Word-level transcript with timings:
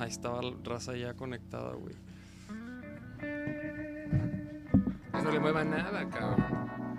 ahí 0.00 0.08
estaba 0.08 0.42
la 0.42 0.52
raza 0.64 0.96
ya 0.96 1.14
conectada, 1.14 1.72
güey. 1.74 1.94
No 5.12 5.30
le 5.30 5.40
mueva 5.40 5.64
nada, 5.64 6.08
cabrón. 6.10 6.44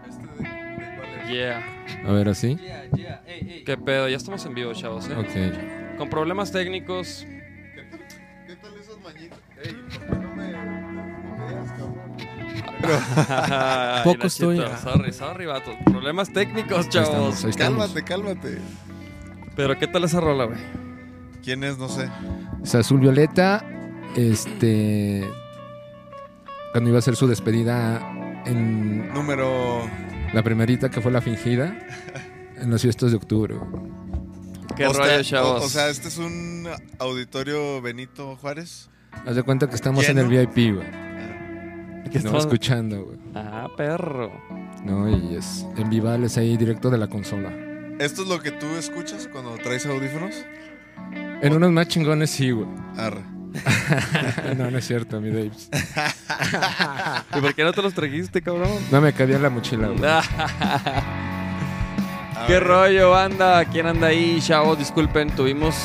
Este 0.08 0.26
de, 0.26 0.50
de 0.50 0.96
cuál 0.98 1.10
es? 1.24 1.30
Yeah. 1.30 1.64
A 2.08 2.12
ver, 2.12 2.30
así. 2.30 2.56
Yeah, 2.58 2.90
yeah. 2.92 3.24
Ey, 3.28 3.48
ey. 3.50 3.64
¿Qué 3.64 3.78
pedo? 3.78 4.08
Ya 4.10 4.18
estamos 4.18 4.46
en 4.46 4.54
vivo, 4.56 4.74
chavos, 4.74 5.08
¿eh? 5.10 5.16
Ok. 5.16 5.98
Con 5.98 6.10
problemas 6.10 6.52
técnicos. 6.52 7.26
¿Qué 8.48 8.56
tal 8.56 8.74
esas 8.80 9.00
mañitas? 9.02 9.40
Ey, 9.64 9.74
¿por 9.74 9.90
qué 10.08 10.16
no 10.16 10.36
me, 10.36 10.52
no 10.52 11.38
me 11.38 11.54
veas, 11.54 11.72
cabrón? 11.72 12.02
Ay, 13.30 14.02
Poco 14.04 14.28
estoy. 14.28 14.58
Sorry, 14.82 15.14
sorry, 15.14 15.46
vato. 15.46 15.72
Problemas 15.86 16.32
técnicos, 16.32 16.86
Ahí 16.86 16.90
chavos. 16.92 17.10
estamos, 17.10 17.44
ahí 17.44 17.50
estamos. 17.52 17.80
Cálmate, 17.80 18.04
cálmate. 18.04 18.58
Pero 19.56 19.78
¿qué 19.78 19.88
tal 19.88 20.04
esa 20.04 20.20
rola, 20.20 20.46
güey? 20.46 20.60
¿Quién 21.46 21.64
es? 21.64 21.78
No 21.78 21.88
sé. 21.88 22.10
Es 22.64 22.76
azul 22.76 23.00
violeta. 23.00 23.64
Este. 24.16 25.24
Cuando 26.72 26.90
iba 26.90 26.98
a 26.98 27.00
hacer 27.00 27.16
su 27.16 27.28
despedida 27.28 28.02
en 28.46 29.14
Número. 29.14 29.82
la 30.34 30.44
primerita 30.44 30.90
que 30.90 31.00
fue 31.02 31.12
la 31.12 31.22
fingida. 31.22 31.78
En 32.58 32.70
los 32.72 32.82
fiestas 32.82 33.12
de 33.12 33.18
octubre. 33.18 33.54
güey. 33.54 33.84
¿Qué 34.78 34.88
o 34.88 34.94
rollo, 34.94 35.10
sea, 35.10 35.24
chavos? 35.24 35.62
O, 35.62 35.66
o 35.66 35.70
sea, 35.70 35.90
este 35.90 36.08
es 36.08 36.18
un 36.18 36.66
auditorio 37.00 37.82
Benito 37.82 38.38
Juárez. 38.38 38.90
Haz 39.26 39.36
de 39.36 39.44
cuenta 39.44 39.68
que 39.68 39.76
estamos 39.76 40.08
en 40.08 40.20
el 40.20 40.28
VIP, 40.30 40.74
güey. 40.74 40.88
¿Qué 42.06 42.12
No, 42.12 42.18
estamos- 42.20 42.44
escuchando, 42.46 43.04
güey. 43.04 43.18
Ah, 43.36 43.68
perro. 43.76 44.32
No, 44.86 45.10
y 45.10 45.36
es 45.36 45.66
en 45.76 45.90
Vivales 45.90 46.38
ahí 46.38 46.56
directo 46.56 46.90
de 46.90 46.98
la 46.98 47.08
consola. 47.08 47.52
¿Esto 48.00 48.22
es 48.22 48.30
lo 48.30 48.40
que 48.40 48.52
tú 48.52 48.68
escuchas 48.80 49.28
cuando 49.30 49.54
traes 49.56 49.86
audífonos? 49.86 50.34
En 51.42 51.54
unos 51.54 51.72
más 51.72 51.88
chingones 51.88 52.30
sí, 52.32 52.52
güey. 52.52 52.68
Arre. 52.98 53.22
no, 54.58 54.70
no 54.70 54.78
es 54.78 54.86
cierto, 54.88 55.22
mi 55.22 55.30
Daves. 55.30 55.70
¿Y 57.38 57.42
por 57.42 57.54
qué 57.54 57.64
no 57.64 57.72
te 57.72 57.82
los 57.82 57.94
trajiste, 57.94 58.42
cabrón? 58.42 58.70
No 58.92 59.00
me 59.02 59.14
cabía 59.14 59.38
en 59.38 59.44
la 59.44 59.50
mochila, 59.50 59.88
güey. 59.88 60.00
¿Qué 62.48 62.54
ver. 62.54 62.64
rollo, 62.64 63.12
banda? 63.12 63.64
¿Quién 63.66 63.88
anda 63.88 64.08
ahí, 64.08 64.40
chavos? 64.42 64.78
Disculpen, 64.78 65.30
tuvimos 65.32 65.76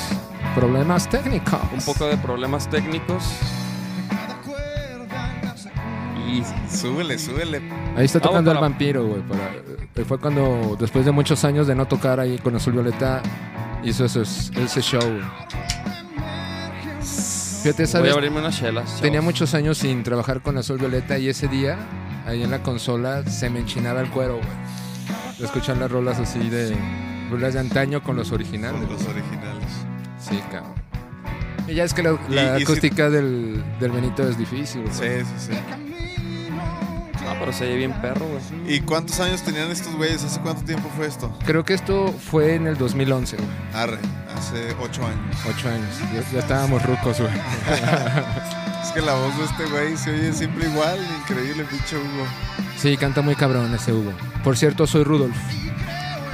Problemas 0.55 1.09
técnicos. 1.09 1.61
un 1.73 1.81
poco 1.81 2.07
de 2.07 2.17
problemas 2.17 2.69
técnicos. 2.69 3.25
Y 6.29 6.43
Súbele, 6.75 7.19
súbele. 7.19 7.61
Ahí 7.97 8.05
está 8.05 8.21
tocando 8.21 8.51
el 8.53 8.59
vampiro, 8.59 9.07
güey. 9.07 9.23
para- 9.23 9.53
eh, 9.97 10.05
Fue 10.07 10.19
cuando, 10.19 10.77
después 10.79 11.05
de 11.05 11.13
muchos 11.13 11.45
años 11.45 11.67
de 11.67 11.75
no 11.75 11.87
tocar 11.87 12.21
ahí 12.21 12.39
con 12.39 12.55
Azul 12.57 12.73
Violeta, 12.73 13.23
hizo 13.85 14.05
esos- 14.05 14.51
ese 14.57 14.81
show, 14.83 15.01
güey. 15.03 15.23
Fíjate, 17.63 17.83
esa 17.83 18.01
voy 18.01 18.09
a 18.09 18.13
abrirme 18.15 18.39
unas 18.41 18.59
chelas. 18.59 18.87
chavos. 18.87 19.03
tenía 19.03 19.21
muchos 19.21 19.53
años 19.55 19.77
sin 19.79 20.03
trabajar 20.03 20.41
con 20.41 20.57
Azul 20.57 20.79
Violeta 20.79 21.19
y 21.19 21.29
ese 21.29 21.47
día, 21.47 21.79
ahí 22.27 22.43
en 22.43 22.51
la 22.51 22.63
consola, 22.63 23.25
se 23.27 23.51
me 23.51 23.61
enchinaba 23.61 24.01
el 24.01 24.09
cuero, 24.11 24.37
güey. 24.37 25.45
Escuchar 25.45 25.77
las 25.79 25.91
rolas 25.91 26.19
así 26.19 26.49
de... 26.49 26.75
Rolas 27.31 27.55
de 27.55 27.61
antaño 27.61 28.03
con 28.03 28.17
los 28.17 28.33
originales. 28.33 28.81
Con 28.81 28.93
los 28.93 29.07
originales. 29.07 29.65
Sí, 30.19 30.41
cabrón. 30.51 30.75
Y 31.69 31.75
ya 31.75 31.85
es 31.85 31.95
que 31.95 32.03
la, 32.03 32.19
la 32.29 32.43
Y- 32.43 32.57
y 32.57 32.57
si- 32.59 32.63
acústica 32.65 33.09
del, 33.11 33.63
del 33.79 33.91
Benito 33.93 34.29
es 34.29 34.37
difícil, 34.37 34.83
güey. 34.83 34.95
Sí, 34.95 35.25
sí, 35.39 35.53
sí. 35.53 35.59
Ah, 37.29 37.37
pero 37.39 37.53
se 37.53 37.65
oye 37.65 37.77
bien 37.77 37.93
perro, 38.01 38.27
güey. 38.27 38.75
¿Y 38.77 38.81
cuántos 38.81 39.21
años 39.21 39.43
tenían 39.43 39.71
estos 39.71 39.95
güeyes? 39.95 40.25
¿Hace 40.25 40.41
cuánto 40.41 40.65
tiempo 40.65 40.89
fue 40.97 41.07
esto? 41.07 41.33
Creo 41.45 41.65
que 41.65 41.75
esto 41.75 42.13
fue 42.31 42.55
en 42.55 42.67
el 42.67 42.77
2011, 42.77 43.37
güey. 43.37 43.49
Arre, 43.75 43.99
hace 44.37 44.75
ocho 44.81 45.03
años. 45.07 45.37
Ocho 45.49 45.69
años. 45.69 45.89
Ya, 46.15 46.33
ya 46.33 46.39
estábamos 46.41 46.83
rucos, 46.85 47.21
güey. 47.21 47.33
Es 48.83 48.93
que 48.93 49.03
la 49.03 49.15
voz 49.15 49.37
de 49.39 49.45
este 49.45 49.65
güey 49.67 49.97
se 49.97 50.11
oye 50.11 50.33
siempre 50.33 50.67
igual. 50.67 50.99
Increíble, 51.21 51.65
pinche 51.65 51.97
Hugo. 51.97 52.25
Sí, 52.79 52.97
canta 52.97 53.21
muy 53.21 53.35
cabrón 53.37 53.73
ese 53.75 53.93
Hugo. 53.93 54.13
Por 54.43 54.57
cierto, 54.57 54.87
soy 54.87 55.05
Rudolf. 55.05 55.37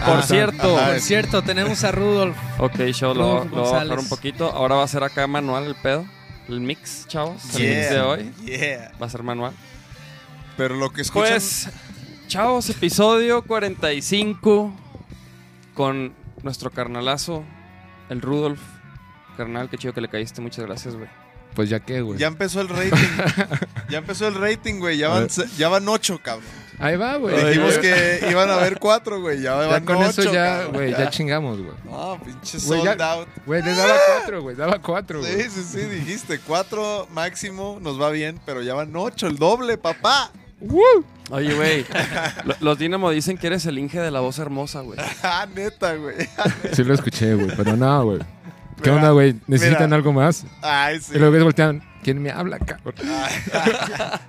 Por 0.06 0.18
Ah, 0.18 0.22
cierto. 0.22 0.78
ajá, 0.78 0.92
Por 0.92 1.00
cierto, 1.00 1.42
tenemos 1.42 1.82
a 1.84 1.90
Rudolf. 1.90 2.36
Ok, 2.58 2.78
show, 2.92 3.14
lo, 3.14 3.44
voy 3.46 3.58
a 3.68 3.72
bajar 3.72 3.98
un 3.98 4.08
poquito. 4.08 4.50
Ahora 4.52 4.76
va 4.76 4.84
a 4.84 4.88
ser 4.88 5.02
acá 5.02 5.26
manual 5.26 5.64
el 5.64 5.74
pedo. 5.74 6.06
El 6.48 6.60
mix, 6.60 7.06
chavos. 7.08 7.42
El 7.56 7.62
mix 7.76 7.90
de 7.90 8.00
hoy 8.00 8.32
Yeah. 8.44 8.92
va 9.02 9.06
a 9.06 9.10
ser 9.10 9.24
manual. 9.24 9.52
Pero 10.56 10.76
lo 10.76 10.90
que 10.92 11.02
escuchan... 11.02 11.30
Pues, 11.32 11.68
chavos, 12.28 12.68
episodio 12.70 13.42
45 13.42 14.72
con 15.74 16.14
nuestro 16.42 16.70
carnalazo, 16.70 17.44
el 18.08 18.20
Rudolf. 18.22 18.60
Carnal, 19.36 19.68
qué 19.68 19.76
chido 19.76 19.92
que 19.92 20.00
le 20.00 20.08
caíste. 20.08 20.40
Muchas 20.40 20.64
gracias, 20.64 20.94
güey. 20.96 21.08
Pues 21.54 21.68
ya 21.70 21.80
qué, 21.80 22.00
güey. 22.00 22.18
Ya 22.18 22.26
empezó 22.26 22.60
el 22.60 22.68
rating. 22.68 22.90
ya 23.90 23.98
empezó 23.98 24.26
el 24.28 24.34
rating, 24.34 24.78
güey. 24.78 24.96
Ya 24.98 25.08
van, 25.08 25.28
ya 25.58 25.68
van 25.68 25.86
ocho, 25.88 26.18
cabrón. 26.22 26.48
Ahí 26.78 26.96
va, 26.96 27.16
güey. 27.16 27.34
Dijimos 27.46 27.74
Ya- 27.76 27.80
que 27.80 28.26
iban 28.30 28.50
a 28.50 28.54
haber 28.54 28.78
cuatro, 28.78 29.20
güey. 29.20 29.38
Ya, 29.40 29.60
Ya 29.62 29.66
van 29.68 29.84
con 29.84 30.02
eso 30.02 30.20
ocho, 30.22 30.32
ya, 30.32 30.44
cabrón. 30.58 30.72
güey, 30.74 30.90
ya 30.90 31.08
chingamos, 31.10 31.58
güey. 31.60 31.74
No, 31.84 32.18
pinche 32.22 32.58
Güey, 32.58 32.82
ya- 32.82 32.90
sold 32.90 33.02
out. 33.02 33.28
Güey, 33.46 33.62
le 33.62 33.74
daba 33.74 33.94
cuatro, 34.14 34.42
güey. 34.42 34.56
Daba 34.56 34.78
cuatro, 34.80 35.20
güey. 35.20 35.42
Sí, 35.42 35.50
sí, 35.50 35.62
sí, 35.64 35.78
dijiste. 35.86 36.38
Cuatro 36.40 37.06
máximo 37.12 37.78
nos 37.80 38.00
va 38.00 38.10
bien, 38.10 38.38
pero 38.44 38.62
ya 38.62 38.74
van 38.74 38.94
ocho, 38.94 39.26
el 39.26 39.36
doble, 39.36 39.78
papá. 39.78 40.30
Oye, 41.30 41.54
güey. 41.54 41.84
lo- 42.44 42.54
los 42.60 42.78
Dinamo 42.78 43.10
dicen 43.10 43.36
que 43.36 43.46
eres 43.48 43.66
el 43.66 43.78
Inge 43.78 44.00
de 44.00 44.10
la 44.10 44.20
voz 44.20 44.38
hermosa, 44.38 44.80
güey. 44.80 44.98
Ah, 45.22 45.46
neta, 45.54 45.94
güey. 45.96 46.16
Sí 46.72 46.82
lo 46.84 46.94
escuché, 46.94 47.34
güey. 47.34 47.48
Pero 47.56 47.76
no, 47.76 48.04
güey. 48.04 48.18
¿Qué 48.82 48.90
Mira, 48.90 48.94
onda, 48.96 49.10
güey? 49.10 49.34
¿Necesitan 49.46 49.84
mira. 49.86 49.96
algo 49.96 50.12
más? 50.12 50.44
Ay, 50.62 51.00
sí. 51.00 51.12
Y 51.14 51.18
luego 51.18 51.44
voltean. 51.44 51.82
¿Quién 52.02 52.22
me 52.22 52.30
habla, 52.30 52.58
cabrón? 52.58 52.94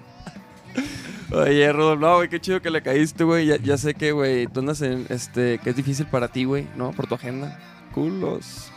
Oye, 1.31 1.71
Rudolf, 1.73 1.99
no, 1.99 2.15
güey, 2.15 2.29
qué 2.29 2.39
chido 2.39 2.61
que 2.61 2.69
le 2.71 2.81
caíste, 2.81 3.23
güey. 3.25 3.45
Ya, 3.47 3.57
ya 3.57 3.77
sé 3.77 3.94
que, 3.94 4.13
güey, 4.13 4.47
tú 4.47 4.61
andas 4.61 4.81
en, 4.81 5.05
este, 5.09 5.59
que 5.59 5.71
es 5.71 5.75
difícil 5.75 6.05
para 6.07 6.29
ti, 6.29 6.45
güey, 6.45 6.65
¿no? 6.77 6.91
Por 6.94 7.07
tu 7.07 7.15
agenda. 7.15 7.59
Culos. 7.94 8.71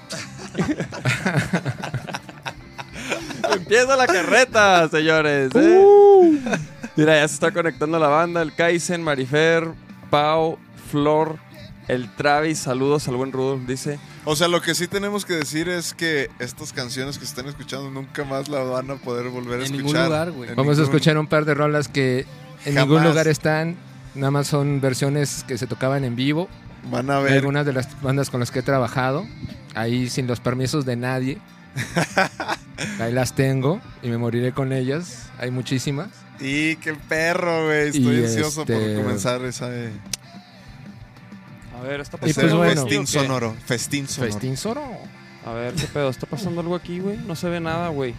Empieza 3.54 3.96
la 3.96 4.06
carreta, 4.08 4.88
señores. 4.88 5.50
¿eh? 5.54 5.84
Mira, 7.00 7.18
ya 7.18 7.26
se 7.28 7.34
está 7.34 7.50
conectando 7.50 7.98
la 7.98 8.08
banda. 8.08 8.42
El 8.42 8.54
Kaizen, 8.54 9.02
Marifer, 9.02 9.68
Pau, 10.10 10.58
Flor, 10.90 11.38
el 11.88 12.14
Travis. 12.14 12.58
Saludos 12.58 13.08
al 13.08 13.16
buen 13.16 13.32
Rudolf, 13.32 13.66
dice. 13.66 13.98
O 14.26 14.36
sea, 14.36 14.48
lo 14.48 14.60
que 14.60 14.74
sí 14.74 14.86
tenemos 14.86 15.24
que 15.24 15.32
decir 15.32 15.70
es 15.70 15.94
que 15.94 16.28
estas 16.38 16.74
canciones 16.74 17.16
que 17.18 17.24
están 17.24 17.46
escuchando 17.46 17.90
nunca 17.90 18.22
más 18.24 18.48
la 18.50 18.60
van 18.64 18.90
a 18.90 18.96
poder 18.96 19.30
volver 19.30 19.60
a 19.60 19.64
En 19.66 19.74
escuchar. 19.74 19.84
ningún 19.86 20.04
lugar, 20.04 20.30
güey. 20.32 20.50
En 20.50 20.56
Vamos 20.56 20.78
a 20.78 20.82
escuchar 20.82 21.16
un 21.16 21.26
par 21.26 21.46
de 21.46 21.54
rolas 21.54 21.88
que 21.88 22.26
en 22.66 22.74
Jamás. 22.74 22.88
ningún 22.88 23.04
lugar 23.04 23.28
están. 23.28 23.76
Nada 24.14 24.30
más 24.30 24.48
son 24.48 24.82
versiones 24.82 25.42
que 25.48 25.56
se 25.56 25.66
tocaban 25.66 26.04
en 26.04 26.16
vivo. 26.16 26.48
Van 26.90 27.08
a 27.10 27.16
de 27.18 27.24
ver. 27.24 27.32
algunas 27.38 27.64
de 27.64 27.72
las 27.72 28.00
bandas 28.02 28.28
con 28.28 28.40
las 28.40 28.50
que 28.50 28.58
he 28.58 28.62
trabajado. 28.62 29.26
Ahí 29.74 30.10
sin 30.10 30.26
los 30.26 30.40
permisos 30.40 30.84
de 30.84 30.96
nadie. 30.96 31.38
Ahí 33.00 33.12
las 33.12 33.34
tengo 33.34 33.80
y 34.02 34.08
me 34.08 34.18
moriré 34.18 34.52
con 34.52 34.72
ellas. 34.74 35.30
Hay 35.38 35.50
muchísimas. 35.50 36.08
Y 36.40 36.76
qué 36.76 36.94
perro, 36.94 37.66
güey. 37.66 37.88
Estoy 37.88 38.16
Y 38.20 38.24
ansioso 38.24 38.64
por 38.64 38.74
este- 38.76 39.02
comenzar 39.02 39.42
esa, 39.44 39.68
eh, 39.74 39.90
A 41.78 41.82
ver, 41.82 42.00
está 42.00 42.16
pues 42.18 42.34
pasando 42.34 42.56
bueno. 42.58 42.72
algo 42.72 42.82
aquí, 42.86 42.96
festín 42.96 43.06
sonoro. 43.06 43.56
Festín 43.66 44.08
sonoro. 44.08 44.32
Festín 44.32 44.56
Soro. 44.56 44.82
A 45.46 45.52
ver, 45.52 45.74
¿qué 45.74 45.86
pedo? 45.86 46.10
¿Está 46.10 46.26
pasando 46.26 46.60
algo 46.60 46.74
aquí, 46.74 46.98
güey? 47.00 47.16
No 47.18 47.34
se 47.34 47.48
ve 47.48 47.60
nada, 47.60 47.88
güey. 47.88 48.14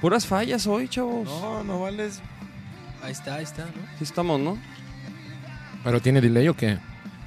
Puras 0.00 0.26
fallas 0.26 0.66
hoy, 0.66 0.88
chavos. 0.88 1.26
No, 1.26 1.64
no 1.64 1.80
vales. 1.80 2.20
Ahí 3.02 3.12
está, 3.12 3.34
ahí 3.36 3.44
está, 3.44 3.64
¿no? 3.64 3.72
Sí 3.98 4.04
estamos, 4.04 4.40
¿no? 4.40 4.58
¿Pero 5.82 6.00
tiene 6.00 6.20
delay 6.20 6.48
o 6.48 6.54
qué? 6.54 6.78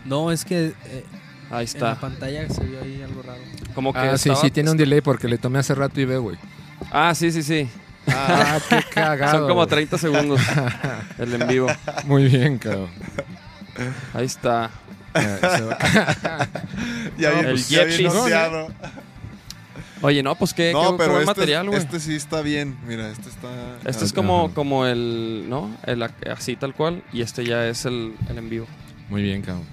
No, 0.05 0.31
es 0.31 0.45
que 0.45 0.67
eh, 0.85 1.05
Ahí 1.49 1.49
en 1.49 1.51
la 1.51 1.61
está. 1.61 1.95
pantalla 1.99 2.47
se 2.49 2.63
vio 2.63 2.81
ahí 2.81 3.01
algo 3.01 3.21
raro. 3.23 3.41
Como 3.75 3.93
que 3.93 3.99
Ah, 3.99 4.17
sí, 4.17 4.29
sí, 4.39 4.49
tiene 4.51 4.71
un 4.71 4.77
delay 4.77 5.01
porque 5.01 5.27
le 5.27 5.37
tomé 5.37 5.59
hace 5.59 5.75
rato 5.75 5.99
y 5.99 6.05
ve, 6.05 6.17
güey. 6.17 6.37
Ah, 6.91 7.13
sí, 7.13 7.31
sí, 7.31 7.43
sí. 7.43 7.69
Ah, 8.07 8.59
qué 8.69 8.83
cagado. 8.93 9.31
Son 9.31 9.41
como 9.41 9.55
güey. 9.55 9.67
30 9.67 9.97
segundos 9.97 10.41
el 11.17 11.41
en 11.41 11.47
vivo. 11.47 11.67
Muy 12.05 12.25
bien, 12.25 12.57
cabrón. 12.57 12.89
Ahí 14.13 14.25
está. 14.25 14.71
Ya 15.13 16.49
No, 17.33 17.35
bien, 17.35 17.45
el 17.47 17.57
ya 17.65 17.83
bien 17.83 17.97
Yepis. 17.99 18.13
noteado. 18.13 18.67
Oye, 20.01 20.21
no, 20.21 20.35
pues 20.35 20.53
qué, 20.53 20.71
No, 20.73 20.81
qué- 20.81 20.87
qué 20.89 20.93
pero 20.97 21.11
buen 21.13 21.23
este, 21.23 21.39
material, 21.39 21.67
güey. 21.67 21.79
este 21.79 21.99
sí 21.99 22.15
está 22.15 22.41
bien. 22.41 22.77
Mira, 22.85 23.09
este 23.09 23.29
está. 23.29 23.47
Este 23.85 24.05
es 24.05 24.11
Ah, 24.11 24.15
como, 24.15 24.45
ajá. 24.45 24.53
como 24.53 24.85
el, 24.85 25.45
¿no? 25.49 25.75
El 25.85 26.03
así 26.03 26.55
tal 26.55 26.73
cual. 26.75 27.03
Y 27.11 27.21
este 27.21 27.45
ya 27.45 27.65
es 27.67 27.85
el, 27.85 28.13
el 28.29 28.37
en 28.37 28.49
vivo. 28.49 28.67
Muy 29.09 29.23
bien, 29.23 29.41
cabrón. 29.41 29.65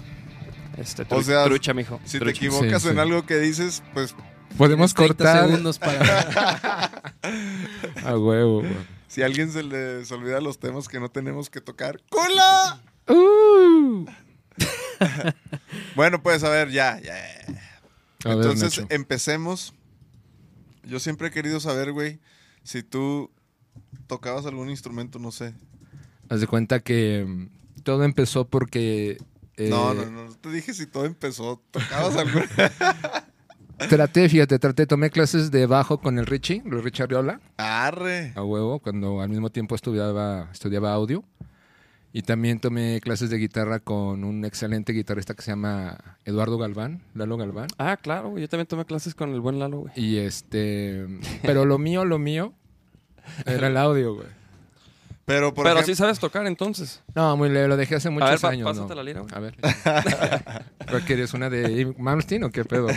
Este, 0.78 1.02
O 1.02 1.06
tru- 1.06 1.22
sea, 1.22 1.44
trucha, 1.44 1.74
mijo. 1.74 2.00
Si 2.04 2.18
te 2.18 2.30
equivocas 2.30 2.82
Sí, 2.82 2.88
en 2.88 2.94
sí. 2.94 3.00
algo 3.00 3.26
que 3.26 3.38
dices, 3.38 3.82
pues 3.92 4.14
Podemos 4.56 4.94
Tienes 4.94 5.16
30 5.16 5.24
cortar 5.24 5.48
segundos 5.48 5.78
para... 5.78 7.02
a 8.04 8.18
huevo, 8.18 8.60
güey. 8.60 8.76
si 9.08 9.22
a 9.22 9.26
alguien 9.26 9.50
se 9.50 9.62
les 9.62 10.10
olvida 10.12 10.40
los 10.40 10.58
temas 10.58 10.88
que 10.88 11.00
no 11.00 11.08
tenemos 11.10 11.50
que 11.50 11.60
tocar, 11.60 12.00
¡culo! 12.08 12.80
Uh. 13.08 14.06
Bueno, 15.96 16.22
pues 16.22 16.42
a 16.44 16.48
ver, 16.48 16.70
ya, 16.70 17.00
ya. 17.00 17.14
A 18.24 18.32
Entonces 18.32 18.82
empecemos 18.88 19.74
Yo 20.84 20.98
siempre 20.98 21.28
he 21.28 21.30
querido 21.30 21.60
saber, 21.60 21.92
güey, 21.92 22.20
si 22.62 22.82
tú 22.82 23.30
tocabas 24.06 24.46
algún 24.46 24.70
instrumento, 24.70 25.18
no 25.18 25.30
sé. 25.32 25.54
Haz 26.28 26.40
de 26.40 26.46
cuenta 26.46 26.80
que 26.80 27.24
mm, 27.26 27.82
todo 27.82 28.04
empezó 28.04 28.48
porque... 28.48 29.18
eh, 29.56 29.68
No, 29.68 29.94
no, 29.94 30.06
no. 30.06 30.34
Te 30.36 30.50
dije 30.50 30.72
si 30.72 30.86
todo 30.86 31.04
empezó. 31.04 31.62
¿Tocabas 31.70 32.16
algún? 32.16 32.44
Traté, 33.76 34.28
fíjate, 34.28 34.58
traté, 34.58 34.86
tomé 34.86 35.10
clases 35.10 35.50
de 35.50 35.66
bajo 35.66 35.98
con 35.98 36.18
el 36.18 36.26
Richie, 36.26 36.62
el 36.64 36.82
Richie 36.82 37.04
Arriola, 37.04 37.40
Arre. 37.56 38.32
a 38.34 38.42
huevo, 38.42 38.78
cuando 38.78 39.20
al 39.20 39.28
mismo 39.28 39.50
tiempo 39.50 39.74
estudiaba, 39.74 40.48
estudiaba 40.52 40.92
audio. 40.92 41.24
Y 42.12 42.22
también 42.22 42.60
tomé 42.60 43.00
clases 43.00 43.28
de 43.28 43.38
guitarra 43.38 43.80
con 43.80 44.22
un 44.22 44.44
excelente 44.44 44.92
guitarrista 44.92 45.34
que 45.34 45.42
se 45.42 45.50
llama 45.50 45.98
Eduardo 46.24 46.58
Galván, 46.58 47.02
Lalo 47.12 47.36
Galván. 47.36 47.66
Ah, 47.76 47.96
claro, 48.00 48.30
güey. 48.30 48.42
Yo 48.42 48.48
también 48.48 48.68
tomé 48.68 48.84
clases 48.84 49.16
con 49.16 49.34
el 49.34 49.40
buen 49.40 49.58
Lalo, 49.58 49.80
güey. 49.80 49.92
Y 49.96 50.18
este... 50.18 51.06
Pero 51.42 51.64
lo 51.64 51.76
mío, 51.78 52.04
lo 52.04 52.20
mío, 52.20 52.52
era 53.46 53.66
el 53.66 53.76
audio, 53.76 54.14
güey. 54.14 54.28
Pero, 55.26 55.54
por 55.54 55.64
Pero 55.64 55.76
ejemplo, 55.76 55.94
sí 55.94 55.98
sabes 55.98 56.18
tocar 56.18 56.46
entonces. 56.46 57.02
No, 57.14 57.36
muy 57.36 57.48
leve, 57.48 57.66
lo 57.68 57.76
dejé 57.78 57.94
hace 57.94 58.10
muchos 58.10 58.28
a 58.28 58.32
ver, 58.32 58.40
pa- 58.40 58.48
años. 58.50 58.64
pásate 58.68 58.88
¿no? 58.90 58.94
la 58.96 59.02
lira, 59.02 59.20
güey. 59.20 59.34
A 59.34 59.40
ver. 59.40 59.56
¿Cuál 60.88 61.04
quieres? 61.06 61.32
¿Una 61.34 61.48
de 61.48 61.94
Malmsteen 61.98 62.44
o 62.44 62.50
qué 62.50 62.64
pedo? 62.64 62.84
güey? 62.84 62.96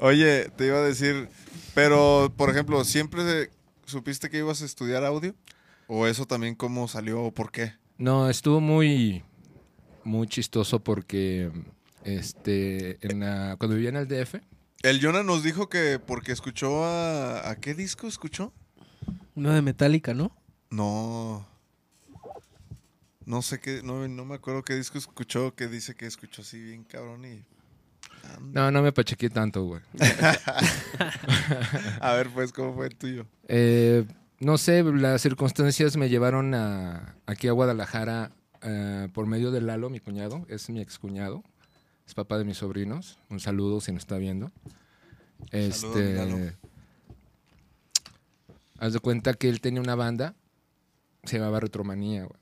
oye, 0.00 0.48
te 0.56 0.66
iba 0.66 0.78
a 0.78 0.82
decir, 0.82 1.28
pero, 1.74 2.32
por 2.36 2.50
ejemplo, 2.50 2.82
¿siempre 2.84 3.50
supiste 3.84 4.30
que 4.30 4.38
ibas 4.38 4.62
a 4.62 4.64
estudiar 4.64 5.04
audio? 5.04 5.34
¿O 5.86 6.06
eso 6.08 6.26
también 6.26 6.56
cómo 6.56 6.88
salió 6.88 7.22
o 7.22 7.32
por 7.32 7.52
qué? 7.52 7.74
No, 7.98 8.28
estuvo 8.28 8.60
muy, 8.60 9.22
muy 10.02 10.26
chistoso 10.26 10.80
porque 10.80 11.52
este, 12.04 12.98
en 13.06 13.20
la- 13.20 13.54
cuando 13.58 13.76
vivía 13.76 13.90
en 13.90 13.96
el 13.96 14.08
DF, 14.08 14.40
El 14.82 15.00
Jonah 15.00 15.22
nos 15.22 15.42
dijo 15.44 15.68
que 15.68 15.98
porque 16.04 16.32
escuchó 16.32 16.84
a... 16.84 17.48
¿A 17.48 17.56
qué 17.56 17.74
disco 17.74 18.06
escuchó? 18.08 18.52
Uno 19.36 19.52
de 19.52 19.62
Metallica, 19.62 20.12
¿no? 20.14 20.36
No. 20.70 21.46
No 23.24 23.42
sé 23.42 23.60
qué, 23.60 23.82
no, 23.82 24.06
no 24.06 24.24
me 24.24 24.36
acuerdo 24.36 24.62
qué 24.62 24.74
disco 24.74 24.98
escuchó, 24.98 25.54
que 25.54 25.66
dice 25.66 25.94
que 25.94 26.06
escuchó 26.06 26.42
así 26.42 26.62
bien 26.62 26.84
cabrón 26.84 27.24
y... 27.24 27.44
Anda. 28.36 28.62
no, 28.62 28.70
no 28.70 28.82
me 28.82 28.92
pachequé 28.92 29.30
tanto, 29.30 29.64
güey. 29.64 29.80
A 32.00 32.12
ver, 32.14 32.28
pues, 32.30 32.52
¿cómo 32.52 32.74
fue 32.74 32.86
el 32.86 32.96
tuyo? 32.96 33.26
Eh, 33.48 34.04
no 34.40 34.58
sé, 34.58 34.82
las 34.82 35.22
circunstancias 35.22 35.96
me 35.96 36.08
llevaron 36.08 36.54
a, 36.54 37.16
aquí 37.26 37.48
a 37.48 37.52
Guadalajara 37.52 38.32
eh, 38.62 39.08
por 39.12 39.26
medio 39.26 39.50
de 39.50 39.60
Lalo, 39.60 39.90
mi 39.90 40.00
cuñado, 40.00 40.44
es 40.48 40.68
mi 40.70 40.80
excuñado, 40.80 41.44
es 42.06 42.14
papá 42.14 42.38
de 42.38 42.44
mis 42.44 42.58
sobrinos. 42.58 43.18
Un 43.30 43.40
saludo 43.40 43.80
si 43.80 43.92
nos 43.92 44.02
está 44.02 44.18
viendo. 44.18 44.50
Saludos, 45.50 45.96
mi 45.96 46.12
Lalo. 46.12 46.36
Este, 46.38 46.56
haz 48.78 48.92
de 48.92 49.00
cuenta 49.00 49.34
que 49.34 49.48
él 49.48 49.60
tenía 49.60 49.80
una 49.80 49.94
banda, 49.94 50.34
se 51.26 51.38
llamaba 51.38 51.60
Retromanía, 51.60 52.24
güey. 52.24 52.40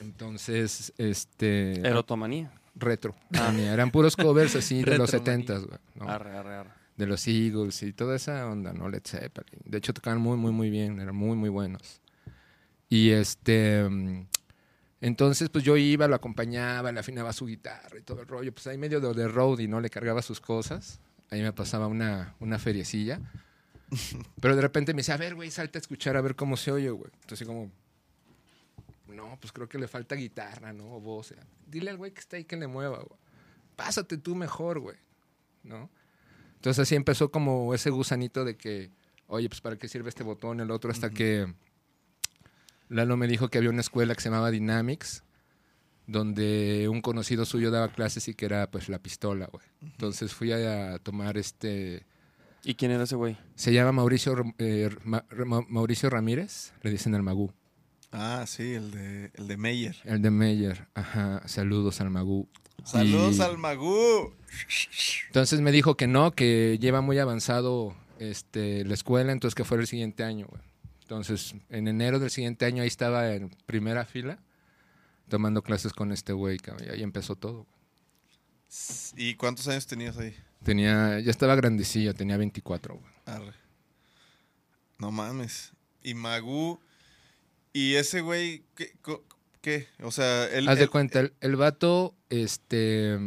Entonces, 0.00 0.92
este. 0.98 1.86
Erotomanía. 1.86 2.52
Retro. 2.74 3.14
manía. 3.30 3.72
Eran 3.72 3.90
puros 3.90 4.16
covers 4.16 4.56
así 4.56 4.82
de 4.82 4.98
los 4.98 5.10
Retromanía. 5.10 5.46
70 5.46 5.58
güey. 5.58 5.78
¿no? 5.94 6.08
Arre, 6.08 6.36
arre, 6.36 6.54
arre. 6.56 6.70
de 6.96 7.06
los 7.06 7.26
Eagles 7.28 7.82
y 7.82 7.92
toda 7.92 8.16
esa 8.16 8.48
onda, 8.48 8.72
¿no? 8.72 8.88
Led 8.88 9.02
Zeppelin. 9.04 9.60
De 9.64 9.78
hecho, 9.78 9.94
tocaban 9.94 10.20
muy, 10.20 10.36
muy, 10.36 10.52
muy 10.52 10.70
bien, 10.70 10.98
eran 10.98 11.14
muy, 11.14 11.36
muy 11.36 11.48
buenos. 11.48 12.00
Y 12.88 13.10
este. 13.10 13.88
Entonces, 15.00 15.50
pues 15.50 15.62
yo 15.64 15.76
iba, 15.76 16.08
lo 16.08 16.14
acompañaba, 16.14 16.90
le 16.90 17.00
afinaba 17.00 17.32
su 17.32 17.46
guitarra 17.46 17.98
y 17.98 18.02
todo 18.02 18.22
el 18.22 18.26
rollo. 18.26 18.52
Pues 18.52 18.66
ahí 18.66 18.78
medio 18.78 19.00
de, 19.00 19.12
de 19.12 19.28
roadie, 19.28 19.68
¿no? 19.68 19.80
Le 19.80 19.90
cargaba 19.90 20.22
sus 20.22 20.40
cosas. 20.40 20.98
Ahí 21.30 21.42
me 21.42 21.52
pasaba 21.52 21.86
una, 21.86 22.34
una 22.40 22.58
feriecilla. 22.58 23.20
Pero 24.40 24.56
de 24.56 24.62
repente 24.62 24.94
me 24.94 24.98
decía, 24.98 25.14
a 25.14 25.18
ver, 25.18 25.34
güey, 25.34 25.50
salta 25.50 25.78
a 25.78 25.80
escuchar 25.80 26.16
a 26.16 26.20
ver 26.20 26.34
cómo 26.36 26.56
se 26.56 26.72
oye, 26.72 26.90
güey. 26.90 27.10
Entonces, 27.20 27.46
como. 27.46 27.70
No, 29.14 29.38
pues 29.40 29.52
creo 29.52 29.68
que 29.68 29.78
le 29.78 29.86
falta 29.88 30.14
guitarra, 30.14 30.72
¿no? 30.72 30.96
O 30.96 31.00
voz. 31.00 31.32
Dile 31.66 31.90
al 31.90 31.96
güey 31.96 32.12
que 32.12 32.20
está 32.20 32.36
ahí 32.36 32.44
que 32.44 32.56
le 32.56 32.66
mueva, 32.66 32.98
güey. 32.98 33.20
Pásate 33.76 34.18
tú 34.18 34.34
mejor, 34.34 34.80
güey. 34.80 34.96
¿No? 35.62 35.90
Entonces 36.56 36.80
así 36.82 36.94
empezó 36.94 37.30
como 37.30 37.74
ese 37.74 37.90
gusanito 37.90 38.44
de 38.44 38.56
que, 38.56 38.90
oye, 39.26 39.48
pues 39.48 39.60
para 39.60 39.76
qué 39.76 39.88
sirve 39.88 40.08
este 40.08 40.22
botón, 40.22 40.60
el 40.60 40.70
otro, 40.70 40.90
hasta 40.90 41.10
que 41.10 41.52
Lalo 42.88 43.16
me 43.16 43.26
dijo 43.26 43.48
que 43.48 43.58
había 43.58 43.70
una 43.70 43.80
escuela 43.80 44.14
que 44.14 44.20
se 44.20 44.28
llamaba 44.30 44.50
Dynamics, 44.50 45.24
donde 46.06 46.88
un 46.90 47.00
conocido 47.00 47.44
suyo 47.44 47.70
daba 47.70 47.88
clases 47.92 48.28
y 48.28 48.34
que 48.34 48.44
era 48.46 48.70
pues 48.70 48.88
la 48.88 48.98
pistola, 48.98 49.46
güey. 49.52 49.64
Entonces 49.80 50.34
fui 50.34 50.52
a, 50.52 50.98
tomar 50.98 51.36
este, 51.38 52.04
¿Y 52.62 52.74
quién 52.74 52.90
era 52.90 53.04
ese 53.04 53.16
güey? 53.16 53.38
se 53.54 53.72
llama 53.72 53.92
Mauricio, 53.92 54.34
eh, 54.58 54.90
Ma- 55.02 55.24
Ma- 55.46 55.64
Mauricio 55.68 56.10
Ramírez, 56.10 56.72
le 56.82 56.90
dicen 56.90 57.14
al 57.14 57.22
Magú, 57.22 57.52
Ah, 58.16 58.44
sí, 58.46 58.74
el 58.74 58.92
de, 58.92 59.30
el 59.34 59.48
de 59.48 59.56
Meyer. 59.56 59.96
el 60.04 60.22
de 60.22 60.30
Meyer, 60.30 60.86
ajá, 60.94 61.42
saludos 61.48 62.00
al 62.00 62.10
Magú. 62.10 62.48
Saludos 62.84 63.38
Y- 63.38 63.42
al 63.42 63.58
Magú. 63.58 64.32
Entonces 65.26 65.60
me 65.60 65.72
dijo 65.72 65.96
que 65.96 66.06
no, 66.06 66.30
que 66.32 66.78
lleva 66.80 67.00
muy 67.00 67.18
avanzado 67.18 67.96
este, 68.20 68.84
la 68.84 68.94
escuela, 68.94 69.32
entonces 69.32 69.54
que 69.56 69.64
fuera 69.64 69.80
el 69.80 69.88
siguiente 69.88 70.22
año, 70.22 70.46
güey. 70.48 70.62
Entonces, 71.02 71.54
en 71.70 71.88
enero 71.88 72.18
del 72.20 72.30
siguiente 72.30 72.64
año 72.66 72.82
ahí 72.82 72.88
estaba 72.88 73.32
en 73.34 73.50
primera 73.66 74.04
fila 74.04 74.38
tomando 75.28 75.62
clases 75.62 75.92
con 75.92 76.12
este 76.12 76.32
güey, 76.32 76.58
cabrón, 76.58 76.86
y 76.88 76.90
ahí 76.92 77.02
empezó 77.02 77.34
todo. 77.34 77.66
¿Y 79.16 79.34
cuántos 79.34 79.66
años 79.68 79.86
tenías 79.86 80.16
ahí? 80.18 80.34
Tenía, 80.62 81.18
ya 81.20 81.30
estaba 81.30 81.54
grandecillo, 81.56 82.14
tenía 82.14 82.36
24, 82.36 82.94
güey. 82.96 83.12
Arre. 83.26 83.54
No 84.98 85.10
mames. 85.10 85.72
Y 86.02 86.14
Magú. 86.14 86.78
¿Y 87.74 87.96
ese 87.96 88.22
güey 88.22 88.64
qué? 88.74 88.92
qué? 89.60 89.88
O 90.02 90.10
sea, 90.10 90.46
él. 90.46 90.66
Haz 90.68 90.76
de 90.78 90.84
él- 90.84 90.90
cuenta, 90.90 91.20
el, 91.20 91.34
el 91.42 91.56
vato, 91.56 92.14
este, 92.30 93.18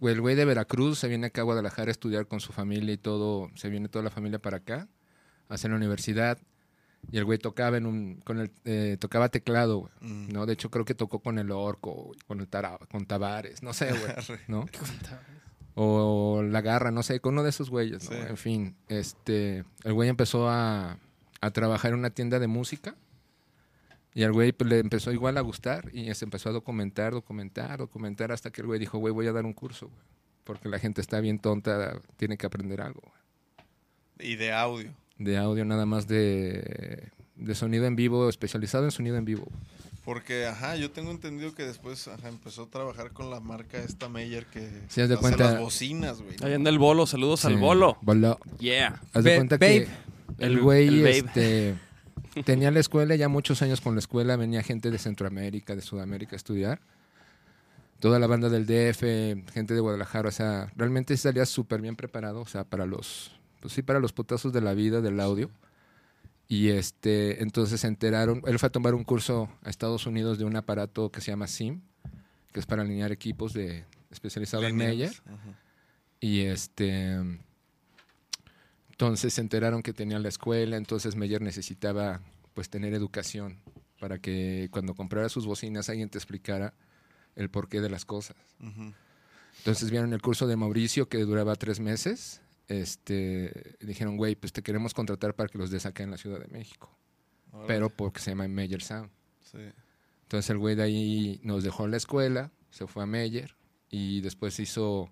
güey, 0.00 0.14
el 0.14 0.20
güey 0.20 0.34
de 0.36 0.44
Veracruz 0.44 0.98
se 0.98 1.08
viene 1.08 1.28
acá 1.28 1.40
a 1.40 1.44
Guadalajara 1.44 1.88
a 1.88 1.92
estudiar 1.92 2.26
con 2.26 2.40
su 2.40 2.52
familia 2.52 2.92
y 2.92 2.98
todo, 2.98 3.50
se 3.54 3.70
viene 3.70 3.88
toda 3.88 4.02
la 4.02 4.10
familia 4.10 4.38
para 4.38 4.58
acá, 4.58 4.88
a 5.48 5.54
hacer 5.54 5.70
la 5.70 5.76
universidad. 5.78 6.36
Y 7.10 7.18
el 7.18 7.24
güey 7.24 7.36
tocaba 7.38 7.76
en 7.78 7.86
un, 7.86 8.20
con 8.24 8.38
el, 8.38 8.52
eh, 8.64 8.96
tocaba 9.00 9.28
teclado, 9.28 9.78
güey. 9.78 9.92
Mm. 10.00 10.28
¿no? 10.32 10.46
De 10.46 10.52
hecho, 10.52 10.70
creo 10.70 10.84
que 10.84 10.94
tocó 10.94 11.18
con 11.18 11.38
el 11.38 11.50
Orco, 11.50 11.92
güey, 11.92 12.18
con 12.28 12.40
el 12.40 12.46
Tara- 12.48 12.78
con 12.90 13.06
Tavares, 13.06 13.62
no 13.62 13.72
sé, 13.72 13.86
güey, 13.90 14.12
¿no? 14.48 14.66
O 15.74 16.42
la 16.42 16.60
Garra, 16.60 16.90
no 16.90 17.02
sé, 17.02 17.20
con 17.20 17.34
uno 17.34 17.42
de 17.42 17.50
esos 17.50 17.70
güeyes, 17.70 18.08
¿no? 18.10 18.16
Sí. 18.16 18.22
En 18.28 18.36
fin, 18.36 18.76
este, 18.88 19.64
el 19.84 19.92
güey 19.94 20.08
empezó 20.10 20.48
a, 20.48 20.98
a 21.40 21.50
trabajar 21.50 21.92
en 21.92 21.98
una 21.98 22.10
tienda 22.10 22.38
de 22.38 22.46
música 22.46 22.94
y 24.14 24.22
al 24.24 24.32
güey 24.32 24.52
pues, 24.52 24.68
le 24.70 24.78
empezó 24.78 25.12
igual 25.12 25.38
a 25.38 25.40
gustar 25.40 25.90
y 25.94 26.12
se 26.14 26.24
empezó 26.24 26.48
a 26.50 26.52
documentar, 26.52 27.12
documentar, 27.12 27.78
documentar 27.78 28.32
hasta 28.32 28.50
que 28.50 28.60
el 28.60 28.66
güey 28.66 28.78
dijo, 28.80 28.98
güey, 28.98 29.12
voy 29.12 29.26
a 29.26 29.32
dar 29.32 29.44
un 29.44 29.52
curso, 29.52 29.86
güey, 29.88 30.00
porque 30.44 30.68
la 30.68 30.78
gente 30.78 31.00
está 31.00 31.20
bien 31.20 31.38
tonta, 31.38 32.00
tiene 32.16 32.36
que 32.36 32.46
aprender 32.46 32.80
algo, 32.80 33.00
güey. 33.02 34.32
Y 34.32 34.36
de 34.36 34.52
audio. 34.52 34.92
De 35.18 35.36
audio 35.36 35.64
nada 35.64 35.86
más 35.86 36.06
de, 36.08 37.08
de 37.36 37.54
sonido 37.54 37.86
en 37.86 37.96
vivo, 37.96 38.28
especializado 38.28 38.84
en 38.84 38.90
sonido 38.90 39.16
en 39.16 39.24
vivo. 39.24 39.46
Porque, 40.04 40.46
ajá, 40.46 40.74
yo 40.76 40.90
tengo 40.90 41.12
entendido 41.12 41.54
que 41.54 41.62
después 41.62 42.08
ajá, 42.08 42.28
empezó 42.28 42.64
a 42.64 42.66
trabajar 42.70 43.12
con 43.12 43.30
la 43.30 43.38
marca 43.38 43.78
esta 43.78 44.08
Meyer 44.08 44.46
que 44.46 44.68
Sí, 44.88 45.00
haz 45.00 45.08
de 45.08 45.14
hace 45.14 45.20
cuenta- 45.20 45.52
las 45.52 45.60
bocinas, 45.60 46.20
güey. 46.20 46.34
Ahí 46.42 46.54
anda 46.54 46.70
el 46.70 46.78
bolo. 46.80 47.06
Saludos 47.06 47.44
al 47.44 47.56
bolo. 47.56 47.98
Bolo. 48.02 48.36
Yeah. 48.58 49.00
Haz 49.12 49.22
de 49.22 49.30
Ba- 49.30 49.36
cuenta 49.36 49.56
babe. 49.58 49.86
que 50.38 50.44
El- 50.44 50.60
güey 50.60 50.88
el 50.88 50.98
babe. 51.02 51.18
este, 51.18 51.74
tenía 52.44 52.70
la 52.70 52.80
escuela, 52.80 53.14
ya 53.16 53.28
muchos 53.28 53.62
años 53.62 53.80
con 53.80 53.94
la 53.94 54.00
escuela, 54.00 54.36
venía 54.36 54.62
gente 54.62 54.90
de 54.90 54.98
Centroamérica, 54.98 55.74
de 55.76 55.82
Sudamérica 55.82 56.34
a 56.34 56.36
estudiar. 56.36 56.80
Toda 58.00 58.18
la 58.18 58.26
banda 58.26 58.48
del 58.48 58.66
DF, 58.66 59.52
gente 59.52 59.74
de 59.74 59.80
Guadalajara, 59.80 60.28
o 60.28 60.32
sea, 60.32 60.72
realmente 60.76 61.16
salía 61.16 61.46
súper 61.46 61.80
bien 61.80 61.94
preparado, 61.94 62.40
o 62.40 62.46
sea, 62.46 62.64
para 62.64 62.84
los, 62.84 63.32
pues 63.60 63.74
sí, 63.74 63.82
para 63.82 64.00
los 64.00 64.12
putazos 64.12 64.52
de 64.52 64.60
la 64.60 64.74
vida, 64.74 65.00
del 65.00 65.20
audio. 65.20 65.50
Y 66.48 66.70
este, 66.70 67.42
entonces 67.42 67.80
se 67.80 67.86
enteraron, 67.86 68.42
él 68.46 68.58
fue 68.58 68.66
a 68.66 68.72
tomar 68.72 68.94
un 68.94 69.04
curso 69.04 69.48
a 69.62 69.70
Estados 69.70 70.06
Unidos 70.06 70.38
de 70.38 70.44
un 70.44 70.56
aparato 70.56 71.10
que 71.10 71.20
se 71.20 71.30
llama 71.30 71.46
SIM, 71.46 71.80
que 72.52 72.60
es 72.60 72.66
para 72.66 72.82
alinear 72.82 73.12
equipos 73.12 73.52
de 73.52 73.84
especializado 74.10 74.64
en. 74.64 74.76
Meyer. 74.76 75.12
Ajá. 75.26 75.58
Y 76.20 76.40
este. 76.40 77.18
Entonces 78.92 79.34
se 79.34 79.40
enteraron 79.40 79.82
que 79.82 79.92
tenía 79.92 80.18
la 80.18 80.28
escuela, 80.28 80.76
entonces 80.76 81.16
Meyer 81.16 81.42
necesitaba 81.42 82.20
pues 82.54 82.70
tener 82.70 82.94
educación 82.94 83.58
para 83.98 84.18
que 84.18 84.68
cuando 84.70 84.94
comprara 84.94 85.28
sus 85.28 85.46
bocinas 85.46 85.88
alguien 85.88 86.08
te 86.08 86.18
explicara 86.18 86.74
el 87.34 87.50
porqué 87.50 87.80
de 87.80 87.88
las 87.88 88.04
cosas. 88.04 88.36
Entonces 89.58 89.90
vieron 89.90 90.12
el 90.12 90.20
curso 90.20 90.46
de 90.46 90.56
Mauricio 90.56 91.08
que 91.08 91.18
duraba 91.18 91.56
tres 91.56 91.80
meses. 91.80 92.40
Este, 92.68 93.76
dijeron, 93.80 94.16
güey, 94.16 94.34
pues 94.34 94.52
te 94.52 94.62
queremos 94.62 94.94
contratar 94.94 95.34
para 95.34 95.48
que 95.48 95.58
los 95.58 95.70
des 95.70 95.86
acá 95.86 96.02
en 96.02 96.10
la 96.10 96.16
Ciudad 96.16 96.40
de 96.40 96.48
México. 96.48 96.96
Pero 97.66 97.90
porque 97.90 98.20
se 98.20 98.30
llama 98.30 98.48
Meyer 98.48 98.82
Sound. 98.82 99.10
Sí. 99.42 99.58
Entonces 100.22 100.48
el 100.50 100.58
güey 100.58 100.74
de 100.74 100.82
ahí 100.82 101.40
nos 101.42 101.62
dejó 101.64 101.84
en 101.84 101.90
la 101.90 101.96
escuela, 101.98 102.50
se 102.70 102.86
fue 102.86 103.02
a 103.02 103.06
Meyer 103.06 103.54
y 103.90 104.20
después 104.22 104.58
hizo, 104.60 105.10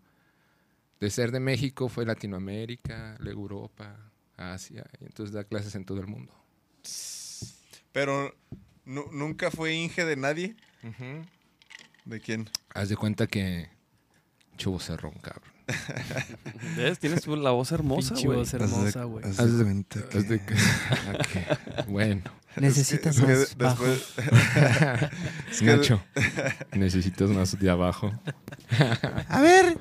de 1.00 1.10
ser 1.10 1.32
de 1.32 1.40
México, 1.40 1.88
fue 1.88 2.04
Latinoamérica, 2.06 3.16
luego 3.20 3.42
Europa, 3.42 3.96
Asia. 4.36 4.84
Y 5.00 5.04
entonces 5.06 5.34
da 5.34 5.44
clases 5.44 5.74
en 5.74 5.84
todo 5.84 6.00
el 6.00 6.06
mundo. 6.06 6.32
Pero 7.92 8.34
nu- 8.84 9.10
nunca 9.12 9.50
fue 9.50 9.74
Inge 9.74 10.04
de 10.04 10.16
nadie. 10.16 10.56
¿De 12.04 12.20
quién? 12.20 12.48
Haz 12.74 12.88
de 12.88 12.96
cuenta 12.96 13.26
que 13.26 13.68
chubo 14.56 14.78
cerrón, 14.80 15.14
cabrón. 15.22 15.50
¿Ves? 16.76 16.98
Tienes 16.98 17.26
la 17.28 17.50
voz 17.52 17.70
hermosa, 17.70 18.14
güey. 18.16 18.38
voz 18.38 18.52
hermosa, 18.54 19.04
güey. 19.04 19.24
Haz 19.24 19.38
Haz 19.38 19.56
de 19.58 19.64
cuenta 19.64 20.00
Haz 20.12 20.28
de 20.28 20.40
Bueno, 21.88 22.22
Necesitas 22.56 23.16
Es 23.16 23.22
que 23.22 23.32
más 23.32 23.56
bajo. 23.56 23.84
después, 23.86 25.62
Nacho, 25.62 26.02
necesitas 26.72 27.30
más 27.30 27.56
de 27.58 27.70
abajo. 27.70 28.12
A 29.28 29.40
ver, 29.40 29.78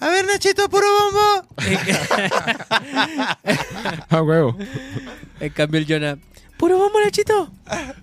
a 0.00 0.08
ver, 0.08 0.26
Nachito, 0.26 0.68
puro 0.68 0.86
bombo. 0.86 1.48
Ah, 4.08 4.22
huevo. 4.22 4.56
en 5.40 5.52
cambio, 5.52 5.80
el 5.80 5.86
Jonah, 5.86 6.18
puro 6.58 6.78
bombo, 6.78 7.00
Nachito. 7.00 7.50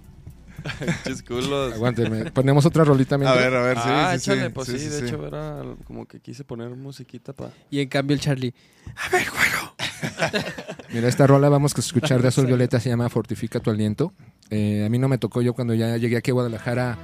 Pinches 0.80 1.24
culos. 1.24 1.74
Aguánteme. 1.74 2.32
Ponemos 2.32 2.66
otra 2.66 2.84
rolita 2.84 3.16
A 3.16 3.18
mientras. 3.18 3.44
ver, 3.44 3.56
a 3.56 3.62
ver, 3.62 3.78
sí, 3.78 3.84
ah, 3.86 4.12
sí, 4.14 4.20
sí, 4.20 4.32
échale, 4.32 4.50
pues 4.50 4.68
sí, 4.68 4.80
sí, 4.80 4.90
de 4.90 5.00
sí. 5.00 5.06
hecho 5.06 5.26
era 5.26 5.62
como 5.86 6.06
que 6.06 6.20
quise 6.20 6.44
poner 6.44 6.70
musiquita 6.72 7.32
para... 7.34 7.52
Y 7.70 7.80
en 7.80 7.88
cambio, 7.88 8.16
el 8.16 8.20
Charlie, 8.20 8.54
Mira, 10.94 11.08
esta 11.08 11.28
rola 11.28 11.50
vamos 11.50 11.74
a 11.76 11.80
escuchar 11.80 12.22
de 12.22 12.28
Azul 12.28 12.46
Violeta 12.48 12.80
se 12.80 12.90
llama 12.90 13.10
Fortifica 13.10 13.60
tu 13.60 13.70
aliento. 13.70 14.14
Eh, 14.50 14.84
a 14.86 14.90
mí 14.90 14.98
no 15.00 15.08
me 15.08 15.18
tocó 15.18 15.42
yo 15.42 15.54
cuando 15.54 15.74
ya 15.74 15.98
llegué 15.98 16.18
aquí 16.18 16.32
a 16.32 16.34
Guadalajara. 16.34 16.98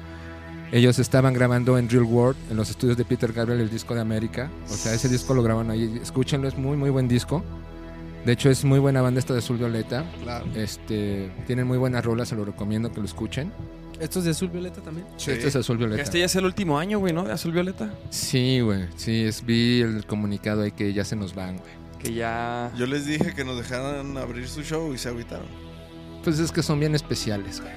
Ellos 0.74 0.98
estaban 0.98 1.36
grabando 1.36 1.78
en 1.78 1.88
Real 1.88 2.04
World, 2.04 2.36
en 2.50 2.58
los 2.58 2.72
estudios 2.72 2.98
de 2.98 3.06
Peter 3.06 3.32
Gabriel, 3.32 3.62
el 3.62 3.70
disco 3.70 3.94
de 3.94 4.02
América. 4.02 4.50
O 4.66 4.74
sea, 4.74 4.92
ese 4.92 5.08
disco 5.08 5.36
lo 5.36 5.44
graban 5.44 5.70
ahí. 5.70 6.00
Escúchenlo, 6.02 6.48
es 6.48 6.58
muy, 6.58 6.76
muy 6.76 6.90
buen 6.90 7.08
disco. 7.08 7.44
De 8.26 8.32
hecho, 8.32 8.50
es 8.50 8.66
muy 8.66 8.80
buena 8.80 9.04
banda 9.04 9.20
esta 9.20 9.34
de 9.34 9.40
Azul 9.40 9.58
Violeta. 9.58 10.04
Claro. 10.24 10.48
Este, 10.56 11.32
tienen 11.46 11.68
muy 11.68 11.78
buenas 11.78 12.04
rolas, 12.04 12.30
se 12.30 12.36
lo 12.36 12.44
recomiendo 12.44 12.92
que 12.92 13.02
lo 13.02 13.06
escuchen. 13.06 13.52
¿esto 14.00 14.18
es 14.20 14.26
de 14.26 14.32
azul 14.32 14.50
violeta 14.50 14.82
también? 14.82 15.06
Sí. 15.16 15.32
Este 15.32 15.48
es 15.48 15.56
Azul 15.56 15.78
Violeta. 15.78 16.02
Este 16.02 16.20
ya 16.20 16.26
es 16.26 16.36
el 16.36 16.46
último 16.46 16.80
año, 16.80 17.00
güey, 17.00 17.14
¿no? 17.14 17.24
De 17.24 17.32
Azul 17.32 17.52
Violeta. 17.52 17.94
Sí, 18.10 18.60
güey. 18.60 18.88
Sí, 18.96 19.24
es, 19.26 19.46
vi 19.46 19.82
el 19.82 20.06
comunicado 20.06 20.64
ahí 20.64 20.72
que 20.72 20.92
ya 20.92 21.06
se 21.06 21.16
nos 21.16 21.36
van, 21.36 21.58
güey. 21.58 21.72
Que 22.00 22.14
ya... 22.14 22.72
Yo 22.76 22.86
les 22.86 23.06
dije 23.06 23.34
que 23.34 23.46
nos 23.46 23.58
dejaran 23.58 24.18
abrir 24.18 24.48
su 24.48 24.64
show 24.64 24.92
y 24.94 24.98
se 24.98 25.10
agüitaron. 25.10 25.46
Pues 26.24 26.40
es 26.40 26.52
que 26.52 26.64
son 26.64 26.80
bien 26.80 26.96
especiales, 26.96 27.62
güey. 27.62 27.74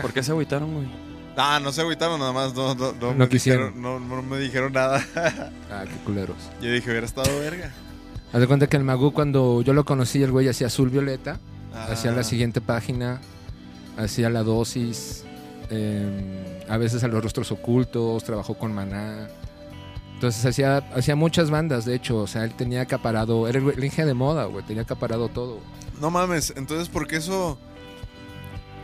¿Por 0.00 0.12
qué 0.12 0.22
se 0.22 0.30
agüitaron, 0.30 0.72
güey? 0.72 1.05
Ah, 1.36 1.60
no 1.62 1.70
se 1.72 1.82
agüitaron 1.82 2.18
nada 2.18 2.32
más. 2.32 2.54
No, 2.54 2.74
no, 2.74 2.92
no, 2.92 3.08
No 3.08 3.14
me 3.14 3.28
quisieron. 3.28 3.74
dijeron- 3.74 3.82
no, 4.08 4.16
no 4.16 4.22
me 4.22 4.38
dijeron 4.38 4.72
nada. 4.72 5.04
Ah, 5.70 5.84
qué 5.84 5.96
culeros. 6.04 6.36
Yo 6.62 6.70
dije, 6.72 6.88
hubiera 6.90 7.04
estado 7.06 7.28
verga. 7.40 7.72
Haz 8.32 8.40
de 8.40 8.46
cuenta 8.46 8.66
que 8.68 8.76
el 8.76 8.84
Magú, 8.84 9.12
cuando 9.12 9.60
yo 9.62 9.72
lo 9.74 9.84
conocí, 9.84 10.22
el 10.22 10.32
güey 10.32 10.48
hacía 10.48 10.68
azul 10.68 10.88
violeta, 10.90 11.38
hacía 11.74 12.12
la 12.12 12.20
Ah. 12.20 12.24
siguiente 12.24 12.60
página, 12.60 13.20
hacía 13.98 14.30
la 14.30 14.42
dosis, 14.42 15.24
eh, 15.70 16.64
a 16.68 16.76
veces 16.78 17.02
a 17.04 17.08
los 17.08 17.22
rostros 17.22 17.52
ocultos, 17.52 18.24
trabajó 18.24 18.54
con 18.54 18.72
Maná. 18.72 19.28
Entonces 20.14 20.44
hacía, 20.46 20.78
hacía 20.94 21.14
muchas 21.16 21.50
bandas, 21.50 21.84
de 21.84 21.94
hecho, 21.94 22.18
o 22.18 22.26
sea, 22.26 22.44
él 22.44 22.52
tenía 22.54 22.80
acaparado, 22.82 23.46
era 23.48 23.58
el, 23.58 23.68
el 23.68 23.90
de 24.06 24.14
moda, 24.14 24.46
güey, 24.46 24.64
tenía 24.64 24.82
acaparado 24.82 25.28
todo. 25.28 25.58
No 26.00 26.10
mames, 26.10 26.54
entonces, 26.56 26.88
¿por 26.88 27.06
qué 27.06 27.16
eso? 27.16 27.58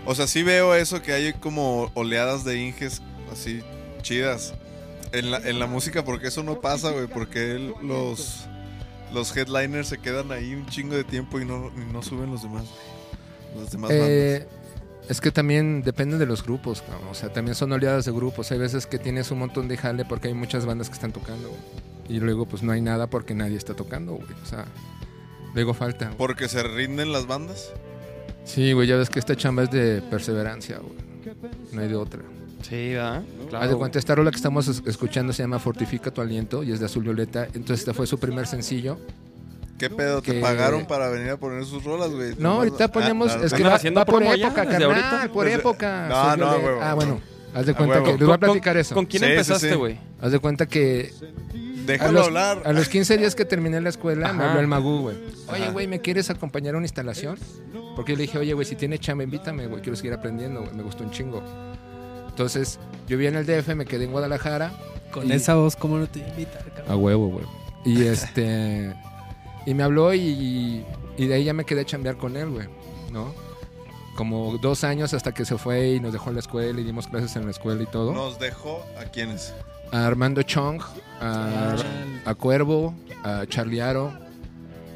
O 0.05 0.15
sea, 0.15 0.27
sí 0.27 0.43
veo 0.43 0.75
eso 0.75 1.01
que 1.03 1.13
hay 1.13 1.33
como 1.33 1.91
oleadas 1.95 2.45
de 2.45 2.61
Inges 2.61 3.03
así 3.33 3.63
chidas. 4.03 4.55
En 5.13 5.31
la, 5.31 5.39
en 5.39 5.59
la 5.59 5.67
música, 5.67 6.05
porque 6.05 6.29
eso 6.29 6.43
no 6.43 6.61
pasa, 6.61 6.91
güey? 6.91 7.07
Porque 7.07 7.53
él- 7.53 7.75
los, 7.83 8.47
los 9.13 9.37
headliners 9.37 9.89
se 9.89 9.99
quedan 9.99 10.33
ahí 10.33 10.55
un 10.55 10.67
chingo 10.67 10.97
de 10.97 11.05
tiempo 11.05 11.39
y 11.39 11.45
no, 11.45 11.71
y 11.77 11.93
no 11.93 12.03
suben 12.03 12.31
los 12.31 12.43
demás. 12.43 12.65
Las 13.57 13.71
demás 13.71 13.91
Eh, 13.93 14.49
es 15.09 15.21
que 15.21 15.31
también 15.31 15.83
depende 15.83 16.17
de 16.17 16.25
los 16.25 16.43
grupos, 16.43 16.81
cabrón, 16.81 17.09
o 17.11 17.15
sea, 17.15 17.31
también 17.31 17.55
son 17.55 17.71
oleadas 17.73 18.07
de 18.07 18.13
grupos. 18.13 18.51
Hay 18.53 18.59
veces 18.59 18.87
que 18.87 18.99
tienes 18.99 19.31
un 19.31 19.41
montón 19.41 19.69
de 19.69 19.77
jale 19.77 20.05
porque 20.07 20.29
hay 20.29 20.35
muchas 20.35 20.65
bandas 20.65 20.89
que 20.89 20.95
están 20.95 21.13
tocando. 21.13 21.51
Y 22.09 22.19
luego 22.19 22.47
pues 22.47 22.63
no 22.63 22.73
hay 22.73 22.81
nada 22.81 23.07
porque 23.09 23.35
nadie 23.35 23.57
está 23.59 23.75
tocando, 23.75 24.15
güey. 24.15 24.33
O 24.43 24.47
sea, 24.47 24.65
luego 25.55 25.75
falta. 25.75 26.11
¿Porque 26.17 26.49
se 26.49 26.63
rinden 26.63 27.13
las 27.13 27.27
bandas? 27.27 27.71
Sí, 28.45 28.73
güey, 28.73 28.89
ya 28.89 28.97
ves 28.97 29.09
que 29.11 29.19
esta 29.19 29.37
chamba 29.37 29.63
es 29.65 29.71
de 29.71 30.03
perseverancia, 30.11 30.79
güey. 30.79 30.95
No 31.73 31.81
hay 31.81 31.89
de 31.89 31.97
otra. 31.97 32.21
Sí, 32.63 32.91
¿verdad? 32.95 33.23
Haz 33.55 33.69
de 33.71 33.77
cuenta, 33.77 33.99
esta 33.99 34.15
rola 34.15 34.31
que 34.31 34.37
estamos 34.37 34.69
es- 34.69 34.83
escuchando 34.87 35.33
se 35.33 35.43
llama 35.43 35.59
Fortifica 35.59 36.11
tu 36.11 36.21
aliento 36.21 36.63
y 36.63 36.73
es 36.73 36.81
de 36.81 36.87
Azul 36.87 37.03
Violeta. 37.03 37.45
Entonces 37.47 37.81
este 37.81 37.93
fue 37.93 38.07
su 38.07 38.19
primer 38.19 38.47
sencillo. 38.47 38.99
¿Qué 39.79 39.91
pedo? 39.91 40.23
¿Te 40.23 40.35
Que- 40.35 40.41
pagaron 40.41 40.87
para 40.87 41.09
venir 41.09 41.31
a 41.31 41.37
poner 41.37 41.65
sus 41.65 41.83
rolas, 41.83 42.11
güey? 42.11 42.35
No, 42.39 42.53
ahorita 42.53 42.89
ponemos... 42.89 43.33
Ah, 43.33 43.41
es 43.45 43.51
que 43.53 43.57
¿Andan 43.57 43.73
va, 43.73 43.77
haciendo 43.77 44.01
va 44.01 44.05
por 44.05 44.23
época, 44.23 44.55
carnal, 44.55 44.83
ahorita? 44.85 45.31
por 45.33 45.45
Desde- 45.47 45.59
época. 45.59 46.07
No, 46.09 46.17
Azul 46.17 46.41
no, 46.41 46.57
huevo. 46.57 46.81
Ah, 46.83 46.95
bueno. 46.95 47.21
Haz 47.55 47.67
de 47.67 47.75
cuenta 47.75 48.03
que... 48.03 48.11
Les 48.13 48.21
voy 48.25 48.33
a 48.33 48.39
platicar 48.39 48.77
eso. 48.77 48.95
¿Con 48.95 49.07
quién 49.07 49.23
Sí, 49.25 49.29
empezaste, 49.31 49.71
sí. 49.71 49.75
güey? 49.75 49.99
Haz 50.21 50.31
de 50.33 50.39
cuenta 50.39 50.67
que 50.67 51.13
a 51.83 51.87
Déjalo 51.87 52.13
los, 52.13 52.27
hablar. 52.29 52.63
a 52.65 52.73
los 52.73 52.89
15 52.89 53.17
días 53.19 53.35
que 53.35 53.45
terminé 53.45 53.81
la 53.81 53.89
escuela, 53.91 54.33
me 54.33 54.45
habló 54.45 54.61
el 54.61 54.67
Magú, 54.67 55.01
güey. 55.03 55.17
Oye, 55.49 55.71
güey, 55.71 55.87
¿me 55.87 56.01
quieres 56.01 56.31
acompañar 56.31 56.75
a 56.75 56.79
una 56.79 56.87
instalación? 56.87 57.39
Porque 57.97 58.13
yo 58.13 58.17
le 58.17 58.23
dije, 58.23 58.39
oye, 58.39 58.53
güey, 58.55 58.67
si 58.67 58.75
tiene 58.77 58.99
chamba, 58.99 59.25
invítame, 59.25 59.67
güey. 59.67 59.83
Quiero 59.83 59.97
seguir 59.97 60.13
aprendiendo, 60.15 60.63
güey. 60.63 60.73
Me 60.75 60.83
gustó 60.83 61.05
un 61.05 61.11
chingo. 61.11 61.43
Entonces, 62.29 62.79
yo 63.07 63.19
vi 63.19 63.27
en 63.27 63.37
el 63.37 63.45
DF, 63.47 63.75
me 63.75 63.85
quedé 63.85 64.05
en 64.05 64.13
Guadalajara. 64.13 64.73
Con 65.13 65.29
Y- 65.29 65.33
esa 65.33 65.55
voz, 65.57 65.77
¿cómo 65.77 65.99
no 65.99 66.07
te 66.07 66.21
invitar, 66.21 66.65
cabrón? 66.75 66.91
A 66.91 66.97
huevo, 66.97 67.29
güey. 67.29 67.45
Y 67.85 68.05
este. 68.07 68.95
y 69.67 69.75
me 69.75 69.83
habló 69.83 70.15
y, 70.15 70.85
y 71.19 71.27
de 71.27 71.35
ahí 71.35 71.45
ya 71.45 71.53
me 71.53 71.65
quedé 71.65 71.83
a 71.83 71.85
chambear 71.85 72.17
con 72.17 72.37
él, 72.37 72.49
güey. 72.49 72.67
¿No? 73.11 73.35
Como 74.17 74.57
dos 74.59 74.85
años 74.85 75.13
hasta 75.15 75.33
que 75.33 75.45
se 75.45 75.59
fue 75.59 75.91
y 75.93 76.01
nos 76.01 76.13
dejó 76.13 76.31
en 76.31 76.37
la 76.37 76.41
escuela 76.41 76.81
y 76.81 76.85
dimos 76.85 77.09
clases 77.09 77.35
en 77.37 77.45
la 77.45 77.51
escuela 77.51 77.83
y 77.83 77.87
todo. 77.87 78.13
Nos 78.15 78.39
dejó 78.39 78.85
a 78.99 79.05
quienes. 79.05 79.53
A 79.93 80.07
Armando 80.07 80.43
Chong, 80.43 80.81
a, 81.21 82.35
Cuervo, 82.35 82.95
a 83.23 83.45
Charlie 83.47 83.81
Aro 83.81 84.13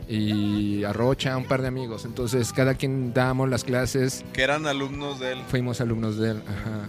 y 0.09 0.85
a 0.85 0.93
Rocha, 0.93 1.37
un 1.37 1.45
par 1.45 1.61
de 1.63 1.69
amigos. 1.69 2.05
Entonces, 2.05 2.53
cada 2.53 2.75
quien 2.75 3.13
dábamos 3.13 3.49
las 3.49 3.63
clases, 3.65 4.25
Que 4.33 4.43
eran 4.43 4.67
alumnos 4.67 5.21
de 5.21 5.33
él. 5.33 5.39
fuimos 5.49 5.81
alumnos 5.81 6.17
de 6.17 6.31
él. 6.33 6.43
Ajá. 6.47 6.89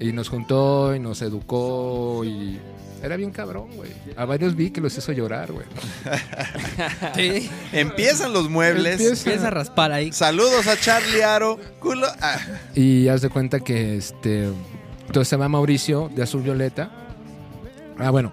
Y 0.00 0.12
nos 0.12 0.28
juntó 0.28 0.94
y 0.94 1.00
nos 1.00 1.20
educó 1.22 2.22
y. 2.24 2.58
Era 3.02 3.16
bien 3.16 3.30
cabrón, 3.30 3.68
güey. 3.76 3.90
A 4.16 4.24
varios 4.24 4.56
vi 4.56 4.70
que 4.70 4.80
los 4.80 4.96
hizo 4.96 5.12
llorar, 5.12 5.52
güey. 5.52 5.66
Sí. 7.14 7.48
Empiezan 7.72 8.32
los 8.32 8.48
muebles. 8.48 9.00
Empieza. 9.00 9.30
Empieza 9.30 9.46
a 9.48 9.50
raspar 9.50 9.92
ahí. 9.92 10.12
Saludos 10.12 10.66
a 10.66 10.76
Charlie 10.76 11.22
Aro. 11.22 11.58
Culo. 11.80 12.06
Ah. 12.20 12.38
Y 12.74 13.08
haz 13.08 13.22
de 13.22 13.28
cuenta 13.28 13.60
que 13.60 13.96
este. 13.96 14.48
Entonces 15.06 15.28
se 15.28 15.36
va 15.36 15.48
Mauricio 15.48 16.10
de 16.14 16.22
Azul 16.22 16.42
Violeta. 16.42 17.07
Ah, 17.98 18.10
bueno. 18.10 18.32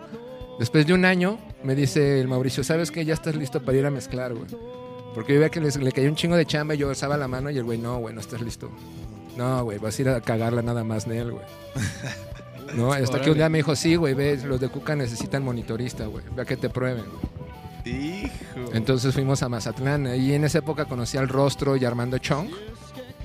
Después 0.59 0.85
de 0.87 0.93
un 0.93 1.03
año, 1.05 1.37
me 1.63 1.75
dice 1.75 2.19
el 2.21 2.27
Mauricio, 2.27 2.63
¿sabes 2.63 2.91
qué? 2.91 3.03
Ya 3.03 3.13
estás 3.13 3.35
listo 3.35 3.61
para 3.61 3.77
ir 3.77 3.85
a 3.85 3.91
mezclar, 3.91 4.33
güey. 4.33 4.47
Porque 5.13 5.33
yo 5.33 5.39
veía 5.39 5.49
que 5.49 5.59
les- 5.61 5.77
le 5.77 5.91
cayó 5.91 6.09
un 6.09 6.15
chingo 6.15 6.35
de 6.35 6.45
chamba 6.45 6.75
y 6.75 6.77
yo 6.77 6.89
alzaba 6.89 7.17
la 7.17 7.27
mano 7.27 7.49
y 7.49 7.57
el 7.57 7.63
güey, 7.63 7.77
no, 7.77 7.97
güey, 7.99 8.13
no 8.13 8.21
estás 8.21 8.41
listo. 8.41 8.69
No, 9.37 9.63
güey, 9.65 9.77
vas 9.79 9.97
a 9.97 10.01
ir 10.01 10.09
a 10.09 10.21
cagarla 10.21 10.61
nada 10.61 10.83
más 10.83 11.05
en 11.07 11.11
él, 11.13 11.31
güey. 11.31 11.43
No, 12.75 12.91
hasta 12.91 13.21
que 13.21 13.29
un 13.29 13.37
día 13.37 13.47
me 13.47 13.59
dijo, 13.59 13.75
sí, 13.75 13.95
güey, 13.95 14.13
ves, 14.15 14.43
los 14.43 14.59
de 14.59 14.67
Cuca 14.69 14.95
necesitan 14.95 15.43
monitorista, 15.43 16.07
güey. 16.07 16.25
Ve 16.35 16.41
a 16.41 16.45
que 16.45 16.57
te 16.57 16.67
prueben, 16.69 17.05
güey. 17.05 17.95
Hijo. 17.95 18.73
Entonces 18.73 19.13
fuimos 19.13 19.43
a 19.43 19.49
Mazatlán. 19.49 20.07
Y 20.19 20.33
en 20.33 20.43
esa 20.43 20.57
época 20.57 20.85
conocí 20.85 21.15
al 21.17 21.29
rostro 21.29 21.77
y 21.77 21.85
Armando 21.85 22.17
Chong. 22.17 22.49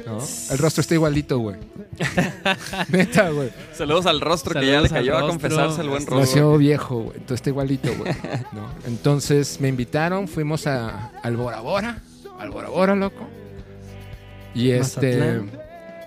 ¿No? 0.06 0.18
El 0.50 0.58
rostro 0.58 0.80
está 0.80 0.94
igualito, 0.94 1.38
güey. 1.38 1.56
Neta, 2.88 3.30
güey. 3.30 3.50
Saludos 3.74 4.06
al 4.06 4.20
rostro 4.20 4.58
que 4.60 4.66
ya 4.66 4.80
le 4.80 4.88
cayó 4.88 5.16
a 5.16 5.26
confesarse 5.26 5.80
el 5.80 5.88
buen 5.88 6.06
rostro. 6.06 6.18
Nació 6.20 6.56
viejo, 6.58 6.96
güey. 6.96 7.16
Entonces 7.16 7.36
está 7.36 7.50
igualito, 7.50 7.90
güey. 7.96 8.12
¿no? 8.52 8.68
Entonces 8.86 9.60
me 9.60 9.68
invitaron, 9.68 10.28
fuimos 10.28 10.66
a, 10.66 11.12
al 11.22 11.36
Bora 11.36 11.60
Bora. 11.60 11.98
Al 12.38 12.50
Bora 12.50 12.68
Bora, 12.68 12.94
loco. 12.94 13.26
Y 14.54 14.70
este. 14.70 15.42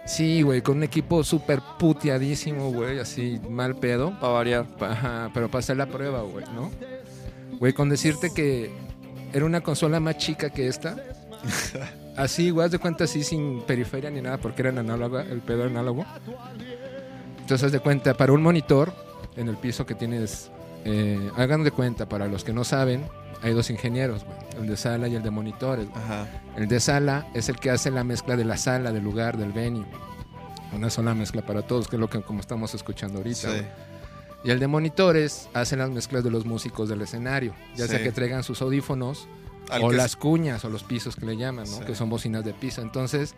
Sí, 0.06 0.42
güey, 0.42 0.62
con 0.62 0.78
un 0.78 0.84
equipo 0.84 1.24
súper 1.24 1.62
puteadísimo, 1.80 2.72
güey, 2.74 3.00
así 3.00 3.40
mal 3.50 3.76
pedo. 3.78 4.12
Para 4.20 4.34
variar. 4.34 4.66
Pa- 4.78 4.92
Ajá, 4.92 5.32
pero 5.34 5.50
pasé 5.50 5.76
la 5.76 5.86
prueba, 5.86 6.24
güey, 6.24 6.44
¿no? 6.54 6.70
Güey, 7.58 7.72
con 7.72 7.88
decirte 7.88 8.30
que 8.36 8.70
era 9.32 9.46
una 9.46 9.62
consola 9.62 10.02
más 10.02 10.18
chica 10.18 10.50
que 10.50 10.68
esta. 10.68 10.98
Así, 12.16 12.54
haz 12.62 12.72
de 12.72 12.78
cuenta 12.78 13.06
así 13.06 13.24
sin 13.24 13.62
periferia 13.62 14.12
ni 14.12 14.22
nada 14.22 14.38
porque 14.38 14.62
era 14.62 14.70
en 14.70 14.78
el 14.78 15.42
pedo 15.42 15.64
análogo. 15.64 16.06
Entonces, 17.40 17.66
haz 17.66 17.72
de 17.72 17.80
cuenta, 17.80 18.14
para 18.14 18.34
un 18.34 18.44
monitor 18.44 18.94
en 19.36 19.50
el 19.50 19.58
piso 19.58 19.86
que 19.86 19.96
tienes, 19.96 20.52
eh, 20.86 21.32
hagan 21.36 21.64
de 21.64 21.72
cuenta, 21.72 22.08
para 22.08 22.28
los 22.28 22.44
que 22.44 22.54
no 22.54 22.64
saben, 22.64 23.06
hay 23.42 23.54
dos 23.54 23.70
ingenieros, 23.72 24.24
güey, 24.24 24.38
el 24.62 24.68
de 24.68 24.78
sala 24.78 25.08
y 25.08 25.16
el 25.16 25.24
de 25.24 25.32
monitores. 25.32 25.88
Ajá. 25.96 26.28
El 26.56 26.68
de 26.68 26.80
sala 26.80 27.28
es 27.34 27.50
el 27.50 27.58
que 27.58 27.72
hace 27.72 27.90
la 27.90 28.04
mezcla 28.04 28.36
de 28.36 28.46
la 28.46 28.58
sala, 28.58 28.92
del 28.92 29.04
lugar, 29.04 29.38
del 29.38 29.52
venue. 29.52 29.86
Una 30.72 30.90
sola 30.90 31.14
mezcla 31.14 31.42
para 31.42 31.64
todos, 31.64 31.88
que 31.88 31.96
es 31.96 32.00
lo 32.00 32.10
que 32.10 32.22
como 32.22 32.40
estamos 32.40 32.74
escuchando 32.74 33.18
ahorita. 33.18 33.52
Sí. 33.52 33.66
Y 34.44 34.52
el 34.52 34.60
de 34.60 34.68
monitores 34.68 35.50
hace 35.54 35.76
las 35.78 35.90
mezclas 35.90 36.24
de 36.24 36.30
los 36.30 36.46
músicos 36.46 36.90
del 36.90 37.02
escenario. 37.02 37.54
Ya 37.76 37.88
sea 37.88 38.02
que 38.02 38.12
traigan 38.12 38.44
sus 38.44 38.62
audífonos 38.62 39.28
Al 39.74 39.84
o 39.84 39.90
que 39.90 39.96
las 39.98 40.16
cuñas 40.16 40.64
o 40.66 40.70
los 40.70 40.84
pisos 40.84 41.16
que 41.16 41.26
le 41.26 41.36
llaman, 41.38 41.66
¿no? 41.70 41.78
Sí. 41.80 41.84
Que 41.86 41.96
son 41.96 42.10
bocinas 42.10 42.44
de 42.46 42.54
piso. 42.54 42.82
Entonces, 42.82 43.34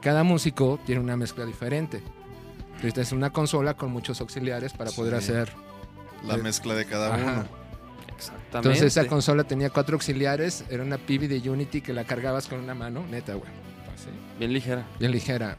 cada 0.00 0.22
músico 0.24 0.78
tiene 0.84 1.00
una 1.00 1.16
mezcla 1.16 1.44
diferente. 1.44 2.02
Entonces, 2.76 3.08
es 3.08 3.12
una 3.12 3.30
consola 3.30 3.74
con 3.74 3.90
muchos 3.90 4.20
auxiliares 4.20 4.72
para 4.72 4.90
poder 4.90 5.14
Sí. 5.22 5.30
hacer. 5.32 5.52
la 6.26 6.36
mezcla 6.38 6.74
de 6.74 6.86
cada 6.86 7.14
Ajá. 7.14 7.22
uno. 7.22 7.44
Exactamente. 8.16 8.56
Entonces, 8.56 8.82
esa 8.96 9.06
consola 9.06 9.44
tenía 9.44 9.70
cuatro 9.70 9.94
auxiliares. 9.94 10.64
Era 10.70 10.82
una 10.82 10.96
PB 10.98 11.28
de 11.28 11.48
Unity 11.50 11.80
que 11.82 11.92
la 11.92 12.04
cargabas 12.04 12.46
con 12.48 12.58
una 12.58 12.74
mano, 12.74 13.04
neta, 13.08 13.34
güey. 13.34 13.50
Así. 13.94 14.08
Bien 14.38 14.52
ligera. 14.52 14.86
Bien 14.98 15.12
ligera. 15.12 15.58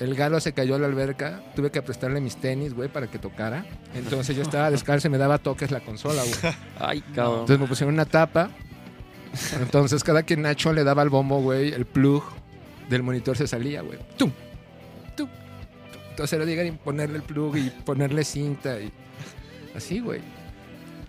El 0.00 0.14
galo 0.16 0.40
se 0.40 0.52
cayó 0.52 0.74
a 0.74 0.78
la 0.80 0.86
alberca. 0.88 1.42
Tuve 1.54 1.70
que 1.70 1.80
prestarle 1.80 2.20
mis 2.20 2.36
tenis, 2.36 2.74
güey, 2.74 2.88
para 2.88 3.06
que 3.06 3.18
tocara. 3.18 3.64
Entonces 3.94 4.34
yo 4.36 4.42
estaba 4.42 4.70
descalzo 4.70 5.06
y 5.06 5.10
me 5.10 5.18
daba 5.18 5.38
toques 5.38 5.70
la 5.70 5.80
consola, 5.80 6.22
güey. 6.22 6.54
Ay, 6.80 7.00
cabrón. 7.14 7.40
Entonces 7.40 7.60
me 7.60 7.66
pusieron 7.66 7.94
una 7.94 8.04
tapa. 8.04 8.50
Entonces 9.60 10.04
cada 10.04 10.24
que 10.24 10.36
Nacho 10.36 10.72
le 10.72 10.84
daba 10.84 11.02
al 11.02 11.08
bombo, 11.08 11.40
güey, 11.40 11.72
el 11.72 11.84
plug 11.86 12.22
del 12.88 13.02
monitor 13.02 13.36
se 13.36 13.46
salía, 13.46 13.82
güey. 13.82 13.98
¡Tum! 14.16 14.30
¡Tum! 15.16 15.28
Entonces 16.10 16.36
era 16.36 16.44
llegar 16.44 16.66
y 16.66 16.72
ponerle 16.72 17.16
el 17.16 17.22
plug 17.22 17.56
y 17.56 17.70
ponerle 17.70 18.24
cinta 18.24 18.80
y 18.80 18.92
así, 19.74 20.00
güey. 20.00 20.20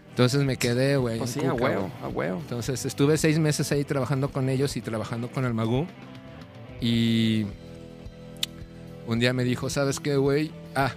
Entonces 0.10 0.44
me 0.44 0.58
quedé, 0.58 0.96
güey. 0.98 1.18
Pues 1.18 1.36
a 1.38 1.54
huevo, 1.54 1.92
a 2.02 2.08
huevo. 2.08 2.40
Entonces 2.40 2.86
estuve 2.86 3.18
seis 3.18 3.40
meses 3.40 3.72
ahí 3.72 3.84
trabajando 3.84 4.30
con 4.30 4.48
ellos 4.48 4.78
y 4.78 4.82
trabajando 4.82 5.30
con 5.30 5.44
el 5.44 5.54
Magú. 5.54 5.88
Y 6.80 7.48
un 9.08 9.20
día 9.20 9.34
me 9.34 9.44
dijo, 9.44 9.70
¿sabes 9.70 10.00
qué, 10.00 10.16
güey? 10.18 10.52
Ah, 10.76 10.92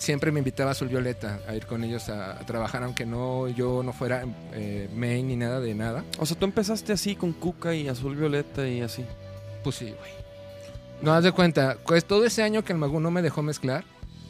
siempre 0.00 0.32
me 0.32 0.40
invitaba 0.40 0.70
a 0.70 0.72
Azul 0.72 0.88
Violeta 0.88 1.40
a 1.46 1.54
ir 1.54 1.66
con 1.66 1.84
ellos 1.84 2.08
a, 2.08 2.32
a 2.40 2.46
trabajar, 2.46 2.82
aunque 2.82 3.04
no 3.06 3.48
yo 3.48 3.82
no 3.82 3.92
fuera 3.92 4.24
eh, 4.54 4.88
main 4.94 5.28
ni 5.28 5.36
nada 5.36 5.60
de 5.60 5.74
nada. 5.74 6.04
O 6.18 6.26
sea, 6.26 6.36
tú 6.38 6.46
empezaste 6.46 6.92
así 6.92 7.14
con 7.14 7.32
Cuca 7.32 7.74
y 7.74 7.86
Azul 7.86 8.16
Violeta 8.16 8.66
y 8.66 8.80
así. 8.80 9.04
Pues 9.62 9.76
sí, 9.76 9.86
güey. 9.96 10.10
No, 11.02 11.12
haz 11.12 11.22
de 11.24 11.32
cuenta, 11.32 11.76
pues 11.86 12.04
todo 12.04 12.24
ese 12.24 12.42
año 12.42 12.64
que 12.64 12.72
el 12.72 12.78
Magú 12.78 12.98
no 12.98 13.10
me 13.10 13.22
dejó 13.22 13.42
mezclar 13.42 13.84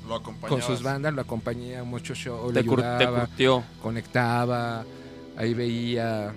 Lo 0.09 0.21
con 0.23 0.61
sus 0.63 0.83
bandas, 0.83 1.15
lo 1.15 1.23
acompañé 1.23 1.77
a 1.77 1.85
muchos 1.85 2.19
shows, 2.19 2.53
Te, 2.53 2.63
le 2.63 2.69
te 2.69 2.71
ayudaba, 2.71 3.27
curtió. 3.27 3.65
conectaba, 3.83 4.85
ahí 5.37 5.55
veía. 5.55 6.33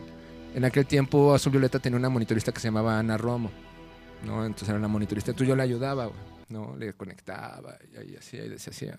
En 0.55 0.63
aquel 0.65 0.85
tiempo 0.85 1.33
Azul 1.33 1.51
Violeta 1.51 1.79
tenía 1.79 1.97
una 1.97 2.09
monitorista 2.09 2.51
que 2.51 2.59
se 2.59 2.67
llamaba 2.67 2.99
Ana 2.99 3.17
Romo, 3.17 3.49
¿no? 4.23 4.45
Entonces 4.45 4.69
era 4.69 4.77
una 4.77 4.87
monitorista, 4.87 5.31
entonces 5.31 5.49
yo 5.49 5.55
le 5.55 5.63
ayudaba, 5.63 6.05
güey, 6.05 6.19
¿no? 6.49 6.75
Le 6.77 6.93
conectaba 6.93 7.77
y 7.91 7.97
ahí 7.97 8.15
hacía 8.15 8.45
y 8.45 8.49
deshacía. 8.49 8.97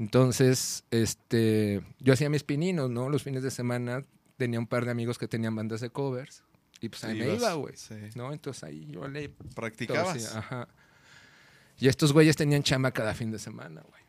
Entonces, 0.00 0.84
este, 0.90 1.82
yo 1.98 2.14
hacía 2.14 2.30
mis 2.30 2.42
pininos, 2.42 2.88
¿no? 2.88 3.10
Los 3.10 3.22
fines 3.22 3.42
de 3.42 3.50
semana 3.50 4.02
tenía 4.38 4.58
un 4.58 4.66
par 4.66 4.86
de 4.86 4.92
amigos 4.92 5.18
que 5.18 5.28
tenían 5.28 5.54
bandas 5.54 5.82
de 5.82 5.90
covers 5.90 6.42
y 6.80 6.88
pues 6.88 7.04
ahí 7.04 7.18
me 7.18 7.26
Ibas, 7.26 7.36
iba, 7.36 7.52
güey, 7.52 7.76
Sí. 7.76 7.94
¿no? 8.14 8.32
Entonces 8.32 8.64
ahí 8.64 8.86
yo 8.90 9.06
le 9.06 9.28
Practicabas. 9.54 10.16
todo, 10.16 10.18
sí, 10.18 10.38
ajá. 10.38 10.68
Y 11.78 11.88
estos 11.88 12.14
güeyes 12.14 12.34
tenían 12.34 12.62
chamba 12.62 12.92
cada 12.92 13.12
fin 13.12 13.30
de 13.30 13.38
semana, 13.38 13.82
güey. 13.82 14.02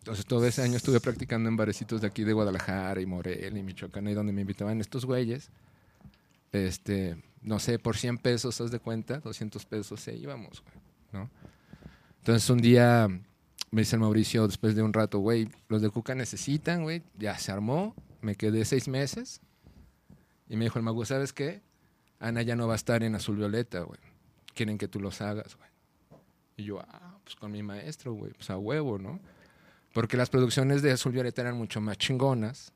Entonces 0.00 0.26
todo 0.26 0.46
ese 0.46 0.60
año 0.60 0.76
estuve 0.76 1.00
practicando 1.00 1.48
en 1.48 1.56
barecitos 1.56 2.02
de 2.02 2.06
aquí 2.06 2.22
de 2.24 2.34
Guadalajara 2.34 3.00
y 3.00 3.06
Morelia 3.06 3.58
y 3.58 3.62
Michoacán, 3.62 4.06
ahí 4.06 4.12
donde 4.12 4.34
me 4.34 4.42
invitaban 4.42 4.82
estos 4.82 5.06
güeyes. 5.06 5.48
Este, 6.52 7.16
no 7.40 7.58
sé, 7.58 7.78
por 7.78 7.96
100 7.96 8.18
pesos, 8.18 8.60
haz 8.60 8.70
de 8.70 8.80
cuenta, 8.80 9.20
200 9.20 9.64
pesos, 9.64 9.98
se 9.98 10.14
íbamos, 10.14 10.62
güey, 10.62 10.74
¿no? 11.12 11.30
Entonces 12.18 12.50
un 12.50 12.58
día 12.58 13.08
me 13.70 13.82
dice 13.82 13.96
el 13.96 14.00
Mauricio, 14.00 14.46
después 14.46 14.74
de 14.74 14.82
un 14.82 14.92
rato, 14.92 15.18
güey, 15.18 15.48
los 15.68 15.80
de 15.80 15.90
Cuca 15.90 16.14
necesitan, 16.14 16.82
güey, 16.82 17.02
ya 17.16 17.38
se 17.38 17.52
armó, 17.52 17.94
me 18.20 18.34
quedé 18.34 18.64
seis 18.64 18.88
meses. 18.88 19.40
Y 20.48 20.56
me 20.56 20.64
dijo 20.64 20.78
el 20.78 20.84
mago, 20.84 21.04
¿sabes 21.04 21.32
qué? 21.32 21.62
Ana 22.18 22.42
ya 22.42 22.56
no 22.56 22.66
va 22.66 22.72
a 22.72 22.76
estar 22.76 23.02
en 23.04 23.14
Azul 23.14 23.36
Violeta, 23.36 23.80
güey. 23.82 24.00
Quieren 24.54 24.78
que 24.78 24.88
tú 24.88 24.98
los 24.98 25.20
hagas, 25.20 25.56
güey. 25.56 25.70
Y 26.56 26.64
yo, 26.64 26.80
ah, 26.80 27.18
pues 27.22 27.36
con 27.36 27.52
mi 27.52 27.62
maestro, 27.62 28.12
güey, 28.14 28.32
pues 28.32 28.50
a 28.50 28.58
huevo, 28.58 28.98
¿no? 28.98 29.20
Porque 29.94 30.16
las 30.16 30.28
producciones 30.30 30.82
de 30.82 30.90
Azul 30.90 31.12
Violeta 31.12 31.42
eran 31.42 31.56
mucho 31.56 31.80
más 31.80 31.96
chingonas 31.96 32.72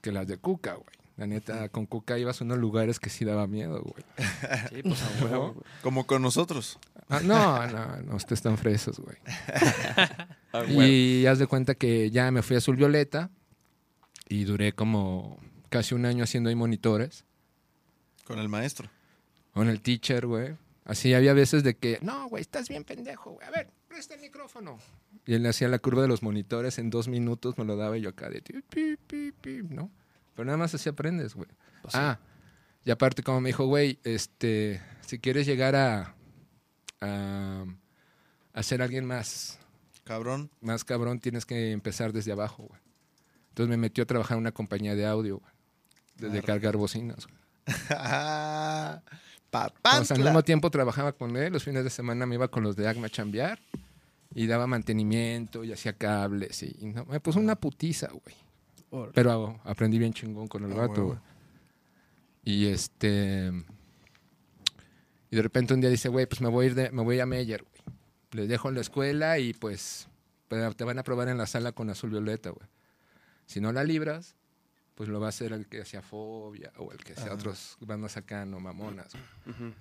que 0.00 0.10
las 0.10 0.26
de 0.26 0.36
Cuca, 0.38 0.74
güey. 0.74 1.03
La 1.16 1.26
neta, 1.28 1.68
con 1.68 1.86
Cuca 1.86 2.18
ibas 2.18 2.40
a 2.40 2.44
unos 2.44 2.58
lugares 2.58 2.98
que 2.98 3.08
sí 3.08 3.24
daba 3.24 3.46
miedo, 3.46 3.80
güey. 3.82 4.04
Sí, 4.70 4.82
pues 4.82 5.02
a 5.02 5.24
huevo. 5.24 5.52
güey. 5.52 5.64
Como 5.82 6.06
con 6.06 6.22
nosotros. 6.22 6.78
Ah, 7.08 7.20
no, 7.20 7.66
no, 7.68 7.96
no, 8.02 8.16
ustedes 8.16 8.38
están 8.38 8.58
fresos, 8.58 8.98
güey. 8.98 9.16
A 10.52 10.60
huevo. 10.60 10.82
Y 10.82 11.26
haz 11.26 11.38
de 11.38 11.46
cuenta 11.46 11.74
que 11.74 12.10
ya 12.10 12.30
me 12.30 12.42
fui 12.42 12.56
a 12.56 12.58
Azul 12.58 12.76
Violeta 12.76 13.30
y 14.28 14.44
duré 14.44 14.72
como 14.72 15.38
casi 15.68 15.94
un 15.94 16.06
año 16.06 16.24
haciendo 16.24 16.48
ahí 16.48 16.54
monitores 16.56 17.24
Con 18.24 18.38
el 18.38 18.48
maestro. 18.48 18.88
con 19.52 19.68
el 19.68 19.80
teacher, 19.82 20.26
güey. 20.26 20.56
Así 20.84 21.14
había 21.14 21.32
veces 21.32 21.62
de 21.64 21.76
que, 21.76 21.98
no, 22.02 22.28
güey, 22.28 22.40
estás 22.42 22.68
bien 22.68 22.84
pendejo, 22.84 23.30
güey. 23.32 23.46
A 23.46 23.50
ver, 23.50 23.70
presta 23.88 24.14
el 24.14 24.20
micrófono. 24.20 24.78
Y 25.26 25.34
él 25.34 25.42
le 25.42 25.48
hacía 25.48 25.68
la 25.68 25.78
curva 25.78 26.02
de 26.02 26.08
los 26.08 26.22
monitores 26.22 26.78
en 26.78 26.90
dos 26.90 27.08
minutos, 27.08 27.56
me 27.56 27.64
lo 27.64 27.76
daba 27.76 27.96
y 27.96 28.02
yo 28.02 28.10
acá 28.10 28.28
de 28.28 28.42
pi, 28.42 28.96
pi, 29.06 29.32
pi, 29.32 29.60
¿no? 29.70 29.90
Pero 30.34 30.46
nada 30.46 30.58
más 30.58 30.74
así 30.74 30.88
aprendes, 30.88 31.34
güey. 31.34 31.48
Pues 31.82 31.92
sí. 31.92 31.98
Ah, 32.00 32.18
y 32.84 32.90
aparte 32.90 33.22
como 33.22 33.40
me 33.40 33.48
dijo, 33.48 33.66
güey, 33.66 33.98
este, 34.04 34.80
si 35.06 35.18
quieres 35.18 35.46
llegar 35.46 35.74
a, 35.74 36.14
a, 37.00 37.64
a 38.52 38.62
ser 38.62 38.82
alguien 38.82 39.04
más, 39.06 39.58
Cabrón. 40.04 40.50
más 40.60 40.84
cabrón, 40.84 41.18
tienes 41.20 41.46
que 41.46 41.72
empezar 41.72 42.12
desde 42.12 42.32
abajo, 42.32 42.64
güey. 42.64 42.80
Entonces 43.50 43.70
me 43.70 43.76
metió 43.76 44.04
a 44.04 44.06
trabajar 44.06 44.36
en 44.36 44.40
una 44.42 44.52
compañía 44.52 44.94
de 44.94 45.06
audio, 45.06 45.38
güey. 45.38 45.52
Desde 46.16 46.38
Arre. 46.38 46.46
cargar 46.46 46.76
bocinas, 46.76 47.26
güey. 47.26 47.38
Sea, 50.06 50.16
al 50.16 50.18
mismo 50.18 50.42
tiempo 50.42 50.70
trabajaba 50.70 51.12
con 51.12 51.36
él, 51.36 51.52
los 51.52 51.62
fines 51.62 51.84
de 51.84 51.90
semana 51.90 52.26
me 52.26 52.34
iba 52.34 52.48
con 52.48 52.64
los 52.64 52.74
de 52.76 52.88
Agma 52.88 53.06
a 53.06 53.10
chambear 53.10 53.60
y 54.34 54.46
daba 54.48 54.66
mantenimiento 54.66 55.62
y 55.62 55.72
hacía 55.72 55.92
cables 55.92 56.62
y 56.64 56.76
y 56.80 56.86
no, 56.86 57.04
me 57.04 57.20
puso 57.20 57.38
una 57.38 57.54
putiza, 57.54 58.08
güey. 58.08 58.34
Pero 59.14 59.60
aprendí 59.64 59.98
bien 59.98 60.12
chingón 60.12 60.48
con 60.48 60.64
el 60.64 60.72
Ah, 60.72 60.86
vato, 60.86 61.04
güey. 61.06 61.18
Y 62.44 62.66
este 62.66 63.50
y 65.30 65.36
de 65.36 65.42
repente 65.42 65.74
un 65.74 65.80
día 65.80 65.90
dice, 65.90 66.08
güey, 66.08 66.26
pues 66.26 66.40
me 66.40 66.48
voy 66.48 66.64
a 66.66 66.68
ir 66.68 66.74
de, 66.74 66.90
me 66.90 67.02
voy 67.02 67.18
a 67.20 67.26
Meyer, 67.26 67.62
güey. 67.62 67.96
Les 68.32 68.48
dejo 68.48 68.68
en 68.68 68.74
la 68.76 68.80
escuela 68.80 69.38
y 69.38 69.52
pues 69.52 70.08
te 70.48 70.84
van 70.84 70.98
a 70.98 71.02
probar 71.02 71.28
en 71.28 71.38
la 71.38 71.46
sala 71.46 71.72
con 71.72 71.90
azul 71.90 72.10
violeta, 72.10 72.50
güey. 72.50 72.68
Si 73.46 73.60
no 73.60 73.72
la 73.72 73.82
libras, 73.84 74.34
pues 74.94 75.08
lo 75.08 75.18
va 75.20 75.26
a 75.26 75.28
hacer 75.30 75.52
el 75.52 75.66
que 75.66 75.82
hacía 75.82 76.02
fobia 76.02 76.72
o 76.76 76.92
el 76.92 76.98
que 76.98 77.12
hacía 77.12 77.26
Ajá. 77.26 77.34
otros 77.34 77.76
bandas 77.80 78.16
acá, 78.16 78.44
no 78.44 78.60
mamonas. 78.60 79.12
Ujú. 79.46 79.72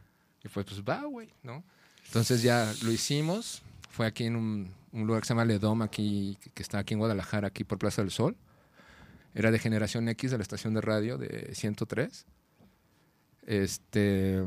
Y 0.44 0.48
fue, 0.50 0.64
pues 0.64 0.82
va, 0.84 1.04
güey, 1.04 1.30
¿no? 1.44 1.64
Entonces 2.06 2.42
ya 2.42 2.72
lo 2.84 2.92
hicimos. 2.92 3.62
Fue 3.90 4.06
aquí 4.08 4.26
en 4.26 4.36
un, 4.36 4.72
un 4.92 5.06
lugar 5.08 5.22
que 5.22 5.28
se 5.28 5.34
llama 5.34 5.46
Ledom, 5.46 5.82
aquí, 5.84 6.38
que 6.54 6.64
está 6.64 6.80
aquí 6.80 6.94
en 6.96 7.00
Guadalajara, 7.00 7.48
aquí 7.48 7.64
por 7.64 7.78
Plaza 7.78 8.02
del 8.02 8.12
Sol. 8.12 8.36
Era 9.34 9.52
de 9.52 9.60
generación 9.60 10.08
X 10.10 10.32
de 10.32 10.38
la 10.38 10.44
estación 10.44 10.74
de 10.74 10.82
radio 10.82 11.18
de 11.18 11.54
103. 11.56 12.26
Este. 13.46 14.44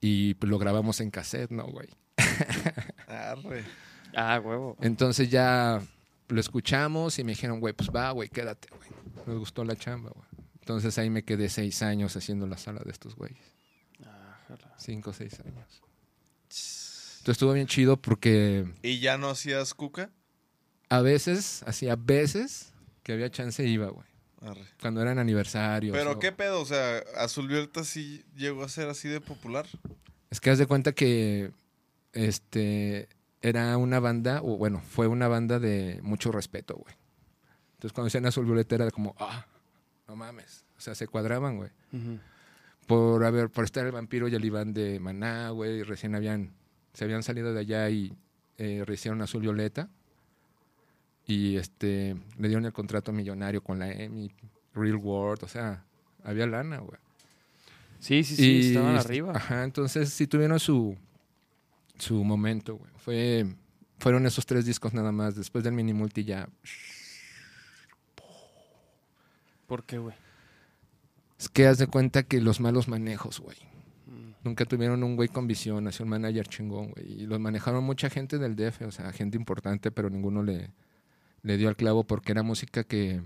Y 0.00 0.34
pues, 0.34 0.50
lo 0.50 0.58
grabamos 0.58 1.00
en 1.00 1.10
cassette, 1.10 1.50
¿no, 1.50 1.66
güey? 1.66 1.88
Arre. 3.06 3.64
Ah, 4.14 4.40
huevo. 4.42 4.76
Entonces 4.80 5.30
ya 5.30 5.82
lo 6.28 6.40
escuchamos 6.40 7.18
y 7.18 7.24
me 7.24 7.32
dijeron, 7.32 7.60
güey, 7.60 7.74
pues 7.74 7.90
va, 7.94 8.10
güey, 8.12 8.28
quédate, 8.28 8.68
güey. 8.74 8.90
Nos 9.26 9.38
gustó 9.38 9.64
la 9.64 9.76
chamba, 9.76 10.10
güey. 10.10 10.26
Entonces 10.60 10.98
ahí 10.98 11.10
me 11.10 11.24
quedé 11.24 11.48
seis 11.48 11.82
años 11.82 12.16
haciendo 12.16 12.46
la 12.46 12.56
sala 12.58 12.80
de 12.84 12.90
estos 12.90 13.14
güeyes. 13.16 13.38
Ah, 14.04 14.38
jala. 14.48 14.74
Cinco 14.78 15.10
o 15.10 15.12
seis 15.12 15.38
años. 15.40 15.82
Entonces 16.48 17.28
estuvo 17.28 17.52
bien 17.52 17.66
chido 17.66 17.96
porque 17.96 18.66
¿Y 18.82 19.00
ya 19.00 19.18
no 19.18 19.28
hacías 19.30 19.74
cuca? 19.74 20.10
a 20.90 21.00
veces, 21.02 21.62
así 21.66 21.88
a 21.88 21.96
veces, 21.96 22.72
que 23.08 23.14
había 23.14 23.30
chance 23.30 23.64
iba, 23.66 23.86
güey. 23.88 24.06
Arre. 24.42 24.66
Cuando 24.82 25.00
eran 25.00 25.18
aniversarios. 25.18 25.96
Pero 25.96 26.12
o- 26.12 26.18
qué 26.18 26.30
pedo, 26.30 26.60
o 26.60 26.66
sea, 26.66 26.98
Azul 27.16 27.48
Violeta 27.48 27.82
sí 27.84 28.22
llegó 28.36 28.62
a 28.64 28.68
ser 28.68 28.90
así 28.90 29.08
de 29.08 29.22
popular. 29.22 29.64
Es 30.28 30.40
que 30.42 30.50
haz 30.50 30.58
de 30.58 30.66
cuenta 30.66 30.92
que 30.92 31.50
este 32.12 33.08
era 33.40 33.74
una 33.78 33.98
banda, 33.98 34.42
o 34.42 34.58
bueno, 34.58 34.82
fue 34.86 35.06
una 35.06 35.26
banda 35.26 35.58
de 35.58 36.00
mucho 36.02 36.32
respeto, 36.32 36.76
güey. 36.76 36.94
Entonces 37.76 37.94
cuando 37.94 38.08
decían 38.08 38.26
Azul 38.26 38.44
Violeta 38.44 38.74
era 38.74 38.90
como, 38.90 39.14
ah, 39.18 39.46
no 40.06 40.14
mames. 40.14 40.66
O 40.76 40.80
sea, 40.82 40.94
se 40.94 41.06
cuadraban, 41.08 41.56
güey. 41.56 41.70
Ujú. 41.94 42.18
Por 42.86 43.24
haber, 43.24 43.48
por 43.48 43.64
estar 43.64 43.86
el 43.86 43.92
vampiro 43.92 44.28
y 44.28 44.34
el 44.34 44.44
Iván 44.44 44.74
de 44.74 45.00
Maná, 45.00 45.48
güey. 45.48 45.82
Recién 45.82 46.14
habían, 46.14 46.52
se 46.92 47.04
habían 47.04 47.22
salido 47.22 47.54
de 47.54 47.60
allá 47.60 47.88
y 47.88 48.14
eh, 48.58 48.84
Azul 49.22 49.40
Violeta. 49.40 49.88
Y 51.28 51.56
este, 51.56 52.16
le 52.38 52.48
dieron 52.48 52.64
el 52.64 52.72
contrato 52.72 53.12
millonario 53.12 53.62
con 53.62 53.78
la 53.78 53.92
EMI, 53.92 54.32
Real 54.74 54.96
World, 54.96 55.44
o 55.44 55.48
sea, 55.48 55.84
había 56.24 56.46
lana, 56.46 56.78
güey. 56.78 56.98
Sí, 58.00 58.24
sí, 58.24 58.34
sí, 58.34 58.50
Y- 58.50 58.68
estaban 58.68 58.96
arriba. 58.96 59.32
Ajá, 59.36 59.62
entonces 59.62 60.08
sí 60.10 60.26
tuvieron 60.26 60.58
su, 60.58 60.96
su 61.98 62.24
momento, 62.24 62.76
güey. 62.76 62.90
Fue, 62.96 63.46
fueron 63.98 64.24
esos 64.26 64.46
tres 64.46 64.64
discos 64.64 64.94
nada 64.94 65.12
más. 65.12 65.36
Después 65.36 65.62
del 65.64 65.74
mini 65.74 65.92
multi 65.92 66.24
ya. 66.24 66.48
¿Por 69.66 69.84
qué, 69.84 69.98
güey? 69.98 70.14
Es 71.38 71.48
que 71.48 71.66
haz 71.66 71.78
de 71.78 71.86
cuenta 71.86 72.22
que 72.22 72.40
los 72.40 72.60
malos 72.60 72.88
manejos, 72.88 73.40
güey. 73.40 73.56
Nunca 74.44 74.64
tuvieron 74.64 75.02
un 75.02 75.16
güey 75.16 75.28
con 75.28 75.46
visión, 75.46 75.86
así 75.88 76.02
un 76.02 76.08
manager 76.08 76.46
chingón, 76.48 76.92
güey. 76.92 77.22
Y 77.22 77.26
los 77.26 77.38
manejaron 77.38 77.84
mucha 77.84 78.08
gente 78.08 78.38
del 78.38 78.56
DF, 78.56 78.82
o 78.86 78.90
sea, 78.92 79.12
gente 79.12 79.36
importante, 79.36 79.90
pero 79.90 80.08
ninguno 80.08 80.42
le, 80.42 80.70
le 81.42 81.56
dio 81.56 81.68
al 81.68 81.76
clavo 81.76 82.04
porque 82.04 82.32
era 82.32 82.42
música 82.42 82.84
que 82.84 83.20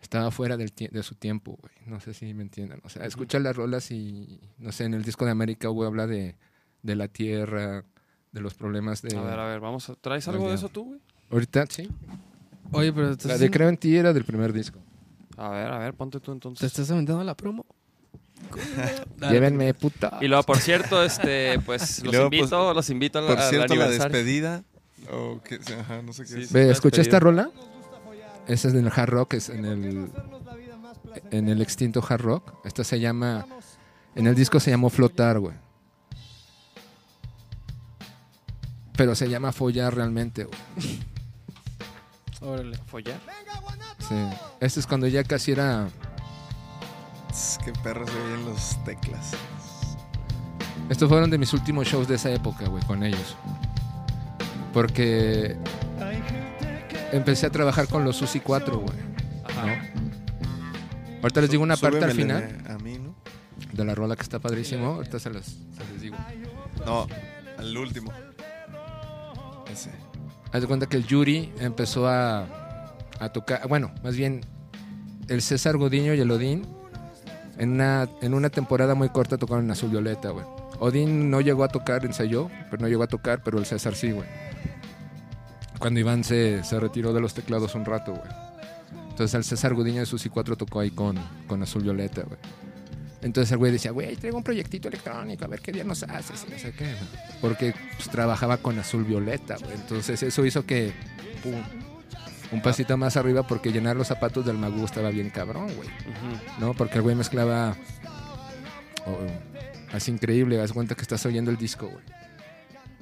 estaba 0.00 0.30
fuera 0.30 0.56
del 0.56 0.72
de 0.74 1.02
su 1.02 1.14
tiempo, 1.14 1.58
güey. 1.60 1.72
No 1.86 2.00
sé 2.00 2.14
si 2.14 2.32
me 2.34 2.42
entienden. 2.42 2.80
O 2.84 2.88
sea, 2.88 3.04
escucha 3.06 3.38
las 3.38 3.54
rolas 3.54 3.90
y, 3.90 4.40
no 4.58 4.72
sé, 4.72 4.84
en 4.84 4.94
el 4.94 5.02
disco 5.02 5.24
de 5.24 5.30
América, 5.30 5.68
güey, 5.68 5.86
habla 5.86 6.06
de, 6.06 6.36
de 6.82 6.96
la 6.96 7.08
tierra, 7.08 7.84
de 8.32 8.40
los 8.40 8.54
problemas 8.54 9.02
de... 9.02 9.16
A 9.16 9.22
ver, 9.22 9.38
a 9.38 9.46
ver, 9.46 9.60
vamos 9.60 9.88
a... 9.90 9.94
¿Traes 9.94 10.26
algo 10.28 10.48
de 10.48 10.54
eso 10.54 10.68
tú, 10.68 10.84
güey? 10.84 11.00
Ahorita, 11.30 11.66
sí. 11.68 11.88
Oye, 12.72 12.92
pero 12.92 13.16
te 13.16 13.28
La 13.28 13.38
de 13.38 13.50
Creo 13.50 13.68
en 13.68 13.76
ti 13.76 13.96
era 13.96 14.12
del 14.12 14.24
primer 14.24 14.52
disco. 14.52 14.80
A 15.36 15.48
ver, 15.48 15.70
a 15.72 15.78
ver, 15.78 15.94
ponte 15.94 16.18
tú 16.20 16.32
¿te 16.32 16.32
entonces. 16.32 16.66
estás 16.66 16.90
aventando 16.90 17.22
la 17.24 17.36
promo. 17.36 17.66
Llévenme, 19.30 19.74
puta. 19.74 20.18
Y 20.20 20.28
luego, 20.28 20.42
por 20.44 20.58
cierto, 20.58 21.02
este, 21.02 21.58
pues 21.60 21.98
los 22.04 22.12
luego, 22.12 22.26
invito, 22.26 22.74
los 22.74 22.90
invito 22.90 23.18
al, 23.18 23.26
Por 23.26 23.38
al 23.38 23.50
cierto, 23.50 23.74
la 23.74 23.88
despedida. 23.88 24.64
O 25.12 25.40
que, 25.42 25.58
ajá, 25.80 26.02
no 26.02 26.12
sé 26.12 26.22
qué 26.24 26.28
Sí, 26.28 26.40
es. 26.42 26.48
sí. 26.48 26.54
Ve, 26.54 26.70
escucha 26.70 27.00
esta 27.00 27.18
rola. 27.20 27.50
Esa 28.46 28.68
es 28.68 28.74
en 28.74 28.86
el 28.86 28.92
hard 28.94 29.10
rock, 29.10 29.34
es 29.34 29.48
en 29.48 29.64
el 29.64 30.10
en 31.30 31.48
el 31.48 31.62
extinto 31.62 32.02
hard 32.06 32.20
rock. 32.22 32.54
Esta 32.64 32.84
se 32.84 32.98
llama 33.00 33.46
en 34.14 34.26
el 34.26 34.34
disco 34.34 34.58
se 34.60 34.70
llamó 34.70 34.90
Flotar, 34.90 35.38
güey. 35.38 35.54
Pero 38.96 39.14
se 39.14 39.28
llama 39.28 39.52
Follar 39.52 39.94
realmente, 39.94 40.44
güey. 40.44 41.00
Órale. 42.40 42.76
¿Follar? 42.86 43.20
Sí. 43.98 44.14
Este 44.60 44.80
es 44.80 44.86
cuando 44.86 45.06
ya 45.06 45.24
casi 45.24 45.52
era 45.52 45.88
Qué 47.64 47.72
perro 47.84 48.06
se 48.06 48.20
oyen 48.20 48.44
los 48.44 48.84
teclas. 48.84 49.32
Estos 50.88 51.08
fueron 51.08 51.30
de 51.30 51.38
mis 51.38 51.52
últimos 51.52 51.86
shows 51.86 52.08
de 52.08 52.16
esa 52.16 52.30
época, 52.30 52.66
güey, 52.68 52.82
con 52.84 53.02
ellos. 53.04 53.36
Porque 54.72 55.56
empecé 57.12 57.46
a 57.46 57.50
trabajar 57.50 57.88
con 57.88 58.04
los 58.04 58.16
Susi 58.16 58.40
4, 58.40 58.78
güey. 58.78 58.98
Ajá. 59.44 59.66
¿no? 59.66 60.00
Ahorita 61.22 61.40
les 61.40 61.50
digo 61.50 61.62
una 61.62 61.76
parte 61.76 62.02
al 62.04 62.12
final 62.12 62.56
A 62.68 62.78
mí, 62.78 62.98
¿no? 62.98 63.14
de 63.72 63.84
la 63.84 63.94
rola 63.94 64.16
que 64.16 64.22
está 64.22 64.38
padrísimo. 64.38 64.86
Ahorita 64.94 65.18
se 65.18 65.30
los, 65.30 65.44
se 65.46 65.92
les 65.92 66.00
digo. 66.00 66.16
No, 66.86 67.06
al 67.58 67.76
último. 67.76 68.12
Ese. 69.70 69.90
Haz 70.52 70.60
de 70.62 70.66
cuenta 70.66 70.86
que 70.86 70.96
el 70.96 71.06
Yuri 71.06 71.52
empezó 71.60 72.08
a, 72.08 72.46
a 73.20 73.28
tocar. 73.32 73.68
Bueno, 73.68 73.92
más 74.02 74.16
bien, 74.16 74.40
el 75.28 75.42
César 75.42 75.76
Godiño 75.76 76.14
y 76.14 76.20
el 76.20 76.30
Odín 76.30 76.66
en 77.58 77.72
una, 77.72 78.08
en 78.22 78.34
una 78.34 78.48
temporada 78.48 78.94
muy 78.94 79.10
corta 79.10 79.36
tocaron 79.36 79.66
en 79.66 79.70
Azul 79.70 79.90
Violeta, 79.90 80.30
güey. 80.30 80.44
Odín 80.80 81.30
no 81.30 81.40
llegó 81.40 81.62
a 81.62 81.68
tocar, 81.68 82.04
ensayó, 82.04 82.50
pero 82.70 82.82
no 82.82 82.88
llegó 82.88 83.02
a 83.02 83.06
tocar, 83.06 83.42
pero 83.44 83.58
el 83.58 83.66
César 83.66 83.94
sí, 83.94 84.10
güey. 84.12 84.26
Cuando 85.80 85.98
Iván 85.98 86.22
se, 86.22 86.62
se 86.62 86.78
retiró 86.78 87.12
de 87.12 87.20
los 87.20 87.34
teclados 87.34 87.74
un 87.74 87.84
rato, 87.84 88.12
güey. 88.12 88.30
Entonces 89.08 89.34
el 89.34 89.44
César 89.44 89.74
Gudiño 89.74 90.00
de 90.00 90.06
Susi 90.06 90.28
4 90.28 90.56
tocó 90.56 90.80
ahí 90.80 90.90
con, 90.90 91.18
con 91.48 91.62
Azul 91.62 91.82
Violeta, 91.82 92.22
güey. 92.22 92.38
Entonces 93.22 93.50
el 93.52 93.58
güey 93.58 93.72
decía, 93.72 93.90
güey, 93.90 94.16
traigo 94.16 94.38
un 94.38 94.44
proyectito 94.44 94.88
electrónico, 94.88 95.44
a 95.44 95.48
ver 95.48 95.60
qué 95.60 95.72
día 95.72 95.84
nos 95.84 96.02
haces, 96.04 96.46
y 96.46 96.52
no 96.52 96.58
sé 96.58 96.72
qué. 96.72 96.84
güey. 96.84 97.40
Porque 97.40 97.74
pues, 97.96 98.08
trabajaba 98.08 98.58
con 98.58 98.78
Azul 98.78 99.04
Violeta, 99.04 99.56
güey. 99.58 99.74
Entonces 99.74 100.22
eso 100.22 100.46
hizo 100.46 100.64
que, 100.64 100.92
pum, 101.42 101.60
un 102.52 102.62
pasito 102.62 102.96
más 102.96 103.16
arriba 103.16 103.46
porque 103.46 103.72
llenar 103.72 103.96
los 103.96 104.08
zapatos 104.08 104.44
del 104.44 104.58
Magu 104.58 104.84
estaba 104.84 105.10
bien 105.10 105.30
cabrón, 105.30 105.68
güey. 105.76 105.88
¿no? 106.58 106.74
Porque 106.74 106.96
el 106.96 107.02
güey 107.02 107.14
mezclaba. 107.14 107.76
oh, 109.06 109.98
increíble, 110.06 110.60
haz 110.60 110.72
cuenta 110.72 110.94
que 110.94 111.02
estás 111.02 111.24
oyendo 111.26 111.50
el 111.50 111.56
disco, 111.56 111.88
güey. 111.88 112.04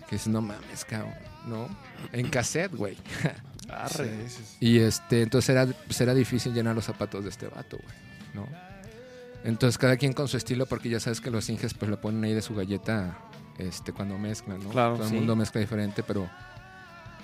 Que 0.08 0.16
es 0.16 0.26
no 0.26 0.40
mames, 0.40 0.84
cabrón, 0.84 1.14
¿no? 1.48 1.68
En 2.12 2.28
cassette, 2.28 2.74
güey. 2.74 2.96
Arre. 3.68 4.28
Sí, 4.28 4.36
sí, 4.36 4.42
sí. 4.44 4.56
Y 4.60 4.78
este, 4.78 5.22
entonces 5.22 5.50
era, 5.50 5.66
pues 5.66 6.00
era 6.00 6.14
difícil 6.14 6.54
llenar 6.54 6.74
los 6.74 6.84
zapatos 6.84 7.24
de 7.24 7.30
este 7.30 7.48
vato, 7.48 7.78
güey, 7.78 7.96
¿no? 8.34 8.46
Entonces 9.44 9.78
cada 9.78 9.96
quien 9.96 10.12
con 10.12 10.28
su 10.28 10.36
estilo, 10.36 10.66
porque 10.66 10.88
ya 10.88 11.00
sabes 11.00 11.20
que 11.20 11.30
los 11.30 11.48
inges 11.48 11.74
pues 11.74 11.90
lo 11.90 12.00
ponen 12.00 12.24
ahí 12.24 12.34
de 12.34 12.42
su 12.42 12.54
galleta 12.54 13.18
este, 13.58 13.92
cuando 13.92 14.18
mezclan, 14.18 14.62
¿no? 14.62 14.70
Claro, 14.70 14.96
Todo 14.96 15.08
el 15.08 15.14
mundo 15.14 15.36
mezcla 15.36 15.60
diferente, 15.60 16.02
pero 16.02 16.28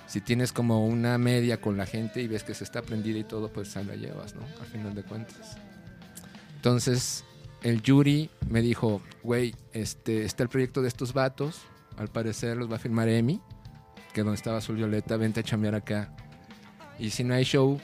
si 0.06 0.20
tienes 0.20 0.52
como 0.52 0.86
una 0.86 1.18
media 1.18 1.60
con 1.60 1.76
la 1.76 1.86
gente 1.86 2.20
y 2.20 2.28
ves 2.28 2.44
que 2.44 2.54
se 2.54 2.64
está 2.64 2.82
prendida 2.82 3.18
y 3.18 3.24
todo, 3.24 3.52
pues 3.52 3.76
ahí 3.76 3.84
la 3.84 3.96
llevas, 3.96 4.34
¿no? 4.34 4.42
Al 4.60 4.66
final 4.66 4.94
de 4.94 5.02
cuentas. 5.02 5.56
Entonces, 6.56 7.24
el 7.62 7.82
Yuri 7.82 8.30
me 8.48 8.62
dijo, 8.62 9.02
güey, 9.22 9.54
este, 9.72 10.24
está 10.24 10.42
el 10.42 10.48
proyecto 10.48 10.82
de 10.82 10.88
estos 10.88 11.12
vatos, 11.12 11.62
al 11.96 12.08
parecer 12.08 12.56
los 12.56 12.70
va 12.70 12.76
a 12.76 12.78
firmar 12.78 13.08
Emi, 13.08 13.40
que 14.14 14.22
donde 14.22 14.36
estaba 14.36 14.58
Azul 14.58 14.76
Violeta, 14.76 15.16
vente 15.18 15.40
a 15.40 15.42
chambear 15.42 15.74
acá. 15.74 16.08
Y 16.98 17.10
si 17.10 17.24
no 17.24 17.34
hay 17.34 17.44
show, 17.44 17.78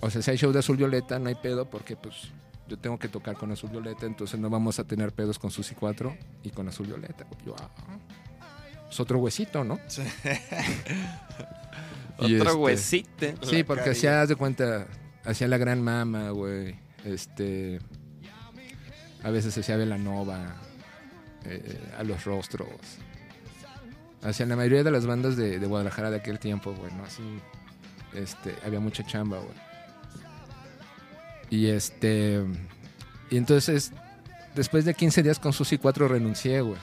o 0.00 0.10
sea, 0.10 0.20
si 0.20 0.32
hay 0.32 0.36
show 0.36 0.52
de 0.52 0.58
Azul 0.58 0.76
Violeta, 0.76 1.18
no 1.18 1.28
hay 1.28 1.36
pedo, 1.36 1.70
porque 1.70 1.96
pues 1.96 2.28
yo 2.68 2.76
tengo 2.76 2.98
que 2.98 3.08
tocar 3.08 3.36
con 3.36 3.52
Azul 3.52 3.70
Violeta, 3.70 4.04
entonces 4.04 4.38
no 4.38 4.50
vamos 4.50 4.78
a 4.80 4.84
tener 4.84 5.12
pedos 5.12 5.38
con 5.38 5.50
Susi 5.50 5.74
4 5.74 6.14
y 6.42 6.50
con 6.50 6.68
Azul 6.68 6.88
Violeta. 6.88 7.24
Yo, 7.46 7.54
ah, 7.58 7.70
es 8.90 8.98
otro 9.00 9.18
huesito, 9.20 9.64
¿no? 9.64 9.78
Sí. 9.86 10.02
Otro 12.16 12.36
este- 12.36 12.52
huesite. 12.52 13.34
Sí, 13.42 13.64
porque 13.64 13.90
hacía, 13.90 14.22
haz 14.22 14.28
de 14.28 14.36
cuenta, 14.36 14.86
hacía 15.24 15.48
la 15.48 15.58
gran 15.58 15.82
mama, 15.82 16.30
güey. 16.30 16.76
Este. 17.04 17.80
A 19.24 19.30
veces 19.30 19.58
hacía 19.58 19.76
Velanova, 19.76 20.54
eh, 21.44 21.80
a 21.98 22.04
los 22.04 22.24
rostros. 22.24 22.68
Hacía 24.24 24.46
la 24.46 24.56
mayoría 24.56 24.82
de 24.82 24.90
las 24.90 25.06
bandas 25.06 25.36
de, 25.36 25.58
de 25.58 25.66
Guadalajara 25.66 26.10
de 26.10 26.16
aquel 26.16 26.38
tiempo, 26.38 26.72
güey, 26.72 26.92
¿no? 26.94 27.04
Así. 27.04 27.22
Este, 28.14 28.54
había 28.64 28.80
mucha 28.80 29.04
chamba, 29.04 29.38
güey. 29.38 29.54
Y 31.50 31.66
este. 31.66 32.42
Y 33.30 33.36
entonces, 33.36 33.92
después 34.54 34.84
de 34.84 34.94
15 34.94 35.22
días 35.22 35.38
con 35.38 35.52
Susi 35.52 35.78
4 35.78 36.08
renuncié, 36.08 36.60
güey. 36.62 36.78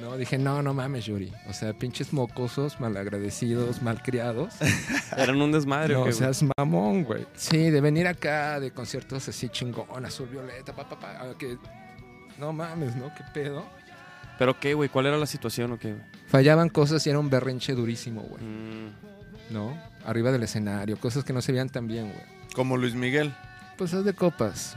No, 0.00 0.16
dije, 0.16 0.36
no, 0.36 0.60
no 0.60 0.74
mames, 0.74 1.06
Yuri. 1.06 1.32
O 1.48 1.54
sea, 1.54 1.72
pinches 1.72 2.12
mocosos, 2.12 2.80
malagradecidos, 2.80 3.80
malcriados. 3.80 4.54
Eran 5.16 5.40
un 5.40 5.52
desmadre, 5.52 5.94
¿o 5.94 6.00
No, 6.00 6.04
qué, 6.04 6.10
o 6.10 6.12
sea, 6.12 6.26
güey? 6.26 6.30
es 6.32 6.44
mamón, 6.58 7.04
güey. 7.04 7.26
Sí, 7.34 7.70
de 7.70 7.80
venir 7.80 8.06
acá 8.06 8.60
de 8.60 8.72
conciertos 8.72 9.26
así 9.28 9.48
chingón, 9.48 10.04
azul 10.04 10.28
violeta, 10.28 10.74
pa, 10.74 10.86
pa, 10.86 11.00
pa, 11.00 11.34
que 11.38 11.56
no 12.38 12.52
mames, 12.52 12.94
¿no? 12.96 13.14
¿Qué 13.14 13.24
pedo? 13.32 13.64
¿Pero 14.38 14.60
qué, 14.60 14.74
güey? 14.74 14.90
¿Cuál 14.90 15.06
era 15.06 15.16
la 15.16 15.24
situación 15.24 15.72
o 15.72 15.78
qué, 15.78 15.92
güey? 15.94 16.04
Fallaban 16.26 16.68
cosas 16.68 17.06
y 17.06 17.10
era 17.10 17.18
un 17.18 17.30
berrinche 17.30 17.74
durísimo, 17.74 18.22
güey. 18.22 18.42
Mm, 18.42 18.90
¿No? 19.50 19.80
Arriba 20.04 20.32
del 20.32 20.42
escenario, 20.42 20.98
cosas 20.98 21.24
que 21.24 21.32
no 21.32 21.42
se 21.42 21.52
veían 21.52 21.68
tan 21.68 21.86
bien, 21.86 22.12
güey. 22.12 22.24
Como 22.54 22.76
Luis 22.76 22.94
Miguel. 22.94 23.34
Pues 23.76 23.92
es 23.92 24.04
de 24.04 24.14
copas. 24.14 24.76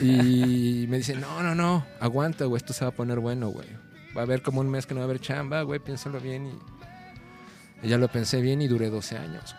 Y 0.00 0.86
me 0.88 0.98
dice, 0.98 1.16
no, 1.16 1.42
no, 1.42 1.54
no, 1.54 1.84
aguanta, 2.00 2.44
güey, 2.44 2.58
esto 2.58 2.72
se 2.72 2.84
va 2.84 2.90
a 2.90 2.94
poner 2.94 3.18
bueno, 3.18 3.48
güey. 3.48 3.68
Va 4.16 4.22
a 4.22 4.24
haber 4.24 4.42
como 4.42 4.60
un 4.60 4.70
mes 4.70 4.86
que 4.86 4.94
no 4.94 5.00
va 5.00 5.04
a 5.04 5.08
haber 5.08 5.20
chamba, 5.20 5.62
güey, 5.62 5.80
piénsalo 5.80 6.20
bien. 6.20 6.46
Y, 6.46 7.86
y 7.86 7.88
ya 7.88 7.98
lo 7.98 8.08
pensé 8.08 8.40
bien 8.40 8.62
y 8.62 8.68
duré 8.68 8.90
12 8.90 9.18
años. 9.18 9.56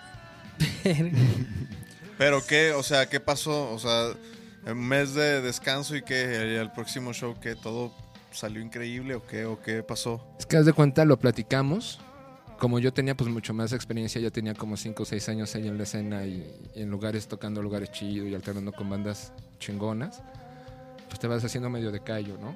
Pero 2.17 2.45
qué, 2.45 2.73
o 2.73 2.83
sea, 2.83 3.07
¿qué 3.07 3.19
pasó? 3.19 3.71
O 3.71 3.79
sea, 3.79 4.11
un 4.65 4.87
mes 4.87 5.13
de 5.13 5.41
descanso 5.41 5.95
y 5.95 6.01
que 6.01 6.59
el 6.59 6.71
próximo 6.71 7.13
show 7.13 7.39
que 7.39 7.55
todo 7.55 7.93
salió 8.31 8.61
increíble 8.61 9.15
o 9.15 9.25
qué 9.25 9.45
o 9.45 9.61
qué 9.61 9.83
pasó. 9.83 10.25
Es 10.39 10.45
que 10.45 10.57
haz 10.57 10.65
de 10.65 10.73
cuenta, 10.73 11.05
lo 11.05 11.17
platicamos. 11.17 11.99
Como 12.57 12.79
yo 12.79 12.91
tenía 12.91 13.15
pues 13.15 13.29
mucho 13.29 13.53
más 13.53 13.71
experiencia, 13.71 14.19
ya 14.19 14.31
tenía 14.31 14.53
como 14.53 14.75
5 14.75 15.03
o 15.03 15.05
6 15.05 15.29
años 15.29 15.55
ahí 15.55 15.67
en 15.67 15.77
la 15.77 15.83
escena 15.83 16.25
y, 16.25 16.45
y 16.75 16.81
en 16.81 16.89
lugares 16.89 17.27
tocando 17.27 17.61
lugares 17.61 17.91
chidos 17.91 18.27
y 18.27 18.35
alternando 18.35 18.73
con 18.73 18.89
bandas 18.89 19.31
chingonas, 19.59 20.21
pues 21.07 21.19
te 21.19 21.27
vas 21.27 21.43
haciendo 21.43 21.69
medio 21.69 21.91
de 21.91 22.01
callo, 22.01 22.37
¿no? 22.37 22.55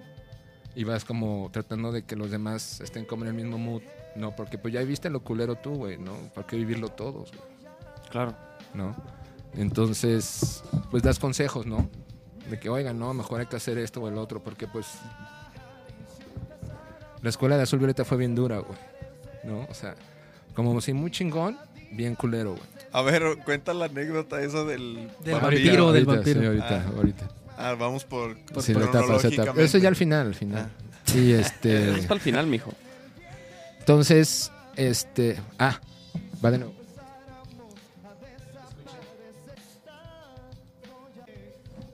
Y 0.76 0.84
vas 0.84 1.06
como 1.06 1.50
tratando 1.54 1.92
de 1.92 2.04
que 2.04 2.16
los 2.16 2.32
demás 2.32 2.82
estén 2.82 3.06
como 3.06 3.24
en 3.24 3.30
el 3.30 3.36
mismo 3.36 3.58
mood, 3.58 3.82
¿no? 4.16 4.36
Porque 4.36 4.58
pues 4.58 4.74
ya 4.74 4.82
viste 4.84 5.10
lo 5.10 5.24
culero 5.24 5.56
tú, 5.56 5.76
güey, 5.76 5.98
¿no? 5.98 6.14
¿Para 6.34 6.48
qué 6.48 6.58
vivirlo 6.58 6.90
todos, 6.90 7.32
güey? 7.32 7.54
claro. 8.10 8.36
¿no? 8.74 8.96
Entonces, 9.56 10.64
pues 10.90 11.04
das 11.04 11.20
consejos, 11.20 11.66
¿no? 11.66 11.90
De 12.50 12.60
que, 12.60 12.70
oigan, 12.70 13.00
no, 13.00 13.14
mejor 13.14 13.42
hay 13.42 13.46
que 13.48 13.56
hacer 13.56 13.78
esto 13.78 14.02
o 14.02 14.08
el 14.08 14.18
otro, 14.18 14.44
porque 14.44 14.68
pues 14.68 14.88
la 17.24 17.30
escuela 17.30 17.58
de 17.58 17.64
Azul 17.64 17.80
Violeta 17.80 18.06
fue 18.06 18.18
bien 18.18 18.36
dura, 18.36 18.60
güey, 18.60 18.78
¿no? 19.44 19.66
O 19.70 19.74
sea, 19.74 19.96
como 20.54 20.80
si 20.82 20.94
muy 20.94 21.10
chingón, 21.10 21.58
bien 21.92 22.14
culero, 22.16 22.52
güey. 22.52 22.64
A 22.92 23.02
ver, 23.02 23.24
cuenta 23.44 23.74
la 23.74 23.86
anécdota 23.86 24.40
esa 24.44 24.64
del, 24.64 25.10
Del 25.24 25.34
vampiro. 25.34 25.42
vampiro, 25.42 25.92
del 25.92 26.06
vampiro. 26.06 26.40
sí, 26.42 26.46
ahorita, 26.46 26.86
Ah. 26.86 26.92
ahorita. 26.96 27.28
Ah, 27.58 27.76
vamos 27.80 28.04
por, 28.04 28.38
por 28.46 28.62
Sí, 28.62 28.74
la 28.74 28.82
etapa, 28.86 28.98
esa 29.00 29.04
etapa. 29.06 29.18
cronológicamente. 29.18 29.64
Eso 29.64 29.78
ya 29.80 29.88
al 29.90 29.96
final, 29.96 30.28
al 30.28 30.36
final. 30.36 30.70
Y 31.16 31.32
este, 31.34 31.92
Es 32.00 32.06
para 32.06 32.16
el 32.16 32.22
final, 32.22 32.48
mijo. 32.48 32.72
entonces, 33.80 34.52
este, 34.76 35.40
ah, 35.60 35.80
va 36.44 36.52
de 36.52 36.58
nuevo. 36.60 36.74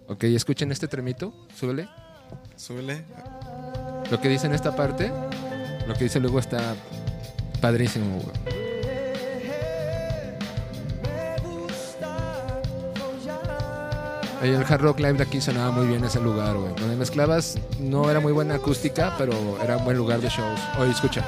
Ok, 0.07 0.23
escuchen 0.23 0.71
este 0.71 0.87
tremito, 0.87 1.33
súbele. 1.55 1.87
Súbele. 2.55 3.03
Lo 4.11 4.19
que 4.19 4.29
dice 4.29 4.47
en 4.47 4.53
esta 4.53 4.75
parte, 4.75 5.11
lo 5.87 5.93
que 5.93 6.05
dice 6.05 6.19
luego 6.19 6.39
está 6.39 6.75
padrísimo, 7.61 8.19
el 14.41 14.63
Hard 14.63 14.81
Rock 14.81 14.99
Live 14.99 15.13
de 15.13 15.23
aquí 15.23 15.41
sonaba 15.41 15.71
muy 15.71 15.87
bien 15.87 16.03
ese 16.03 16.19
lugar, 16.19 16.55
güey. 16.55 16.73
Donde 16.75 16.95
mezclabas, 16.95 17.57
no 17.79 18.09
era 18.09 18.19
muy 18.19 18.31
buena 18.31 18.55
acústica, 18.55 19.13
pero 19.17 19.33
era 19.61 19.77
un 19.77 19.83
buen 19.83 19.97
lugar 19.97 20.21
de 20.21 20.29
shows. 20.29 20.59
Oye, 20.79 20.91
escucha. 20.91 21.25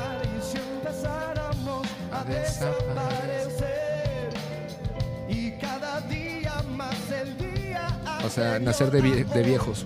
O 8.24 8.30
sea, 8.30 8.60
nacer 8.60 8.92
de 8.92 9.44
viejos. 9.44 9.86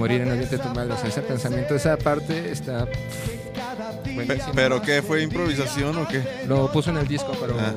Morir 0.00 0.20
en 0.22 0.28
el 0.28 0.38
vientre 0.38 0.58
de 0.58 0.64
tu 0.64 0.68
madre. 0.70 0.92
O 0.94 0.96
sea, 0.98 1.08
ese 1.08 1.22
pensamiento, 1.22 1.74
esa 1.74 1.96
parte 1.96 2.50
está... 2.50 2.86
Pe- 2.86 4.38
¿Pero 4.54 4.82
qué? 4.82 5.02
¿Fue 5.02 5.22
improvisación 5.22 5.96
o 5.98 6.08
qué? 6.08 6.22
Lo 6.48 6.70
puso 6.72 6.90
en 6.90 6.96
el 6.96 7.06
disco, 7.06 7.32
pero 7.40 7.54
Ah. 7.58 7.74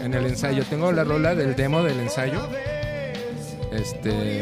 en 0.00 0.12
el 0.14 0.26
ensayo. 0.26 0.64
Tengo 0.64 0.92
la 0.92 1.04
rola 1.04 1.34
del 1.34 1.54
demo 1.56 1.82
del 1.82 1.98
ensayo. 2.00 2.40
Este... 3.72 4.40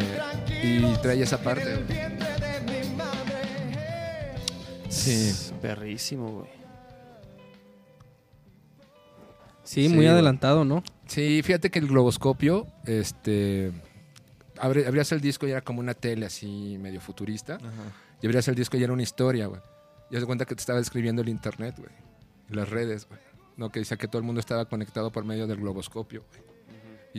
Y 0.63 0.83
trae 1.03 1.23
esa 1.23 1.39
parte. 1.43 1.79
Sí. 4.89 5.33
Perrísimo, 5.61 6.31
güey. 6.33 6.51
Sí, 9.65 9.89
Sí, 9.89 9.95
muy 9.95 10.07
adelantado, 10.07 10.65
¿no? 10.65 10.83
Sí, 11.07 11.41
fíjate 11.43 11.71
que 11.71 11.79
el 11.79 11.87
globoscopio, 11.89 12.67
este, 12.85 13.73
abrías 14.69 15.13
el 15.13 15.21
disco 15.21 15.47
y 15.47 15.51
era 15.51 15.61
como 15.61 15.81
una 15.81 15.95
tele 15.95 16.27
así 16.27 16.77
medio 16.81 17.01
futurista. 17.01 17.59
Y 18.21 18.27
abrías 18.27 18.47
el 18.49 18.55
disco 18.55 18.77
y 18.77 18.85
era 18.85 18.93
una 18.93 19.03
historia, 19.03 19.47
güey. 19.47 19.61
Y 20.11 20.15
das 20.15 20.25
cuenta 20.25 20.45
que 20.45 20.55
te 20.55 20.61
estaba 20.61 20.79
describiendo 20.79 21.23
el 21.23 21.29
internet, 21.29 21.75
güey. 21.79 21.91
Las 22.51 22.69
redes, 22.69 23.07
güey. 23.09 23.21
No, 23.57 23.71
que 23.71 23.81
decía 23.81 23.97
que 23.97 24.09
todo 24.09 24.19
el 24.19 24.25
mundo 24.25 24.41
estaba 24.41 24.65
conectado 24.67 25.11
por 25.11 25.25
medio 25.25 25.47
del 25.47 25.59
globoscopio, 25.59 26.25
güey. 26.29 26.43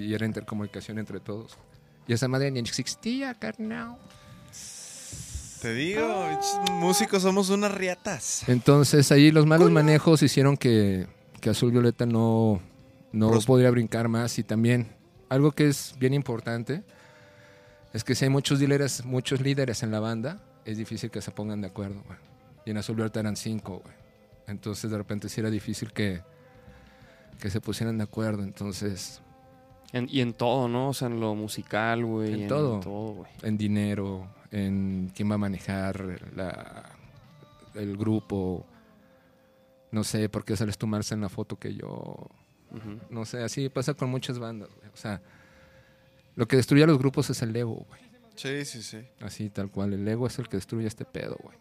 Y 0.08 0.14
era 0.14 0.26
intercomunicación 0.26 0.98
entre 1.00 1.20
todos. 1.20 1.58
Y 2.08 2.14
esa 2.14 2.28
madre 2.28 2.50
ni 2.52 2.60
existía, 2.60 3.34
carnal. 3.36 3.98
Te 5.62 5.74
digo, 5.74 6.28
músicos 6.72 7.22
somos 7.24 7.50
unas 7.50 7.72
riatas. 7.74 8.44
Entonces 8.50 9.12
ahí 9.12 9.32
los 9.32 9.46
malos 9.46 9.72
manejos 9.72 10.22
hicieron 10.22 10.58
que, 10.58 11.08
que 11.40 11.50
Azul 11.52 11.72
Violeta 11.72 12.06
no, 12.06 12.60
no 13.14 13.30
Pros- 13.32 13.46
podría 13.46 13.72
brincar 13.72 14.10
más. 14.10 14.38
Y 14.40 14.44
también 14.44 14.90
algo 15.30 15.52
que 15.54 15.68
es 15.70 15.96
bien 16.00 16.14
importante 16.14 16.84
es 17.94 18.04
que 18.04 18.16
si 18.16 18.26
hay 18.26 18.30
muchos 18.30 18.60
líderes, 18.60 19.06
muchos 19.06 19.40
líderes 19.42 19.84
en 19.84 19.92
la 19.92 20.00
banda, 20.00 20.42
es 20.66 20.78
difícil 20.78 21.12
que 21.12 21.22
se 21.22 21.32
pongan 21.32 21.62
de 21.62 21.68
acuerdo. 21.68 22.02
güey. 22.06 22.18
Y 22.66 22.72
en 22.72 22.78
Azul 22.78 22.96
Violeta 22.96 23.20
eran 23.20 23.36
cinco, 23.36 23.80
güey. 23.84 23.96
Entonces 24.48 24.90
de 24.92 24.98
repente 24.98 25.30
sí 25.30 25.40
era 25.42 25.50
difícil 25.50 25.92
que, 25.94 26.22
que 27.40 27.50
se 27.50 27.62
pusieran 27.62 27.98
de 27.98 28.04
acuerdo. 28.06 28.44
Entonces, 28.44 29.22
En- 29.92 30.08
y 30.10 30.22
en 30.22 30.34
todo, 30.34 30.68
¿no? 30.68 30.90
O 30.90 30.94
sea, 30.94 31.08
en 31.08 31.20
lo 31.20 31.36
musical, 31.36 32.04
güey. 32.06 32.44
En 32.44 32.48
todo. 32.48 32.76
En 32.76 32.82
todo, 32.82 33.26
en 33.44 33.58
dinero, 33.58 34.28
en 34.52 35.12
quién 35.16 35.30
va 35.30 35.36
a 35.36 35.38
manejar 35.40 36.22
la, 36.36 36.90
el 37.76 37.96
grupo. 37.98 38.66
No 39.92 40.04
sé 40.04 40.28
por 40.30 40.44
qué 40.44 40.56
sales 40.58 40.78
tú 40.78 40.88
más 40.88 41.12
en 41.12 41.22
la 41.22 41.30
foto 41.30 41.58
que 41.60 41.76
yo. 41.76 42.16
No 43.12 43.24
sé, 43.26 43.44
así 43.44 43.70
pasa 43.70 43.94
con 43.94 44.10
muchas 44.10 44.40
bandas, 44.40 44.70
güey. 44.76 44.90
O 44.92 44.98
sea, 44.98 45.22
lo 46.36 46.48
que 46.48 46.56
destruye 46.58 46.84
a 46.84 46.88
los 46.88 46.98
grupos 46.98 47.30
es 47.30 47.42
el 47.42 47.56
ego, 47.56 47.86
güey. 47.88 48.02
Sí, 48.36 48.66
sí, 48.66 48.82
sí. 48.82 48.98
Así, 49.22 49.50
tal 49.50 49.70
cual. 49.70 49.94
El 49.94 50.08
ego 50.08 50.26
es 50.28 50.40
el 50.40 50.48
que 50.50 50.58
destruye 50.58 50.88
este 50.88 51.06
pedo, 51.06 51.38
güey. 51.44 51.56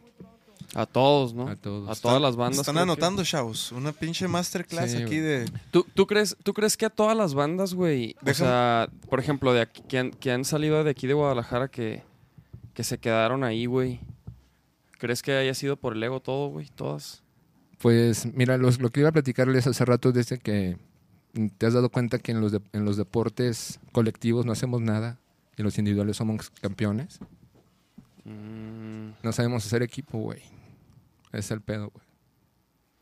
A 0.74 0.86
todos, 0.86 1.34
¿no? 1.34 1.48
A 1.48 1.56
todos. 1.56 1.88
A 1.98 2.00
todas 2.00 2.22
las 2.22 2.34
bandas. 2.36 2.60
Están 2.60 2.76
creo 2.76 2.86
que- 2.86 2.92
anotando, 2.92 3.24
chavos. 3.24 3.72
Una 3.72 3.92
pinche 3.92 4.26
masterclass 4.28 4.92
Sí, 4.92 4.96
aquí 4.98 5.04
güey. 5.04 5.20
de. 5.20 5.52
¿Tú, 5.70 5.84
tú 5.94 6.06
crees, 6.06 6.34
¿Tú 6.42 6.54
crees 6.54 6.76
que 6.78 6.86
a 6.86 6.90
todas 6.90 7.14
las 7.16 7.34
bandas, 7.34 7.74
güey? 7.74 8.16
O 8.26 8.32
sea, 8.32 8.88
por 9.10 9.20
ejemplo, 9.20 9.52
de 9.52 9.60
aquí, 9.62 9.82
que, 9.88 9.98
han, 9.98 10.10
que 10.12 10.30
han 10.32 10.44
salido 10.46 10.82
de 10.82 10.90
aquí 10.90 11.06
de 11.06 11.12
Guadalajara 11.14 11.68
que, 11.68 12.02
que 12.72 12.84
se 12.84 12.96
quedaron 12.98 13.44
ahí, 13.44 13.66
güey. 13.66 14.00
¿Crees 14.98 15.20
que 15.20 15.32
haya 15.32 15.52
sido 15.52 15.76
por 15.76 15.94
el 15.94 16.02
ego 16.02 16.20
todo, 16.20 16.48
güey? 16.48 16.68
Todas. 16.74 17.22
Pues 17.78 18.32
mira, 18.34 18.56
los- 18.56 18.80
lo 18.80 18.88
que 18.90 19.00
iba 19.00 19.08
a 19.10 19.12
platicarles 19.12 19.66
hace 19.66 19.84
rato 19.84 20.08
es 20.10 20.14
desde 20.14 20.38
que 20.38 20.78
te 21.56 21.66
has 21.66 21.72
dado 21.74 21.88
cuenta 21.90 22.18
que 22.18 22.32
en 22.32 22.40
los, 22.40 22.52
de- 22.52 22.60
en 22.72 22.84
los 22.84 22.96
deportes 22.96 23.80
colectivos 23.92 24.44
no 24.46 24.52
hacemos 24.52 24.80
nada 24.80 25.18
y 25.56 25.62
los 25.62 25.78
individuales 25.78 26.16
somos 26.16 26.50
campeones. 26.50 27.18
Mm, 28.24 29.10
No 29.22 29.32
sabemos 29.32 29.64
hacer 29.66 29.82
equipo, 29.82 30.18
güey. 30.18 30.42
Es 31.32 31.50
el 31.50 31.60
pedo, 31.60 31.90
güey. 31.90 32.06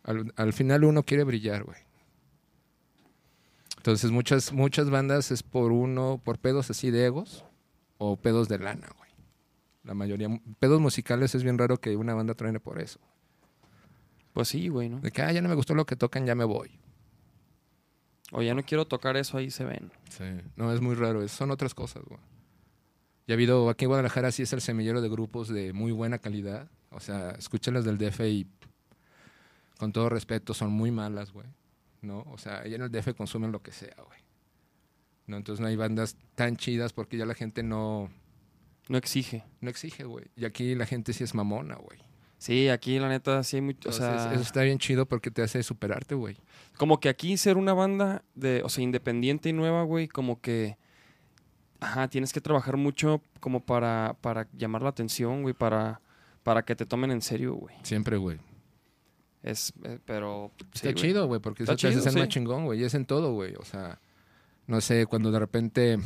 Al, 0.04 0.32
al 0.36 0.52
final 0.52 0.84
uno 0.84 1.02
quiere 1.02 1.24
brillar, 1.24 1.64
güey. 1.64 1.78
Entonces 3.76 4.10
muchas, 4.10 4.52
muchas 4.52 4.90
bandas 4.90 5.30
es 5.30 5.42
por 5.42 5.72
uno, 5.72 6.20
por 6.22 6.38
pedos 6.38 6.70
así 6.70 6.90
de 6.90 7.06
egos 7.06 7.44
o 7.98 8.16
pedos 8.16 8.48
de 8.48 8.58
lana, 8.58 8.88
güey. 8.98 9.10
La 9.84 9.94
mayoría, 9.94 10.28
pedos 10.58 10.80
musicales 10.80 11.34
es 11.34 11.42
bien 11.42 11.56
raro 11.58 11.78
que 11.78 11.96
una 11.96 12.14
banda 12.14 12.34
truene 12.34 12.60
por 12.60 12.80
eso. 12.80 13.00
pues 14.32 14.48
sí, 14.48 14.68
güey, 14.68 14.88
¿no? 14.88 15.00
De 15.00 15.10
que, 15.10 15.22
ah, 15.22 15.32
ya 15.32 15.40
no 15.42 15.48
me 15.48 15.54
gustó 15.54 15.74
lo 15.74 15.86
que 15.86 15.96
tocan, 15.96 16.26
ya 16.26 16.34
me 16.34 16.44
voy. 16.44 16.78
O 18.32 18.42
ya 18.42 18.54
no 18.54 18.62
quiero 18.62 18.86
tocar 18.86 19.16
eso, 19.16 19.38
ahí 19.38 19.50
se 19.50 19.64
ven. 19.64 19.90
Sí. 20.08 20.24
No, 20.56 20.72
es 20.72 20.80
muy 20.80 20.94
raro. 20.94 21.22
es- 21.22 21.32
son 21.32 21.50
otras 21.50 21.74
cosas, 21.74 22.04
güey. 22.04 22.20
Ya 23.26 23.34
ha 23.34 23.36
habido, 23.36 23.68
aquí 23.70 23.84
en 23.84 23.88
Guadalajara 23.90 24.32
sí 24.32 24.42
es 24.42 24.52
el 24.52 24.60
semillero 24.60 25.00
de 25.00 25.08
grupos 25.08 25.48
de 25.48 25.72
muy 25.72 25.92
buena 25.92 26.18
calidad. 26.18 26.68
O 26.90 27.00
sea, 27.00 27.30
escúchalas 27.32 27.84
del 27.84 27.98
DF 27.98 28.20
y 28.28 28.46
con 29.78 29.92
todo 29.92 30.08
respeto 30.08 30.52
son 30.54 30.70
muy 30.72 30.90
malas, 30.90 31.32
güey. 31.32 31.46
¿No? 32.02 32.20
O 32.30 32.38
sea, 32.38 32.60
allá 32.60 32.76
en 32.76 32.82
el 32.82 32.90
DF 32.90 33.14
consumen 33.14 33.52
lo 33.52 33.62
que 33.62 33.72
sea, 33.72 33.94
güey. 34.06 34.18
¿No? 35.26 35.36
Entonces 35.36 35.60
no 35.60 35.66
hay 35.68 35.76
bandas 35.76 36.16
tan 36.34 36.56
chidas 36.56 36.92
porque 36.92 37.16
ya 37.16 37.26
la 37.26 37.34
gente 37.34 37.62
no, 37.62 38.10
No 38.88 38.98
exige. 38.98 39.44
no 39.60 39.70
exige, 39.70 40.04
güey. 40.04 40.26
Y 40.36 40.44
aquí 40.44 40.74
la 40.74 40.86
gente 40.86 41.12
sí 41.12 41.22
es 41.24 41.34
mamona, 41.34 41.76
güey. 41.76 41.98
Sí, 42.40 42.70
aquí 42.70 42.98
la 42.98 43.11
neta 43.11 43.42
sí 43.42 43.57
hay 43.57 43.62
mucho. 43.62 43.90
O 43.90 43.92
Entonces, 43.92 44.22
sea, 44.22 44.33
eso 44.33 44.40
está 44.40 44.62
bien 44.62 44.79
chido 44.79 45.05
porque 45.05 45.31
te 45.31 45.42
hace 45.42 45.62
superarte, 45.62 46.14
güey. 46.14 46.38
como 46.79 46.98
que 46.98 47.11
aquí 47.11 47.37
ser 47.37 47.59
una 47.59 47.74
banda 47.74 48.24
de, 48.35 48.62
o 48.64 48.70
sea, 48.70 48.83
independiente 48.83 49.50
y 49.50 49.53
nueva, 49.53 49.83
güey, 49.83 50.09
como 50.09 50.40
que, 50.40 50.79
ajá, 51.81 52.09
tienes 52.09 52.33
que 52.33 52.40
trabajar 52.40 52.79
mucho 52.79 53.20
como 53.40 53.61
para, 53.62 54.16
para 54.22 54.48
llamar 54.55 54.81
la 54.81 54.88
atención, 54.88 55.42
güey, 55.42 55.53
para, 55.53 56.00
para 56.42 56.64
que 56.64 56.74
te 56.74 56.87
tomen 56.87 57.11
en 57.11 57.20
serio, 57.20 57.57
güey. 57.57 57.76
Siempre, 57.83 58.16
güey. 58.16 58.38
Es, 59.42 59.74
eh, 59.85 59.98
pero, 60.07 60.50
Está 60.72 60.94
chido, 60.94 61.26
güey, 61.26 61.42
porque 61.42 61.64
Está 61.64 61.74
eso 61.74 61.81
te 61.83 61.88
hace 61.88 61.96
chido, 61.96 62.05
ser 62.05 62.12
sí. 62.14 62.18
más 62.20 62.29
chingón, 62.29 62.64
güey. 62.64 62.81
Y 62.81 62.85
es 62.85 62.94
en 62.94 63.05
todo, 63.05 63.35
güey. 63.35 63.55
O 63.57 63.66
sea, 63.66 64.00
no 64.66 64.81
sé, 64.81 65.05
cuando 65.05 65.31
de 65.31 65.38
repente 65.40 65.98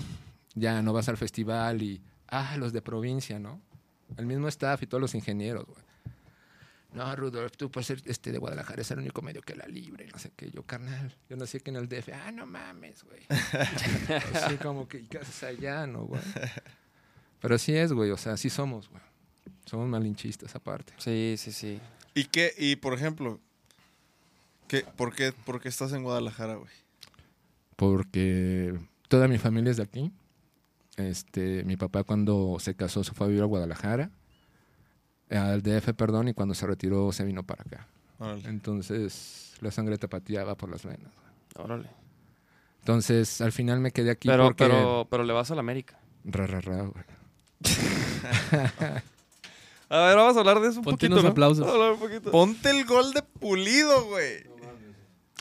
ya 0.56 0.82
no 0.82 0.92
vas 0.92 1.08
al 1.08 1.16
festival 1.16 1.80
y, 1.80 2.02
ah, 2.26 2.56
los 2.56 2.72
de 2.72 2.82
provincia, 2.82 3.38
¿no? 3.38 3.60
El 4.16 4.26
mismo 4.26 4.48
staff 4.48 4.82
y 4.82 4.88
todos 4.88 5.00
los 5.00 5.14
ingenieros, 5.14 5.64
güey. 5.66 5.93
No, 6.94 7.14
Rudolf, 7.16 7.56
tú 7.56 7.70
por 7.70 7.84
ser 7.84 8.00
este 8.06 8.32
de 8.32 8.38
Guadalajara 8.38 8.80
es 8.80 8.90
el 8.90 9.00
único 9.00 9.20
medio 9.20 9.42
que 9.42 9.54
la 9.54 9.66
libre, 9.66 10.08
no 10.12 10.18
sé 10.18 10.32
qué. 10.36 10.50
Yo, 10.50 10.62
carnal, 10.62 11.14
yo 11.28 11.36
nací 11.36 11.58
aquí 11.58 11.70
en 11.70 11.76
el 11.76 11.88
DF. 11.88 12.08
Ah, 12.14 12.30
no 12.30 12.46
mames, 12.46 13.04
güey. 13.04 13.22
Así 14.34 14.56
como 14.56 14.88
que, 14.88 14.98
¿y 15.00 15.06
qué 15.06 15.18
haces 15.18 15.42
allá, 15.42 15.86
no, 15.86 16.04
güey? 16.04 16.22
Pero 17.40 17.56
así 17.56 17.76
es, 17.76 17.92
güey. 17.92 18.10
O 18.10 18.16
sea, 18.16 18.32
así 18.32 18.48
somos, 18.48 18.88
güey. 18.88 19.02
Somos 19.66 19.86
malinchistas 19.88 20.54
aparte. 20.54 20.94
Sí, 20.96 21.34
sí, 21.36 21.52
sí. 21.52 21.80
¿Y 22.14 22.24
qué? 22.24 22.54
Y 22.56 22.76
por 22.76 22.94
ejemplo, 22.94 23.38
¿qué, 24.66 24.86
por, 24.96 25.14
qué, 25.14 25.32
¿por 25.32 25.60
qué 25.60 25.68
estás 25.68 25.92
en 25.92 26.04
Guadalajara, 26.04 26.54
güey? 26.54 26.72
porque 27.76 28.78
toda 29.08 29.28
mi 29.28 29.38
familia 29.38 29.70
es 29.70 29.76
de 29.76 29.82
aquí. 29.82 30.12
Este, 30.96 31.64
mi 31.64 31.76
papá 31.76 32.04
cuando 32.04 32.56
se 32.60 32.74
casó 32.74 33.02
se 33.02 33.12
fue 33.12 33.26
a 33.26 33.28
vivir 33.28 33.42
a 33.42 33.46
Guadalajara, 33.46 34.10
al 35.30 35.62
DF, 35.62 35.92
perdón, 35.94 36.28
y 36.28 36.34
cuando 36.34 36.54
se 36.54 36.66
retiró 36.66 37.10
se 37.12 37.24
vino 37.24 37.42
para 37.42 37.62
acá. 37.62 37.88
Órale. 38.18 38.48
Entonces 38.48 39.54
la 39.60 39.70
sangre 39.70 39.98
tapatía 39.98 40.44
va 40.44 40.56
por 40.56 40.70
las 40.70 40.84
venas. 40.84 41.12
Órale. 41.56 41.88
Entonces 42.80 43.40
al 43.40 43.52
final 43.52 43.80
me 43.80 43.90
quedé 43.92 44.10
aquí 44.10 44.28
Pero, 44.28 44.44
porque... 44.44 44.64
pero, 44.64 45.06
pero 45.10 45.24
le 45.24 45.32
vas 45.32 45.50
a 45.50 45.54
la 45.54 45.60
América. 45.60 45.98
Ra, 46.24 46.46
ra, 46.46 46.60
ra, 46.60 46.82
güey. 46.82 47.04
A 49.90 49.98
ver, 50.06 50.16
vamos 50.16 50.36
a 50.36 50.40
hablar 50.40 50.60
de 50.60 50.68
eso 50.68 50.78
un 50.78 50.84
Ponte 50.84 51.06
poquito, 51.06 51.12
unos 51.12 51.24
¿no? 51.24 51.30
aplausos. 51.30 51.60
Vamos 51.60 51.72
a 51.72 51.76
hablar 51.76 51.92
un 51.92 51.98
poquito. 52.00 52.30
Ponte 52.30 52.70
el 52.70 52.84
gol 52.84 53.12
de 53.12 53.22
pulido, 53.22 54.06
güey. 54.06 54.44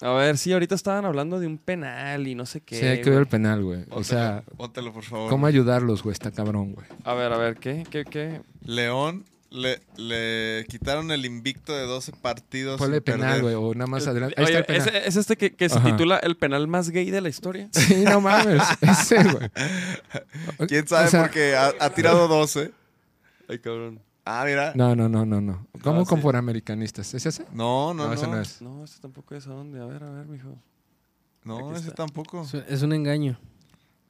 A 0.01 0.11
ver, 0.11 0.37
sí, 0.37 0.51
ahorita 0.51 0.75
estaban 0.75 1.05
hablando 1.05 1.39
de 1.39 1.47
un 1.47 1.57
penal 1.57 2.27
y 2.27 2.35
no 2.35 2.45
sé 2.45 2.59
qué. 2.61 2.77
sí, 2.77 2.85
hay 2.85 3.01
que 3.01 3.09
ver 3.09 3.19
el 3.19 3.27
penal, 3.27 3.63
güey. 3.63 3.85
O 3.89 4.03
sea, 4.03 4.43
póntelo, 4.57 4.91
por 4.91 5.03
favor. 5.03 5.29
¿cómo 5.29 5.47
ayudarlos, 5.47 6.03
güey? 6.03 6.11
Está 6.13 6.31
cabrón, 6.31 6.73
güey. 6.73 6.85
A 7.05 7.13
ver, 7.13 7.31
a 7.31 7.37
ver, 7.37 7.55
¿qué? 7.57 7.85
¿Qué? 7.89 8.03
¿Qué? 8.03 8.41
León 8.61 9.23
le, 9.53 9.81
le 9.97 10.65
quitaron 10.67 11.11
el 11.11 11.25
invicto 11.25 11.73
de 11.75 11.83
12 11.83 12.11
partidos. 12.13 12.79
Ponle 12.79 12.97
sin 12.97 13.03
penal, 13.03 13.41
güey, 13.41 13.53
o 13.53 13.73
nada 13.75 13.85
más 13.87 14.07
adelante. 14.07 14.35
Ahí 14.37 14.45
Oye, 14.45 14.59
está 14.59 14.73
el 14.73 14.83
penal. 14.83 14.95
¿es, 15.03 15.07
es 15.07 15.15
este 15.15 15.37
que, 15.37 15.55
que 15.55 15.69
se 15.69 15.79
titula 15.79 16.17
El 16.17 16.35
penal 16.35 16.67
más 16.67 16.89
gay 16.89 17.09
de 17.11 17.21
la 17.21 17.29
historia. 17.29 17.69
Sí, 17.73 18.03
no 18.03 18.19
mames. 18.19 18.61
Ese, 18.81 19.23
güey. 19.23 19.49
¿Quién 20.67 20.87
sabe 20.87 21.05
O 21.07 21.09
sea, 21.09 21.21
por 21.21 21.29
qué 21.31 21.55
ha, 21.55 21.71
ha 21.79 21.89
tirado 21.91 22.27
12? 22.27 22.71
Ay, 23.47 23.59
cabrón. 23.59 24.01
Ah, 24.25 24.43
mira. 24.45 24.71
No, 24.75 24.95
no, 24.95 25.07
no, 25.07 25.25
no, 25.25 25.39
no. 25.41 25.67
¿Cómo 25.83 26.01
Ah, 26.01 26.05
con 26.05 26.17
sí. 26.19 26.23
por 26.23 26.35
americanistas? 26.35 27.13
¿Es 27.13 27.25
ese? 27.25 27.45
No, 27.51 27.93
no, 27.93 28.03
No, 28.03 28.07
no. 28.07 28.13
ese 28.13 28.27
no 28.27 28.41
es. 28.41 28.61
No, 28.61 28.85
tampoco 29.01 29.35
es 29.35 29.45
a 29.47 29.51
dónde. 29.51 29.79
A 29.81 29.85
ver, 29.85 30.03
a 30.03 30.09
ver, 30.09 30.25
mijo. 30.25 30.57
No, 31.43 31.57
Aquí 31.69 31.79
ese 31.79 31.89
está. 31.89 32.05
tampoco. 32.05 32.47
Es 32.69 32.81
un 32.81 32.93
engaño. 32.93 33.37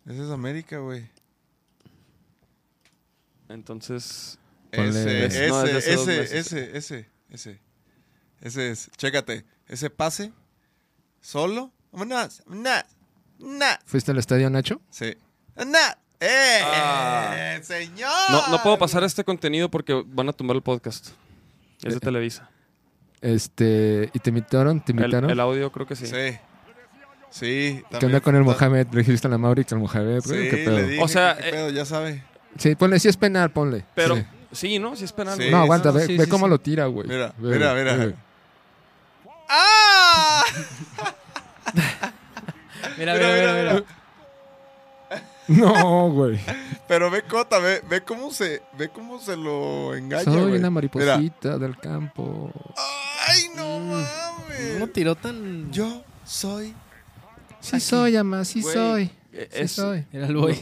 Ese 0.06 0.24
es 0.24 0.30
América, 0.30 0.78
güey. 0.78 1.10
Entonces, 3.50 4.38
Ese, 4.74 5.48
No, 5.50 5.64
ese, 5.64 5.78
ese, 5.78 6.08
meses. 6.08 6.32
ese, 6.34 6.78
ese, 6.78 7.10
ese. 7.30 7.60
Ese 8.42 8.72
es. 8.72 8.90
Chécate. 8.98 9.46
Ese 9.68 9.90
pase. 9.90 10.32
Solo. 11.22 11.72
Vámonos. 11.92 12.42
Vámonos. 12.46 12.84
Vámonos. 13.40 13.78
¿Fuiste 13.86 14.12
al 14.12 14.18
estadio, 14.18 14.50
Nacho? 14.50 14.82
Sí. 14.90 15.16
¡Vámonos! 15.56 15.82
¡Eh! 16.20 16.60
Ah. 16.64 17.58
¡Señor! 17.62 18.10
no, 18.32 18.48
no 18.50 18.64
puedo 18.64 18.78
pasar 18.78 19.04
este 19.04 19.24
contenido 19.24 19.70
porque 19.70 20.04
van 20.08 20.30
a 20.30 20.34
tumbar 20.34 20.56
el 20.56 20.64
podcast. 20.64 21.10
Es 21.84 21.92
de 21.94 21.98
Eh, 21.98 22.00
Televisa. 22.00 22.50
Este, 23.22 24.10
¿y 24.14 24.20
te 24.20 24.30
invitaron? 24.30 24.84
¿Te 24.84 24.92
invitaron? 24.92 25.30
el 25.30 25.40
audio 25.40 25.72
creo 25.72 25.86
que 25.88 25.96
sí. 25.96 26.08
Sí. 26.08 26.38
Sí. 27.30 27.84
¿Qué 28.00 28.06
onda 28.06 28.22
con 28.22 28.36
el 28.36 28.44
Mohamed? 28.44 28.88
¿Le 28.92 29.00
dijiste 29.00 29.28
a 29.28 29.32
la 29.32 29.38
Maurix 29.38 29.72
al 29.74 29.80
Mohamed? 29.80 30.22
Sí? 30.22 30.30
¿Qué 30.50 30.62
pedo? 30.66 30.78
le 30.78 30.88
dije 30.88 31.04
O 31.04 31.08
sea, 31.08 31.36
que 31.36 31.44
qué 31.44 31.50
eh, 31.50 31.52
pedo, 31.52 31.70
ya 31.72 31.86
sabe. 31.86 32.24
Sí, 32.58 32.76
ponle, 32.76 33.00
si 33.00 33.08
es 33.08 33.18
penal, 33.18 33.52
ponle. 33.52 33.86
Pero, 33.96 34.16
Sí. 34.18 34.24
Sí, 34.54 34.80
¿no? 34.80 34.96
Sí 34.96 35.04
es 35.06 35.12
penal. 35.14 35.34
Sí. 35.36 35.40
güey. 35.44 35.52
No, 35.52 35.58
aguanta, 35.62 35.90
no, 35.90 35.96
ve, 35.96 36.06
sí, 36.06 36.18
ve 36.18 36.26
sí, 36.26 36.30
cómo 36.30 36.46
sí. 36.46 36.50
lo 36.52 36.60
tira, 36.60 36.86
güey. 36.88 37.08
Mira, 37.08 37.34
Ve, 37.38 37.50
mira, 37.58 37.74
mira. 37.74 37.96
ve. 37.96 38.16
¡Ah! 39.50 40.44
Mira, 42.98 43.14
Mira, 43.16 43.28
mira, 43.28 43.34
mira, 43.34 43.54
mira, 43.54 43.74
mira. 45.48 45.62
No, 45.68 46.10
güey. 46.12 46.40
Pero 46.88 47.10
ve 47.12 47.24
Cota, 47.24 47.60
ve, 47.60 47.82
ve 47.90 48.02
cómo 48.04 48.32
se, 48.32 48.62
ve 48.78 48.90
cómo 48.90 49.20
se 49.20 49.36
lo 49.36 49.96
engaña, 49.96 50.24
Soy 50.24 50.34
güey. 50.34 50.46
una 50.46 50.54
Mira. 50.58 50.70
mariposita 50.70 51.58
del 51.58 51.78
campo. 51.78 52.52
¡Ay, 53.28 53.44
no 53.56 53.80
Mm. 53.80 53.90
mames! 53.90 54.80
No 54.80 54.88
tiró 54.88 55.16
tan. 55.16 55.72
Yo 55.72 56.04
soy. 56.24 56.74
Sí 57.60 57.80
soy, 57.80 58.16
ama, 58.16 58.46
sí 58.46 58.62
Güey, 58.62 58.74
soy. 58.74 59.12
Eh, 59.32 59.50
Sí 59.52 59.60
es- 59.62 59.72
soy. 59.72 60.06
Era 60.14 60.28
el 60.28 60.36
boy. 60.36 60.60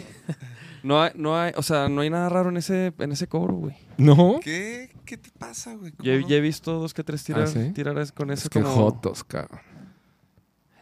No, 0.84 1.02
hay, 1.02 1.12
no 1.16 1.38
hay, 1.40 1.54
o 1.56 1.64
sea, 1.64 1.90
no 1.90 2.02
hay 2.02 2.10
nada 2.10 2.30
raro 2.30 2.50
en 2.50 2.58
ese, 2.58 2.94
en 2.98 3.12
ese 3.12 3.28
cobro, 3.28 3.56
güey. 3.56 3.76
¿No? 3.98 4.40
¿Qué? 4.44 4.90
¿Qué 5.06 5.18
te 5.18 5.30
pasa, 5.32 5.76
güey? 5.76 5.92
¿Cómo 5.92 6.04
Ya, 6.10 6.18
no? 6.20 6.28
ya 6.28 6.36
he 6.38 6.42
visto 6.42 6.74
dos 6.80 6.94
que 6.94 7.04
tres 7.04 7.24
tirar, 7.24 7.44
¿Ah, 7.44 7.48
sí? 7.48 7.72
tirar 7.74 7.98
es- 8.00 8.12
con 8.12 8.32
eso 8.32 8.44
Es 8.44 8.50
que 8.50 8.62
como... 8.62 8.74
jotos, 8.74 9.24
cabrón. 9.24 9.60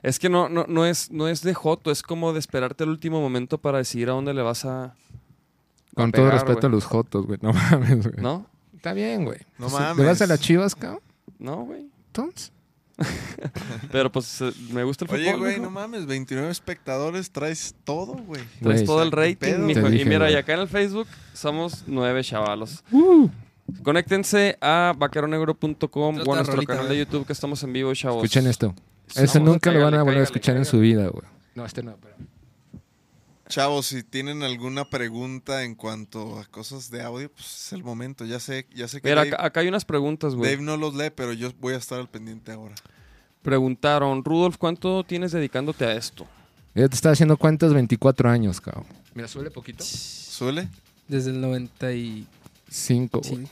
Es 0.01 0.17
que 0.19 0.29
no, 0.29 0.47
no, 0.47 0.65
no, 0.67 0.85
es, 0.85 1.11
no 1.11 1.27
es 1.27 1.41
de 1.41 1.53
joto, 1.53 1.91
es 1.91 2.03
como 2.03 2.31
de 2.31 2.39
esperarte 2.39 2.85
el 2.85 2.89
último 2.89 3.19
momento 3.19 3.57
para 3.57 3.79
decidir 3.79 4.09
a 4.09 4.13
dónde 4.13 4.33
le 4.33 4.41
vas 4.41 4.63
a... 4.65 4.95
Con 5.93 6.09
a 6.09 6.11
todo 6.11 6.25
pegar, 6.27 6.33
respeto 6.33 6.67
a 6.67 6.69
los 6.69 6.85
jotos, 6.85 7.25
güey. 7.25 7.37
No 7.41 7.51
mames, 7.71 8.07
güey. 8.07 8.21
¿No? 8.23 8.45
Está 8.75 8.93
bien, 8.93 9.25
güey. 9.25 9.39
No 9.57 9.67
mames. 9.69 9.97
¿Le 9.97 10.05
vas 10.05 10.21
a 10.21 10.27
las 10.27 10.39
chivas, 10.39 10.73
cabrón? 10.75 11.01
No, 11.37 11.65
güey. 11.65 11.89
Entonces. 12.07 12.53
Pero 13.91 14.11
pues 14.11 14.41
eh, 14.41 14.51
me 14.71 14.83
gusta 14.83 15.05
el 15.05 15.09
fútbol. 15.09 15.21
Oye, 15.23 15.35
güey, 15.37 15.59
no 15.59 15.69
mames, 15.69 16.05
29 16.05 16.49
espectadores, 16.51 17.31
traes 17.31 17.75
todo, 17.83 18.13
güey. 18.13 18.41
Traes 18.61 18.81
Güey, 18.81 18.85
todo 18.85 19.03
el 19.03 19.09
¿qué 19.09 19.15
rating, 19.15 19.65
mijo. 19.65 19.89
Y 19.89 20.05
mira, 20.05 20.29
y 20.29 20.35
acá 20.35 20.53
en 20.53 20.59
el 20.61 20.67
Facebook 20.67 21.07
somos 21.33 21.83
nueve 21.87 22.23
chavalos. 22.23 22.83
Uh, 22.91 23.29
Conéctense 23.83 24.57
a 24.61 24.93
vaqueronegro.com 24.97 26.17
o 26.25 26.33
a 26.33 26.35
nuestro 26.35 26.55
rolita, 26.55 26.73
canal 26.73 26.87
de 26.89 26.95
güey. 26.95 27.05
YouTube 27.05 27.25
que 27.25 27.33
estamos 27.33 27.61
en 27.63 27.73
vivo, 27.73 27.93
chavos. 27.93 28.23
escuchen 28.23 28.47
esto. 28.47 28.73
Eso 29.15 29.39
nunca 29.39 29.71
lo 29.71 29.83
van 29.83 29.93
a 29.93 29.97
volver 29.97 30.01
a 30.01 30.05
cáigale, 30.05 30.23
escuchar 30.23 30.57
en 30.57 30.65
su 30.65 30.79
vida, 30.79 31.07
güey. 31.07 31.25
No, 31.55 31.65
este 31.65 31.83
no, 31.83 31.95
pero. 32.01 32.15
Chavos, 33.49 33.87
si 33.87 34.03
tienen 34.03 34.43
alguna 34.43 34.85
pregunta 34.85 35.63
en 35.63 35.73
cuanto 35.73 36.37
a 36.37 36.45
cosas 36.45 36.91
de 36.91 37.01
audio, 37.01 37.31
pues 37.31 37.47
es 37.47 37.73
el 37.73 37.83
momento. 37.83 38.23
Ya 38.23 38.39
sé, 38.39 38.67
ya 38.75 38.87
sé 38.87 39.01
que 39.01 39.09
Mira, 39.09 39.25
Dave, 39.25 39.35
acá, 39.39 39.61
hay 39.61 39.67
unas 39.67 39.85
preguntas, 39.85 40.35
güey. 40.35 40.51
Dave 40.51 40.61
no 40.61 40.77
los 40.77 40.93
lee, 40.93 41.09
pero 41.09 41.33
yo 41.33 41.51
voy 41.59 41.73
a 41.73 41.77
estar 41.77 41.99
al 41.99 42.07
pendiente 42.07 42.51
ahora. 42.51 42.75
Preguntaron, 43.41 44.23
Rudolf, 44.23 44.57
¿cuánto 44.57 45.03
tienes 45.03 45.31
dedicándote 45.31 45.83
a 45.83 45.93
esto? 45.93 46.27
Ya 46.75 46.87
te 46.87 46.93
estaba 46.93 47.13
haciendo 47.13 47.37
cuentas 47.37 47.73
24 47.73 48.29
años, 48.29 48.61
cabrón. 48.61 48.85
Mira, 49.15 49.27
suele 49.27 49.49
poquito. 49.49 49.83
¿Suele? 49.83 50.69
Desde 51.07 51.31
el 51.31 51.41
95. 51.41 52.27
Cinco, 52.69 53.21
güey. 53.31 53.47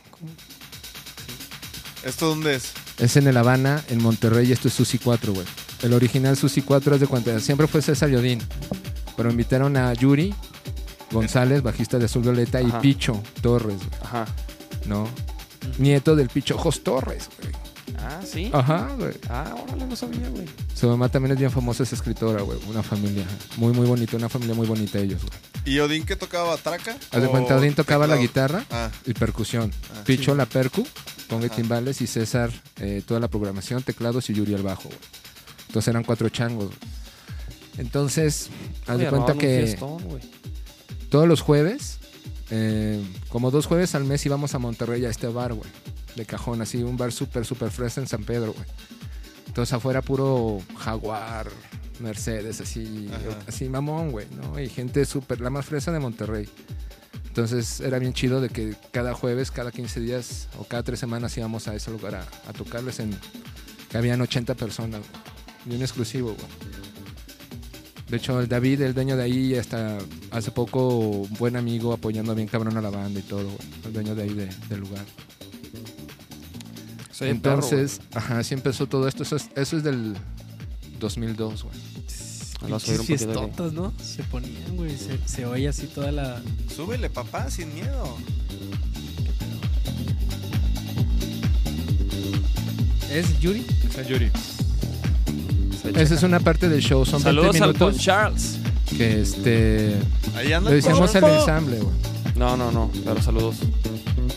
¿Esto 2.03 2.27
dónde 2.27 2.53
es? 2.53 2.71
Es 2.99 3.17
en 3.17 3.25
El 3.25 3.35
Habana, 3.35 3.83
en 3.89 4.03
Monterrey, 4.03 4.47
y 4.47 4.51
esto 4.51 4.67
es 4.67 4.75
Susi 4.75 4.99
4, 4.99 5.33
güey. 5.33 5.47
El 5.81 5.93
original 5.93 6.37
Susi 6.37 6.61
4 6.61 6.93
es 6.95 7.01
de 7.01 7.07
cuenta. 7.07 7.39
Siempre 7.39 7.65
fue 7.65 7.81
César 7.81 8.09
Yodín. 8.09 8.41
Pero 9.17 9.29
invitaron 9.31 9.75
a 9.75 9.93
Yuri 9.93 10.33
González, 11.11 11.61
bajista 11.63 11.97
de 11.97 12.05
Azul 12.05 12.21
Violeta, 12.21 12.61
y. 12.61 12.71
Picho 12.81 13.21
Torres, 13.41 13.77
güey, 13.77 13.89
Ajá. 14.03 14.25
¿no? 14.85 15.07
Nieto 15.79 16.15
del 16.15 16.29
Picho 16.29 16.55
Ojos 16.55 16.81
Torres, 16.83 17.29
güey. 17.41 17.53
Ah, 17.99 18.19
sí. 18.25 18.49
Ajá, 18.53 18.89
güey. 18.97 19.13
Ah, 19.29 19.55
órale, 19.63 19.85
no 19.85 19.95
sabía, 19.95 20.29
güey. 20.29 20.45
Su 20.75 20.87
mamá 20.87 21.09
también 21.09 21.33
es 21.33 21.39
bien 21.39 21.51
famosa, 21.51 21.83
es 21.83 21.91
escritora, 21.93 22.41
güey. 22.41 22.59
Una 22.69 22.83
familia 22.83 23.25
muy, 23.57 23.73
muy 23.73 23.85
bonita, 23.87 24.15
una 24.17 24.29
familia 24.29 24.55
muy 24.55 24.67
bonita 24.67 24.99
ellos, 24.99 25.21
güey. 25.21 25.33
¿Y 25.65 25.79
Odín 25.79 26.05
que 26.05 26.15
tocaba 26.15 26.49
batraca? 26.51 26.95
Haz 27.11 27.21
de 27.21 27.27
¿O 27.27 27.31
cuenta, 27.31 27.57
Odín 27.57 27.73
tocaba 27.73 28.07
la 28.07 28.15
guitarra 28.17 28.63
Ah, 28.71 28.89
y 29.05 29.13
percusión. 29.13 29.71
Ah, 29.95 30.03
Picho 30.05 30.35
la 30.35 30.45
percu, 30.45 30.85
Ajá. 31.29 31.49
timbales 31.49 31.99
y 32.01 32.07
César 32.07 32.51
eh, 32.77 33.01
toda 33.05 33.19
la 33.19 33.27
programación, 33.27 33.83
teclados 33.83 34.29
y 34.29 34.33
Yuri 34.33 34.53
el 34.53 34.63
bajo, 34.63 34.83
güey. 34.83 34.97
Entonces 35.67 35.89
eran 35.89 36.03
cuatro 36.03 36.29
changos, 36.29 36.67
güey. 36.67 36.77
Entonces, 37.77 38.49
haz 38.87 38.97
de 38.97 39.07
cuenta 39.07 39.33
un 39.33 39.39
que 39.39 39.63
fiestón, 39.63 39.97
todos 41.09 41.27
los 41.27 41.41
jueves, 41.41 41.99
eh, 42.49 43.01
como 43.29 43.51
dos 43.51 43.65
jueves 43.65 43.95
al 43.95 44.03
mes 44.03 44.25
íbamos 44.25 44.55
a 44.55 44.59
Monterrey 44.59 45.05
a 45.05 45.09
este 45.09 45.27
bar, 45.27 45.53
güey. 45.53 45.69
De 46.15 46.25
cajón, 46.25 46.61
así, 46.61 46.81
un 46.81 46.97
bar 46.97 47.11
súper, 47.11 47.45
súper 47.45 47.69
fresa 47.69 48.01
en 48.01 48.07
San 48.07 48.23
Pedro, 48.23 48.53
güey. 48.53 48.65
Entonces 49.47 49.73
afuera 49.73 50.01
puro 50.01 50.59
Jaguar, 50.77 51.47
Mercedes, 51.99 52.61
así, 52.61 53.09
Ajá. 53.11 53.39
así 53.47 53.69
mamón, 53.69 54.11
güey, 54.11 54.27
¿no? 54.35 54.59
Y 54.59 54.69
gente 54.69 55.05
súper, 55.05 55.41
la 55.41 55.49
más 55.49 55.65
fresa 55.65 55.91
de 55.91 55.99
Monterrey. 55.99 56.47
Entonces 57.27 57.79
era 57.81 57.99
bien 57.99 58.13
chido 58.13 58.41
de 58.41 58.49
que 58.49 58.75
cada 58.91 59.13
jueves, 59.13 59.51
cada 59.51 59.71
15 59.71 59.99
días 59.99 60.47
o 60.59 60.63
cada 60.63 60.81
tres 60.83 60.99
semanas 60.99 61.37
íbamos 61.37 61.67
a 61.67 61.75
ese 61.75 61.91
lugar 61.91 62.15
a, 62.15 62.21
a 62.49 62.53
tocarles 62.53 62.99
en... 62.99 63.15
que 63.89 63.97
habían 63.97 64.19
80 64.21 64.55
personas, 64.55 65.01
güey. 65.01 65.21
Bien 65.65 65.81
exclusivo, 65.81 66.33
güey. 66.33 66.47
De 68.09 68.17
hecho, 68.17 68.39
el 68.39 68.47
David, 68.47 68.81
el 68.81 68.93
dueño 68.93 69.17
de 69.17 69.23
ahí, 69.23 69.55
hasta 69.55 69.97
hace 70.31 70.51
poco 70.51 70.87
un 70.97 71.33
buen 71.37 71.55
amigo 71.57 71.91
apoyando 71.93 72.33
bien 72.35 72.47
cabrón 72.47 72.77
a 72.77 72.81
la 72.81 72.89
banda 72.89 73.19
y 73.19 73.23
todo, 73.23 73.43
güey. 73.43 73.57
El 73.85 73.93
dueño 73.93 74.15
de 74.15 74.23
ahí 74.23 74.33
de- 74.33 74.49
del 74.69 74.79
lugar. 74.79 75.03
Soy 77.11 77.29
el 77.29 77.41
perro, 77.41 77.55
Entonces, 77.55 77.99
ajá, 78.13 78.39
así 78.39 78.53
empezó 78.53 78.87
todo 78.87 79.07
esto. 79.07 79.23
Eso 79.23 79.35
es, 79.35 79.49
eso 79.55 79.75
es 79.77 79.83
del 79.83 80.15
2002, 80.99 81.63
güey. 81.63 81.75
Pinches 82.59 83.01
fiestotas, 83.05 83.73
¿no? 83.73 83.93
Se 84.01 84.23
ponían, 84.23 84.75
güey. 84.77 84.97
Se, 84.97 85.19
se 85.27 85.45
oye 85.45 85.67
así 85.67 85.87
toda 85.87 86.11
la. 86.11 86.41
súbele, 86.75 87.09
papá, 87.09 87.49
sin 87.51 87.73
miedo. 87.73 88.17
¿Es 93.11 93.39
Yuri? 93.39 93.65
Yuri. 94.07 94.31
Esa 95.95 96.15
es 96.15 96.23
una 96.23 96.39
parte 96.39 96.69
del 96.69 96.81
show. 96.81 97.05
Son 97.05 97.21
20 97.23 97.29
Saludos 97.29 97.55
al 97.55 97.61
minutos 97.69 97.93
Pon 97.93 97.97
Charles. 97.99 98.57
que 98.97 99.21
este... 99.21 99.95
Ahí 100.35 100.53
anda. 100.53 100.71
Decíamos 100.71 101.13
el 101.15 101.21
Poncho. 101.21 101.39
ensamble, 101.39 101.79
güey. 101.79 101.95
No, 102.35 102.55
no, 102.57 102.71
no, 102.71 102.91
pero 103.03 103.21
saludos. 103.21 103.57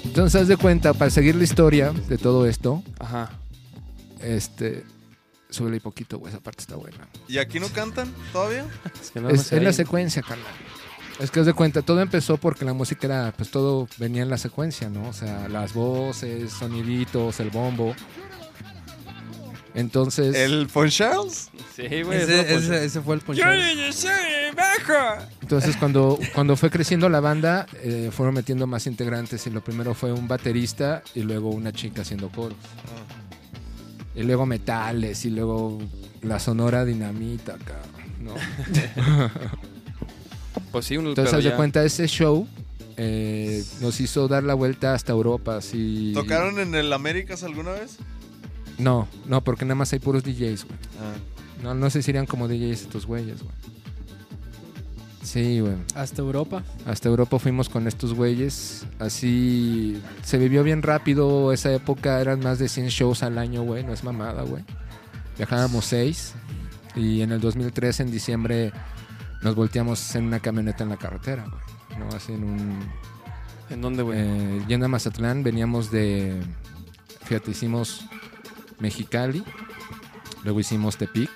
Entonces, 0.05 0.41
haz 0.43 0.49
de 0.49 0.57
cuenta, 0.57 0.95
para 0.95 1.11
seguir 1.11 1.35
la 1.37 1.45
historia 1.45 1.93
de 2.09 2.18
todo 2.18 2.47
esto, 2.47 2.83
Ajá. 2.99 3.31
este... 4.22 4.85
Súbele 5.51 5.77
un 5.79 5.83
poquito, 5.83 6.18
güey. 6.18 6.33
Esa 6.33 6.41
parte 6.41 6.61
está 6.61 6.77
buena. 6.77 7.09
¿Y 7.27 7.39
aquí 7.39 7.59
no 7.59 7.68
cantan 7.70 8.12
todavía? 8.33 8.66
Es 9.03 9.11
que 9.11 9.20
no 9.20 9.29
Es, 9.31 9.43
sé 9.43 9.57
es 9.57 9.62
la 9.64 9.72
secuencia, 9.72 10.22
carnal. 10.22 10.47
Es 11.18 11.31
que 11.33 11.41
haz 11.41 11.47
de 11.47 11.53
cuenta, 11.55 11.83
todo 11.83 12.01
empezó 12.01 12.37
porque 12.39 12.64
la 12.64 12.72
música 12.72 13.07
era, 13.09 13.35
pues 13.37 13.51
todo 13.51 13.89
venía 13.99 14.22
en 14.22 14.31
la 14.31 14.39
secuencia, 14.39 14.89
¿no? 14.89 15.09
O 15.09 15.12
sea, 15.12 15.49
las 15.49 15.74
voces, 15.74 16.53
soniditos, 16.53 17.41
el 17.41 17.51
bombo. 17.51 17.95
Entonces, 19.75 20.35
¿El 20.35 20.68
Charles? 20.89 21.51
Sí, 21.77 22.03
güey. 22.03 22.21
Ese, 22.23 22.43
pues, 22.43 22.64
ese, 22.64 22.85
ese 22.85 23.01
fue 23.01 23.14
el 23.14 23.21
poncho. 23.21 23.43
entonces 25.41 25.77
cuando, 25.77 26.18
cuando 26.35 26.57
fue 26.57 26.71
creciendo 26.71 27.09
la 27.09 27.21
banda, 27.21 27.66
eh, 27.83 28.11
fueron 28.12 28.35
metiendo 28.35 28.66
más 28.66 28.87
integrantes 28.87 29.47
y 29.47 29.51
lo 29.51 29.62
primero 29.62 29.95
fue 29.95 30.12
un 30.12 30.27
baterista 30.27 31.03
y 31.14 31.23
luego 31.23 31.51
una 31.51 31.73
chica 31.73 32.03
haciendo 32.03 32.29
coros. 32.31 32.59
Y 34.14 34.23
luego 34.25 34.45
metales 34.45 35.25
y 35.25 35.31
luego 35.31 35.79
la 36.23 36.41
sonora 36.41 36.85
dinamita, 36.85 37.57
cabrón, 37.59 38.25
¿no? 38.25 38.35
Pues 40.73 40.85
sí, 40.85 40.97
un 40.97 41.09
Entonces, 41.09 41.43
de 41.45 41.53
cuenta, 41.55 41.85
ese 41.85 42.07
show 42.07 42.47
eh, 42.97 43.64
nos 43.81 44.01
hizo 44.01 44.29
dar 44.29 44.45
la 44.45 44.55
vuelta 44.55 44.95
hasta 44.95 45.12
Europa. 45.12 45.57
Así... 45.57 46.12
¿Tocaron 46.14 46.61
en 46.61 46.75
el 46.75 46.93
Américas 46.93 47.43
alguna 47.43 47.73
vez? 47.73 47.99
No, 48.81 49.09
no, 49.26 49.43
porque 49.43 49.64
nada 49.64 49.74
más 49.74 49.93
hay 49.93 49.99
puros 49.99 50.22
DJs, 50.24 50.64
güey. 50.64 50.78
Ah. 51.01 51.16
No, 51.62 51.74
no 51.74 51.91
sé 51.91 52.03
si 52.03 52.11
irían 52.11 52.26
como 52.26 52.49
DJs 52.49 52.83
estos 52.83 53.07
güeyes, 53.07 53.43
güey. 53.43 53.55
Sí, 55.22 55.61
güey. 55.61 55.74
Hasta 55.95 56.22
Europa. 56.22 56.62
Hasta 56.87 57.09
Europa 57.09 57.39
fuimos 57.39 57.68
con 57.68 57.87
estos 57.87 58.14
güeyes. 58.14 58.87
Así 58.99 60.03
se 60.22 60.39
vivió 60.39 60.64
bien 60.64 60.83
rápido. 60.83 61.53
Esa 61.53 61.72
época 61.72 62.20
eran 62.20 62.41
más 62.41 62.59
de 62.59 62.68
100 62.68 62.89
shows 62.89 63.22
al 63.22 63.39
año, 63.39 63.62
güey. 63.62 63.85
No 63.85 63.93
es 63.93 64.03
mamada, 64.03 64.43
güey. 64.43 64.64
Viajábamos 65.37 65.85
seis. 65.85 66.35
Y 66.97 67.20
en 67.20 67.33
el 67.33 67.41
2003, 67.41 68.01
en 68.01 68.11
diciembre, 68.11 68.72
nos 69.43 69.55
volteamos 69.55 70.14
en 70.16 70.24
una 70.24 70.41
camioneta 70.41 70.85
en 70.85 70.91
la 70.91 70.97
carretera, 70.97 71.45
güey. 71.45 71.99
¿No? 71.99 72.16
Así 72.16 72.33
en 72.33 72.45
un. 72.45 72.78
¿En 73.68 73.81
dónde, 73.83 74.03
güey? 74.03 74.18
Eh, 74.18 74.64
yendo 74.66 74.87
a 74.87 74.89
Mazatlán, 74.89 75.43
veníamos 75.43 75.91
de. 75.91 76.41
Fíjate, 77.24 77.53
hicimos 77.53 78.05
Mexicali. 78.81 79.45
Luego 80.45 80.61
hicimos 80.61 80.97
Tepic. 80.97 81.31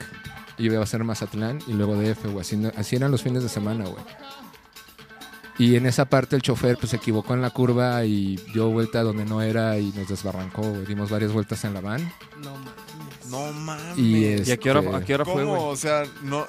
Y 0.59 0.67
iba 0.67 0.83
a 0.83 0.87
ser 0.87 1.05
Mazatlán. 1.05 1.61
Y 1.67 1.73
luego 1.73 1.97
DF, 1.97 2.27
güey. 2.27 2.45
Así, 2.77 2.97
eran 2.97 3.11
los 3.11 3.23
fines 3.23 3.43
de 3.43 3.49
semana, 3.49 3.85
güey. 3.85 4.03
Y 5.57 5.77
en 5.77 5.87
esa 5.87 6.07
parte 6.07 6.35
el 6.35 6.43
chofer 6.43 6.77
pues 6.77 6.91
se 6.91 6.97
equivocó 6.97 7.35
en 7.35 7.41
la 7.41 7.51
curva 7.51 8.05
y 8.05 8.37
dio 8.53 8.71
vuelta 8.71 9.05
donde 9.05 9.25
no 9.25 9.41
era 9.41 9.79
y 9.79 9.93
nos 9.93 10.09
desbarrancó, 10.09 10.63
güey. 10.63 10.85
Dimos 10.85 11.11
varias 11.11 11.33
vueltas 11.33 11.65
en 11.65 11.75
la 11.75 11.81
van. 11.81 12.13
No 12.43 12.57
mames. 12.57 13.27
No 13.31 13.53
mames. 13.53 13.99
Y, 13.99 14.27
¿Y 14.27 14.51
a 14.51 14.57
qué 14.57 14.71
hora, 14.71 14.81
este, 14.81 14.97
a 14.97 15.05
qué 15.05 15.15
hora 15.15 15.25
fue. 15.25 15.45
O 15.45 15.77
sea, 15.77 16.05
no. 16.23 16.47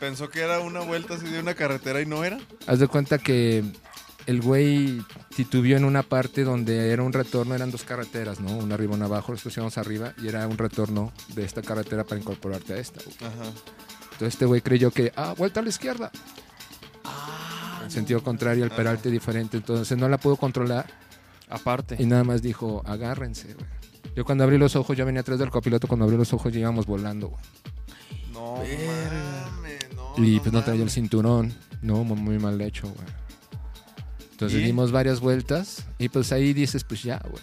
Pensó 0.00 0.30
que 0.30 0.40
era 0.40 0.60
una 0.60 0.80
vuelta 0.80 1.14
así 1.14 1.26
de 1.26 1.40
una 1.40 1.54
carretera 1.54 2.00
y 2.00 2.06
no 2.06 2.24
era. 2.24 2.38
Haz 2.66 2.78
de 2.78 2.88
cuenta 2.88 3.18
que 3.18 3.64
el 4.30 4.40
güey 4.42 5.02
titubió 5.34 5.76
en 5.76 5.84
una 5.84 6.04
parte 6.04 6.44
donde 6.44 6.92
era 6.92 7.02
un 7.02 7.12
retorno, 7.12 7.52
eran 7.52 7.72
dos 7.72 7.82
carreteras, 7.82 8.38
¿no? 8.38 8.56
Una 8.56 8.76
arriba, 8.76 8.94
una 8.94 9.06
abajo, 9.06 9.32
nosotros 9.32 9.56
íbamos 9.56 9.76
arriba 9.76 10.14
y 10.22 10.28
era 10.28 10.46
un 10.46 10.56
retorno 10.56 11.12
de 11.34 11.44
esta 11.44 11.62
carretera 11.62 12.04
para 12.04 12.20
incorporarte 12.20 12.74
a 12.74 12.78
esta, 12.78 13.00
güey. 13.04 13.16
Ajá. 13.18 13.50
Entonces 14.12 14.28
este 14.34 14.44
güey 14.44 14.60
creyó 14.60 14.92
que, 14.92 15.12
ah, 15.16 15.34
vuelta 15.36 15.58
a 15.58 15.62
la 15.64 15.68
izquierda. 15.70 16.12
en 17.82 17.90
sentido 17.90 18.22
contrario, 18.22 18.62
el 18.62 18.70
peralte 18.70 19.10
diferente, 19.10 19.56
entonces 19.56 19.98
no 19.98 20.08
la 20.08 20.18
pudo 20.18 20.36
controlar 20.36 20.86
Aparte. 21.48 21.96
y 21.98 22.06
nada 22.06 22.22
más 22.22 22.40
dijo, 22.40 22.84
agárrense, 22.86 23.54
güey. 23.54 23.66
Yo 24.14 24.24
cuando 24.24 24.44
abrí 24.44 24.58
los 24.58 24.76
ojos, 24.76 24.96
ya 24.96 25.04
venía 25.04 25.22
atrás 25.22 25.40
del 25.40 25.50
copiloto, 25.50 25.88
cuando 25.88 26.04
abrí 26.04 26.16
los 26.16 26.32
ojos 26.32 26.52
ya 26.52 26.60
íbamos 26.60 26.86
volando, 26.86 27.30
güey. 27.30 27.42
No 28.32 28.58
mames, 28.58 29.88
no. 29.96 30.24
Y 30.24 30.38
pues 30.38 30.52
no 30.52 30.62
traía 30.62 30.84
el 30.84 30.90
cinturón, 30.90 31.52
no, 31.82 32.04
muy, 32.04 32.16
muy 32.16 32.38
mal 32.38 32.60
hecho, 32.60 32.86
güey. 32.86 33.19
Entonces 34.40 34.62
¿Y? 34.62 34.64
dimos 34.64 34.90
varias 34.90 35.20
vueltas 35.20 35.84
y 35.98 36.08
pues 36.08 36.32
ahí 36.32 36.54
dices, 36.54 36.82
pues 36.82 37.02
ya, 37.02 37.20
güey. 37.28 37.42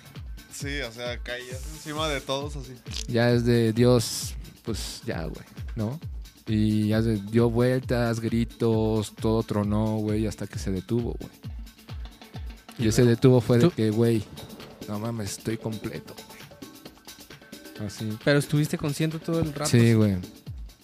Sí, 0.52 0.80
o 0.82 0.92
sea, 0.92 1.20
caías 1.20 1.62
encima 1.76 2.08
de 2.08 2.22
todos 2.22 2.56
así. 2.56 2.74
Ya 3.08 3.30
es 3.30 3.46
de 3.46 3.72
Dios, 3.72 4.34
pues 4.64 5.04
ya, 5.06 5.26
güey, 5.26 5.46
¿no? 5.76 6.00
Y 6.48 6.88
ya 6.88 7.04
se 7.04 7.18
dio 7.30 7.52
vueltas, 7.52 8.20
gritos, 8.20 9.14
todo 9.14 9.44
tronó, 9.44 9.98
güey, 9.98 10.26
hasta 10.26 10.48
que 10.48 10.58
se 10.58 10.72
detuvo, 10.72 11.16
güey. 11.20 11.32
Y 12.80 12.88
ese 12.88 13.06
detuvo 13.06 13.42
fue 13.42 13.60
de 13.60 13.70
que, 13.70 13.92
güey, 13.92 14.24
no 14.88 14.98
mames, 14.98 15.38
estoy 15.38 15.58
completo, 15.58 16.16
güey. 16.16 17.88
Así. 17.88 18.18
Pero 18.26 18.40
estuviste 18.40 18.80
consciente 18.80 19.20
todo 19.20 19.40
el 19.40 19.54
rato. 19.54 19.70
Sí, 19.70 19.94
güey. 19.94 20.16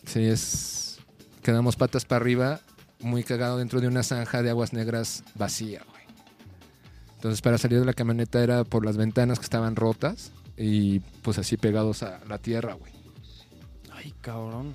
Sí, 0.05 0.23
es. 0.25 0.99
Quedamos 1.41 1.75
patas 1.75 2.05
para 2.05 2.21
arriba, 2.21 2.61
muy 2.99 3.23
cagado 3.23 3.57
dentro 3.57 3.81
de 3.81 3.87
una 3.87 4.03
zanja 4.03 4.43
de 4.43 4.51
aguas 4.51 4.73
negras 4.73 5.23
vacía, 5.33 5.81
güey. 5.87 5.92
Entonces, 7.23 7.41
para 7.41 7.57
salir 7.57 7.79
de 7.79 7.85
la 7.85 7.93
camioneta 7.93 8.43
era 8.43 8.65
por 8.65 8.83
las 8.85 8.97
ventanas 8.97 9.39
que 9.39 9.45
estaban 9.45 9.77
rotas 9.77 10.33
y 10.57 10.99
pues 11.21 11.37
así 11.39 11.55
pegados 11.55 12.03
a 12.03 12.19
la 12.27 12.37
tierra, 12.37 12.73
güey. 12.73 12.91
Ay, 13.93 14.13
cabrón. 14.19 14.73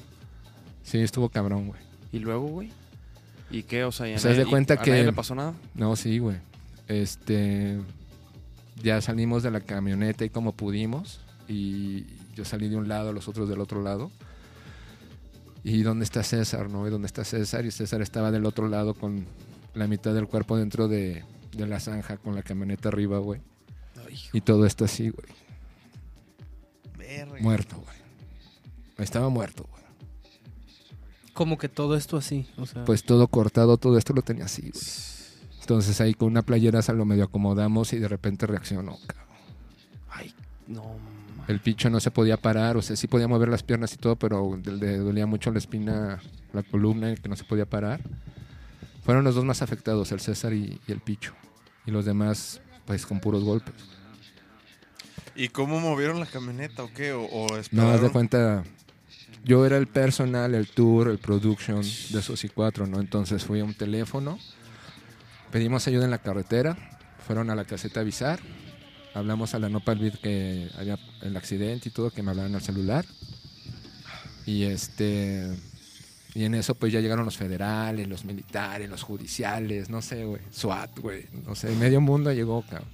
Sí, 0.82 0.96
estuvo 0.98 1.28
cabrón, 1.28 1.66
güey. 1.68 1.80
¿Y 2.10 2.20
luego, 2.20 2.46
güey? 2.48 2.70
¿Y 3.50 3.64
qué? 3.64 3.84
O 3.84 3.92
sea, 3.92 4.08
¿y 4.08 4.14
a 4.14 4.16
O 4.16 4.18
sea, 4.18 4.30
haz 4.30 4.36
de 4.38 4.44
nadie- 4.44 4.50
cuenta 4.50 4.74
a 4.74 4.76
que- 4.78 4.90
nadie 4.92 5.04
le 5.04 5.12
pasó 5.12 5.34
nada? 5.34 5.52
No, 5.74 5.94
sí, 5.94 6.18
güey. 6.18 6.38
Este. 6.86 7.78
Ya 8.82 9.02
salimos 9.02 9.42
de 9.42 9.50
la 9.50 9.60
camioneta 9.60 10.24
y 10.24 10.30
como 10.30 10.52
pudimos. 10.52 11.20
Y 11.48 12.06
yo 12.34 12.46
salí 12.46 12.68
de 12.70 12.76
un 12.76 12.88
lado, 12.88 13.12
los 13.12 13.28
otros 13.28 13.50
del 13.50 13.60
otro 13.60 13.82
lado. 13.82 14.10
¿Y 15.64 15.82
dónde 15.82 16.04
está 16.04 16.22
César, 16.22 16.70
no? 16.70 16.86
¿Y 16.86 16.90
dónde 16.90 17.06
está 17.08 17.24
César? 17.24 17.66
Y 17.66 17.70
César 17.72 18.00
estaba 18.00 18.30
del 18.30 18.46
otro 18.46 18.68
lado 18.68 18.94
con 18.94 19.26
la 19.74 19.86
mitad 19.86 20.14
del 20.14 20.26
cuerpo 20.28 20.56
dentro 20.56 20.88
de, 20.88 21.24
de 21.58 21.66
la 21.66 21.80
zanja 21.80 22.16
con 22.16 22.34
la 22.34 22.42
camioneta 22.42 22.88
arriba, 22.88 23.18
güey. 23.18 23.40
Y 24.32 24.40
todo 24.40 24.64
esto 24.64 24.84
así, 24.84 25.10
güey. 25.10 25.28
Verga. 26.96 27.40
Muerto, 27.40 27.76
güey. 27.76 27.96
Estaba 28.98 29.28
muerto, 29.28 29.66
güey. 29.70 29.82
Como 31.34 31.58
que 31.58 31.68
todo 31.68 31.96
esto 31.96 32.16
así. 32.16 32.46
O 32.56 32.66
sea, 32.66 32.84
Pues 32.84 33.04
todo 33.04 33.28
cortado, 33.28 33.76
todo 33.76 33.98
esto 33.98 34.12
lo 34.12 34.22
tenía 34.22 34.46
así, 34.46 34.70
güey. 34.70 34.84
Entonces 35.60 36.00
ahí 36.00 36.14
con 36.14 36.28
una 36.28 36.42
playera 36.42 36.80
se 36.80 36.94
lo 36.94 37.04
medio 37.04 37.24
acomodamos 37.24 37.92
y 37.92 37.98
de 37.98 38.08
repente 38.08 38.46
reaccionó, 38.46 38.98
cabrón. 39.06 39.36
Ay, 40.08 40.34
no. 40.66 40.96
El 41.46 41.60
picho 41.60 41.90
no 41.90 42.00
se 42.00 42.10
podía 42.10 42.36
parar, 42.36 42.76
o 42.76 42.82
sea, 42.82 42.96
sí 42.96 43.06
podía 43.06 43.28
mover 43.28 43.48
las 43.48 43.62
piernas 43.62 43.92
y 43.94 43.96
todo, 43.96 44.16
pero 44.16 44.58
le, 44.64 44.98
dolía 44.98 45.26
mucho 45.26 45.50
la 45.50 45.58
espina, 45.58 46.20
la 46.52 46.62
columna, 46.62 47.14
que 47.14 47.28
no 47.28 47.36
se 47.36 47.44
podía 47.44 47.66
parar. 47.66 48.00
Fueron 49.02 49.24
los 49.24 49.34
dos 49.34 49.44
más 49.44 49.62
afectados, 49.62 50.12
el 50.12 50.20
César 50.20 50.52
y, 50.52 50.78
y 50.86 50.92
el 50.92 51.00
picho. 51.00 51.34
Y 51.88 51.90
los 51.90 52.04
demás, 52.04 52.60
pues 52.84 53.06
con 53.06 53.18
puros 53.18 53.42
golpes. 53.42 53.74
¿Y 55.34 55.48
cómo 55.48 55.80
movieron 55.80 56.20
la 56.20 56.26
camioneta 56.26 56.82
o 56.82 56.92
qué? 56.92 57.12
¿O, 57.12 57.22
o 57.24 57.48
No, 57.48 57.56
esperaron? 57.56 57.94
haz 57.94 58.02
de 58.02 58.10
cuenta, 58.10 58.62
yo 59.42 59.64
era 59.64 59.78
el 59.78 59.86
personal, 59.86 60.54
el 60.54 60.68
tour, 60.68 61.08
el 61.08 61.16
production 61.16 61.80
de 61.80 62.18
esos 62.18 62.44
y 62.44 62.50
cuatro, 62.50 62.86
¿no? 62.86 63.00
Entonces 63.00 63.42
fui 63.42 63.60
a 63.60 63.64
un 63.64 63.72
teléfono, 63.72 64.38
pedimos 65.50 65.86
ayuda 65.88 66.04
en 66.04 66.10
la 66.10 66.18
carretera, 66.18 66.76
fueron 67.26 67.48
a 67.48 67.54
la 67.54 67.64
caseta 67.64 68.00
a 68.00 68.02
avisar, 68.02 68.38
hablamos 69.14 69.54
a 69.54 69.58
la 69.58 69.70
Nopal 69.70 70.18
que 70.22 70.68
había 70.76 70.98
el 71.22 71.38
accidente 71.38 71.88
y 71.88 71.92
todo, 71.92 72.10
que 72.10 72.22
me 72.22 72.32
hablaban 72.32 72.54
al 72.54 72.60
celular. 72.60 73.06
Y 74.44 74.64
este 74.64 75.56
y 76.34 76.44
en 76.44 76.54
eso 76.54 76.74
pues 76.74 76.92
ya 76.92 77.00
llegaron 77.00 77.24
los 77.24 77.36
federales, 77.36 78.06
los 78.06 78.24
militares, 78.24 78.88
los 78.88 79.02
judiciales, 79.02 79.88
no 79.90 80.02
sé, 80.02 80.24
güey, 80.24 80.42
SWAT, 80.50 80.98
güey, 80.98 81.26
no 81.46 81.54
sé, 81.54 81.70
medio 81.76 82.00
mundo 82.00 82.32
llegó, 82.32 82.62
cabrón. 82.62 82.88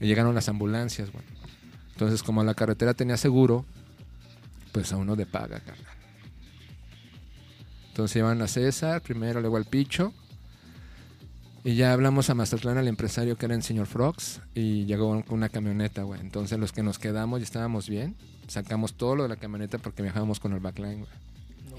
Y 0.00 0.06
llegaron 0.06 0.34
las 0.34 0.48
ambulancias, 0.48 1.12
güey. 1.12 1.24
Entonces, 1.92 2.22
como 2.22 2.42
la 2.42 2.54
carretera 2.54 2.94
tenía 2.94 3.18
seguro, 3.18 3.66
pues 4.72 4.90
a 4.92 4.96
uno 4.96 5.16
de 5.16 5.26
paga, 5.26 5.60
carnal. 5.60 5.94
Entonces 7.88 8.14
llevan 8.14 8.40
a 8.40 8.48
César, 8.48 9.02
primero, 9.02 9.40
luego 9.40 9.58
al 9.58 9.66
Picho. 9.66 10.14
Y 11.62 11.74
ya 11.74 11.92
hablamos 11.92 12.30
a 12.30 12.34
Mazatlán, 12.34 12.78
al 12.78 12.88
empresario 12.88 13.36
que 13.36 13.44
era 13.44 13.54
el 13.54 13.62
señor 13.62 13.86
Frogs, 13.86 14.40
y 14.54 14.86
llegó 14.86 15.22
con 15.24 15.36
una 15.36 15.50
camioneta, 15.50 16.04
güey. 16.04 16.20
Entonces 16.20 16.58
los 16.58 16.72
que 16.72 16.82
nos 16.82 16.98
quedamos 16.98 17.40
y 17.40 17.42
estábamos 17.42 17.90
bien, 17.90 18.16
sacamos 18.48 18.94
todo 18.94 19.16
lo 19.16 19.22
de 19.24 19.28
la 19.28 19.36
camioneta 19.36 19.76
porque 19.76 20.02
viajábamos 20.02 20.40
con 20.40 20.54
el 20.54 20.60
backline, 20.60 21.00
güey. 21.00 21.29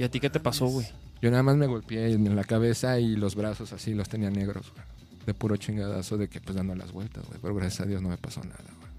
¿Y 0.01 0.03
a 0.03 0.09
ti 0.09 0.19
qué 0.19 0.31
te 0.31 0.39
pasó, 0.39 0.65
güey? 0.65 0.87
Yo 1.21 1.29
nada 1.29 1.43
más 1.43 1.57
me 1.57 1.67
golpeé 1.67 2.11
en 2.13 2.35
la 2.35 2.43
cabeza 2.43 2.99
y 2.99 3.15
los 3.15 3.35
brazos 3.35 3.71
así 3.71 3.93
los 3.93 4.09
tenía 4.09 4.31
negros, 4.31 4.71
güey. 4.71 4.83
De 5.27 5.35
puro 5.35 5.57
chingadazo 5.57 6.17
de 6.17 6.27
que 6.27 6.41
pues 6.41 6.55
dando 6.55 6.73
las 6.73 6.91
vueltas, 6.91 7.23
güey. 7.27 7.37
Pero 7.39 7.53
gracias 7.53 7.81
a 7.81 7.85
Dios 7.85 8.01
no 8.01 8.09
me 8.09 8.17
pasó 8.17 8.41
nada, 8.43 8.63
güey. 8.79 8.91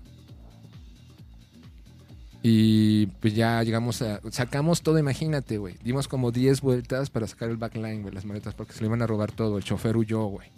Y 2.44 3.06
pues 3.18 3.34
ya 3.34 3.60
llegamos 3.64 4.00
a... 4.02 4.20
Sacamos 4.30 4.82
todo, 4.82 4.96
imagínate, 5.00 5.58
güey. 5.58 5.74
Dimos 5.82 6.06
como 6.06 6.30
10 6.30 6.60
vueltas 6.60 7.10
para 7.10 7.26
sacar 7.26 7.50
el 7.50 7.56
backline, 7.56 8.02
güey, 8.02 8.14
las 8.14 8.24
maletas, 8.24 8.54
porque 8.54 8.72
se 8.72 8.82
le 8.82 8.86
iban 8.86 9.02
a 9.02 9.08
robar 9.08 9.32
todo. 9.32 9.58
El 9.58 9.64
chofer 9.64 9.96
huyó, 9.96 10.26
güey. 10.26 10.50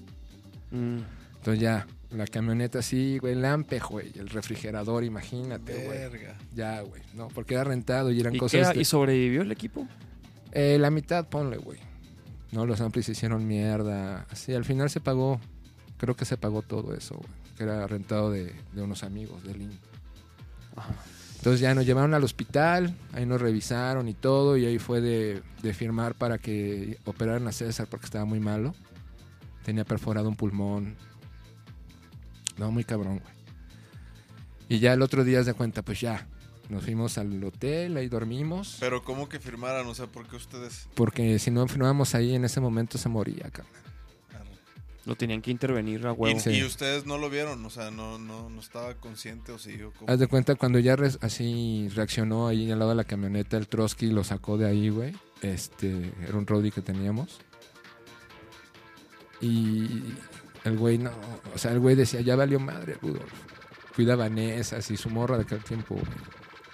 Mm. 0.73 0.99
Entonces 1.39 1.59
ya, 1.59 1.87
la 2.11 2.27
camioneta 2.27 2.81
así, 2.81 3.17
güey, 3.17 3.33
el 3.33 3.47
ampe, 3.47 3.79
güey. 3.79 4.13
El 4.19 4.29
refrigerador, 4.29 5.05
imagínate, 5.05 5.87
güey. 5.87 5.99
Verga. 5.99 6.37
Ya, 6.55 6.83
güey. 6.83 7.01
No, 7.15 7.29
porque 7.29 7.55
era 7.55 7.65
rentado 7.65 8.11
y 8.11 8.21
eran 8.21 8.35
¿Y, 8.35 8.39
cosas... 8.39 8.69
qué? 8.69 8.75
de- 8.75 8.83
¿Y 8.83 8.85
sobrevivió 8.85 9.41
el 9.41 9.51
equipo? 9.51 9.89
Eh, 10.55 10.79
la 10.79 10.91
mitad, 10.91 11.29
ponle, 11.29 11.59
güey. 11.59 11.79
No, 12.53 12.67
los 12.67 12.81
amplis 12.81 13.07
se 13.07 13.13
hicieron 13.13 13.47
mierda. 13.47 14.27
Así, 14.31 14.55
al 14.55 14.65
final 14.65 14.89
se 14.89 15.01
pagó. 15.01 15.41
Creo 15.99 16.17
que 16.17 16.25
se 16.25 16.37
pagó 16.37 16.63
todo 16.63 16.95
eso, 16.95 17.17
güey. 17.17 17.29
Que 17.57 17.65
era 17.65 17.87
rentado 17.87 18.31
de, 18.31 18.55
de 18.73 18.83
unos 18.83 19.05
amigos 19.05 19.43
de 19.45 19.55
Lin. 19.55 19.79
Ajá. 20.77 20.95
Entonces 21.45 21.61
ya 21.61 21.75
nos 21.75 21.85
llevaron 21.85 22.15
al 22.15 22.25
hospital, 22.25 22.97
ahí 23.13 23.27
nos 23.27 23.39
revisaron 23.39 24.09
y 24.09 24.15
todo, 24.15 24.57
y 24.57 24.65
ahí 24.65 24.79
fue 24.79 25.03
de, 25.03 25.43
de 25.63 25.75
firmar 25.75 26.15
para 26.15 26.39
que 26.39 26.99
operaran 27.05 27.47
a 27.47 27.53
César 27.53 27.87
porque 27.91 28.07
estaba 28.07 28.25
muy 28.25 28.41
malo. 28.41 28.75
Tenía 29.63 29.85
perforado 29.85 30.27
un 30.27 30.37
pulmón. 30.37 30.97
No, 32.57 32.71
muy 32.71 32.83
cabrón, 32.83 33.19
güey. 33.19 33.35
Y 34.71 34.79
ya 34.79 34.95
el 34.95 35.03
otro 35.03 35.23
día 35.23 35.43
de 35.43 35.53
cuenta, 35.53 35.83
pues 35.83 36.01
ya. 36.01 36.27
Nos 36.71 36.83
fuimos 36.85 37.19
al 37.19 37.43
hotel, 37.45 37.97
ahí 37.97 38.09
dormimos. 38.09 38.79
Pero 38.81 39.03
¿cómo 39.05 39.29
que 39.29 39.39
firmaran? 39.39 39.87
O 39.87 39.95
sea, 39.95 40.07
¿por 40.07 40.27
qué 40.27 40.37
ustedes? 40.37 40.89
Porque 40.95 41.39
si 41.39 41.51
no 41.51 41.67
firmábamos 41.69 42.15
ahí 42.15 42.35
en 42.35 42.45
ese 42.45 42.61
momento 42.61 42.97
se 42.99 43.09
moría, 43.09 43.51
carnal. 43.51 43.83
Lo 45.07 45.15
tenían 45.17 45.43
que 45.43 45.51
intervenir 45.51 46.07
a 46.07 46.13
Y, 46.13 46.15
huevo. 46.15 46.41
Sí. 46.41 46.51
y 46.53 46.65
ustedes 46.65 47.05
no 47.05 47.19
lo 47.19 47.29
vieron, 47.29 47.63
o 47.67 47.69
sea, 47.69 47.91
no, 47.91 48.19
no, 48.19 48.49
no 48.49 48.59
estaba 48.61 48.95
consciente 48.95 49.53
o 49.53 49.59
sí. 49.59 49.83
O 49.83 49.93
cómo? 49.93 50.11
Haz 50.11 50.19
de 50.19 50.27
cuenta 50.29 50.55
cuando 50.55 50.79
ya 50.79 50.97
re- 50.97 51.11
así 51.21 51.91
reaccionó 51.95 52.49
ahí 52.49 52.71
al 52.71 52.79
lado 52.79 52.93
de 52.93 52.97
la 52.97 53.05
camioneta, 53.05 53.59
el 53.59 53.69
Trotsky 53.69 54.07
lo 54.07 54.25
sacó 54.25 54.57
de 54.57 54.67
ahí, 54.67 54.89
güey. 54.89 55.15
Este, 55.43 56.11
era 56.27 56.39
un 56.39 56.47
roadie 56.47 56.71
que 56.71 56.81
teníamos. 56.81 57.39
Y 59.43 60.03
el 60.65 60.79
güey 60.79 60.97
no, 60.97 61.11
o 61.55 61.59
sea, 61.59 61.73
el 61.73 61.81
güey 61.81 61.95
decía, 61.97 62.23
ya 62.23 62.35
valió 62.37 62.59
madre, 62.59 62.97
Rudolf. 63.03 63.31
Cuida 63.95 64.15
a 64.15 64.17
Vanessa, 64.17 64.77
así 64.79 64.97
su 64.97 65.11
morra 65.11 65.37
de 65.37 65.43
aquel 65.43 65.63
tiempo, 65.63 65.95
güey. 65.97 66.07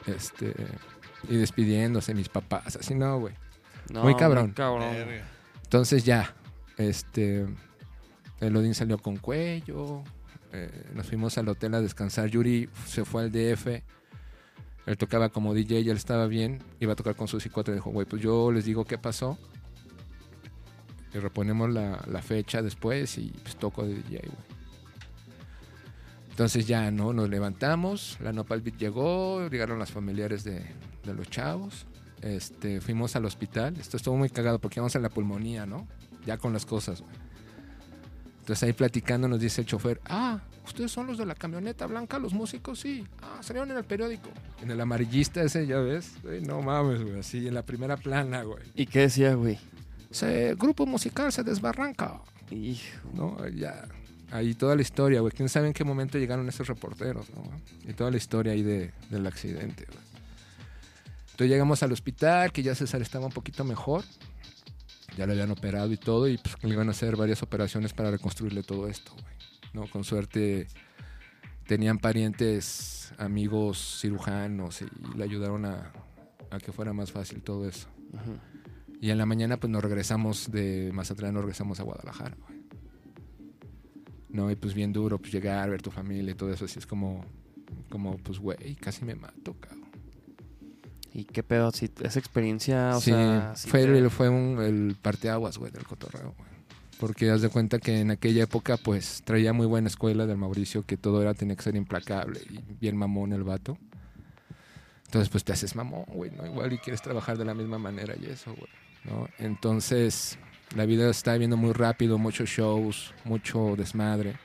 Este, 0.07 0.55
y 1.28 1.36
despidiéndose 1.36 2.14
mis 2.14 2.28
papás, 2.28 2.76
así 2.76 2.94
no, 2.94 3.20
güey. 3.20 3.34
No, 3.92 4.03
muy 4.03 4.14
cabrón. 4.14 4.53
cabrón. 4.53 4.92
Verga. 4.92 5.28
Entonces 5.62 6.05
ya, 6.05 6.34
este, 6.78 7.46
el 8.40 8.57
Odín 8.57 8.74
salió 8.74 8.98
con 8.98 9.16
cuello, 9.16 10.03
eh, 10.53 10.90
nos 10.94 11.07
fuimos 11.07 11.36
al 11.38 11.48
hotel 11.48 11.74
a 11.74 11.80
descansar, 11.80 12.28
Yuri 12.28 12.68
se 12.86 13.05
fue 13.05 13.22
al 13.22 13.30
DF, 13.30 13.82
él 14.86 14.96
tocaba 14.96 15.28
como 15.28 15.55
DJ, 15.55 15.84
ya 15.84 15.92
él 15.92 15.98
estaba 15.98 16.26
bien, 16.26 16.62
iba 16.80 16.94
a 16.94 16.96
tocar 16.96 17.14
con 17.14 17.28
sus 17.28 17.46
cuatro 17.53 17.72
y 17.72 17.76
dijo, 17.76 17.90
güey, 17.90 18.07
pues 18.07 18.22
yo 18.22 18.51
les 18.51 18.64
digo 18.64 18.84
qué 18.84 18.98
pasó, 18.98 19.38
y 21.12 21.18
reponemos 21.18 21.70
la, 21.70 22.03
la 22.07 22.22
fecha 22.22 22.62
después 22.62 23.18
y 23.18 23.30
pues 23.42 23.57
toco 23.57 23.84
de 23.84 23.94
DJ, 23.94 24.22
güey. 24.26 24.49
Entonces 26.41 26.66
ya, 26.66 26.91
¿no? 26.91 27.12
Nos 27.12 27.28
levantamos, 27.28 28.16
la 28.18 28.32
Nopal 28.32 28.62
Beat 28.62 28.78
llegó, 28.78 29.47
llegaron 29.51 29.78
las 29.78 29.91
familiares 29.91 30.43
de, 30.43 30.64
de 31.05 31.12
los 31.12 31.28
chavos, 31.28 31.84
este, 32.22 32.80
fuimos 32.80 33.14
al 33.14 33.26
hospital. 33.26 33.76
Esto 33.78 33.99
estuvo 33.99 34.16
muy 34.16 34.30
cagado 34.30 34.59
porque 34.59 34.80
íbamos 34.80 34.97
a 34.97 35.01
la 35.01 35.11
pulmonía, 35.11 35.66
¿no? 35.66 35.86
Ya 36.24 36.38
con 36.38 36.55
las 36.55 36.64
cosas, 36.64 37.03
güey. 37.03 37.12
Entonces 38.38 38.62
ahí 38.62 38.72
platicando 38.72 39.28
nos 39.28 39.38
dice 39.38 39.61
el 39.61 39.66
chofer, 39.66 40.01
ah, 40.07 40.41
ustedes 40.64 40.91
son 40.91 41.09
los 41.09 41.18
de 41.18 41.26
la 41.26 41.34
camioneta 41.34 41.84
blanca, 41.84 42.18
los 42.18 42.32
músicos, 42.32 42.80
sí. 42.80 43.07
Ah, 43.20 43.41
salieron 43.43 43.70
en 43.72 43.76
el 43.76 43.84
periódico. 43.84 44.30
En 44.62 44.70
el 44.70 44.80
amarillista 44.80 45.43
ese, 45.43 45.66
ya 45.66 45.80
ves. 45.80 46.14
Güey, 46.22 46.41
no 46.41 46.62
mames, 46.62 47.03
güey, 47.03 47.18
así 47.18 47.49
en 47.49 47.53
la 47.53 47.66
primera 47.66 47.99
plana, 47.99 48.45
güey. 48.45 48.64
¿Y 48.74 48.86
qué 48.86 49.01
decía, 49.01 49.34
güey? 49.34 49.59
Se, 50.11 50.55
grupo 50.55 50.86
musical 50.86 51.30
se 51.32 51.45
desbarranca. 51.45 52.22
Hijo. 52.51 52.99
¿no? 53.12 53.47
Ya, 53.49 53.86
ahí 54.31 54.55
toda 54.55 54.76
la 54.76 54.83
historia, 54.83 55.20
güey. 55.20 55.33
¿Quién 55.33 55.49
sabe 55.49 55.68
en 55.68 55.72
qué 55.72 55.85
momento 55.85 56.18
llegaron 56.18 56.49
esos 56.49 56.66
reporteros, 56.66 57.28
no? 57.31 57.43
Y 57.89 57.93
toda 57.93 58.11
la 58.11 58.16
historia 58.16 58.53
ahí 58.53 58.62
de, 58.62 58.93
del 59.11 59.26
accidente, 59.26 59.87
güey. 59.87 60.11
Entonces 61.33 61.49
llegamos 61.49 61.83
al 61.83 61.93
hospital, 61.93 62.53
que 62.53 62.62
ya 62.62 62.74
César 62.74 63.01
estaba 63.01 63.26
un 63.26 63.33
poquito 63.33 63.64
mejor. 63.64 64.05
Ya 65.16 65.26
lo 65.26 65.33
habían 65.33 65.51
operado 65.51 65.91
y 65.93 65.97
todo, 65.97 66.28
y 66.28 66.39
pues 66.39 66.55
le 66.62 66.70
iban 66.70 66.89
a 66.89 66.91
hacer 66.91 67.16
varias 67.16 67.43
operaciones 67.43 67.93
para 67.93 68.11
reconstruirle 68.11 68.62
todo 68.62 68.89
esto, 68.89 69.12
güey. 69.12 69.35
¿No? 69.72 69.87
Con 69.91 70.05
suerte 70.05 70.66
tenían 71.66 71.99
parientes, 71.99 73.12
amigos 73.16 74.01
cirujanos 74.01 74.83
y 74.83 74.87
le 75.16 75.22
ayudaron 75.22 75.64
a, 75.64 75.93
a 76.51 76.59
que 76.59 76.72
fuera 76.72 76.93
más 76.93 77.12
fácil 77.12 77.43
todo 77.43 77.68
eso. 77.68 77.89
Y 79.01 79.11
en 79.11 79.18
la 79.18 79.24
mañana 79.24 79.57
pues 79.57 79.70
nos 79.70 79.83
regresamos 79.83 80.51
de 80.51 80.91
Mazatlán, 80.93 81.35
nos 81.35 81.43
regresamos 81.43 81.81
a 81.81 81.85
Guadalajara, 81.85 82.37
güey. 82.47 82.59
No, 84.33 84.51
y 84.51 84.57
pues 84.57 84.74
bien 84.74 84.93
duro, 84.93 85.18
pues 85.18 85.33
llegar, 85.33 85.70
ver 85.70 85.83
tu 85.83 85.91
familia 85.91 86.33
y 86.33 86.35
todo 86.35 86.53
eso, 86.53 86.64
así 86.64 86.78
es 86.78 86.87
como, 86.87 87.24
como 87.89 88.16
pues 88.18 88.39
güey, 88.39 88.76
casi 88.76 89.05
me 89.05 89.14
mato, 89.14 89.55
cabrón. 89.59 89.81
¿Y 91.12 91.24
qué 91.24 91.43
pedo? 91.43 91.72
Si 91.72 91.91
esa 92.03 92.18
experiencia, 92.20 92.97
o 92.97 93.01
sí, 93.01 93.11
sea... 93.11 93.53
sí 93.57 93.68
fue, 93.68 93.85
te- 93.85 93.99
el, 93.99 94.11
fue 94.11 94.28
un, 94.28 94.61
el 94.62 94.97
parteaguas, 95.03 95.59
güey, 95.59 95.72
del 95.72 95.85
cotorreo, 95.85 96.35
güey. 96.39 96.51
Porque 97.01 97.31
haz 97.31 97.41
de 97.41 97.49
cuenta 97.49 97.78
que 97.78 97.99
en 98.01 98.11
aquella 98.11 98.45
época 98.45 98.76
pues 98.76 99.22
traía 99.24 99.53
muy 99.53 99.66
buena 99.66 99.89
escuela 99.89 100.26
del 100.26 100.37
Mauricio, 100.37 100.85
que 100.85 100.97
todo 100.99 101.22
era, 101.22 101.33
tenía 101.35 101.57
que 101.57 101.62
ser 101.62 101.74
implacable 101.74 102.41
y 102.51 102.61
bien 102.78 102.97
mamón 102.97 103.33
el 103.33 103.43
vato. 103.43 103.78
Entonces 105.07 105.28
pues 105.31 105.43
te 105.43 105.53
haces 105.53 105.74
mamón, 105.74 106.05
güey, 106.09 106.31
¿no? 106.31 106.47
Igual 106.47 106.72
y 106.74 106.78
quieres 106.78 107.03
trabajar 107.03 107.37
de 107.39 107.45
la 107.47 107.55
misma 107.55 107.78
manera 107.78 108.14
y 108.20 108.26
eso, 108.26 108.55
güey, 108.55 108.70
¿no? 109.05 109.28
Entonces 109.39 110.39
la 110.76 110.86
vida 110.86 111.08
está 111.10 111.36
viendo 111.36 111.56
muy 111.56 111.72
rápido, 111.72 112.18
muchos 112.18 112.48
shows, 112.48 113.12
mucho 113.24 113.74
desmadre. 113.76 114.36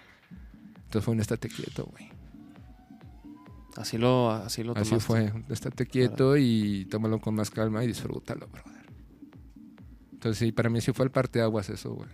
Entonces 0.86 1.04
fue 1.04 1.14
un 1.14 1.20
estate 1.20 1.50
quieto, 1.50 1.86
güey. 1.92 2.10
Así 3.78 3.98
lo, 3.98 4.32
así 4.32 4.64
lo 4.64 4.72
Así 4.78 4.92
tomaste. 4.92 5.06
fue, 5.06 5.34
estate 5.50 5.86
quieto 5.86 6.38
y 6.38 6.86
tómalo 6.90 7.20
con 7.20 7.36
más 7.36 7.50
calma 7.52 7.84
y 7.84 7.88
disfrútalo, 7.88 8.48
brother. 8.48 8.86
Entonces 10.14 10.40
sí, 10.40 10.52
para 10.52 10.70
mí 10.70 10.80
sí 10.82 10.94
fue 10.94 11.06
el 11.06 11.12
parteaguas 11.12 11.70
eso, 11.70 11.92
güey. 11.94 12.10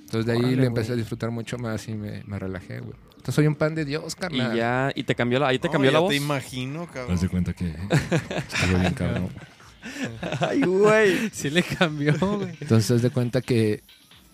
Entonces 0.00 0.24
de 0.24 0.32
ahí 0.32 0.38
Órale, 0.38 0.56
le 0.56 0.66
empecé 0.66 0.92
a 0.92 0.96
disfrutar 0.96 1.30
mucho 1.30 1.58
más 1.58 1.86
y 1.88 1.94
me, 1.94 2.22
me 2.24 2.38
relajé, 2.38 2.80
güey. 2.80 2.94
Entonces 3.10 3.34
soy 3.34 3.46
un 3.46 3.56
pan 3.56 3.74
de 3.74 3.84
Dios, 3.84 4.14
Y 4.16 4.20
carnal. 4.20 4.56
ya, 4.56 4.90
y 4.94 5.04
te 5.04 5.14
cambió 5.14 5.38
la, 5.38 5.48
ahí 5.48 5.58
te 5.58 5.68
No, 5.68 5.72
cambió 5.72 5.90
ya 5.90 5.94
la 5.94 6.00
voz. 6.00 6.08
te 6.10 6.16
imagino, 6.16 6.86
cabrón. 6.86 7.14
Haz 7.14 7.20
de 7.20 7.28
cuenta 7.28 7.52
que 7.52 7.66
estuve 7.68 8.80
bien 8.80 8.94
cabrón. 8.96 9.28
Ay, 10.40 10.62
güey. 10.62 11.30
Sí 11.32 11.50
le 11.50 11.62
cambió, 11.62 12.14
güey. 12.18 12.56
Entonces 12.60 13.02
de 13.02 13.10
cuenta 13.10 13.40
que 13.40 13.82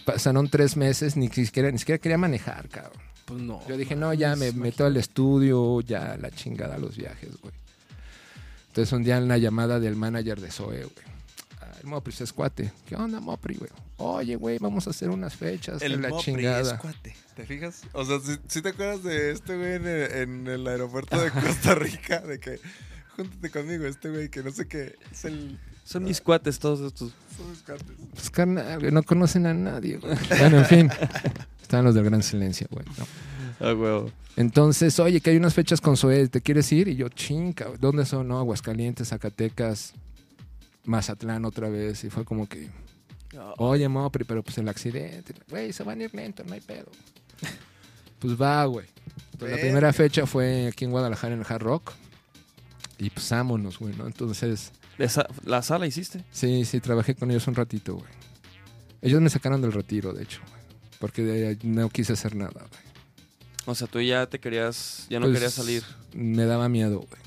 pasaron 0.05 0.48
tres 0.48 0.76
meses, 0.76 1.16
ni 1.16 1.28
siquiera, 1.28 1.70
ni 1.70 1.78
siquiera 1.78 1.98
quería 1.98 2.18
manejar, 2.18 2.68
cabrón. 2.68 3.02
Pues 3.24 3.40
no. 3.40 3.66
Yo 3.68 3.76
dije, 3.76 3.96
no, 3.96 4.12
ya 4.12 4.36
me 4.36 4.52
meto 4.52 4.84
al 4.84 4.96
estudio, 4.96 5.80
ya 5.80 6.16
la 6.20 6.30
chingada 6.30 6.74
a 6.74 6.78
los 6.78 6.96
viajes, 6.96 7.30
güey. 7.40 7.55
Entonces 8.68 8.92
un 8.92 9.02
día 9.05 9.16
en 9.18 9.28
la 9.28 9.38
llamada 9.38 9.80
del 9.80 9.96
manager 9.96 10.40
de 10.40 10.50
Zoe, 10.50 10.80
güey. 10.82 11.07
Ah, 11.61 11.68
El 11.80 11.86
Mopri 11.86 12.12
es 12.18 12.32
cuate. 12.32 12.72
¿Qué 12.86 12.96
onda, 12.96 13.20
Mopri, 13.20 13.55
güey? 13.55 13.70
Oye, 13.96 14.34
güey, 14.36 14.59
vamos 14.59 14.86
a 14.88 14.90
hacer 14.90 15.09
unas 15.11 15.36
fechas. 15.36 15.80
El 15.80 16.02
la 16.02 16.09
Mopri 16.09 16.24
chingada. 16.24 16.74
es 16.74 16.80
cuate. 16.80 17.16
¿Te 17.36 17.46
fijas? 17.46 17.82
O 17.92 18.05
sea, 18.05 18.18
¿sí, 18.48 18.61
te 18.62 18.68
acuerdas 18.70 19.02
de 19.05 19.30
este 19.30 19.57
güey 19.57 19.74
en 19.74 19.86
el, 19.86 20.12
en 20.12 20.46
el 20.48 20.66
aeropuerto 20.66 21.20
de 21.20 21.30
Costa 21.30 21.74
Rica? 21.76 22.18
De 22.20 22.38
que, 22.40 22.61
júntate 23.16 23.50
conmigo, 23.50 23.86
este 23.86 24.10
güey, 24.10 24.28
que 24.28 24.42
no 24.42 24.50
sé 24.50 24.66
qué, 24.66 24.96
es 25.12 25.24
el... 25.24 25.58
Son 25.84 26.02
mis 26.02 26.20
cuates 26.20 26.58
todos 26.58 26.80
estos. 26.80 27.12
Son 27.36 27.50
mis 27.50 27.62
cuates. 27.62 27.84
Pues 28.12 28.30
carnal, 28.30 28.80
güey, 28.80 28.90
no 28.90 29.02
conocen 29.02 29.44
a 29.46 29.52
nadie, 29.52 29.98
güey. 29.98 30.16
Bueno, 30.38 30.58
en 30.58 30.64
fin. 30.64 30.90
Estaban 31.60 31.84
los 31.84 31.94
del 31.94 32.04
gran 32.04 32.22
silencio, 32.22 32.66
güey. 32.70 32.86
¿no? 32.96 33.06
Ah, 33.60 33.74
huevo. 33.74 34.10
Entonces, 34.36 34.98
oye, 34.98 35.20
que 35.20 35.30
hay 35.30 35.36
unas 35.36 35.52
fechas 35.52 35.80
con 35.80 35.96
Zoe, 35.96 36.28
¿te 36.28 36.40
quieres 36.40 36.72
ir? 36.72 36.88
Y 36.88 36.96
yo, 36.96 37.08
chinga, 37.10 37.66
¿dónde 37.78 38.06
son? 38.06 38.28
No, 38.28 38.38
Aguascalientes, 38.38 39.08
Zacatecas, 39.08 39.92
Mazatlán 40.84 41.44
otra 41.44 41.68
vez. 41.68 42.02
Y 42.04 42.10
fue 42.10 42.24
como 42.24 42.48
que, 42.48 42.70
oye, 43.58 43.86
Mopri, 43.86 44.24
pero 44.24 44.42
pues 44.42 44.56
el 44.58 44.68
accidente. 44.68 45.34
Güey, 45.50 45.72
se 45.72 45.82
van 45.82 46.00
a 46.00 46.04
ir 46.04 46.14
lento, 46.14 46.42
no 46.44 46.54
hay 46.54 46.62
pedo. 46.62 46.90
Pues 48.18 48.40
va, 48.40 48.64
güey. 48.64 48.86
Pues 49.38 49.50
la 49.50 49.58
primera 49.58 49.92
fecha 49.92 50.24
fue 50.24 50.68
aquí 50.68 50.86
en 50.86 50.92
Guadalajara, 50.92 51.34
en 51.34 51.40
el 51.40 51.46
Hard 51.46 51.62
Rock. 51.62 51.92
Y 52.99 53.11
pues 53.11 53.28
vámonos, 53.30 53.78
güey, 53.78 53.95
¿no? 53.97 54.07
Entonces, 54.07 54.72
Esa- 54.99 55.26
¿La 55.45 55.62
sala 55.62 55.86
hiciste? 55.86 56.24
sí, 56.30 56.64
sí, 56.64 56.80
trabajé 56.80 57.14
con 57.14 57.30
ellos 57.30 57.47
un 57.49 57.55
ratito, 57.55 57.95
güey. 57.97 58.07
Ellos 59.03 59.20
me 59.20 59.28
sacaron 59.30 59.61
del 59.61 59.72
retiro, 59.72 60.12
de 60.12 60.22
hecho, 60.22 60.40
güey. 60.49 60.62
Porque 61.01 61.22
de 61.22 61.59
no 61.62 61.88
quise 61.90 62.12
hacer 62.14 62.34
nada, 62.36 62.53
güey. 62.61 62.82
O 63.66 63.74
sea, 63.74 63.86
tú 63.86 64.01
ya 64.01 64.26
te 64.26 64.38
querías, 64.38 65.07
ya 65.11 65.18
no 65.18 65.26
Pues, 65.26 65.34
querías 65.36 65.55
salir. 65.55 65.82
Me 66.14 66.45
daba 66.45 66.68
miedo, 66.68 66.99
güey. 67.01 67.22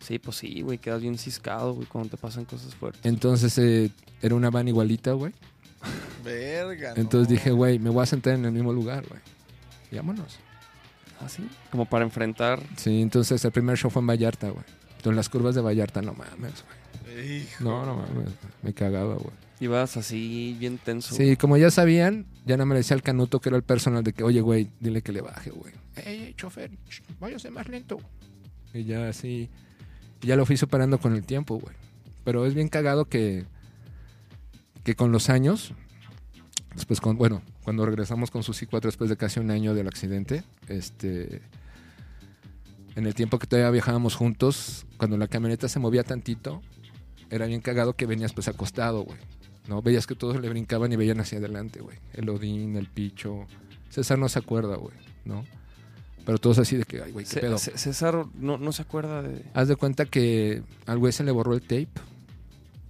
Sí, 0.00 0.18
pues 0.18 0.36
sí, 0.38 0.62
güey, 0.62 0.78
quedas 0.78 1.02
bien 1.02 1.18
ciscado, 1.18 1.74
güey, 1.74 1.86
cuando 1.86 2.10
te 2.10 2.16
pasan 2.16 2.44
cosas 2.46 2.74
fuertes. 2.74 3.04
Entonces 3.04 3.56
eh, 3.58 3.90
era 4.22 4.34
una 4.34 4.50
van 4.50 4.66
igualita, 4.68 5.12
güey. 5.12 5.32
Verga, 6.24 6.94
no. 6.94 7.00
Entonces 7.02 7.28
dije, 7.28 7.50
güey, 7.50 7.78
me 7.78 7.90
voy 7.90 8.02
a 8.02 8.06
sentar 8.06 8.34
en 8.34 8.44
el 8.44 8.52
mismo 8.52 8.72
lugar, 8.72 9.06
güey. 9.06 9.20
Y 9.92 9.96
vámonos. 9.96 10.38
¿Ah, 11.20 11.28
sí? 11.28 11.48
Como 11.70 11.86
para 11.86 12.04
enfrentar. 12.04 12.60
Sí, 12.76 13.02
entonces 13.02 13.44
el 13.44 13.52
primer 13.52 13.76
show 13.76 13.90
fue 13.90 14.00
en 14.00 14.06
Vallarta, 14.06 14.50
güey. 14.50 14.64
Entonces 14.96 15.16
las 15.16 15.28
curvas 15.28 15.54
de 15.54 15.60
Vallarta, 15.60 16.02
no 16.02 16.14
mames, 16.14 16.64
güey. 16.64 17.42
Hijo. 17.42 17.64
No, 17.64 17.84
no 17.84 17.96
mames. 17.96 18.30
Me 18.62 18.72
cagaba, 18.72 19.14
güey. 19.14 19.34
Ibas 19.60 19.96
así, 19.96 20.56
bien 20.58 20.78
tenso. 20.78 21.14
Sí, 21.14 21.36
como 21.36 21.56
ya 21.56 21.70
sabían, 21.70 22.26
ya 22.46 22.56
no 22.56 22.64
me 22.64 22.76
decía 22.76 22.94
el 22.94 23.02
canuto 23.02 23.40
que 23.40 23.48
era 23.48 23.56
el 23.56 23.64
personal 23.64 24.04
de 24.04 24.12
que, 24.12 24.22
oye, 24.22 24.40
güey, 24.40 24.70
dile 24.78 25.02
que 25.02 25.12
le 25.12 25.20
baje, 25.20 25.50
güey. 25.50 25.72
Ey, 25.96 26.22
ey, 26.26 26.34
chofer, 26.34 26.70
ch, 26.88 27.02
váyase 27.18 27.50
más 27.50 27.68
lento. 27.68 27.98
Y 28.72 28.84
ya 28.84 29.08
así, 29.08 29.50
y 30.22 30.26
ya 30.28 30.36
lo 30.36 30.46
fui 30.46 30.56
superando 30.56 30.98
con 30.98 31.14
el 31.14 31.24
tiempo, 31.24 31.58
güey. 31.58 31.74
Pero 32.22 32.46
es 32.46 32.54
bien 32.54 32.68
cagado 32.68 33.06
que, 33.06 33.46
que 34.84 34.94
con 34.94 35.10
los 35.10 35.28
años, 35.28 35.72
después 36.76 37.00
con, 37.00 37.16
bueno, 37.16 37.42
cuando 37.68 37.84
regresamos 37.84 38.30
con 38.30 38.42
Susi 38.42 38.64
4 38.64 38.88
después 38.88 39.10
de 39.10 39.18
casi 39.18 39.40
un 39.40 39.50
año 39.50 39.74
del 39.74 39.88
accidente, 39.88 40.42
este, 40.68 41.42
en 42.96 43.06
el 43.06 43.14
tiempo 43.14 43.38
que 43.38 43.46
todavía 43.46 43.70
viajábamos 43.70 44.14
juntos, 44.16 44.86
cuando 44.96 45.18
la 45.18 45.28
camioneta 45.28 45.68
se 45.68 45.78
movía 45.78 46.02
tantito, 46.02 46.62
era 47.28 47.44
bien 47.44 47.60
cagado 47.60 47.92
que 47.94 48.06
venías 48.06 48.32
pues 48.32 48.48
acostado, 48.48 49.02
güey. 49.02 49.18
¿no? 49.68 49.82
Veías 49.82 50.06
que 50.06 50.14
todos 50.14 50.40
le 50.40 50.48
brincaban 50.48 50.90
y 50.94 50.96
veían 50.96 51.20
hacia 51.20 51.36
adelante, 51.36 51.80
güey. 51.82 51.98
El 52.14 52.30
Odín, 52.30 52.74
el 52.76 52.86
Picho. 52.86 53.46
César 53.90 54.18
no 54.18 54.30
se 54.30 54.38
acuerda, 54.38 54.76
güey, 54.76 54.94
¿no? 55.26 55.44
Pero 56.24 56.38
todos 56.38 56.58
así 56.58 56.76
de 56.78 56.84
que, 56.84 57.02
ay, 57.02 57.12
güey, 57.12 57.26
qué 57.26 57.32
C- 57.32 57.40
pedo. 57.40 57.58
C- 57.58 57.76
César 57.76 58.24
no, 58.34 58.56
no 58.56 58.72
se 58.72 58.80
acuerda 58.80 59.20
de. 59.20 59.44
Haz 59.52 59.68
de 59.68 59.76
cuenta 59.76 60.06
que 60.06 60.62
al 60.86 60.96
güey 60.96 61.12
se 61.12 61.22
le 61.22 61.32
borró 61.32 61.52
el 61.52 61.60
tape. 61.60 61.90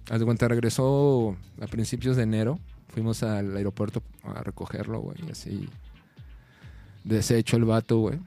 Haz 0.09 0.19
de 0.19 0.25
cuenta, 0.25 0.47
regresó 0.47 1.35
a 1.59 1.67
principios 1.67 2.15
de 2.15 2.23
enero 2.23 2.59
Fuimos 2.89 3.23
al 3.23 3.55
aeropuerto 3.55 4.03
a 4.23 4.41
recogerlo, 4.41 4.99
güey, 4.99 5.17
así. 5.31 5.69
Deshecho 7.03 7.57
el 7.57 7.65
vato, 7.65 7.97
güey. 7.99 8.19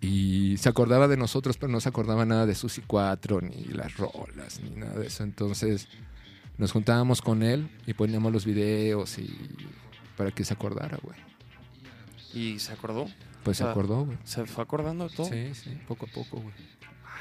Y 0.00 0.56
se 0.58 0.68
acordaba 0.68 1.08
de 1.08 1.16
nosotros, 1.16 1.56
pero 1.58 1.72
no 1.72 1.80
se 1.80 1.88
acordaba 1.88 2.24
nada 2.24 2.46
de 2.46 2.54
Susi 2.54 2.82
4, 2.86 3.40
ni 3.40 3.64
las 3.64 3.96
rolas, 3.96 4.60
ni 4.62 4.70
nada 4.70 4.98
de 4.98 5.06
eso. 5.06 5.24
Entonces 5.24 5.88
nos 6.56 6.72
juntábamos 6.72 7.20
con 7.20 7.42
él 7.42 7.68
y 7.86 7.94
poníamos 7.94 8.32
los 8.32 8.44
videos 8.44 9.18
y 9.18 9.28
para 10.16 10.30
que 10.30 10.44
se 10.44 10.54
acordara, 10.54 10.98
güey. 11.02 11.18
¿Y 12.34 12.58
se 12.58 12.72
acordó? 12.72 13.06
Pues 13.42 13.56
se 13.56 13.64
acordó, 13.64 14.04
güey. 14.04 14.18
¿Se 14.24 14.44
fue 14.46 14.62
acordando 14.62 15.08
de 15.08 15.14
todo? 15.14 15.26
Sí, 15.26 15.54
sí, 15.54 15.78
poco 15.88 16.06
a 16.06 16.08
poco, 16.12 16.40
güey. 16.40 16.54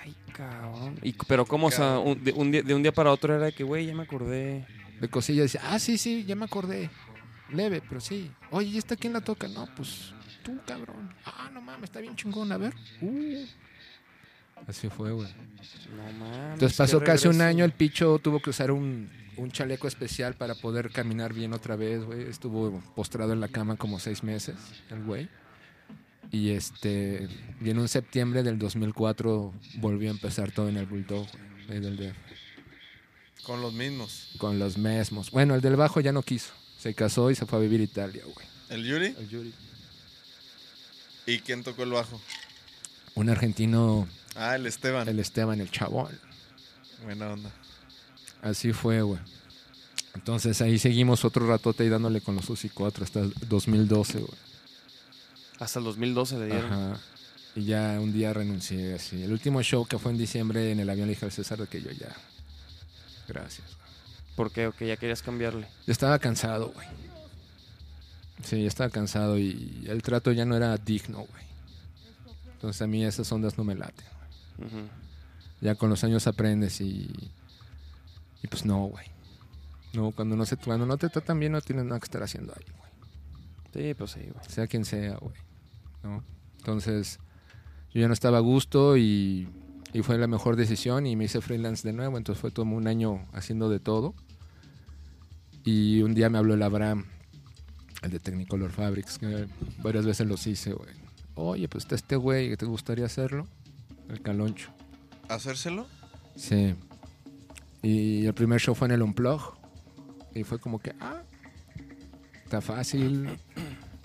Ay, 0.04 0.16
cabrón. 0.34 1.00
Y, 1.02 1.14
pero 1.14 1.46
¿cómo? 1.46 1.68
O 1.68 1.72
sea, 1.72 2.00
un, 2.00 2.24
de, 2.24 2.32
un 2.34 2.52
día, 2.52 2.62
de 2.62 2.74
un 2.76 2.84
día 2.84 2.92
para 2.92 3.12
otro 3.12 3.34
era 3.34 3.46
de 3.46 3.54
que, 3.54 3.64
güey, 3.64 3.86
ya 3.86 3.96
me 3.96 4.04
acordé. 4.04 4.66
De 5.00 5.08
cosillas 5.10 5.52
dice, 5.52 5.60
ah, 5.64 5.80
sí, 5.80 5.98
sí, 5.98 6.26
ya 6.26 6.36
me 6.36 6.46
acordé. 6.46 6.90
Leve, 7.52 7.82
pero 7.88 8.02
sí. 8.02 8.32
Oye, 8.52 8.70
¿y 8.70 8.78
esta 8.78 8.96
quién 8.96 9.14
la 9.14 9.22
toca? 9.22 9.48
No, 9.48 9.68
pues 9.76 10.14
tú, 10.44 10.60
cabrón. 10.66 11.14
Ah, 11.26 11.50
no 11.54 11.62
mames, 11.62 11.86
está 11.86 12.00
bien 12.00 12.16
chingón, 12.16 12.52
a 12.52 12.58
ver. 12.58 12.74
Uh. 13.02 13.46
Así 14.68 14.90
fue, 14.90 15.12
güey. 15.12 15.30
No 15.96 16.26
mames. 16.26 16.54
Entonces 16.54 16.78
pasó 16.78 17.04
casi 17.04 17.28
un 17.28 17.42
año, 17.42 17.64
el 17.64 17.72
picho 17.72 18.20
tuvo 18.20 18.42
que 18.42 18.50
usar 18.50 18.72
un, 18.72 19.10
un 19.38 19.52
chaleco 19.52 19.88
especial 19.88 20.34
para 20.34 20.56
poder 20.56 20.92
caminar 20.92 21.34
bien 21.34 21.54
otra 21.54 21.76
vez, 21.76 22.04
güey. 22.04 22.24
Estuvo 22.24 22.82
postrado 22.96 23.34
en 23.34 23.40
la 23.40 23.48
cama 23.48 23.76
como 23.78 24.00
seis 24.00 24.24
meses, 24.24 24.56
el 24.90 25.04
güey. 25.04 25.30
Y 26.32 26.50
este, 26.50 27.28
y 27.62 27.70
en 27.70 27.80
un 27.80 27.88
septiembre 27.88 28.44
del 28.44 28.60
2004 28.60 29.54
volvió 29.76 30.10
a 30.10 30.12
empezar 30.12 30.52
todo 30.52 30.68
en 30.68 30.78
el 30.78 30.86
Bulldog, 30.86 31.28
ahí 31.70 31.80
del 31.80 31.96
DF, 31.96 32.18
Con 33.44 33.62
los 33.62 33.74
mismos. 33.74 34.28
con 34.38 34.60
los 34.60 34.78
mismos. 34.78 35.32
Bueno, 35.32 35.56
el 35.56 35.62
del 35.62 35.76
bajo 35.78 36.02
ya 36.02 36.12
no 36.12 36.22
quiso. 36.22 36.52
Se 36.80 36.94
casó 36.94 37.32
y 37.32 37.36
se 37.36 37.46
fue 37.46 37.60
a 37.60 37.62
vivir 37.62 37.80
a 37.82 37.84
Italia, 37.84 38.24
güey. 38.26 38.46
¿El 38.70 38.86
Yuri? 38.86 39.16
El 39.18 39.30
Yuri. 39.30 39.54
¿Y 41.26 41.40
quién 41.40 41.64
tocó 41.64 41.84
el 41.84 41.92
bajo? 41.92 42.20
Un 43.16 43.30
argentino, 43.30 44.08
Ah, 44.36 44.56
el 44.56 44.66
Esteban. 44.68 45.08
el 45.08 45.20
Esteban, 45.20 45.60
el 45.62 45.72
chabón. 45.72 46.18
Buena 47.04 47.32
onda. 47.32 47.52
Así 48.42 48.72
fue, 48.74 49.02
güey. 49.02 49.20
Entonces 50.14 50.62
ahí 50.62 50.78
seguimos 50.80 51.26
otro 51.26 51.48
ratote 51.48 51.86
y 51.86 51.90
dándole 51.90 52.22
con 52.22 52.36
los 52.36 52.50
UCI 52.50 52.70
4 52.70 53.04
hasta 53.04 53.20
el 53.22 53.34
2012, 53.48 54.20
güey. 54.20 54.32
Hasta 55.60 55.80
el 55.80 55.86
2012 55.86 56.40
le 56.40 56.46
dieron. 56.46 56.72
Ajá. 56.74 57.00
Y 57.56 57.66
ya 57.66 57.98
un 58.00 58.14
día 58.14 58.34
renuncié 58.34 58.94
así. 58.96 59.24
El 59.24 59.32
último 59.32 59.62
show 59.64 59.86
que 59.88 59.98
fue 59.98 60.12
en 60.12 60.18
diciembre 60.20 60.72
en 60.72 60.80
el 60.80 60.90
avión 60.90 61.08
le 61.08 61.14
dije 61.14 61.26
al 61.26 61.32
César 61.32 61.58
de 61.60 61.68
que 61.68 61.82
yo 61.82 61.90
ya. 61.92 62.16
Gracias. 63.28 63.78
¿Por 64.36 64.52
qué? 64.52 64.68
Ok, 64.68 64.84
ya 64.84 64.98
querías 64.98 65.22
cambiarle. 65.22 65.68
Yo 65.86 65.92
estaba 65.92 66.20
cansado, 66.20 66.70
güey. 66.70 66.88
Sí, 68.44 68.62
ya 68.62 68.68
estaba 68.68 68.90
cansado 68.90 69.38
y 69.38 69.86
el 69.88 70.04
trato 70.04 70.32
ya 70.32 70.46
no 70.46 70.56
era 70.56 70.78
digno, 70.78 71.20
güey. 71.20 71.44
Entonces 72.54 72.82
a 72.82 72.88
mí 72.88 73.04
esas 73.04 73.32
ondas 73.32 73.58
no 73.58 73.64
me 73.64 73.76
laten. 73.76 74.06
Ujú. 74.60 74.88
Ya 75.62 75.76
con 75.76 75.90
los 75.90 76.04
años 76.04 76.28
aprendes 76.28 76.82
y. 76.82 77.32
Y 78.44 78.48
pues 78.48 78.66
no, 78.66 78.86
güey. 78.86 79.06
No, 79.94 80.12
cuando 80.12 80.36
no, 80.36 80.46
se, 80.46 80.58
cuando 80.58 80.86
no 80.86 80.98
te 80.98 81.10
tratan 81.10 81.40
bien 81.40 81.54
no 81.54 81.62
tienes 81.62 81.86
nada 81.86 82.00
que 82.00 82.06
estar 82.06 82.22
haciendo 82.22 82.54
ahí, 82.56 82.66
güey. 82.78 82.92
Sí, 83.74 83.94
pues 83.96 84.12
sí, 84.12 84.20
güey. 84.20 84.46
sea 84.48 84.68
quien 84.68 84.86
sea, 84.86 85.16
güey. 85.18 85.36
¿no? 86.04 86.24
Entonces, 86.58 87.20
yo 87.92 88.02
ya 88.02 88.08
no 88.08 88.14
estaba 88.14 88.38
a 88.38 88.42
gusto 88.42 88.98
y, 88.98 89.48
y 89.98 90.04
fue 90.04 90.16
la 90.20 90.28
mejor 90.28 90.56
decisión 90.56 91.08
y 91.08 91.16
me 91.16 91.24
hice 91.24 91.42
freelance 91.42 91.88
de 91.88 91.92
nuevo. 91.92 92.20
Entonces 92.20 92.40
fue 92.40 92.52
todo 92.52 92.68
un 92.68 92.88
año 92.88 93.26
haciendo 93.34 93.68
de 93.68 93.80
todo. 93.80 94.14
Y 95.64 96.04
un 96.04 96.14
día 96.14 96.30
me 96.30 96.38
habló 96.38 96.54
el 96.54 96.62
Abraham, 96.62 97.06
el 98.04 98.12
de 98.12 98.20
Technicolor 98.20 98.70
Fabrics, 98.70 99.18
que 99.18 99.48
varias 99.80 100.06
veces 100.06 100.28
los 100.28 100.46
hice, 100.46 100.74
güey. 100.74 100.94
Oye, 101.34 101.68
pues 101.68 101.86
está 101.86 101.96
este 101.96 102.16
güey, 102.16 102.56
¿te 102.58 102.68
gustaría 102.68 103.06
hacerlo? 103.06 103.48
El 104.08 104.22
Caloncho. 104.22 104.70
¿Hacérselo? 105.30 105.88
Sí. 106.36 106.76
Y 107.82 108.28
el 108.28 108.36
primer 108.36 108.62
show 108.62 108.76
fue 108.76 108.88
en 108.90 108.92
el 108.92 109.02
Unplug. 109.02 109.56
Y 110.36 110.44
fue 110.44 110.60
como 110.60 110.78
que, 110.78 110.94
ah, 111.00 111.24
está 112.44 112.62
fácil. 112.62 113.30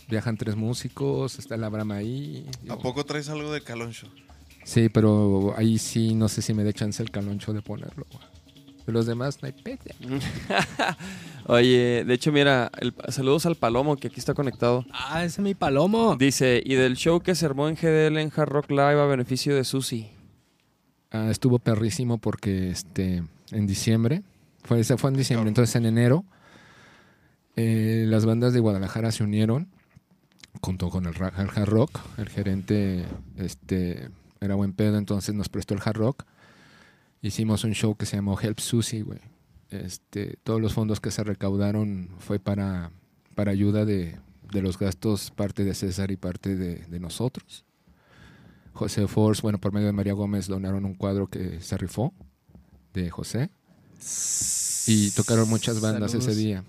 Viajan 0.09 0.39
tres 0.39 0.57
músicos, 0.57 1.39
está 1.39 1.57
el 1.57 1.65
Abraham 1.65 1.93
ahí. 1.93 2.51
¿A 2.71 2.79
poco 2.79 3.05
traes 3.05 3.29
algo 3.29 3.53
de 3.53 3.61
Caloncho? 3.61 4.09
Sí, 4.65 4.89
pero 4.89 5.55
ahí 5.57 5.79
sí, 5.79 6.15
no 6.15 6.29
sé 6.29 6.43
si 6.43 6.55
me 6.55 6.65
dé 6.65 6.73
chance 6.73 7.03
el 7.03 7.11
caloncho 7.11 7.53
de 7.53 7.63
ponerlo. 7.63 8.07
güey. 8.13 8.25
De 8.87 8.93
los 8.93 9.07
demás, 9.07 9.39
no 9.43 9.47
hay 9.47 9.53
pete. 9.53 9.95
Oye, 11.47 12.05
de 12.05 12.15
hecho, 12.15 12.33
mira, 12.33 12.71
el- 12.81 12.95
saludos 13.09 13.47
al 13.47 13.57
Palomo 13.57 13.97
que 13.97 14.09
aquí 14.09 14.19
está 14.21 14.35
conectado. 14.35 14.85
Ah, 14.93 15.25
ese 15.25 15.41
es 15.41 15.45
mi 15.45 15.55
palomo. 15.55 16.17
Dice, 16.17 16.63
y 16.65 16.75
del 16.75 16.97
show 16.97 17.21
que 17.21 17.35
se 17.35 17.47
armó 17.47 17.69
en 17.69 17.75
GDL 17.77 18.19
en 18.19 18.33
Hard 18.35 18.49
Rock 18.49 18.71
Live 18.71 19.01
a 19.01 19.07
beneficio 19.07 19.55
de 19.55 19.65
Susi. 19.65 20.11
Ah, 21.11 21.29
estuvo 21.31 21.59
perrísimo 21.59 22.19
porque 22.19 22.71
este 22.71 23.23
en 23.51 23.67
diciembre, 23.67 24.23
fue, 24.65 24.81
ese 24.81 24.97
fue 24.97 25.11
en 25.11 25.17
diciembre, 25.17 25.49
entonces 25.49 25.77
en 25.77 25.85
enero, 25.87 26.25
eh, 27.57 28.05
las 28.09 28.25
bandas 28.25 28.53
de 28.55 28.61
Guadalajara 28.61 29.13
se 29.13 29.23
unieron 29.23 29.69
junto 30.63 30.89
con 30.91 31.07
el, 31.07 31.15
el 31.15 31.49
hard 31.55 31.69
rock. 31.69 32.01
El 32.19 32.29
gerente 32.29 33.05
este, 33.37 34.09
era 34.43 34.55
buen 34.57 34.73
pedo, 34.73 34.99
entonces 34.99 35.35
nos 35.35 35.49
prestó 35.49 35.75
el 35.75 35.81
hard 35.85 35.97
rock. 35.97 36.25
Hicimos 37.23 37.63
un 37.65 37.73
show 37.73 37.95
que 37.95 38.07
se 38.07 38.17
llamó 38.17 38.39
Help 38.39 38.59
Susie, 38.59 39.03
güey. 39.03 39.21
Este, 39.71 40.37
todos 40.43 40.61
los 40.61 40.75
fondos 40.75 41.01
que 41.01 41.11
se 41.11 41.23
recaudaron 41.23 42.11
fue 42.19 42.39
para, 42.39 42.91
para 43.35 43.53
ayuda 43.53 43.85
de, 43.85 44.19
de 44.51 44.63
los 44.63 44.79
gastos, 44.79 45.31
parte 45.31 45.65
de 45.65 45.75
César 45.75 46.11
y 46.11 46.17
parte 46.17 46.57
de, 46.57 46.77
de 46.87 47.01
nosotros. 47.01 47.65
José 48.73 49.07
Force, 49.07 49.43
bueno, 49.43 49.59
por 49.59 49.73
medio 49.73 49.87
de 49.87 49.93
María 49.93 50.15
Gómez 50.15 50.49
donaron 50.49 50.85
un 50.85 50.95
cuadro 50.95 51.29
que 51.29 51.61
se 51.61 51.77
rifó 51.79 52.13
de 52.93 53.11
José. 53.11 53.51
Y 54.87 55.11
tocaron 55.13 55.49
muchas 55.49 55.81
bandas 55.81 56.11
Saludos. 56.11 56.33
ese 56.33 56.41
día. 56.41 56.65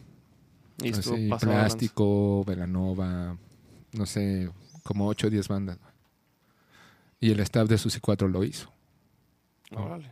Y 0.81 0.91
Así. 0.91 1.29
Plástico, 1.39 2.43
Velanova, 2.45 3.37
no 3.93 4.05
sé, 4.05 4.51
como 4.83 5.07
8 5.07 5.27
o 5.27 5.29
10 5.29 5.47
bandas. 5.47 5.79
Y 7.23 7.31
el 7.31 7.39
staff 7.39 7.69
de 7.69 7.77
Susi 7.77 8.01
4 8.01 8.27
lo 8.27 8.43
hizo. 8.43 8.69
Órale. 9.71 10.11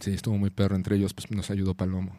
Sí, 0.00 0.10
estuvo 0.10 0.36
muy 0.36 0.50
perro. 0.50 0.74
Entre 0.74 0.96
ellos 0.96 1.14
pues, 1.14 1.30
nos 1.30 1.52
ayudó 1.52 1.74
Palomo. 1.74 2.18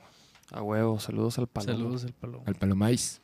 A 0.54 0.62
huevo, 0.62 0.98
saludos 0.98 1.38
al 1.40 1.48
Palomo. 1.48 1.78
Saludos 1.78 2.04
el 2.06 2.14
palomo. 2.14 2.44
Al 2.48 2.56
Palomais. 2.56 3.20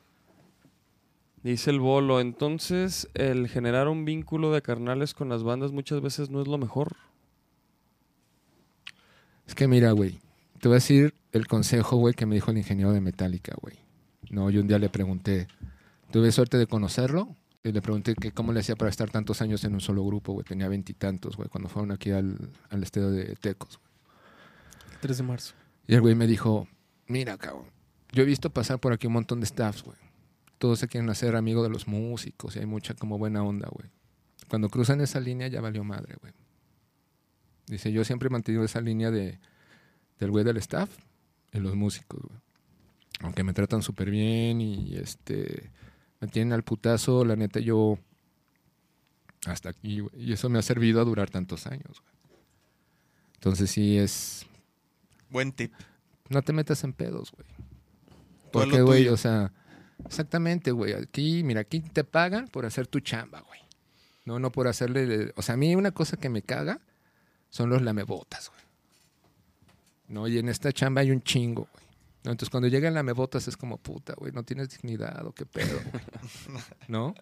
Dice 1.42 1.70
el 1.70 1.80
bolo, 1.80 2.20
entonces 2.20 3.08
el 3.14 3.48
generar 3.48 3.88
un 3.88 4.04
vínculo 4.04 4.52
de 4.52 4.60
carnales 4.60 5.14
con 5.14 5.30
las 5.30 5.42
bandas 5.42 5.72
muchas 5.72 6.02
veces 6.02 6.28
no 6.28 6.42
es 6.42 6.48
lo 6.48 6.58
mejor. 6.58 6.96
Es 9.46 9.54
que 9.54 9.66
mira, 9.68 9.92
güey. 9.92 10.20
Te 10.60 10.68
voy 10.68 10.74
a 10.74 10.80
decir 10.80 11.14
el 11.32 11.46
consejo, 11.46 11.96
güey, 11.96 12.12
que 12.12 12.26
me 12.26 12.34
dijo 12.34 12.50
el 12.50 12.58
ingeniero 12.58 12.92
de 12.92 13.00
Metallica, 13.00 13.56
güey. 13.58 13.76
No, 14.28 14.50
yo 14.50 14.60
un 14.60 14.68
día 14.68 14.78
le 14.78 14.90
pregunté, 14.90 15.48
tuve 16.10 16.30
suerte 16.30 16.58
de 16.58 16.66
conocerlo, 16.66 17.34
le 17.70 17.80
pregunté 17.80 18.14
que 18.14 18.32
cómo 18.32 18.52
le 18.52 18.60
hacía 18.60 18.74
para 18.74 18.90
estar 18.90 19.10
tantos 19.10 19.40
años 19.40 19.62
en 19.64 19.74
un 19.74 19.80
solo 19.80 20.04
grupo, 20.04 20.32
güey. 20.32 20.44
Tenía 20.44 20.68
veintitantos, 20.68 21.36
güey, 21.36 21.48
cuando 21.48 21.68
fueron 21.68 21.92
aquí 21.92 22.10
al, 22.10 22.50
al 22.70 22.82
estadio 22.82 23.10
de 23.10 23.36
Tecos. 23.36 23.78
3 25.00 25.16
de 25.16 25.22
marzo. 25.22 25.54
Y 25.86 25.94
el 25.94 26.00
güey 26.00 26.14
me 26.14 26.26
dijo, 26.26 26.66
mira, 27.06 27.38
cabrón, 27.38 27.66
yo 28.10 28.22
he 28.22 28.26
visto 28.26 28.50
pasar 28.50 28.80
por 28.80 28.92
aquí 28.92 29.06
un 29.06 29.12
montón 29.12 29.40
de 29.40 29.46
staffs, 29.46 29.84
güey. 29.84 29.96
Todos 30.58 30.80
se 30.80 30.88
quieren 30.88 31.08
hacer 31.10 31.36
amigos 31.36 31.62
de 31.64 31.70
los 31.70 31.86
músicos 31.86 32.56
y 32.56 32.60
hay 32.60 32.66
mucha 32.66 32.94
como 32.94 33.18
buena 33.18 33.42
onda, 33.42 33.68
güey. 33.70 33.90
Cuando 34.48 34.68
cruzan 34.68 35.00
esa 35.00 35.20
línea 35.20 35.48
ya 35.48 35.60
valió 35.60 35.84
madre, 35.84 36.16
güey. 36.20 36.32
Dice, 37.66 37.92
yo 37.92 38.04
siempre 38.04 38.26
he 38.26 38.30
mantenido 38.30 38.64
esa 38.64 38.80
línea 38.80 39.10
de, 39.10 39.38
del 40.18 40.30
güey 40.30 40.44
del 40.44 40.56
staff 40.58 40.90
y 41.52 41.58
los 41.58 41.74
músicos, 41.74 42.20
güey. 42.20 42.40
Aunque 43.20 43.44
me 43.44 43.52
tratan 43.52 43.82
súper 43.82 44.10
bien 44.10 44.60
y 44.60 44.96
este 44.96 45.70
me 46.22 46.28
tienen 46.28 46.52
al 46.52 46.62
putazo, 46.62 47.24
la 47.24 47.34
neta 47.34 47.58
yo 47.58 47.98
hasta 49.44 49.70
aquí, 49.70 49.98
güey. 49.98 50.12
Y 50.16 50.32
eso 50.32 50.48
me 50.48 50.60
ha 50.60 50.62
servido 50.62 51.00
a 51.00 51.04
durar 51.04 51.28
tantos 51.28 51.66
años, 51.66 52.00
güey. 52.00 52.38
Entonces 53.34 53.72
sí 53.72 53.98
es 53.98 54.46
Buen 55.30 55.50
tip. 55.50 55.72
no 56.28 56.42
te 56.42 56.52
metas 56.52 56.84
en 56.84 56.92
pedos, 56.92 57.32
güey. 57.32 57.48
Porque, 58.52 58.82
güey, 58.82 59.08
o 59.08 59.16
sea, 59.16 59.52
exactamente, 60.04 60.70
güey. 60.70 60.92
Aquí, 60.92 61.42
mira, 61.42 61.62
aquí 61.62 61.80
te 61.80 62.04
pagan 62.04 62.46
por 62.46 62.66
hacer 62.66 62.86
tu 62.86 63.00
chamba, 63.00 63.40
güey. 63.40 63.58
No, 64.24 64.38
no 64.38 64.52
por 64.52 64.68
hacerle. 64.68 65.32
O 65.34 65.42
sea, 65.42 65.54
a 65.54 65.58
mí 65.58 65.74
una 65.74 65.90
cosa 65.90 66.18
que 66.18 66.28
me 66.28 66.42
caga 66.42 66.80
son 67.50 67.68
los 67.68 67.82
lamebotas, 67.82 68.48
güey. 68.48 68.62
No, 70.06 70.28
y 70.28 70.38
en 70.38 70.48
esta 70.48 70.72
chamba 70.72 71.00
hay 71.00 71.10
un 71.10 71.20
chingo, 71.20 71.66
güey. 71.72 71.81
¿No? 72.24 72.30
Entonces, 72.30 72.50
cuando 72.50 72.68
llegan 72.68 72.94
lamebotas 72.94 73.48
es 73.48 73.56
como 73.56 73.78
puta, 73.78 74.14
güey, 74.16 74.32
no 74.32 74.44
tienes 74.44 74.70
dignidad 74.70 75.26
o 75.26 75.32
qué 75.32 75.44
pedo, 75.44 75.80
güey. 75.90 76.04
¿No? 76.88 77.14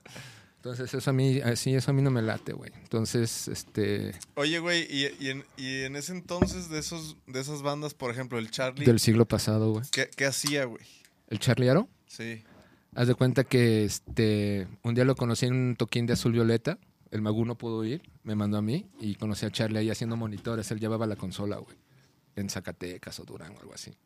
Entonces, 0.57 0.92
eso 0.92 1.09
a 1.09 1.14
mí, 1.14 1.40
así, 1.40 1.74
eso 1.74 1.90
a 1.90 1.94
mí 1.94 2.03
no 2.03 2.11
me 2.11 2.20
late, 2.20 2.53
güey. 2.53 2.70
Entonces, 2.82 3.48
este. 3.48 4.12
Oye, 4.34 4.59
güey, 4.59 4.86
y, 4.90 5.07
y 5.18 5.30
en, 5.30 5.44
y 5.57 5.84
en 5.84 5.96
ese 5.96 6.12
entonces 6.12 6.68
de 6.68 6.78
esos 6.78 7.16
de 7.26 7.40
esas 7.40 7.62
bandas, 7.62 7.94
por 7.94 8.11
ejemplo, 8.11 8.38
el 8.38 8.51
Charlie, 8.51 8.84
Del 8.84 9.01
siglo 9.01 9.26
pasado, 9.26 9.72
güey. 9.72 9.86
¿qué, 9.90 10.11
qué 10.14 10.26
hacía, 10.26 10.66
güey? 10.66 10.84
el 11.28 11.38
Charliero. 11.38 11.88
Sí. 12.07 12.44
Haz 12.94 13.09
de 13.09 13.14
cuenta 13.14 13.44
que 13.44 13.84
este 13.84 14.66
un 14.82 14.94
día 14.94 15.05
lo 15.05 15.14
conocí 15.14 15.46
en 15.46 15.55
un 15.55 15.76
toquín 15.76 16.05
de 16.07 16.12
azul 16.12 16.32
violeta. 16.32 16.78
El 17.11 17.22
Magú 17.22 17.44
no 17.44 17.57
pudo 17.57 17.84
ir, 17.84 18.03
me 18.22 18.34
mandó 18.34 18.59
a 18.59 18.62
mí 18.62 18.86
y 19.01 19.14
conocí 19.14 19.46
a 19.46 19.51
Charlie 19.51 19.78
ahí 19.78 19.90
haciendo 19.90 20.16
monitores. 20.16 20.70
Él 20.70 20.78
llevaba 20.78 21.07
la 21.07 21.16
consola, 21.16 21.57
güey, 21.57 21.76
en 22.36 22.51
Zacatecas 22.51 23.18
o 23.18 23.24
Durango, 23.24 23.61
algo 23.61 23.74
así. 23.74 23.96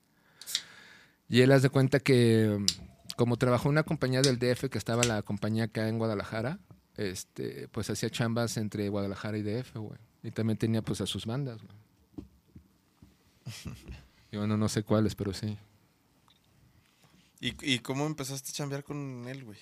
Y 1.35 1.41
él 1.41 1.51
haz 1.51 1.63
de 1.63 1.69
cuenta 1.69 1.99
que, 1.99 2.65
como 3.17 3.37
trabajó 3.37 3.67
en 3.67 3.73
una 3.73 3.83
compañía 3.83 4.23
del 4.23 4.39
DF, 4.39 4.69
que 4.71 4.79
estaba 4.79 5.03
la 5.03 5.21
compañía 5.23 5.65
acá 5.65 5.89
en 5.89 5.99
Guadalajara, 5.99 6.61
este, 6.97 7.67
pues 7.73 7.91
hacía 7.91 8.09
chambas 8.09 8.57
entre 8.57 8.89
Guadalajara 8.89 9.37
y 9.37 9.43
DF, 9.43 9.75
güey. 9.79 9.99
Y 10.23 10.31
también 10.31 10.59
tenía 10.59 10.81
pues 10.81 11.01
a 11.01 11.07
sus 11.07 11.27
bandas, 11.27 11.61
güey. 11.61 11.77
Y 14.31 14.37
bueno, 14.37 14.57
no 14.57 14.69
sé 14.69 14.85
cuáles, 14.85 15.17
pero 15.17 15.33
sí. 15.33 15.59
¿Y, 17.41 17.75
y 17.75 17.81
cómo 17.81 18.07
empezaste 18.07 18.51
a 18.51 18.53
chambear 18.53 18.85
con 18.85 19.27
él, 19.27 19.43
güey? 19.43 19.59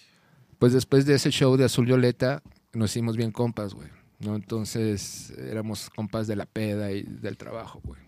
Pues 0.59 0.75
después 0.75 1.07
de 1.07 1.15
ese 1.15 1.31
show 1.31 1.57
de 1.57 1.65
Azul 1.65 1.87
Violeta, 1.87 2.43
nos 2.75 2.91
hicimos 2.91 3.17
bien 3.17 3.33
compas, 3.33 3.73
güey. 3.73 3.89
¿no? 4.19 4.35
Entonces 4.35 5.31
éramos 5.39 5.89
compas 5.89 6.27
de 6.27 6.37
la 6.37 6.45
peda 6.45 6.93
y 6.93 7.03
del 7.03 7.39
trabajo, 7.39 7.81
güey. 7.83 8.03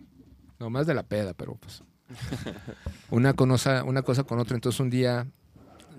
No 0.59 0.69
más 0.69 0.85
de 0.85 0.93
la 0.93 1.01
peda, 1.01 1.33
pero 1.33 1.55
pues. 1.55 1.81
una, 3.09 3.33
cosa, 3.33 3.83
una 3.83 4.01
cosa 4.01 4.23
con 4.23 4.39
otra. 4.39 4.55
Entonces 4.55 4.79
un 4.79 4.89
día, 4.89 5.27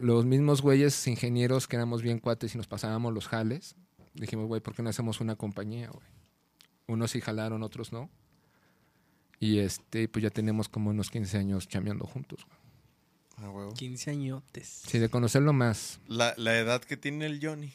los 0.00 0.24
mismos 0.24 0.62
güeyes 0.62 1.06
ingenieros 1.06 1.66
que 1.66 1.76
éramos 1.76 2.02
bien 2.02 2.18
cuates 2.18 2.54
y 2.54 2.58
nos 2.58 2.66
pasábamos 2.66 3.12
los 3.12 3.28
jales, 3.28 3.76
dijimos, 4.14 4.46
güey, 4.46 4.60
¿por 4.60 4.74
qué 4.74 4.82
no 4.82 4.90
hacemos 4.90 5.20
una 5.20 5.36
compañía, 5.36 5.90
güey? 5.90 6.06
Unos 6.88 7.10
sí 7.10 7.20
jalaron, 7.20 7.62
otros 7.62 7.92
no. 7.92 8.10
Y 9.38 9.58
este, 9.58 10.08
pues 10.08 10.22
ya 10.22 10.30
tenemos 10.30 10.68
como 10.68 10.90
unos 10.90 11.10
15 11.10 11.38
años 11.38 11.68
chambeando 11.68 12.06
juntos, 12.06 12.44
güey. 12.46 12.58
Ah, 13.38 13.50
huevo. 13.50 13.74
15 13.74 14.10
añotes. 14.12 14.82
Sí, 14.86 14.98
de 14.98 15.10
conocerlo 15.10 15.52
más. 15.52 16.00
La, 16.06 16.32
la 16.38 16.58
edad 16.58 16.80
que 16.80 16.96
tiene 16.96 17.26
el 17.26 17.38
Johnny. 17.42 17.70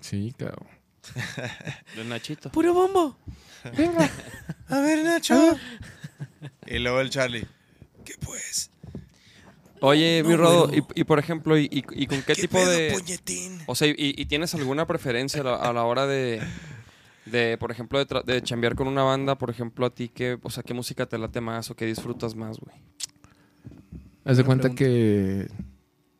Sí, 0.00 0.34
claro. 0.36 0.66
De 1.96 2.04
Nachito. 2.04 2.50
¡Puro 2.50 2.74
bombo! 2.74 3.16
A 4.68 4.80
ver, 4.80 5.04
Nacho. 5.04 5.56
Y 6.66 6.78
luego 6.78 7.00
el 7.00 7.10
Charlie. 7.10 7.46
¿Qué 8.04 8.14
pues? 8.20 8.70
Oye, 9.80 10.22
mi 10.24 10.36
Rodo, 10.36 10.70
y, 10.72 10.84
y 10.94 11.04
por 11.04 11.18
ejemplo, 11.18 11.58
y, 11.58 11.64
y- 11.64 11.84
y 12.02 12.06
con 12.06 12.22
qué, 12.22 12.34
tipo 12.36 12.56
pedo, 12.58 12.70
de... 12.70 12.92
puñetín? 12.92 13.58
O 13.66 13.74
sea, 13.74 13.88
y, 13.88 13.94
y 13.96 14.26
tienes 14.26 14.54
alguna 14.54 14.86
preferencia 14.86 15.40
a 15.40 15.44
la, 15.44 15.54
a 15.56 15.72
la 15.72 15.82
hora 15.84 16.06
de, 16.06 16.40
de, 17.26 17.58
por 17.58 17.72
ejemplo, 17.72 17.98
de, 17.98 18.06
tra- 18.06 18.22
de 18.24 18.40
chambear 18.42 18.76
con 18.76 18.86
una 18.86 19.02
banda? 19.02 19.36
Por 19.36 19.50
ejemplo, 19.50 19.84
a 19.86 19.90
ti, 19.90 20.08
qué, 20.08 20.38
o 20.40 20.50
sea, 20.50 20.62
¿qué 20.62 20.72
música 20.72 21.06
te 21.06 21.18
late 21.18 21.40
más 21.40 21.68
o 21.70 21.74
qué 21.74 21.84
disfrutas 21.86 22.36
más, 22.36 22.58
güey? 22.60 22.76
Haz 24.24 24.36
de 24.36 24.44
cuenta 24.44 24.70
que 24.70 25.48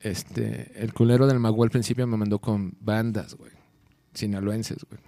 este, 0.01 0.73
el 0.83 0.93
culero 0.93 1.29
del 1.29 1.39
Magu 1.39 1.63
al 1.63 1.71
principio 1.71 2.05
me 2.09 2.17
mandó 2.17 2.41
con 2.41 2.77
bandas, 2.81 3.35
güey. 3.35 3.53
Sinaloenses, 4.13 4.79
güey. 4.91 5.01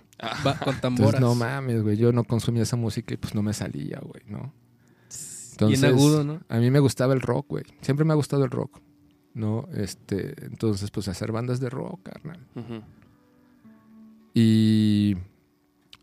Va 0.47 0.55
con 0.61 0.75
Entonces, 0.75 0.81
tamboras. 0.81 1.21
no 1.21 1.35
mames, 1.35 1.83
güey. 1.83 1.97
Yo 1.97 2.13
no 2.13 2.23
consumía 2.23 2.63
esa 2.63 2.77
música 2.77 3.15
y 3.15 3.17
pues 3.17 3.35
no 3.35 3.43
me 3.43 3.53
salía, 3.53 3.99
güey, 4.01 4.23
¿no? 4.27 4.55
Bien 5.59 5.85
agudo, 5.85 6.25
¿no? 6.25 6.41
A 6.49 6.59
mí 6.59 6.71
me 6.71 6.79
gustaba 6.81 7.15
el 7.15 7.21
rock, 7.21 7.47
güey. 7.49 7.65
Siempre 7.81 8.05
me 8.05 8.13
ha 8.13 8.17
gustado 8.17 8.45
el 8.45 8.51
rock, 8.51 8.81
¿no? 9.35 9.69
Este, 9.75 10.35
entonces, 10.45 10.91
pues 10.91 11.09
hacer 11.09 11.33
bandas 11.33 11.61
de 11.61 11.71
rock, 11.71 12.03
carnal. 12.03 12.47
Ujú. 12.55 12.83
Y 14.35 15.17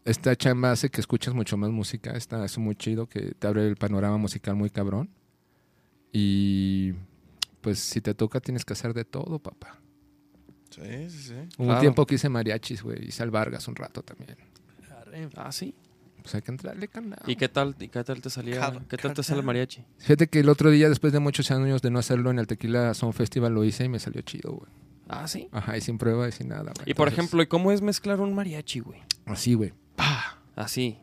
esta 0.06 0.36
chamba 0.36 0.72
hace 0.72 0.90
que 0.90 1.02
escuches 1.02 1.34
mucho 1.34 1.58
más 1.58 1.70
música. 1.72 2.12
Está 2.12 2.44
es 2.46 2.58
muy 2.58 2.76
chido, 2.76 3.08
que 3.08 3.34
te 3.36 3.48
abre 3.48 3.68
el 3.68 3.76
panorama 3.76 4.18
musical 4.18 4.56
muy 4.56 4.70
cabrón. 4.70 5.10
Y 6.14 6.94
pues 7.62 7.80
si 7.80 8.02
te 8.02 8.14
toca 8.14 8.40
tienes 8.40 8.66
que 8.66 8.74
hacer 8.74 8.94
de 8.94 9.06
todo, 9.06 9.40
papá. 9.40 9.80
Sí, 10.70 11.10
sí, 11.10 11.18
sí. 11.28 11.34
Hubo 11.58 11.66
Claro. 11.66 11.74
un 11.74 11.80
tiempo 11.82 12.06
que 12.06 12.16
hice 12.16 12.30
mariachis, 12.30 12.82
güey. 12.84 13.06
Hice 13.08 13.24
al 13.24 13.32
Vargas 13.32 13.68
un 13.68 13.76
rato 13.76 14.02
también. 14.02 14.38
Ah, 15.36 15.52
sí. 15.52 15.76
Pues 16.22 16.36
hay 16.36 16.42
que 16.42 16.52
entrarle, 16.52 16.88
carnal. 16.88 17.20
¿Y 17.26 17.36
qué 17.36 17.50
tal, 17.50 17.76
y 17.80 17.88
qué 17.88 18.04
tal 18.04 18.22
te 18.22 18.30
salía? 18.30 18.72
¿Qué 18.90 18.98
tal 18.98 19.14
te 19.14 19.24
sale 19.24 19.40
el 19.40 19.46
mariachi? 19.46 19.84
Fíjate 19.98 20.28
que 20.28 20.40
el 20.42 20.50
otro 20.50 20.70
día, 20.70 20.88
después 20.90 21.12
de 21.14 21.20
muchos 21.20 21.50
años 21.52 21.82
de 21.82 21.90
no 21.90 22.00
hacerlo 22.00 22.30
en 22.32 22.40
el 22.40 22.48
Tequila 22.48 22.94
Sound 22.94 23.14
Festival, 23.16 23.54
lo 23.54 23.64
hice 23.64 23.86
y 23.86 23.90
me 23.90 24.00
salió 24.00 24.22
chido, 24.22 24.52
güey. 24.54 24.72
Ah, 25.10 25.28
sí. 25.28 25.50
Ajá, 25.52 25.76
y 25.78 25.82
sin 25.82 25.98
prueba 25.98 26.28
y 26.28 26.32
sin 26.32 26.50
nada, 26.50 26.72
güey. 26.76 26.90
Y 26.92 26.94
por 26.94 27.08
Entonces, 27.08 27.14
ejemplo, 27.18 27.42
¿y 27.44 27.48
cómo 27.48 27.72
es 27.72 27.82
mezclar 27.82 28.22
un 28.22 28.34
mariachi, 28.34 28.80
güey? 28.80 29.02
Así, 29.26 29.56
güey. 29.56 29.74
Así. 30.56 30.98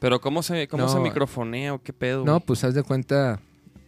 Pero 0.00 0.20
¿cómo 0.20 0.42
se, 0.42 0.68
cómo 0.68 0.84
No. 0.84 0.88
se 0.88 1.00
microfonea 1.00 1.74
o 1.74 1.82
qué 1.82 1.92
pedo? 1.92 2.24
No, 2.24 2.32
güey? 2.34 2.44
pues 2.46 2.62
haz 2.64 2.74
de 2.74 2.82
cuenta, 2.82 3.40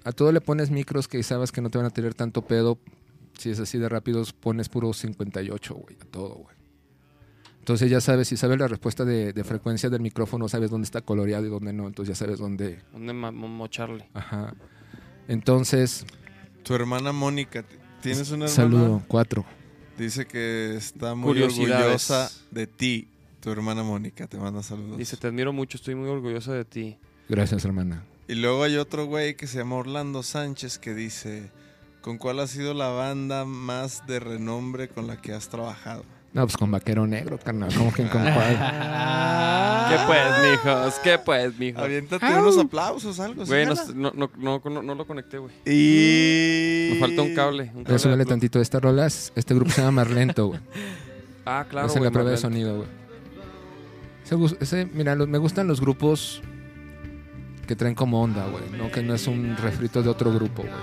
a 0.05 0.13
todo 0.13 0.33
le 0.33 0.41
pones 0.41 0.71
micros 0.71 1.09
que 1.09 1.23
sabes 1.23 1.53
que 1.53 1.61
no 1.61 1.71
te 1.71 1.79
van 1.79 1.87
a 1.87 1.91
tener 1.91 2.15
tanto 2.15 2.43
pedo. 2.43 2.79
Si 3.39 3.51
es 3.51 3.61
así 3.61 3.79
de 3.79 3.89
rápidos, 3.89 4.33
pones 4.33 4.69
puro 4.69 4.93
58, 4.93 5.75
güey, 5.75 5.97
a 6.01 6.05
todo, 6.07 6.35
güey. 6.35 6.57
Entonces 7.61 7.91
ya 7.91 8.01
sabes, 8.01 8.29
si 8.29 8.37
sabes 8.37 8.59
la 8.59 8.69
respuesta 8.69 9.05
de, 9.05 9.33
de 9.33 9.45
frecuencia 9.45 9.89
del 9.89 10.01
micrófono, 10.01 10.49
sabes 10.49 10.71
dónde 10.71 10.87
está 10.87 11.03
coloreado 11.03 11.47
y 11.47 11.51
dónde 11.51 11.73
no, 11.73 11.87
entonces 11.87 12.19
ya 12.19 12.25
sabes 12.25 12.39
dónde. 12.39 12.81
¿Dónde 12.93 13.13
mocharle? 13.13 14.09
Ajá. 14.15 14.55
Entonces, 15.29 16.05
Tu 16.65 16.75
hermana 16.75 17.13
Mónica. 17.13 17.65
¿Tienes 18.03 18.31
una 18.31 18.47
hermana? 18.47 18.49
saludo, 18.49 19.03
cuatro. 19.07 19.45
Dice 19.99 20.27
que 20.27 20.75
está 20.75 21.15
muy 21.15 21.41
orgullosa 21.43 22.31
de 22.51 22.67
ti. 22.67 23.09
Tu 23.41 23.51
hermana 23.51 23.83
Mónica 23.83 24.27
te 24.27 24.39
manda 24.39 24.63
saludos. 24.63 24.99
Dice, 24.99 25.17
te 25.17 25.27
admiro 25.27 25.53
mucho, 25.53 25.77
estoy 25.77 25.95
muy 25.95 26.09
orgulloso 26.09 26.53
de 26.53 26.65
ti. 26.65 26.99
Gracias, 27.29 27.65
hermana. 27.65 28.05
Y 28.27 28.35
luego 28.35 28.63
hay 28.63 28.77
otro 28.77 29.07
güey 29.07 29.37
que 29.37 29.47
se 29.47 29.59
llama 29.59 29.77
Orlando 29.77 30.23
Sánchez 30.23 30.79
que 30.79 30.95
dice, 30.95 31.51
¿con 32.01 32.17
cuál 32.17 32.41
ha 32.41 32.47
sido 32.47 32.75
la 32.75 32.89
banda 32.89 33.45
más 33.45 34.07
de 34.07 34.21
renombre 34.21 34.89
con 34.89 35.07
la 35.07 35.21
que 35.21 35.33
has 35.33 35.49
trabajado? 35.49 36.05
No, 36.33 36.43
pues 36.47 36.57
con 36.57 36.71
Vaquero 36.71 37.07
Negro, 37.09 37.39
carnal. 37.39 37.75
¿Cómo 37.75 37.93
que 37.93 38.07
con 38.09 38.23
cuál? 38.23 38.57
¿Qué 39.91 39.97
pues, 40.07 40.23
mijos? 40.51 40.95
¿Qué 41.03 41.19
pues, 41.19 41.59
mijo? 41.59 41.81
Aviéntate 41.81 42.25
unos 42.27 42.57
aplausos, 42.59 43.19
algo. 43.19 43.45
Güey, 43.45 43.67
no, 43.67 43.75
señala. 43.75 44.13
no, 44.15 44.31
no, 44.37 44.61
no, 44.63 44.71
no- 44.71 44.83
no 44.83 44.95
lo 44.95 45.07
conecté, 45.07 45.39
güey. 45.39 45.53
Y... 45.67 46.91
Me 46.95 47.01
falta 47.01 47.23
un 47.23 47.35
cable. 47.35 47.73
Un 47.75 47.83
cable 47.85 48.25
tantito 48.25 48.61
de 48.61 48.63
estas 48.63 48.81
rolas. 48.81 49.33
Este 49.35 49.55
grupo 49.55 49.73
se 49.73 49.81
llama 49.81 50.05
Marlento, 50.05 50.47
güey. 50.47 50.61
Ah, 51.47 51.65
claro, 51.69 51.87
Esa 51.87 51.95
es 51.95 51.99
güey, 51.99 52.11
la 52.11 52.13
prueba 52.13 52.31
de 52.31 52.37
sonido, 52.37 52.77
güey. 52.77 52.89
Ese 54.61 54.87
mira, 54.93 55.17
los- 55.17 55.27
me 55.27 55.39
gustan 55.39 55.67
los 55.67 55.81
grupos 55.81 56.43
que 57.67 57.75
traen 57.75 57.95
como 57.95 58.23
onda, 58.23 58.47
güey. 58.47 58.63
¿no? 58.79 58.91
Que 58.93 59.03
no 59.03 59.15
es 59.15 59.27
un 59.27 59.57
refrito 59.57 60.03
de 60.03 60.11
otro 60.11 60.33
grupo, 60.33 60.63
güey. 60.63 60.75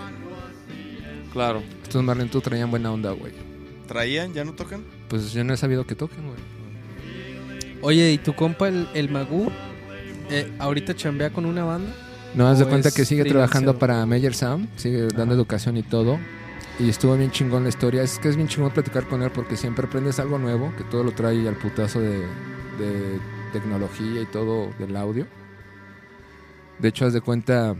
Claro. 1.32 1.62
Estos 1.84 2.04
Marlento 2.04 2.42
traían 2.42 2.72
buena 2.72 2.92
onda, 2.92 3.12
güey. 3.12 3.32
¿Traían? 3.88 4.34
¿Ya 4.34 4.44
no 4.44 4.54
tocan? 4.54 4.84
Pues 5.08 5.32
yo 5.32 5.44
no 5.44 5.54
he 5.54 5.58
sabido 5.58 5.86
que 5.86 5.96
toquen, 5.96 6.28
güey. 6.28 6.40
Oye, 7.82 8.12
¿y 8.12 8.18
tu 8.18 8.34
compa, 8.34 8.68
el, 8.68 8.88
el 8.94 9.10
Magú, 9.10 9.50
eh, 10.30 10.52
ahorita 10.60 10.96
chambea 10.96 11.32
con 11.32 11.46
una 11.46 11.64
banda? 11.64 11.92
No, 12.36 12.48
haz 12.48 12.60
de 12.60 12.66
¿O 12.66 12.70
cuenta 12.70 12.92
que 12.92 13.06
sigue 13.06 13.24
trabajando 13.24 13.80
para 13.80 14.06
Meyer 14.06 14.34
Sound, 14.34 14.70
sigue 14.76 15.08
dando 15.08 15.34
educación 15.34 15.78
y 15.78 15.84
todo. 15.84 16.20
Y 16.80 16.90
estuvo 16.90 17.16
bien 17.16 17.32
chingón 17.32 17.64
la 17.64 17.70
historia. 17.70 18.04
Es 18.04 18.20
que 18.20 18.30
es 18.30 18.36
bien 18.36 18.48
chingón 18.48 18.72
platicar 18.72 19.08
con 19.08 19.24
él 19.24 19.32
porque 19.32 19.56
siempre 19.58 19.88
aprendes 19.88 20.20
algo 20.20 20.38
nuevo, 20.38 20.74
que 20.78 20.84
todo 20.84 21.04
lo 21.04 21.12
trae 21.12 21.48
al 21.48 21.56
putazo 21.56 22.00
de, 22.00 22.20
de 22.20 23.20
tecnología 23.54 24.22
y 24.22 24.26
todo 24.26 24.72
del 24.78 24.96
audio. 24.96 25.26
De 26.80 26.90
hecho, 26.90 27.06
haz 27.06 27.14
de 27.14 27.22
cuenta, 27.22 27.76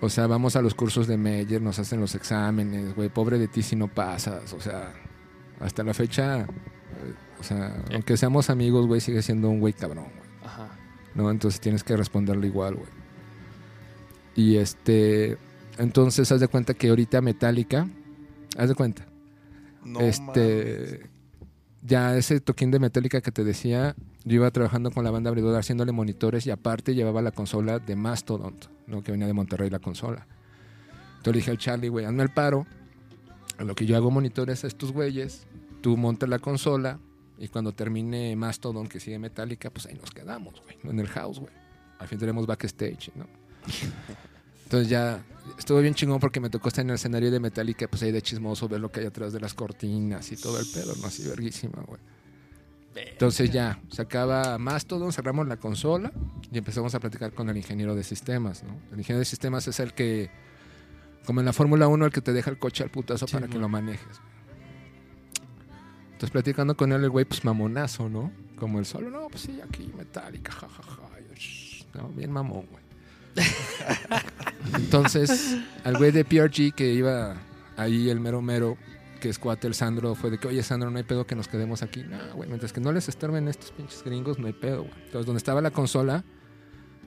o 0.00 0.08
sea, 0.08 0.26
vamos 0.26 0.56
a 0.56 0.62
los 0.62 0.74
cursos 0.74 1.06
de 1.06 1.16
Meyer, 1.16 1.60
nos 1.60 1.78
hacen 1.78 2.00
los 2.00 2.14
exámenes, 2.14 2.94
güey, 2.94 3.08
pobre 3.08 3.38
de 3.38 3.48
ti 3.48 3.62
si 3.62 3.76
no 3.76 3.88
pasas, 3.88 4.52
o 4.52 4.60
sea, 4.60 4.92
hasta 5.60 5.82
la 5.82 5.94
fecha, 5.94 6.40
eh, 6.40 6.46
o 7.40 7.42
sea, 7.42 7.82
aunque 7.92 8.16
seamos 8.16 8.50
amigos, 8.50 8.86
güey, 8.86 9.00
sigue 9.00 9.22
siendo 9.22 9.48
un 9.48 9.60
güey 9.60 9.72
cabrón, 9.72 10.06
güey. 10.16 10.28
Ajá. 10.44 10.68
¿no? 11.14 11.30
Entonces 11.30 11.60
tienes 11.60 11.82
que 11.82 11.96
responderle 11.96 12.46
igual, 12.46 12.76
güey. 12.76 12.88
Y 14.36 14.56
este, 14.56 15.36
entonces 15.78 16.30
haz 16.30 16.40
de 16.40 16.48
cuenta 16.48 16.74
que 16.74 16.88
ahorita 16.88 17.20
Metallica, 17.20 17.88
haz 18.56 18.68
de 18.68 18.74
cuenta, 18.76 19.04
No 19.84 20.00
este, 20.00 21.10
ya 21.82 22.16
ese 22.16 22.40
toquín 22.40 22.70
de 22.70 22.78
Metallica 22.78 23.20
que 23.20 23.32
te 23.32 23.42
decía, 23.42 23.96
yo 24.28 24.34
iba 24.34 24.50
trabajando 24.50 24.90
con 24.90 25.04
la 25.04 25.10
banda 25.10 25.30
abridora 25.30 25.58
haciéndole 25.58 25.90
monitores 25.90 26.46
y 26.46 26.50
aparte 26.50 26.94
llevaba 26.94 27.22
la 27.22 27.30
consola 27.30 27.78
de 27.78 27.96
Mastodon, 27.96 28.56
¿no? 28.86 29.02
Que 29.02 29.10
venía 29.10 29.26
de 29.26 29.32
Monterrey 29.32 29.70
la 29.70 29.78
consola. 29.78 30.26
Entonces 31.16 31.32
le 31.32 31.38
dije 31.38 31.50
al 31.50 31.58
Charlie, 31.58 31.88
güey, 31.88 32.04
hazme 32.04 32.24
el 32.24 32.28
paro, 32.28 32.66
a 33.56 33.64
lo 33.64 33.74
que 33.74 33.86
yo 33.86 33.96
hago 33.96 34.10
monitores 34.10 34.64
a 34.64 34.66
estos 34.66 34.92
güeyes, 34.92 35.46
tú 35.80 35.96
montas 35.96 36.28
la 36.28 36.38
consola 36.38 37.00
y 37.38 37.48
cuando 37.48 37.72
termine 37.72 38.36
Mastodon, 38.36 38.86
que 38.86 39.00
sigue 39.00 39.18
Metallica, 39.18 39.70
pues 39.70 39.86
ahí 39.86 39.94
nos 39.94 40.10
quedamos, 40.10 40.60
güey, 40.62 40.76
en 40.84 41.00
el 41.00 41.08
house, 41.08 41.38
güey. 41.38 41.52
Al 41.98 42.06
fin 42.06 42.18
tenemos 42.18 42.46
backstage, 42.46 43.10
¿no? 43.14 43.26
Entonces 44.64 44.90
ya 44.90 45.24
estuvo 45.58 45.80
bien 45.80 45.94
chingón 45.94 46.20
porque 46.20 46.38
me 46.38 46.50
tocó 46.50 46.68
estar 46.68 46.84
en 46.84 46.90
el 46.90 46.96
escenario 46.96 47.30
de 47.30 47.40
Metallica, 47.40 47.88
pues 47.88 48.02
ahí 48.02 48.12
de 48.12 48.20
chismoso, 48.20 48.68
ver 48.68 48.80
lo 48.80 48.92
que 48.92 49.00
hay 49.00 49.06
atrás 49.06 49.32
de 49.32 49.40
las 49.40 49.54
cortinas 49.54 50.30
y 50.30 50.36
todo 50.36 50.60
el 50.60 50.66
pedo, 50.66 50.94
¿no? 51.00 51.06
Así 51.06 51.26
verguísima, 51.26 51.82
güey. 51.86 52.17
Entonces 53.12 53.50
ya, 53.50 53.80
se 53.90 54.02
acaba 54.02 54.58
Mastodon, 54.58 55.12
cerramos 55.12 55.46
la 55.48 55.56
consola 55.56 56.12
y 56.50 56.58
empezamos 56.58 56.94
a 56.94 57.00
platicar 57.00 57.32
con 57.32 57.48
el 57.48 57.56
ingeniero 57.56 57.94
de 57.94 58.02
sistemas, 58.04 58.62
¿no? 58.62 58.72
El 58.92 58.98
ingeniero 58.98 59.18
de 59.20 59.24
sistemas 59.24 59.66
es 59.68 59.80
el 59.80 59.92
que 59.94 60.30
Como 61.26 61.40
en 61.40 61.46
la 61.46 61.52
Fórmula 61.52 61.88
1, 61.88 62.06
el 62.06 62.12
que 62.12 62.20
te 62.22 62.32
deja 62.32 62.50
el 62.50 62.58
coche 62.58 62.84
al 62.84 62.90
putazo 62.90 63.26
Sí, 63.26 63.34
para 63.34 63.48
que 63.48 63.58
lo 63.58 63.68
manejes. 63.68 64.20
Entonces, 66.06 66.30
platicando 66.30 66.76
con 66.76 66.90
él, 66.92 67.04
el 67.04 67.10
güey, 67.10 67.24
pues 67.24 67.44
mamonazo, 67.44 68.08
¿no? 68.08 68.32
Como 68.58 68.78
el 68.80 68.86
solo, 68.86 69.08
no, 69.10 69.28
pues 69.28 69.42
sí, 69.42 69.60
aquí, 69.60 69.92
metálica, 69.96 70.50
jajaja. 70.52 71.02
"Shh", 71.36 71.84
No, 71.94 72.08
bien 72.08 72.32
mamón, 72.32 72.66
güey. 72.70 72.82
Entonces, 74.74 75.56
al 75.84 75.96
güey 75.96 76.10
de 76.10 76.24
PRG 76.24 76.74
que 76.74 76.92
iba 76.92 77.36
ahí, 77.76 78.10
el 78.10 78.18
mero 78.20 78.42
mero, 78.42 78.76
que 79.18 79.28
es 79.28 79.38
cuate, 79.38 79.66
el 79.66 79.74
Sandro, 79.74 80.14
fue 80.14 80.30
de 80.30 80.38
que, 80.38 80.48
oye, 80.48 80.62
Sandro, 80.62 80.90
no 80.90 80.98
hay 80.98 81.04
pedo 81.04 81.26
que 81.26 81.34
nos 81.34 81.48
quedemos 81.48 81.82
aquí. 81.82 82.02
No, 82.02 82.18
güey, 82.34 82.48
mientras 82.48 82.72
que 82.72 82.80
no 82.80 82.92
les 82.92 83.08
estorben 83.08 83.48
estos 83.48 83.72
pinches 83.72 84.02
gringos, 84.04 84.38
no 84.38 84.46
hay 84.46 84.52
pedo, 84.52 84.82
güey. 84.82 84.94
Entonces, 85.04 85.26
donde 85.26 85.38
estaba 85.38 85.60
la 85.60 85.70
consola, 85.70 86.24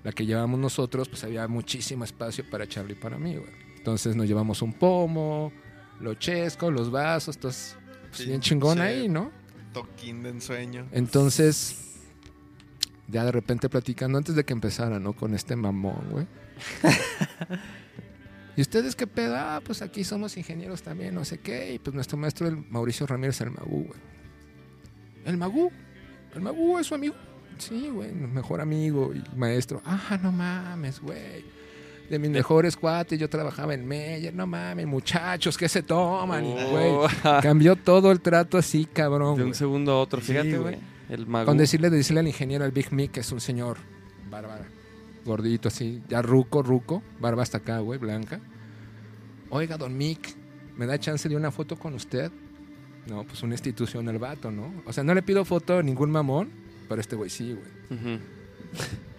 la 0.04 0.12
que 0.12 0.26
llevábamos 0.26 0.60
nosotros, 0.60 1.10
pues 1.10 1.24
había 1.24 1.48
muchísimo 1.48 2.04
espacio 2.04 2.50
para 2.50 2.68
Charlie 2.68 2.94
y 2.94 2.96
para 2.96 3.18
mí, 3.18 3.36
güey. 3.36 3.50
Entonces 3.78 4.16
nos 4.16 4.28
llevamos 4.28 4.62
un 4.62 4.74
pomo, 4.74 5.52
lo 6.00 6.14
chesco, 6.16 6.70
los 6.70 6.92
vasos, 6.92 7.36
entonces, 7.36 7.78
pues 8.10 8.28
bien 8.28 8.40
chingón 8.40 8.80
ahí, 8.80 9.10
¿no? 9.10 9.32
Toquín 9.74 10.22
de 10.22 10.30
ensueño. 10.30 10.88
Entonces, 10.92 11.98
ya 13.08 13.26
de 13.26 13.32
repente 13.32 13.70
platicando 13.70 14.18
antes 14.18 14.36
de 14.36 14.44
que 14.44 14.54
empezara, 14.54 15.00
¿no? 15.00 15.14
Con 15.14 15.34
este 15.34 15.56
mamón, 15.56 16.10
güey. 16.12 16.28
¿Y 18.56 18.62
ustedes 18.62 18.96
qué 18.96 19.08
pedo? 19.08 19.36
Ah, 19.38 19.62
pues 19.64 19.82
aquí 19.82 20.04
somos 20.04 20.36
ingenieros 20.38 20.82
también, 20.84 21.16
no 21.16 21.24
sé 21.26 21.40
qué. 21.40 21.74
Y 21.74 21.80
pues 21.80 21.94
nuestro 21.94 22.18
maestro, 22.18 22.48
el 22.48 22.58
Mauricio 22.70 23.08
Ramírez, 23.08 23.40
el 23.42 23.52
Magú, 23.52 23.86
güey. 23.86 24.00
¿El 25.26 25.38
Magú? 25.38 25.72
¿El 26.36 26.42
Magú 26.42 26.78
es 26.80 26.88
su 26.88 26.96
amigo? 26.96 27.16
Sí, 27.58 27.90
güey, 27.90 28.12
mejor 28.12 28.60
amigo 28.62 29.14
y 29.14 29.24
maestro. 29.38 29.82
Ah, 29.86 30.20
no 30.22 30.32
mames, 30.32 31.00
güey. 31.00 31.46
De 32.10 32.20
mis 32.20 32.30
mejores 32.32 32.76
cuates, 32.76 33.18
yo 33.18 33.30
trabajaba 33.30 33.74
en 33.74 33.88
Meyer. 33.88 34.34
No 34.34 34.46
mames, 34.48 34.86
muchachos, 34.86 35.58
¿qué 35.58 35.70
se 35.70 35.82
toman? 35.84 36.44
Y, 36.46 36.52
güey, 36.52 36.90
Oh, 36.90 37.08
cambió 37.42 37.76
todo 37.78 38.12
el 38.12 38.20
trato 38.20 38.58
así, 38.58 38.86
cabrón, 38.86 39.38
de 39.38 39.44
un 39.46 39.54
segundo 39.54 39.94
a 39.94 40.00
otro. 40.02 40.20
Fíjate, 40.20 40.58
güey. 40.58 40.78
El 41.08 41.26
mago. 41.28 41.46
Con 41.46 41.58
decirle, 41.58 41.90
decirle 41.90 42.22
al 42.22 42.28
ingeniero, 42.28 42.66
al 42.66 42.72
Big 42.72 42.92
Mick, 42.92 43.12
que 43.12 43.20
es 43.22 43.32
un 43.32 43.40
señor 43.42 43.78
bárbara, 44.30 44.66
gordito 45.26 45.68
así, 45.68 46.02
ya 46.08 46.22
ruco, 46.22 46.62
ruco, 46.64 47.04
barba 47.20 47.44
hasta 47.44 47.60
acá, 47.60 47.80
güey, 47.80 48.00
blanca. 48.00 48.40
Oiga, 49.50 49.78
don 49.78 49.98
Mick, 49.98 50.36
¿me 50.78 50.86
da 50.86 51.00
chance 51.00 51.28
de 51.28 51.36
una 51.36 51.52
foto 51.52 51.78
con 51.78 51.94
usted? 51.94 52.32
No, 53.08 53.24
pues 53.24 53.42
una 53.44 53.56
institución 53.56 54.08
el 54.10 54.20
vato, 54.20 54.52
¿no? 54.52 54.72
O 54.86 54.94
sea, 54.94 55.04
no 55.04 55.14
le 55.14 55.22
pido 55.22 55.44
foto 55.44 55.80
a 55.80 55.84
ningún 55.84 56.12
mamón, 56.12 56.50
pero 56.88 57.02
este 57.02 57.16
güey 57.16 57.30
sí, 57.30 57.54
güey. 57.54 58.20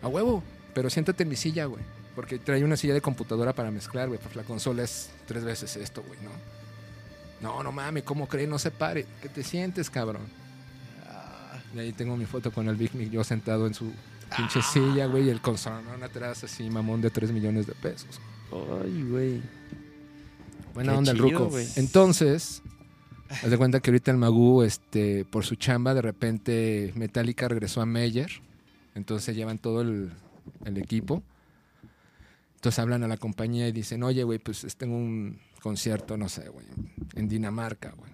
A 0.03 0.09
huevo, 0.09 0.43
pero 0.75 0.89
siéntate 0.89 1.25
en 1.25 1.29
mi 1.29 1.37
silla, 1.37 1.67
güey. 1.67 1.83
Porque 2.15 2.39
trae 2.39 2.63
una 2.63 2.77
silla 2.77 2.95
de 2.95 3.01
computadora 3.01 3.55
para 3.55 3.71
mezclar, 3.71 4.09
güey. 4.09 4.21
Pues 4.21 4.37
la 4.37 4.43
consola 4.43 4.83
es 4.83 5.11
tres 5.27 5.45
veces 5.45 5.77
esto, 5.77 6.03
güey, 6.07 6.19
¿no? 6.23 6.31
No, 7.41 7.63
no 7.63 7.73
mames, 7.73 8.05
¿cómo 8.05 8.29
cree? 8.29 8.47
No 8.47 8.59
se 8.59 8.71
pare. 8.71 9.07
¿Qué 9.21 9.29
te 9.29 9.43
sientes, 9.43 9.91
cabrón? 9.91 10.23
Y 11.75 11.79
ahí 11.79 11.93
tengo 11.93 12.17
mi 12.17 12.27
foto 12.27 12.53
con 12.53 12.69
el 12.69 12.77
Big 12.77 12.95
Mick, 12.95 13.11
yo 13.11 13.25
sentado 13.25 13.67
en 13.67 13.75
su 13.75 13.93
pinche 14.37 14.63
silla, 14.63 15.07
güey, 15.07 15.27
y 15.27 15.31
el 15.31 15.41
consolón 15.41 16.03
atrás, 16.03 16.45
así, 16.45 16.69
mamón 16.71 17.01
de 17.01 17.11
3 17.11 17.33
millones 17.33 17.67
de 17.67 17.75
pesos. 17.75 18.21
Ay, 18.53 19.03
güey. 19.03 19.43
Buena 20.75 20.93
Qué 20.93 20.99
onda 20.99 21.13
el 21.13 21.19
ruco. 21.19 21.51
Entonces, 21.77 22.63
haz 23.29 23.51
de 23.51 23.59
cuenta 23.59 23.81
que 23.81 23.91
ahorita 23.91 24.11
el 24.11 24.17
Magú, 24.17 24.63
este, 24.63 25.25
por 25.25 25.45
su 25.45 25.57
chamba, 25.57 25.95
de 25.95 26.03
repente 26.03 26.93
Metallica 26.97 27.49
regresó 27.49 27.81
a 27.81 27.87
Meyer. 27.87 28.31
Entonces 28.95 29.35
llevan 29.35 29.59
todo 29.59 29.81
el, 29.83 30.13
el 30.65 30.79
equipo. 30.79 31.23
Entonces 32.57 32.79
hablan 32.79 33.03
a 33.03 33.09
la 33.09 33.17
compañía 33.17 33.67
y 33.69 33.73
dicen, 33.73 34.03
oye, 34.03 34.23
güey, 34.23 34.39
pues 34.39 34.65
tengo 34.77 34.97
un 34.97 35.41
concierto, 35.61 36.17
no 36.17 36.29
sé, 36.29 36.49
güey, 36.49 36.67
en 37.15 37.29
Dinamarca, 37.29 37.93
güey. 37.97 38.13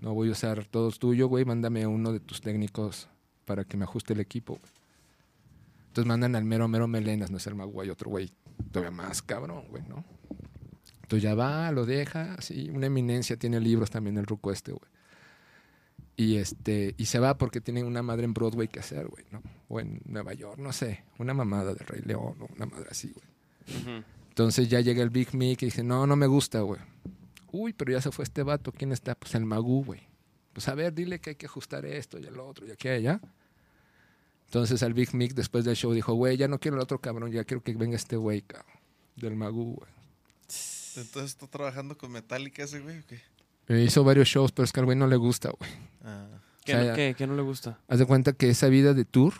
No 0.00 0.14
voy 0.14 0.30
a 0.30 0.32
usar 0.32 0.64
todos 0.64 0.98
tuyo, 0.98 1.28
güey, 1.28 1.44
mándame 1.44 1.86
uno 1.86 2.12
de 2.12 2.20
tus 2.20 2.40
técnicos 2.40 3.08
para 3.44 3.64
que 3.64 3.76
me 3.76 3.84
ajuste 3.84 4.14
el 4.14 4.20
equipo, 4.20 4.54
güey. 4.54 4.79
Entonces 5.90 6.06
mandan 6.06 6.36
al 6.36 6.44
mero, 6.44 6.68
mero 6.68 6.86
Melenas, 6.86 7.32
no 7.32 7.38
es 7.38 7.46
el 7.48 7.56
Magú, 7.56 7.80
hay 7.80 7.90
otro 7.90 8.10
güey 8.10 8.30
todavía 8.70 8.92
más 8.92 9.22
cabrón, 9.22 9.64
güey, 9.70 9.82
¿no? 9.88 10.04
Entonces 11.02 11.24
ya 11.24 11.34
va, 11.34 11.72
lo 11.72 11.84
deja, 11.84 12.34
así, 12.34 12.70
una 12.70 12.86
eminencia, 12.86 13.36
tiene 13.36 13.58
libros 13.58 13.90
también 13.90 14.16
el 14.16 14.24
ruco 14.24 14.52
este, 14.52 14.70
güey. 14.70 14.88
Y 16.14 16.36
este, 16.36 16.94
y 16.96 17.06
se 17.06 17.18
va 17.18 17.36
porque 17.36 17.60
tiene 17.60 17.82
una 17.82 18.04
madre 18.04 18.24
en 18.24 18.34
Broadway 18.34 18.68
que 18.68 18.78
hacer, 18.78 19.08
güey, 19.08 19.24
¿no? 19.32 19.42
O 19.66 19.80
en 19.80 20.00
Nueva 20.04 20.32
York, 20.32 20.60
no 20.60 20.72
sé, 20.72 21.02
una 21.18 21.34
mamada 21.34 21.74
de 21.74 21.84
Rey 21.84 22.02
León 22.04 22.36
o 22.40 22.46
una 22.54 22.66
madre 22.66 22.86
así, 22.88 23.12
güey. 23.12 24.04
Entonces 24.28 24.68
ya 24.68 24.80
llega 24.80 25.02
el 25.02 25.10
Big 25.10 25.34
Mick 25.34 25.60
y 25.62 25.66
dice, 25.66 25.82
no, 25.82 26.06
no 26.06 26.14
me 26.14 26.28
gusta, 26.28 26.60
güey. 26.60 26.80
Uy, 27.50 27.72
pero 27.72 27.90
ya 27.90 28.00
se 28.00 28.12
fue 28.12 28.22
este 28.22 28.44
vato, 28.44 28.70
¿quién 28.70 28.92
está? 28.92 29.16
Pues 29.16 29.34
el 29.34 29.44
Magú, 29.44 29.84
güey. 29.84 30.02
Pues 30.52 30.68
a 30.68 30.76
ver, 30.76 30.94
dile 30.94 31.20
que 31.20 31.30
hay 31.30 31.36
que 31.36 31.46
ajustar 31.46 31.84
esto 31.84 32.16
y 32.20 32.26
el 32.26 32.38
otro 32.38 32.64
y 32.64 32.88
allá. 32.88 33.20
Entonces 34.50 34.82
al 34.82 34.94
Big 34.94 35.14
Mick 35.14 35.34
después 35.34 35.64
del 35.64 35.76
show 35.76 35.92
dijo, 35.92 36.12
güey, 36.14 36.36
ya 36.36 36.48
no 36.48 36.58
quiero 36.58 36.76
el 36.76 36.82
otro 36.82 36.98
cabrón, 37.00 37.30
ya 37.30 37.44
quiero 37.44 37.62
que 37.62 37.72
venga 37.74 37.94
este 37.94 38.16
güey, 38.16 38.42
cabrón. 38.42 38.72
Del 39.14 39.36
Magú, 39.36 39.76
güey. 39.76 39.90
Entonces 40.96 41.30
está 41.30 41.46
trabajando 41.46 41.96
con 41.96 42.10
Metallica 42.10 42.64
ese 42.64 42.80
güey 42.80 42.98
o 42.98 43.02
qué? 43.06 43.20
Eh, 43.68 43.84
Hizo 43.84 44.02
varios 44.02 44.26
shows, 44.26 44.50
pero 44.50 44.64
es 44.64 44.72
que 44.72 44.80
al 44.80 44.86
güey 44.86 44.98
no 44.98 45.06
le 45.06 45.14
gusta, 45.14 45.50
güey. 45.56 45.70
Ah. 46.02 46.26
¿Qué, 46.64 46.72
O 46.72 46.74
sea, 46.74 46.80
no- 46.80 46.86
ya- 46.88 46.94
qué- 46.96 47.14
qué 47.16 47.26
no 47.28 47.36
le 47.36 47.42
gusta? 47.42 47.78
Haz 47.86 48.00
de 48.00 48.06
cuenta 48.06 48.32
que 48.32 48.50
esa 48.50 48.66
vida 48.66 48.92
de 48.92 49.04
tour 49.04 49.34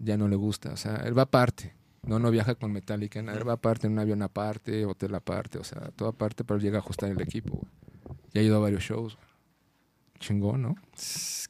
ya 0.00 0.16
no 0.16 0.26
le 0.26 0.34
gusta. 0.34 0.72
O 0.72 0.76
sea, 0.76 0.96
él 0.96 1.16
va 1.16 1.22
aparte. 1.22 1.72
No, 2.02 2.18
no 2.18 2.30
viaja 2.32 2.56
con 2.56 2.72
Metallica. 2.72 3.22
nada. 3.22 3.38
Él 3.38 3.48
va 3.48 3.52
aparte, 3.52 3.86
en 3.86 3.92
un 3.92 3.98
avión 4.00 4.20
aparte, 4.22 4.84
hotel 4.84 5.14
aparte. 5.14 5.58
O 5.58 5.64
sea, 5.64 5.90
todo 5.94 6.08
aparte, 6.08 6.42
pero 6.42 6.58
llega 6.58 6.78
a 6.78 6.80
ajustar 6.80 7.08
el 7.10 7.20
equipo, 7.20 7.56
güey. 7.58 8.18
Y 8.32 8.38
ha 8.40 8.42
ido 8.42 8.56
a 8.56 8.60
varios 8.60 8.82
shows. 8.82 9.14
güey. 9.14 9.26
Chingón, 10.18 10.60
¿no? 10.62 10.74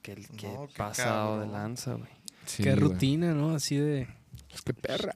Qué, 0.03 0.15
qué 0.37 0.49
No, 0.53 0.69
pasado 0.77 1.41
de 1.41 1.47
lanza, 1.49 1.95
güey. 1.95 2.09
Sí, 2.47 2.63
Qué 2.63 2.75
rutina, 2.75 3.33
¿no? 3.35 3.55
Así 3.55 3.77
de... 3.77 4.09
Es 4.53 4.63
que 4.63 4.75
perra. 4.75 5.15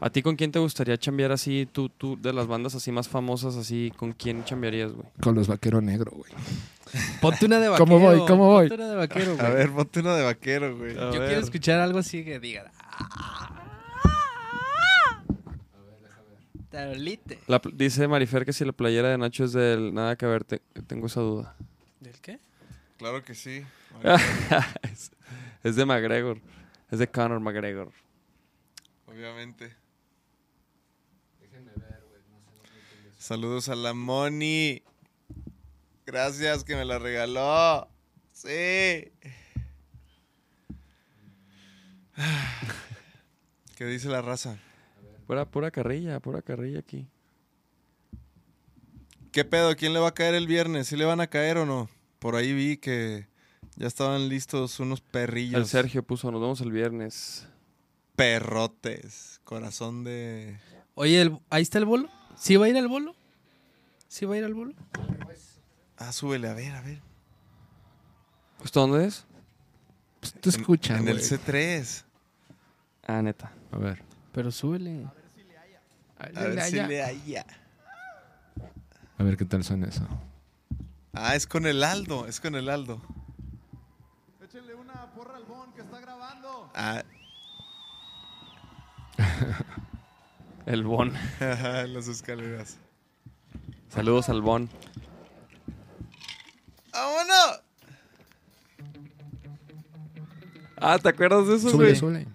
¿A 0.00 0.10
ti 0.10 0.22
con 0.22 0.36
quién 0.36 0.52
te 0.52 0.58
gustaría 0.58 0.98
chambear 0.98 1.32
así? 1.32 1.66
Tú, 1.70 1.88
tú, 1.88 2.16
de 2.20 2.32
las 2.32 2.46
bandas 2.46 2.74
así 2.74 2.92
más 2.92 3.08
famosas, 3.08 3.56
así, 3.56 3.92
¿con 3.96 4.12
quién 4.12 4.44
chambearías, 4.44 4.92
güey? 4.92 5.06
Con 5.20 5.34
los 5.34 5.48
vaqueros 5.48 5.82
negros, 5.82 6.14
güey. 6.14 6.30
Ponte 7.20 7.46
una 7.46 7.58
de 7.58 7.68
vaquero. 7.68 7.86
¿Cómo 7.86 7.98
voy? 8.00 8.18
¿Cómo 8.26 8.46
voy? 8.46 8.68
Ponte 8.68 8.82
una 8.82 8.90
de 8.90 8.96
vaquero, 8.96 9.34
güey. 9.36 9.46
A 9.46 9.50
ver, 9.50 9.70
ponte 9.72 10.00
uno 10.00 10.14
de 10.14 10.22
vaquero, 10.24 10.76
güey. 10.76 10.92
A 10.92 11.10
Yo 11.12 11.20
ver. 11.20 11.28
quiero 11.28 11.40
escuchar 11.40 11.80
algo 11.80 11.98
así 11.98 12.24
que 12.24 12.38
diga... 12.38 12.70
Tarolite. 16.70 17.38
La 17.46 17.60
pl- 17.60 17.74
dice 17.76 18.08
Marifer 18.08 18.44
que 18.44 18.52
si 18.52 18.64
la 18.64 18.72
playera 18.72 19.08
de 19.08 19.18
Nacho 19.18 19.44
es 19.44 19.52
del 19.52 19.94
nada 19.94 20.16
que 20.16 20.26
ver, 20.26 20.44
te- 20.44 20.60
tengo 20.86 21.06
esa 21.06 21.20
duda. 21.20 21.54
¿Del 22.00 22.18
qué? 22.20 22.38
Claro 22.98 23.22
que 23.24 23.34
sí. 23.34 23.62
es, 25.64 25.74
de 25.76 25.84
McGregor. 25.84 26.40
Es 26.90 27.00
de 27.00 27.10
Conor 27.10 27.40
McGregor. 27.40 27.90
Obviamente. 29.06 29.74
Saludos 33.18 33.68
a 33.70 33.74
la 33.74 33.94
Moni. 33.94 34.82
Gracias 36.06 36.62
que 36.62 36.76
me 36.76 36.84
la 36.84 36.98
regaló. 36.98 37.88
Sí. 38.32 39.10
¿Qué 43.76 43.86
dice 43.86 44.08
la 44.08 44.20
raza? 44.20 44.58
Pura, 45.26 45.46
pura 45.46 45.70
carrilla, 45.70 46.20
pura 46.20 46.42
carrilla 46.42 46.80
aquí. 46.80 47.08
¿Qué 49.32 49.44
pedo? 49.44 49.74
¿Quién 49.74 49.94
le 49.94 49.98
va 49.98 50.08
a 50.08 50.14
caer 50.14 50.34
el 50.34 50.46
viernes? 50.46 50.86
¿Sí 50.86 50.96
le 50.96 51.06
van 51.06 51.20
a 51.20 51.26
caer 51.26 51.56
o 51.56 51.66
no? 51.66 51.88
Por 52.18 52.36
ahí 52.36 52.52
vi 52.52 52.76
que 52.76 53.26
ya 53.76 53.86
estaban 53.86 54.28
listos 54.28 54.78
unos 54.80 55.00
perrillos. 55.00 55.60
El 55.60 55.66
Sergio 55.66 56.02
puso, 56.02 56.30
nos 56.30 56.40
vemos 56.40 56.60
el 56.60 56.70
viernes. 56.72 57.46
Perrotes. 58.16 59.40
Corazón 59.44 60.04
de... 60.04 60.58
Oye, 60.94 61.20
el- 61.20 61.38
¿ahí 61.50 61.62
está 61.62 61.78
el 61.78 61.84
bolo? 61.84 62.08
¿Sí 62.36 62.56
va 62.56 62.66
a 62.66 62.68
ir 62.68 62.76
al 62.76 62.88
bolo? 62.88 63.14
¿Sí 64.08 64.24
va 64.26 64.34
a 64.34 64.38
ir 64.38 64.44
al 64.44 64.54
bolo? 64.54 64.74
Ah, 65.96 66.12
súbele, 66.12 66.48
a 66.48 66.54
ver, 66.54 66.72
a 66.74 66.80
ver. 66.82 67.00
¿Esto 68.64 68.80
dónde 68.80 69.06
es? 69.06 69.26
Pues 70.20 70.32
tú 70.40 70.50
escucha, 70.50 70.96
En 70.96 71.08
el 71.08 71.18
güey. 71.18 71.28
C3. 71.28 72.04
Ah, 73.06 73.20
neta. 73.22 73.52
A 73.72 73.76
ver. 73.78 74.02
Pero 74.32 74.50
súbele. 74.50 75.04
A 75.04 75.12
ver 75.12 76.62
si 76.62 76.76
le 76.76 77.02
haya. 77.02 77.46
A 79.18 79.22
ver 79.22 79.36
qué 79.36 79.44
tal 79.44 79.62
suena 79.64 79.88
eso. 79.88 80.06
Ah, 81.12 81.34
es 81.36 81.46
con 81.46 81.66
el 81.66 81.84
Aldo, 81.84 82.26
es 82.26 82.40
con 82.40 82.54
el 82.54 82.68
Aldo. 82.68 83.00
Porra 85.14 85.36
al 85.36 85.44
Bon 85.44 85.72
que 85.72 85.82
está 85.82 86.00
grabando. 86.00 86.70
Ah, 86.74 87.02
El 90.66 90.82
Bon. 90.84 91.12
las 91.40 92.08
escaleras. 92.08 92.78
Saludos 93.88 94.28
al 94.28 94.42
Bon. 94.42 94.68
¡Vámonos! 96.92 97.60
Ah, 100.76 100.98
¿te 100.98 101.08
acuerdas 101.08 101.46
de 101.46 101.56
eso, 101.56 101.72
güey? 101.76 101.94
súbele. 101.94 102.26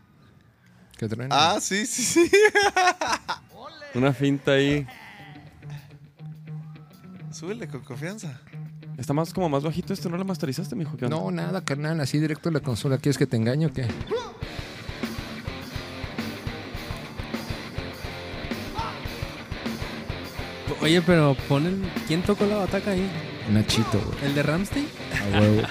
Que 0.98 1.08
truene. 1.08 1.34
Ah, 1.36 1.58
sí, 1.62 1.86
sí, 1.86 2.04
sí. 2.04 2.32
Una 3.94 4.14
finta 4.14 4.52
ahí. 4.52 4.88
Súbele 7.32 7.68
con 7.68 7.82
confianza. 7.82 8.42
Está 9.00 9.14
más 9.14 9.34
como 9.34 9.48
más 9.48 9.64
bajito 9.64 9.94
este, 9.94 10.10
¿no 10.10 10.18
lo 10.18 10.26
masterizaste, 10.26 10.76
mijo? 10.76 10.98
¿Qué 10.98 11.06
onda? 11.06 11.18
No, 11.18 11.32
nada, 11.32 11.62
carnal, 11.62 12.02
así 12.02 12.20
directo 12.20 12.50
a 12.50 12.52
la 12.52 12.60
consola. 12.60 12.98
¿Quieres 12.98 13.18
que 13.18 13.26
te 13.26 13.38
engañe 13.38 13.68
o 13.68 13.74
qué? 13.74 13.88
Oye, 20.82 21.02
pero 21.02 21.36
pon 21.48 21.66
el... 21.66 21.82
¿Quién 22.08 22.22
tocó 22.24 22.46
la 22.46 22.58
bataca 22.58 22.92
ahí? 22.92 23.10
Nachito, 23.52 24.00
güey. 24.00 24.26
¿El 24.26 24.36
de 24.36 24.44
Ramstein? 24.44 24.88
A 25.34 25.40
huevo. 25.40 25.62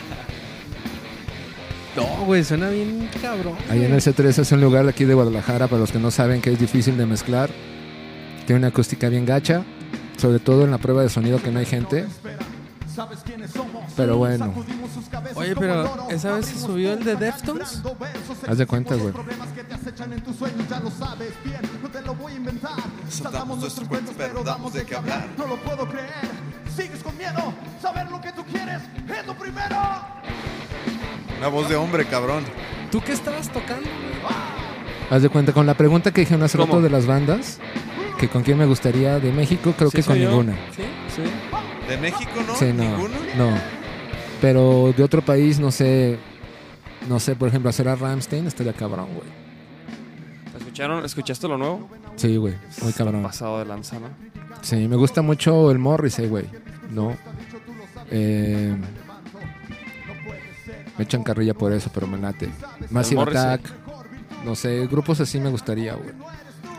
No, 1.96 2.24
güey, 2.24 2.44
suena 2.44 2.70
bien 2.70 3.10
cabrón. 3.20 3.56
Ahí 3.68 3.84
en 3.84 3.92
el 3.92 4.00
C3 4.00 4.38
es 4.38 4.52
un 4.52 4.60
lugar 4.60 4.84
de 4.84 4.90
aquí 4.90 5.04
de 5.04 5.14
Guadalajara, 5.14 5.68
para 5.68 5.80
los 5.80 5.92
que 5.92 5.98
no 5.98 6.10
saben 6.10 6.40
que 6.40 6.52
es 6.52 6.58
difícil 6.58 6.96
de 6.96 7.04
mezclar. 7.04 7.50
Tiene 8.46 8.58
una 8.58 8.68
acústica 8.68 9.08
bien 9.08 9.26
gacha, 9.26 9.64
sobre 10.16 10.38
todo 10.38 10.64
en 10.64 10.70
la 10.70 10.78
prueba 10.78 11.02
de 11.02 11.10
sonido 11.10 11.42
que 11.42 11.50
no 11.50 11.58
hay 11.58 11.66
gente. 11.66 12.06
Pero 13.96 14.16
bueno, 14.16 14.52
Oye, 15.34 15.54
pero 15.56 16.08
¿esa 16.10 16.32
vez 16.34 16.46
se 16.46 16.58
subió 16.58 16.92
el 16.92 17.04
de 17.04 17.16
Deftones? 17.16 17.82
haz 18.48 18.58
de 18.58 18.66
cuenta, 18.66 18.94
güey. 18.96 19.12
Soltamos 23.08 23.58
nuestro 23.58 23.86
cuento, 23.88 24.12
pero 24.16 24.42
damos 24.42 24.72
de 24.72 24.84
qué 24.84 24.96
hablar. 24.96 25.28
No 25.36 25.46
lo 25.46 25.56
puedo 25.56 25.88
creer. 25.88 26.08
Sigues 26.74 27.02
con 27.02 27.16
miedo. 27.16 27.52
Saber 27.80 28.10
lo 28.10 28.20
que 28.20 28.32
tú 28.32 28.44
quieres 28.44 28.82
es 29.08 29.26
lo 29.26 29.34
primero. 29.34 29.76
Una 31.38 31.48
voz 31.48 31.68
de 31.68 31.76
hombre, 31.76 32.04
cabrón. 32.06 32.44
¿Tú 32.90 33.00
qué 33.00 33.12
estabas 33.12 33.48
tocando? 33.50 33.88
Haz 35.10 35.22
de 35.22 35.28
cuenta, 35.28 35.52
con 35.52 35.66
la 35.66 35.74
pregunta 35.74 36.10
que 36.12 36.20
dijeron 36.22 36.42
hace 36.42 36.58
¿Cómo? 36.58 36.74
rato 36.74 36.82
de 36.82 36.90
las 36.90 37.06
bandas, 37.06 37.58
que 38.18 38.28
con 38.28 38.42
quién 38.42 38.58
me 38.58 38.66
gustaría 38.66 39.18
de 39.18 39.32
México, 39.32 39.72
creo 39.76 39.90
¿Sí 39.90 39.98
que 39.98 40.02
con 40.04 40.16
yo? 40.16 40.28
ninguna. 40.28 40.52
¿Sí? 40.76 40.82
Sí. 41.14 41.22
¿De 41.88 41.96
México 41.96 42.30
no? 42.46 42.54
Sí, 42.54 42.66
no. 42.66 42.84
¿Ninguno? 42.84 43.14
No. 43.36 43.58
Pero 44.40 44.92
de 44.96 45.02
otro 45.02 45.22
país, 45.22 45.58
no 45.58 45.70
sé. 45.70 46.18
No 47.08 47.18
sé, 47.18 47.34
por 47.34 47.48
ejemplo, 47.48 47.70
hacer 47.70 47.88
a 47.88 47.96
Ramstein 47.96 48.46
estaría 48.46 48.72
cabrón, 48.72 49.08
güey. 49.14 49.28
¿Escucharon, 50.58 51.04
¿Escuchaste 51.04 51.48
lo 51.48 51.56
nuevo? 51.56 51.88
Sí, 52.16 52.36
güey. 52.36 52.54
Muy 52.82 52.92
cabrón. 52.92 53.22
Pasado 53.22 53.58
de 53.58 53.64
lanza, 53.64 53.98
¿no? 53.98 54.08
Sí, 54.60 54.86
me 54.86 54.96
gusta 54.96 55.22
mucho 55.22 55.70
el 55.70 55.78
Morrissey, 55.78 56.28
güey. 56.28 56.44
¿No? 56.90 57.16
Eh, 58.10 58.76
me 60.96 61.04
echan 61.04 61.22
carrilla 61.22 61.54
por 61.54 61.72
eso, 61.72 61.90
pero 61.92 62.06
me 62.06 62.18
late. 62.18 62.50
Massive. 62.90 63.22
Attack. 63.22 63.62
No 64.44 64.54
sé, 64.54 64.86
grupos 64.86 65.20
así 65.20 65.40
me 65.40 65.50
gustaría, 65.50 65.94
güey. 65.94 66.10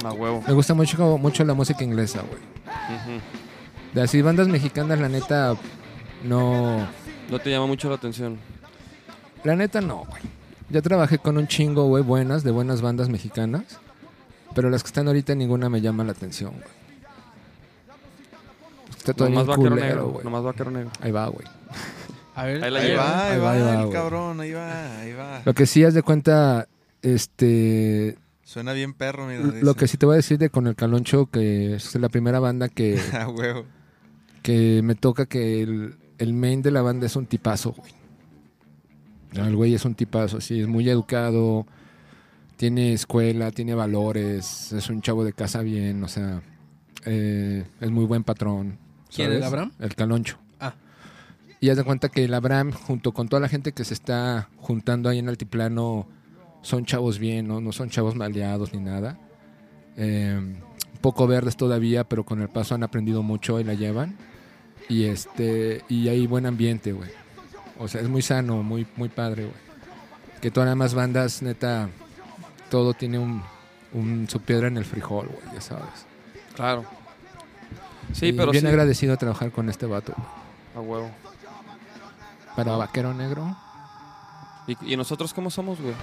A 0.05 0.11
huevo. 0.11 0.43
Me 0.47 0.53
gusta 0.53 0.73
mucho, 0.73 1.17
mucho 1.17 1.43
la 1.43 1.53
música 1.53 1.83
inglesa, 1.83 2.21
güey. 2.21 2.41
De 2.89 3.21
así 4.01 4.21
bandas 4.21 4.47
mexicanas, 4.47 4.99
la 4.99 5.09
neta, 5.09 5.55
no... 6.23 6.87
No 7.29 7.39
te 7.39 7.49
llama 7.51 7.67
mucho 7.67 7.89
la 7.89 7.95
atención. 7.95 8.37
La 9.43 9.55
neta 9.55 9.81
no, 9.81 10.05
güey. 10.09 10.21
Ya 10.69 10.81
trabajé 10.81 11.17
con 11.19 11.37
un 11.37 11.47
chingo, 11.47 11.85
güey, 11.85 12.03
buenas, 12.03 12.43
de 12.43 12.51
buenas 12.51 12.81
bandas 12.81 13.09
mexicanas. 13.09 13.79
Pero 14.55 14.69
las 14.69 14.83
que 14.83 14.87
están 14.87 15.07
ahorita 15.07 15.35
ninguna 15.35 15.69
me 15.69 15.81
llama 15.81 16.03
la 16.03 16.11
atención, 16.11 16.51
güey. 16.51 16.63
Está 18.97 19.13
todo 19.13 19.29
Nomás 19.29 19.47
vaquero 19.47 19.69
culero, 19.69 19.87
negro. 19.87 20.07
güey. 20.09 20.23
Nomás 20.25 20.43
vaquero 20.43 20.71
negro. 20.71 20.91
Ahí 21.01 21.11
va, 21.11 21.27
güey. 21.27 21.47
A 22.35 22.45
ver, 22.45 22.63
Ahí 22.63 22.71
la 22.71 22.79
Ahí 22.79 22.95
va, 22.95 23.25
ahí 23.27 23.33
Ahí 23.33 23.39
va, 23.39 23.51
ahí 23.51 23.61
va, 23.61 23.71
el 23.73 23.79
güey. 23.85 23.91
cabrón, 23.93 24.39
ahí 24.41 24.51
va, 24.51 24.99
ahí 24.99 25.13
va. 25.13 25.41
Lo 25.45 25.53
que 25.53 25.65
sí, 25.65 25.83
haz 25.83 25.93
de 25.93 26.03
cuenta, 26.03 26.67
este... 27.01 28.17
Suena 28.43 28.73
bien 28.73 28.93
perro, 28.93 29.27
mira. 29.27 29.41
Lo 29.61 29.75
que 29.75 29.87
sí 29.87 29.97
te 29.97 30.05
voy 30.07 30.13
a 30.13 30.17
decir 30.17 30.39
de 30.39 30.49
Con 30.49 30.65
el 30.67 30.75
Caloncho, 30.75 31.27
que 31.27 31.75
es 31.75 31.93
la 31.95 32.09
primera 32.09 32.39
banda 32.39 32.67
que, 32.69 32.99
Ah, 33.13 33.27
huevo. 33.29 33.65
Que 34.41 34.81
me 34.83 34.95
toca 34.95 35.25
que 35.25 35.61
el, 35.61 35.95
el 36.17 36.33
main 36.33 36.61
de 36.61 36.71
la 36.71 36.81
banda 36.81 37.05
es 37.05 37.15
un 37.15 37.25
tipazo, 37.25 37.73
güey. 37.73 37.91
No, 39.33 39.45
El 39.45 39.55
güey 39.55 39.75
es 39.75 39.85
un 39.85 39.93
tipazo, 39.93 40.41
sí, 40.41 40.61
es 40.61 40.67
muy 40.67 40.89
educado, 40.89 41.67
tiene 42.57 42.93
escuela, 42.93 43.51
tiene 43.51 43.75
valores, 43.75 44.71
es 44.73 44.89
un 44.89 45.01
chavo 45.01 45.23
de 45.23 45.33
casa 45.33 45.61
bien, 45.61 46.03
o 46.03 46.07
sea, 46.07 46.41
eh, 47.05 47.63
es 47.79 47.91
muy 47.91 48.05
buen 48.05 48.23
patrón. 48.23 48.79
¿Quién, 49.13 49.27
¿sabes? 49.27 49.37
el 49.37 49.43
Abraham? 49.43 49.71
El 49.79 49.95
Caloncho. 49.95 50.37
Ah. 50.59 50.73
Y 51.59 51.69
haz 51.69 51.77
de 51.77 51.83
cuenta 51.83 52.09
que 52.09 52.25
el 52.25 52.33
Abraham, 52.33 52.71
junto 52.71 53.13
con 53.13 53.29
toda 53.29 53.39
la 53.39 53.49
gente 53.49 53.71
que 53.71 53.85
se 53.85 53.93
está 53.93 54.49
juntando 54.57 55.09
ahí 55.09 55.19
en 55.19 55.29
Altiplano, 55.29 56.07
son 56.61 56.85
chavos 56.85 57.19
bien, 57.19 57.47
¿no? 57.47 57.61
No 57.61 57.71
son 57.71 57.89
chavos 57.89 58.15
maleados 58.15 58.73
ni 58.73 58.79
nada. 58.79 59.17
Eh, 59.95 60.59
poco 61.01 61.27
verdes 61.27 61.55
todavía, 61.55 62.03
pero 62.03 62.25
con 62.25 62.41
el 62.41 62.49
paso 62.49 62.75
han 62.75 62.83
aprendido 62.83 63.23
mucho 63.23 63.59
y 63.59 63.63
la 63.63 63.73
llevan. 63.73 64.17
Y 64.89 65.05
este 65.05 65.83
y 65.87 66.09
hay 66.09 66.27
buen 66.27 66.45
ambiente, 66.45 66.91
güey. 66.91 67.09
O 67.77 67.87
sea, 67.87 68.01
es 68.01 68.09
muy 68.09 68.21
sano, 68.21 68.61
muy 68.63 68.85
muy 68.97 69.07
padre, 69.07 69.43
güey. 69.43 69.69
Que 70.41 70.51
todas 70.51 70.67
las 70.67 70.73
demás 70.75 70.93
bandas, 70.93 71.41
neta, 71.41 71.89
todo 72.69 72.93
tiene 72.93 73.19
un, 73.19 73.43
un 73.93 74.27
su 74.29 74.39
piedra 74.41 74.67
en 74.67 74.77
el 74.77 74.85
frijol, 74.85 75.27
güey, 75.27 75.55
ya 75.55 75.61
sabes. 75.61 76.05
Claro. 76.55 76.85
Sí, 78.13 78.27
Y 78.27 78.33
pero 78.33 78.51
bien 78.51 78.63
sí. 78.63 78.67
agradecido 78.67 79.11
de 79.11 79.17
trabajar 79.17 79.51
con 79.51 79.69
este 79.69 79.85
vato. 79.85 80.13
güey. 80.15 80.27
A 80.75 80.79
huevo. 80.89 81.11
Para 82.55 82.71
Vaquero 82.77 83.13
Negro. 83.13 83.55
¿Y, 84.67 84.93
y 84.93 84.97
nosotros 84.97 85.33
cómo 85.33 85.49
somos, 85.49 85.79
güey? 85.79 85.93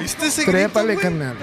¿Viste 0.00 0.26
ese 0.26 0.42
grito, 0.42 0.52
Trépale, 0.58 0.96
carnal. 0.96 1.36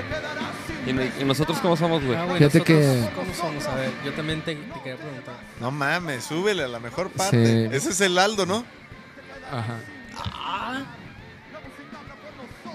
¿Y, 0.88 0.94
no- 0.94 1.02
y 1.04 1.24
nosotros 1.26 1.58
cómo 1.60 1.76
somos, 1.76 2.04
güey? 2.04 2.18
Ah, 2.18 2.26
güey, 2.26 2.38
Fíjate 2.38 2.62
que- 2.62 3.10
¿Cómo 3.16 3.34
somos? 3.34 3.66
A 3.68 3.76
ver, 3.76 3.92
yo 4.06 4.14
también 4.14 4.42
te, 4.42 4.56
te 4.56 4.80
quería 4.82 4.96
preguntar. 4.98 5.36
No 5.60 5.72
mames, 5.72 6.24
súbele 6.24 6.64
a 6.64 6.68
la 6.68 6.80
mejor 6.80 7.10
parte. 7.12 7.68
Sí. 7.70 7.76
Ese 7.76 7.90
es 7.90 8.02
el 8.02 8.18
Aldo, 8.18 8.46
¿no? 8.46 8.64
Ajá. 9.52 9.76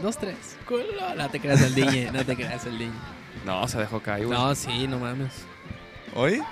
Dos, 0.03 0.19
tres. 0.19 0.37
Culo. 0.67 1.15
No 1.17 1.29
te 1.31 1.39
creas 1.41 1.61
el 1.63 1.75
DJ, 1.75 2.11
no 2.13 2.25
te 2.25 2.35
creas 2.35 2.67
el 2.67 2.77
DJ. 2.79 2.91
No, 3.47 3.67
se 3.69 3.79
dejó 3.79 4.01
caer, 4.01 4.27
güey. 4.27 4.39
No, 4.39 4.55
sí, 4.55 4.87
no 4.89 4.99
mames. 4.99 5.33
¿Hoy? 6.15 6.43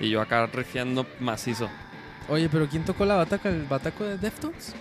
Y 0.00 0.10
yo 0.10 0.20
acá 0.20 0.46
rifiando 0.46 1.06
macizo. 1.20 1.68
Oye, 2.28 2.48
pero 2.48 2.68
¿quién 2.68 2.84
tocó 2.84 3.04
la 3.04 3.16
bataca? 3.16 3.48
¿El 3.48 3.64
bataco 3.64 4.04
de 4.04 4.16
Deftones? 4.18 4.74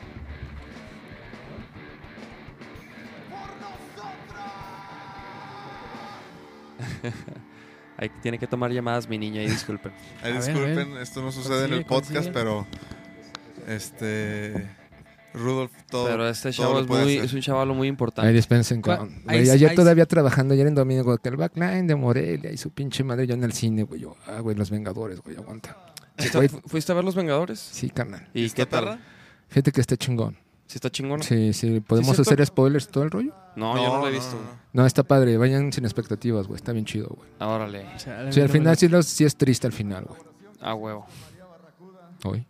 Ahí 7.98 8.10
tiene 8.22 8.40
que 8.40 8.48
tomar 8.48 8.72
llamadas 8.72 9.08
mi 9.08 9.18
niña 9.18 9.44
y 9.44 9.48
disculpen. 9.48 9.92
Ay, 10.24 10.32
A 10.32 10.40
ver, 10.40 10.44
disculpen, 10.44 10.98
esto 10.98 11.22
no 11.22 11.32
sucede 11.32 11.66
en 11.66 11.74
el 11.74 11.86
podcast, 11.86 12.14
consigue. 12.14 12.34
pero. 12.34 12.66
Este. 13.68 14.68
Rudolf, 15.34 15.72
todo. 15.90 16.08
Pero 16.08 16.28
este 16.28 16.52
chavo 16.52 16.80
es, 16.80 16.88
muy, 16.88 17.14
es 17.18 17.32
un 17.32 17.40
chavalo 17.42 17.74
muy 17.74 17.86
Ahí 17.86 17.90
importante. 17.90 18.34
dispensen 18.34 18.82
¿Cuál? 18.82 18.98
con. 18.98 19.24
Ahí- 19.28 19.50
ayer 19.50 19.70
ahí- 19.70 19.76
todavía 19.76 20.06
trabajando, 20.06 20.54
ayer 20.54 20.68
en 20.68 20.76
domingo, 20.76 21.18
que 21.20 21.30
el 21.30 21.38
backline 21.38 21.88
de 21.88 21.96
Morelia 21.96 22.52
y 22.52 22.58
su 22.58 22.72
pinche 22.72 23.04
madre, 23.04 23.28
yo 23.28 23.36
en 23.36 23.44
el 23.44 23.54
cine, 23.54 23.84
güey. 23.84 24.02
Yo, 24.02 24.16
ah, 24.28 24.40
güey, 24.42 24.58
los 24.58 24.70
Vengadores, 24.70 25.22
güey, 25.22 25.38
aguanta. 25.38 25.78
Güey, 26.34 26.50
¿Fu- 26.50 26.62
¿Fuiste 26.68 26.92
a 26.92 26.96
ver 26.96 27.06
Los 27.06 27.16
Vengadores? 27.16 27.60
sí, 27.60 27.90
carnal. 27.90 28.28
¿Y 28.34 28.46
¿Está 28.46 28.56
qué 28.58 28.66
tal? 28.66 29.00
Fíjate 29.48 29.72
que 29.72 29.80
está 29.82 29.96
chingón. 29.96 30.36
¿Sí 30.72 30.78
está 30.78 30.90
chingón? 30.90 31.22
Sí, 31.22 31.52
sí, 31.52 31.82
podemos 31.82 32.18
hacer 32.18 32.46
spoilers 32.46 32.86
y 32.86 32.88
todo 32.92 33.04
el 33.04 33.12
rollo. 33.12 33.34
No, 33.58 33.76
yo 33.76 33.90
no 33.90 34.00
lo 34.00 34.08
he 34.08 34.12
visto. 34.12 34.38
güey. 34.38 34.48
No, 34.72 34.86
está 34.86 35.04
padre, 35.04 35.36
vayan 35.36 35.74
sin 35.74 35.84
expectativas, 35.84 36.48
güey, 36.48 36.56
está 36.56 36.72
bien 36.72 36.86
chido, 36.86 37.10
güey. 37.10 37.30
Ah, 37.40 37.50
Órale. 37.50 37.86
Sí, 38.00 38.10
al 38.10 38.30
no 38.48 38.48
final 38.54 38.78
sí, 38.78 38.88
los- 38.88 39.06
sí 39.06 39.26
es 39.26 39.36
triste 39.36 39.68
al 39.68 39.74
final, 39.74 40.06
güey. 40.06 40.22
A 40.62 40.74
huevo. 40.74 41.06
Hoy. 42.24 42.46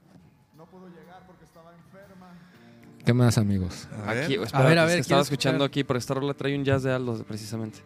¿Qué 3.04 3.12
más, 3.14 3.40
amigos? 3.40 3.88
A 4.06 4.14
ver. 4.14 4.26
Aquí, 4.26 4.36
espera, 4.36 4.60
A 4.60 4.68
ver, 4.68 4.78
a 4.78 4.86
ver, 4.86 4.96
que 4.98 5.02
estaba 5.02 5.22
escuchando 5.24 5.64
escuchar. 5.66 5.72
aquí, 5.72 5.84
porque 5.84 5.98
esta 5.98 6.14
rola 6.14 6.36
trae 6.36 6.56
un 6.56 6.64
jazz 6.64 6.84
de 6.84 6.94
Aldo, 6.94 7.24
precisamente. 7.24 7.80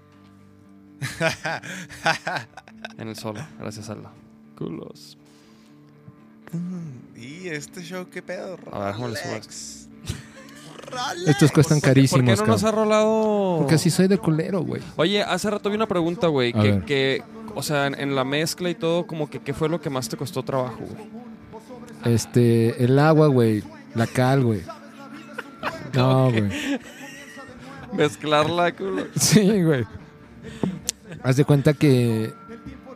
en 2.98 3.08
el 3.08 3.16
solo. 3.16 3.40
Gracias, 3.58 3.90
Aldo. 3.90 4.10
Culos. 4.58 5.18
¿Y 7.16 7.48
este 7.48 7.82
show 7.84 8.10
qué 8.10 8.22
pedo? 8.22 8.58
A 8.74 8.80
ver, 8.80 8.96
¿cómo 8.96 9.08
le 9.08 9.16
subo 9.16 9.30
Rolex. 9.32 9.85
Estos 11.26 11.52
cuestan 11.52 11.80
¿Por 11.80 11.84
qué 11.84 11.96
carísimos, 11.96 12.40
no 12.40 12.48
nos 12.48 12.64
ha 12.64 12.72
rolado? 12.72 13.58
Porque 13.60 13.76
así 13.76 13.90
soy 13.90 14.08
de 14.08 14.18
culero, 14.18 14.62
güey. 14.62 14.82
Oye, 14.96 15.24
hace 15.24 15.50
rato 15.50 15.70
vi 15.70 15.76
una 15.76 15.88
pregunta, 15.88 16.28
güey, 16.28 16.52
A 16.56 16.62
que, 16.62 16.72
ver. 16.72 16.86
que, 16.86 17.24
o 17.56 17.64
sea, 17.64 17.88
en, 17.88 18.00
en 18.00 18.16
la 18.16 18.24
mezcla 18.24 18.70
y 18.70 18.76
todo, 18.76 19.06
como 19.08 19.30
que, 19.30 19.40
¿qué 19.40 19.54
fue 19.54 19.70
lo 19.70 19.82
que 19.82 19.90
más 19.90 20.10
te 20.10 20.18
costó 20.18 20.44
trabajo, 20.44 20.80
güey? 20.80 22.14
Este, 22.14 22.84
el 22.84 23.00
agua, 23.00 23.28
güey. 23.28 23.64
La 23.96 24.08
cal, 24.08 24.44
güey. 24.44 24.62
No, 25.94 26.30
güey. 26.32 26.50
Mezclarla, 27.94 28.72
culo. 28.76 29.06
Sí, 29.16 29.64
güey. 29.64 29.86
Haz 31.24 31.38
de 31.38 31.46
cuenta 31.46 31.74
que 31.74 32.34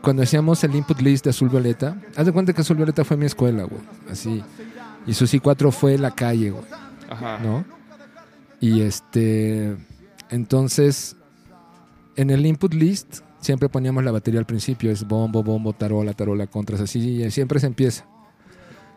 cuando 0.01 0.23
hacíamos 0.23 0.63
el 0.63 0.75
input 0.75 0.99
list 1.01 1.23
de 1.23 1.31
Azul 1.31 1.49
Violeta, 1.49 1.95
haz 2.15 2.25
de 2.25 2.31
cuenta 2.31 2.53
que 2.53 2.61
Azul 2.61 2.77
Violeta 2.77 3.03
fue 3.03 3.17
mi 3.17 3.25
escuela, 3.25 3.63
güey. 3.63 3.81
Así. 4.11 4.43
Y 5.07 5.13
Susi 5.13 5.39
4 5.39 5.71
fue 5.71 5.97
la 5.97 6.11
calle, 6.11 6.51
güey. 6.51 6.63
Ajá. 7.09 7.39
¿No? 7.39 7.65
Y 8.59 8.81
este. 8.81 9.77
Entonces, 10.29 11.15
en 12.15 12.29
el 12.29 12.45
input 12.45 12.73
list, 12.73 13.21
siempre 13.39 13.69
poníamos 13.69 14.03
la 14.03 14.11
batería 14.11 14.39
al 14.39 14.45
principio, 14.45 14.91
es 14.91 15.07
bombo, 15.07 15.43
bombo, 15.43 15.73
tarola, 15.73 16.13
tarola, 16.13 16.47
contras, 16.47 16.81
así, 16.81 17.23
y 17.23 17.31
siempre 17.31 17.59
se 17.59 17.67
empieza. 17.67 18.05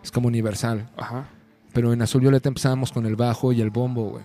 Es 0.03 0.11
como 0.11 0.29
universal. 0.29 0.91
Ajá. 0.97 1.29
Pero 1.73 1.93
en 1.93 2.03
Azul 2.03 2.21
Violeta 2.21 2.49
empezábamos 2.49 2.93
con 2.93 3.07
el 3.07 3.17
bajo 3.17 3.53
y 3.53 3.61
el 3.61 3.71
bombo, 3.71 4.11
güey. 4.11 4.25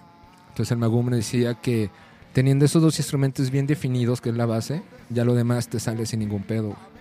Entonces 0.49 0.71
el 0.71 0.79
Magoo 0.79 1.03
me 1.03 1.15
decía 1.15 1.53
que 1.53 1.91
teniendo 2.33 2.65
esos 2.65 2.81
dos 2.81 2.97
instrumentos 2.97 3.51
bien 3.51 3.67
definidos, 3.67 4.21
que 4.21 4.29
es 4.29 4.35
la 4.35 4.45
base, 4.45 4.81
ya 5.09 5.23
lo 5.23 5.35
demás 5.35 5.69
te 5.69 5.79
sale 5.79 6.05
sin 6.05 6.19
ningún 6.19 6.43
pedo. 6.43 6.69
güey. 6.69 6.97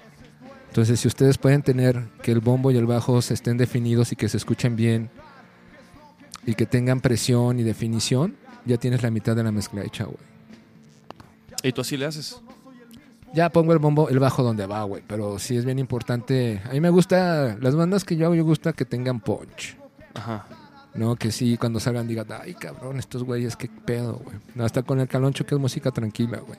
Entonces 0.68 1.00
si 1.00 1.08
ustedes 1.08 1.38
pueden 1.38 1.62
tener 1.62 2.08
que 2.22 2.32
el 2.32 2.40
bombo 2.40 2.70
y 2.70 2.76
el 2.76 2.84
bajo 2.84 3.22
se 3.22 3.32
estén 3.32 3.56
definidos 3.56 4.12
y 4.12 4.16
que 4.16 4.28
se 4.28 4.36
escuchen 4.36 4.76
bien 4.76 5.10
y 6.46 6.54
que 6.54 6.64
tengan 6.66 7.00
presión 7.00 7.58
y 7.60 7.62
definición, 7.64 8.36
ya 8.64 8.76
tienes 8.78 9.02
la 9.02 9.10
mitad 9.10 9.36
de 9.36 9.42
la 9.44 9.52
mezcla 9.52 9.82
hecha, 9.84 10.04
güey. 10.04 10.16
¿Y 11.62 11.72
tú 11.72 11.80
así 11.80 11.96
le 11.96 12.06
haces? 12.06 12.40
Ya 13.34 13.50
pongo 13.50 13.72
el 13.72 13.78
bombo, 13.78 14.08
el 14.08 14.18
bajo 14.18 14.42
donde 14.42 14.66
va, 14.66 14.82
güey. 14.84 15.02
Pero 15.06 15.38
sí 15.38 15.56
es 15.56 15.64
bien 15.64 15.78
importante. 15.78 16.62
A 16.64 16.72
mí 16.72 16.80
me 16.80 16.90
gusta, 16.90 17.56
las 17.60 17.74
bandas 17.74 18.04
que 18.04 18.16
yo 18.16 18.26
hago, 18.26 18.34
yo 18.34 18.44
gusta 18.44 18.72
que 18.72 18.84
tengan 18.84 19.20
punch. 19.20 19.76
Ajá. 20.14 20.46
No, 20.94 21.16
que 21.16 21.30
sí, 21.30 21.58
cuando 21.58 21.78
salgan 21.80 22.06
digan, 22.08 22.26
ay, 22.40 22.54
cabrón, 22.54 22.98
estos 22.98 23.22
güeyes, 23.24 23.56
qué 23.56 23.68
pedo, 23.68 24.14
güey. 24.24 24.36
No, 24.54 24.64
hasta 24.64 24.82
con 24.82 25.00
el 25.00 25.08
caloncho 25.08 25.44
que 25.44 25.54
es 25.54 25.60
música 25.60 25.90
tranquila, 25.90 26.38
güey. 26.38 26.58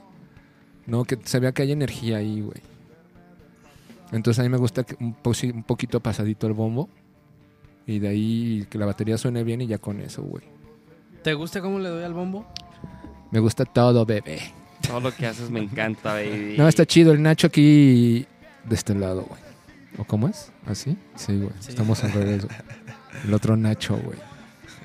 No, 0.86 1.06
que 1.06 1.18
se 1.24 1.40
vea 1.40 1.52
que 1.54 1.64
hay 1.64 1.72
energía 1.72 2.18
ahí, 2.18 2.42
güey. 2.42 2.62
Entonces 4.12 4.40
a 4.40 4.44
mí 4.44 4.50
me 4.50 4.58
gusta 4.58 4.84
que 4.84 4.96
un, 5.04 5.16
posi- 5.16 5.54
un 5.54 5.64
poquito 5.64 6.00
pasadito 6.00 6.46
el 6.48 6.54
bombo. 6.54 6.88
Y 7.88 8.00
de 8.00 8.08
ahí 8.10 8.68
que 8.70 8.78
la 8.78 8.86
batería 8.86 9.18
suene 9.18 9.44
bien 9.44 9.62
y 9.62 9.68
ya 9.68 9.78
con 9.80 10.00
eso, 10.02 10.22
güey. 10.22 10.44
¿Te 11.24 11.34
gusta 11.34 11.62
cómo 11.62 11.80
le 11.80 11.90
doy 11.90 12.04
al 12.04 12.14
bombo? 12.14 12.46
Me 13.32 13.40
gusta 13.40 13.66
todo, 13.66 14.06
bebé. 14.06 14.40
Todo 14.86 15.00
lo 15.00 15.12
que 15.16 15.26
haces 15.26 15.50
me 15.50 15.62
encanta, 15.62 16.14
baby. 16.14 16.56
No, 16.58 16.68
está 16.68 16.86
chido 16.86 17.12
el 17.14 17.22
Nacho 17.22 17.48
aquí 17.48 18.26
de 18.66 18.76
este 18.76 18.94
lado, 18.94 19.24
güey. 19.24 19.42
¿O 19.98 20.04
cómo 20.04 20.28
es? 20.28 20.52
¿Así? 20.66 20.96
Sí, 21.16 21.36
güey. 21.38 21.50
Sí. 21.60 21.70
Estamos 21.70 22.04
al 22.04 22.12
revés, 22.12 22.46
güey. 22.46 22.58
El 23.26 23.34
otro 23.34 23.58
Nacho, 23.58 23.98
güey. 23.98 24.20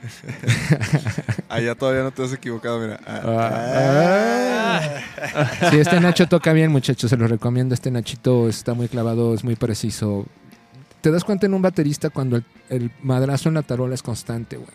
Allá 1.48 1.74
todavía 1.74 2.02
no 2.02 2.10
te 2.10 2.24
has 2.24 2.32
equivocado, 2.32 2.80
mira. 2.80 2.98
Ah, 3.06 4.80
Ah. 5.24 5.70
Sí, 5.70 5.76
este 5.78 6.00
Nacho 6.00 6.26
toca 6.26 6.52
bien, 6.52 6.70
muchachos. 6.72 7.10
Se 7.10 7.16
lo 7.16 7.26
recomiendo. 7.28 7.74
Este 7.74 7.90
Nachito 7.90 8.48
está 8.48 8.74
muy 8.74 8.88
clavado, 8.88 9.34
es 9.34 9.44
muy 9.44 9.54
preciso. 9.56 10.26
Te 11.02 11.10
das 11.10 11.24
cuenta 11.24 11.46
en 11.46 11.54
un 11.54 11.60
baterista 11.60 12.08
cuando 12.08 12.36
el, 12.36 12.44
el 12.70 12.90
madrazo 13.02 13.48
en 13.48 13.56
la 13.56 13.62
tarola 13.62 13.94
es 13.94 14.02
constante, 14.02 14.56
güey. 14.56 14.70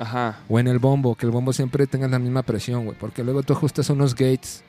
Ajá. 0.00 0.40
O 0.48 0.58
en 0.58 0.66
el 0.66 0.78
bombo, 0.78 1.14
que 1.14 1.26
el 1.26 1.32
bombo 1.32 1.52
siempre 1.52 1.86
tenga 1.86 2.08
la 2.08 2.18
misma 2.18 2.42
presión, 2.42 2.84
güey. 2.84 2.96
Porque 2.98 3.22
luego 3.22 3.42
tú 3.42 3.52
ajustas 3.52 3.90
unos 3.90 4.14
gates 4.14 4.64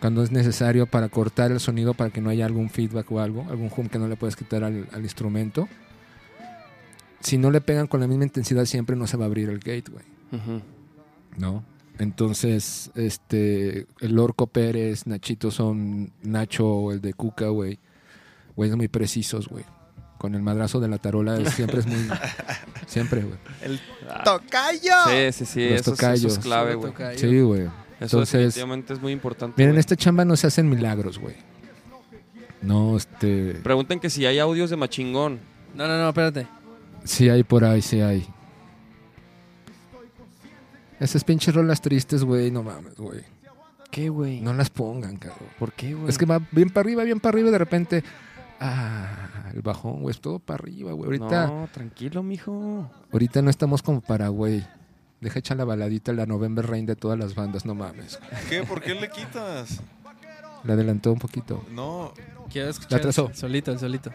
cuando 0.00 0.22
es 0.22 0.30
necesario 0.30 0.86
para 0.86 1.08
cortar 1.08 1.52
el 1.52 1.60
sonido 1.60 1.92
para 1.92 2.10
que 2.10 2.20
no 2.20 2.30
haya 2.30 2.46
algún 2.46 2.70
feedback 2.70 3.10
o 3.12 3.20
algo, 3.20 3.46
algún 3.50 3.70
hum 3.76 3.88
que 3.88 3.98
no 3.98 4.08
le 4.08 4.16
puedes 4.16 4.36
quitar 4.36 4.64
al, 4.64 4.88
al 4.92 5.02
instrumento. 5.02 5.68
Si 7.20 7.36
no 7.36 7.50
le 7.50 7.60
pegan 7.60 7.86
con 7.88 8.00
la 8.00 8.06
misma 8.06 8.24
intensidad 8.24 8.64
siempre 8.64 8.96
no 8.96 9.06
se 9.06 9.16
va 9.16 9.24
a 9.24 9.26
abrir 9.26 9.48
el 9.48 9.58
gate, 9.58 9.90
güey. 9.90 10.04
Ujú. 10.32 10.62
¿no? 11.38 11.64
Entonces, 11.98 12.90
este, 12.94 13.86
el 14.00 14.18
Orco 14.18 14.46
Pérez, 14.46 15.06
Nachito 15.06 15.50
son 15.50 16.12
Nacho 16.22 16.66
o 16.66 16.92
el 16.92 17.00
de 17.00 17.12
Cuca, 17.12 17.48
güey. 17.48 17.78
Güeyes 18.54 18.76
muy 18.76 18.88
precisos, 18.88 19.48
güey. 19.48 19.64
Con 20.18 20.34
el 20.34 20.42
madrazo 20.42 20.80
de 20.80 20.88
la 20.88 20.98
tarola 20.98 21.38
es- 21.38 21.54
siempre 21.54 21.78
es 21.80 21.86
muy... 21.86 21.96
siempre, 22.86 23.22
güey. 23.22 23.38
¡Tocayo! 24.24 24.92
Sí, 25.06 25.32
sí, 25.32 25.44
sí. 25.46 25.60
Los 25.70 25.70
Eso, 25.70 25.74
es- 25.74 25.80
eso 25.80 25.90
tocayos. 25.92 26.32
es 26.32 26.38
clave, 26.40 26.74
güey. 26.74 26.92
tocayo. 26.92 27.18
Sí, 27.18 27.40
güey. 27.40 27.62
Eso 27.62 28.16
Entonces, 28.18 28.32
definitivamente 28.40 28.92
es 28.94 29.00
muy 29.00 29.12
importante. 29.12 29.54
miren, 29.56 29.74
en 29.74 29.80
esta 29.80 29.96
chamba 29.96 30.24
no 30.24 30.36
se 30.36 30.46
hacen 30.48 30.68
milagros, 30.68 31.18
güey. 31.18 31.36
No, 32.62 32.96
este... 32.96 33.54
Pregunten 33.62 34.00
que 34.00 34.10
si 34.10 34.26
hay 34.26 34.38
audios 34.40 34.70
de 34.70 34.76
machingón. 34.76 35.38
No, 35.74 35.86
no, 35.86 35.96
no, 35.98 36.08
espérate. 36.08 36.46
Sí 37.04 37.28
hay 37.28 37.44
por 37.44 37.64
ahí, 37.64 37.80
sí 37.82 38.00
hay. 38.00 38.26
Esas 41.00 41.22
pinches 41.22 41.54
rolas 41.54 41.80
tristes, 41.80 42.24
güey, 42.24 42.50
no 42.50 42.62
mames, 42.64 42.96
güey. 42.96 43.20
¿Qué, 43.90 44.08
güey? 44.08 44.40
No 44.40 44.52
las 44.52 44.68
pongan, 44.70 45.16
cabrón. 45.16 45.48
¿Por 45.58 45.72
qué, 45.72 45.94
güey? 45.94 46.08
Es 46.08 46.18
que 46.18 46.26
va 46.26 46.40
bien 46.50 46.70
para 46.70 46.80
arriba, 46.86 47.04
bien 47.04 47.20
para 47.20 47.34
arriba 47.36 47.48
y 47.48 47.52
de 47.52 47.58
repente... 47.58 48.04
Ah, 48.60 49.37
el 49.54 49.62
bajón, 49.62 50.02
güey, 50.02 50.12
es 50.12 50.20
todo 50.20 50.38
para 50.38 50.62
arriba, 50.62 50.92
güey. 50.92 51.06
Ahorita... 51.06 51.46
No, 51.46 51.68
tranquilo, 51.72 52.22
mijo. 52.22 52.90
Ahorita 53.12 53.42
no 53.42 53.50
estamos 53.50 53.82
como 53.82 54.00
para, 54.00 54.28
güey. 54.28 54.64
Deja 55.20 55.38
echar 55.40 55.56
la 55.56 55.64
baladita 55.64 56.12
la 56.12 56.26
November 56.26 56.66
Rain 56.66 56.86
de 56.86 56.94
todas 56.96 57.18
las 57.18 57.34
bandas, 57.34 57.64
no 57.66 57.74
mames. 57.74 58.18
¿Qué? 58.48 58.62
¿Por 58.62 58.80
qué 58.80 58.94
le 58.94 59.08
quitas? 59.10 59.80
La 60.64 60.74
adelantó 60.74 61.12
un 61.12 61.18
poquito. 61.18 61.64
No, 61.72 62.12
Quiero 62.50 62.68
escuchar 62.70 62.92
La 62.92 62.96
atrasó. 62.98 63.28
el 63.28 63.34
solito, 63.34 63.70
el 63.72 63.78
solito. 63.78 64.10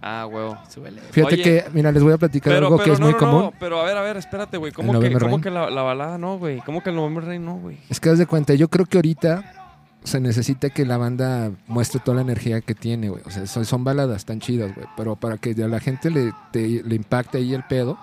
Ah, 0.00 0.26
huevo. 0.30 0.58
Súbele. 0.68 1.00
Fíjate 1.12 1.34
Oye. 1.34 1.42
que, 1.42 1.64
mira, 1.72 1.92
les 1.92 2.02
voy 2.02 2.12
a 2.12 2.18
platicar 2.18 2.52
Pero, 2.52 2.66
algo 2.66 2.76
pero 2.78 2.86
que 2.86 2.92
es 2.94 2.98
no, 3.00 3.06
muy 3.06 3.12
no, 3.12 3.18
común. 3.18 3.42
no, 3.44 3.52
pero 3.60 3.80
a 3.80 3.84
ver, 3.84 3.96
a 3.96 4.02
ver, 4.02 4.16
espérate, 4.16 4.56
güey. 4.56 4.72
¿Cómo 4.72 4.92
¿El 5.00 5.12
que, 5.12 5.18
cómo 5.18 5.40
que 5.40 5.50
la, 5.50 5.70
la 5.70 5.82
balada 5.82 6.18
no, 6.18 6.38
güey? 6.38 6.60
¿Cómo 6.62 6.82
que 6.82 6.90
el 6.90 6.96
November 6.96 7.24
Rain 7.24 7.44
no, 7.44 7.54
güey? 7.58 7.78
Es 7.88 8.00
que 8.00 8.10
haz 8.10 8.18
de 8.18 8.26
cuenta, 8.26 8.54
yo 8.54 8.68
creo 8.68 8.86
que 8.86 8.98
ahorita 8.98 9.61
se 10.04 10.20
necesita 10.20 10.70
que 10.70 10.84
la 10.84 10.96
banda 10.96 11.52
muestre 11.68 12.00
toda 12.04 12.16
la 12.16 12.22
energía 12.22 12.60
que 12.60 12.74
tiene, 12.74 13.08
güey. 13.08 13.22
O 13.24 13.30
sea, 13.30 13.46
son, 13.46 13.64
son 13.64 13.84
baladas 13.84 14.24
tan 14.24 14.40
chidas, 14.40 14.74
güey. 14.74 14.86
Pero 14.96 15.16
para 15.16 15.38
que 15.38 15.50
a 15.62 15.68
la 15.68 15.80
gente 15.80 16.10
le, 16.10 16.32
te- 16.50 16.82
le 16.82 16.94
impacte 16.96 17.38
ahí 17.38 17.54
el 17.54 17.62
pedo, 17.64 17.98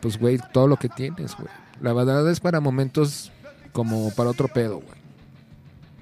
pues, 0.00 0.18
güey, 0.18 0.38
todo 0.52 0.66
lo 0.66 0.76
que 0.76 0.88
tienes, 0.88 1.34
güey. 1.36 1.48
La 1.80 1.92
balada 1.92 2.30
es 2.30 2.40
para 2.40 2.60
momentos 2.60 3.30
como 3.72 4.10
para 4.14 4.30
otro 4.30 4.48
pedo, 4.48 4.76
güey. 4.80 4.98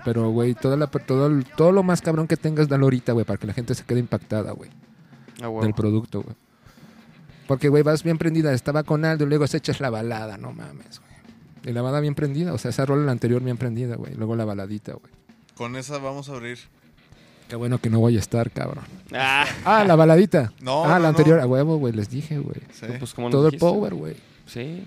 Pero, 0.05 0.30
güey, 0.30 0.55
toda 0.55 0.76
la, 0.76 0.87
todo, 0.87 1.30
todo 1.57 1.72
lo 1.72 1.82
más 1.82 2.01
cabrón 2.01 2.28
que 2.28 2.37
tengas, 2.37 2.68
dalo 2.68 2.84
ahorita, 2.87 3.12
güey, 3.12 3.24
para 3.24 3.39
que 3.39 3.47
la 3.49 3.53
gente 3.55 3.74
se 3.74 3.82
quede 3.84 3.99
impactada, 3.99 4.53
güey. 4.53 4.70
Ah, 5.43 5.49
huevo. 5.49 5.62
del 5.62 5.74
producto, 5.74 6.22
güey. 6.22 6.37
Porque, 7.49 7.68
güey, 7.68 7.82
vas 7.82 8.03
bien 8.03 8.18
prendida. 8.18 8.53
Estaba 8.53 8.82
con 8.84 9.05
Aldo 9.05 9.24
y 9.24 9.28
luego 9.28 9.47
se 9.47 9.57
echas 9.57 9.80
la 9.80 9.91
balada, 9.91 10.37
no 10.39 10.53
mames, 10.53 11.01
güey. 11.01 11.05
Y 11.67 11.73
la 11.73 11.83
balada 11.83 12.01
bien 12.01 12.14
prendida, 12.14 12.53
o 12.55 12.59
sea, 12.59 12.71
esa 12.71 12.87
rola 12.87 13.05
la 13.05 13.12
anterior 13.12 13.43
bien 13.43 13.57
prendida, 13.57 13.97
güey. 13.97 14.14
Luego 14.14 14.37
la 14.37 14.45
baladita, 14.45 14.93
güey. 14.93 15.12
con 15.57 15.77
esa 15.77 15.99
vamos 15.99 16.29
a 16.29 16.33
abrir. 16.33 16.59
Qué 17.49 17.57
bueno 17.57 17.79
que 17.79 17.91
no 17.91 18.01
voy 18.01 18.17
a 18.17 18.21
estar, 18.21 18.51
cabrón. 18.51 18.85
Ah, 19.12 19.45
Ah, 19.64 19.85
la 19.85 19.97
baladita. 19.97 20.53
No, 20.61 20.85
ah, 20.85 20.95
no, 20.95 20.99
la 21.01 21.09
anterior, 21.09 21.39
no. 21.39 21.45
a 21.45 21.47
huevo, 21.47 21.77
güey, 21.79 21.93
les 21.93 22.09
dije, 22.09 22.39
güey. 22.39 22.61
Sí. 22.73 22.87
pues 22.99 23.14
como 23.14 23.31
Todo 23.31 23.49
el 23.49 23.59
power, 23.59 23.95
güey. 23.95 24.17
Sí. 24.47 24.85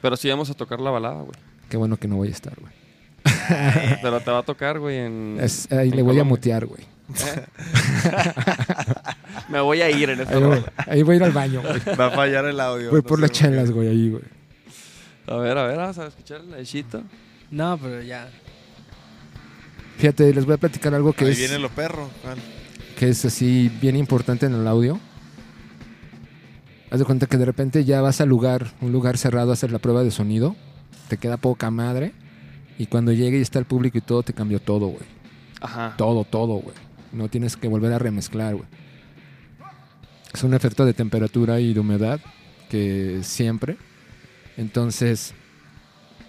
Pero 0.00 0.16
sí 0.16 0.28
vamos 0.28 0.50
a 0.50 0.54
tocar 0.54 0.80
la 0.80 0.90
balada, 0.90 1.22
güey. 1.22 1.32
Qué 1.68 1.76
bueno 1.76 1.96
que 1.96 2.08
no 2.08 2.16
voy 2.16 2.28
a 2.28 2.32
estar, 2.32 2.54
güey. 2.60 2.72
Pero 4.02 4.20
te 4.20 4.30
va 4.30 4.38
a 4.38 4.42
tocar, 4.42 4.78
güey, 4.78 4.96
en... 4.98 5.38
Es- 5.40 5.70
ahí 5.72 5.88
en 5.90 5.96
le 5.96 6.02
voy 6.02 6.18
a 6.18 6.24
mutear, 6.24 6.66
güey. 6.66 6.82
Me 9.48 9.60
voy 9.60 9.80
a 9.82 9.90
ir 9.90 10.10
en 10.10 10.20
esta 10.20 10.36
Ahí, 10.36 10.64
ahí 10.86 11.02
voy 11.02 11.14
a 11.14 11.16
ir 11.16 11.24
al 11.24 11.32
baño, 11.32 11.62
güey. 11.62 11.96
Va 11.96 12.06
a 12.06 12.10
fallar 12.10 12.44
el 12.46 12.60
audio. 12.60 12.90
Voy 12.90 13.00
no 13.00 13.06
por 13.06 13.20
las 13.20 13.30
chelas, 13.30 13.70
güey, 13.70 13.88
ahí, 13.88 14.10
güey. 14.10 14.22
A 15.28 15.36
ver, 15.36 15.58
a 15.58 15.66
ver, 15.66 15.76
vamos 15.76 15.98
a 15.98 16.06
escuchar 16.06 16.40
el 16.40 16.54
hechito. 16.54 17.02
No, 17.50 17.78
pero 17.78 18.02
ya. 18.02 18.28
Fíjate, 19.98 20.32
les 20.32 20.44
voy 20.44 20.54
a 20.54 20.58
platicar 20.58 20.94
algo 20.94 21.12
que 21.12 21.24
Ahí 21.24 21.32
es... 21.32 21.38
viene 21.38 21.58
lo 21.58 21.68
perro. 21.70 22.08
¿cuál? 22.22 22.38
que 22.98 23.08
es 23.08 23.24
así 23.24 23.70
bien 23.80 23.94
importante 23.94 24.46
en 24.46 24.54
el 24.54 24.66
audio. 24.66 24.98
Haz 26.90 26.98
de 26.98 27.04
cuenta 27.04 27.26
que 27.26 27.36
de 27.36 27.44
repente 27.44 27.84
ya 27.84 28.00
vas 28.00 28.20
al 28.20 28.28
lugar, 28.28 28.72
un 28.80 28.90
lugar 28.90 29.16
cerrado 29.18 29.50
a 29.50 29.52
hacer 29.52 29.70
la 29.70 29.78
prueba 29.78 30.02
de 30.02 30.10
sonido, 30.10 30.56
te 31.08 31.16
queda 31.16 31.36
poca 31.36 31.70
madre, 31.70 32.12
y 32.76 32.86
cuando 32.86 33.12
llegue 33.12 33.38
y 33.38 33.42
está 33.42 33.60
el 33.60 33.66
público 33.66 33.98
y 33.98 34.00
todo, 34.00 34.24
te 34.24 34.32
cambió 34.32 34.60
todo, 34.60 34.88
güey. 34.88 35.04
Ajá. 35.60 35.94
Todo, 35.96 36.24
todo, 36.24 36.54
güey. 36.54 36.74
No 37.12 37.28
tienes 37.28 37.56
que 37.56 37.68
volver 37.68 37.92
a 37.92 38.00
remezclar, 38.00 38.56
güey. 38.56 38.68
Es 40.34 40.42
un 40.42 40.54
efecto 40.54 40.84
de 40.84 40.92
temperatura 40.92 41.60
y 41.60 41.74
de 41.74 41.80
humedad 41.80 42.20
que 42.68 43.20
siempre. 43.22 43.76
Entonces, 44.58 45.32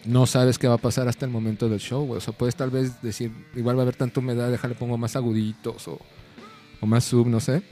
no 0.05 0.25
sabes 0.25 0.57
qué 0.57 0.67
va 0.69 0.75
a 0.75 0.77
pasar 0.77 1.09
hasta 1.09 1.25
el 1.25 1.31
momento 1.31 1.67
del 1.67 1.79
show, 1.79 2.05
güey. 2.05 2.19
O 2.19 2.21
sea, 2.21 2.33
puedes 2.33 2.55
tal 2.55 2.69
vez 2.69 3.01
decir, 3.01 3.31
igual 3.55 3.75
va 3.75 3.81
a 3.81 3.83
haber 3.83 3.95
tanta 3.95 4.21
humedad, 4.21 4.49
déjale 4.49 4.75
pongo 4.75 4.97
más 4.97 5.17
aguditos 5.17 5.87
o, 5.89 5.99
o 6.79 6.85
más 6.85 7.03
sub, 7.03 7.27
no 7.27 7.41
sé. 7.41 7.63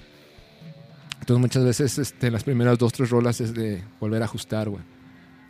Entonces 1.20 1.40
muchas 1.40 1.64
veces 1.64 1.98
este, 1.98 2.30
las 2.30 2.44
primeras 2.44 2.78
dos, 2.78 2.92
tres 2.92 3.10
rolas 3.10 3.40
es 3.40 3.54
de 3.54 3.84
volver 4.00 4.22
a 4.22 4.26
ajustar, 4.26 4.68
güey. 4.70 4.84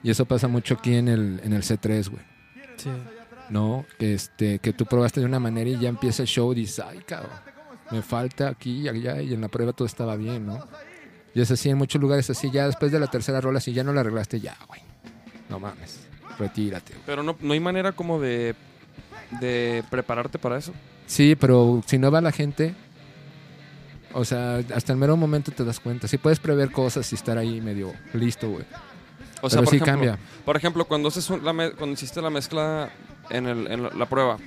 Y 0.04 0.12
eso 0.12 0.26
pasa 0.26 0.48
mucho 0.48 0.76
aquí 0.76 0.94
en 0.94 1.08
el, 1.08 1.42
en 1.44 1.54
el 1.54 1.64
C3, 1.64 2.10
güey. 2.10 2.24
Sí. 2.78 2.90
¿no? 3.50 3.86
Que, 3.98 4.14
este, 4.14 4.60
que 4.60 4.74
tú 4.74 4.86
probaste 4.86 5.20
de 5.20 5.26
una 5.26 5.40
manera 5.40 5.70
y 5.70 5.80
ya 5.80 5.90
empieza 5.90 6.24
el 6.24 6.28
show 6.28 6.52
y 6.52 6.56
dices, 6.56 6.84
ay, 6.86 7.00
cabrón, 7.06 7.32
me 7.92 8.02
falta 8.02 8.50
aquí 8.50 8.82
y 8.82 8.88
allá 8.88 9.22
y 9.22 9.34
en 9.34 9.42
la 9.42 9.48
prueba 9.48 9.74
todo 9.74 9.86
estaba 9.86 10.16
bien, 10.16 10.46
¿no? 10.46 10.60
Y 11.34 11.42
es 11.42 11.52
así, 11.52 11.70
en 11.70 11.78
muchos 11.78 12.02
lugares 12.02 12.30
así, 12.30 12.50
ya 12.52 12.66
después 12.66 12.92
de 12.92 13.00
la 13.00 13.08
tercera 13.08 13.40
rola, 13.40 13.60
si 13.60 13.74
ya 13.74 13.84
no 13.84 13.94
la 13.94 14.02
arreglaste, 14.02 14.40
ya, 14.40 14.58
güey. 14.68 14.82
No 15.50 15.60
mames, 15.60 16.00
retírate. 16.38 16.94
güey. 16.94 17.04
Pero 17.06 17.24
no, 17.24 17.36
no 17.40 17.54
hay 17.54 17.60
manera 17.60 17.92
como 17.92 18.20
de, 18.20 18.56
de 19.40 19.84
prepararte 19.90 20.38
para 20.40 20.58
eso. 20.58 20.74
Sí, 21.06 21.36
pero 21.36 21.82
si 21.86 21.98
no 21.98 22.12
va 22.12 22.20
la 22.22 22.32
gente, 22.32 22.76
o 24.14 24.26
sea, 24.26 24.62
hasta 24.76 24.92
el 24.94 24.98
mero 25.00 25.16
momento 25.16 25.52
te 25.52 25.64
das 25.64 25.80
cuenta. 25.80 26.08
Sí 26.08 26.18
puedes 26.18 26.40
prever 26.40 26.72
cosas 26.72 27.12
y 27.12 27.16
estar 27.16 27.38
ahí 27.38 27.62
medio 27.62 27.94
listo, 28.14 28.50
güey. 28.50 28.66
O 29.42 29.50
sea, 29.50 29.60
pero 29.60 29.64
por 29.66 29.70
sí 29.72 29.76
ejemplo, 29.78 29.86
cambia. 30.08 30.20
Por 30.44 30.58
ejemplo, 30.58 30.86
cuando, 30.86 31.08
haces 31.10 31.30
un- 31.30 31.46
la 31.46 31.54
me- 31.54 31.72
cuando 31.72 31.94
hiciste 31.94 32.22
la 32.22 32.30
mezcla 32.30 32.90
en, 33.30 33.46
el, 33.48 33.68
en 33.68 33.84
la, 33.84 33.90
la 33.92 34.06
prueba, 34.08 34.38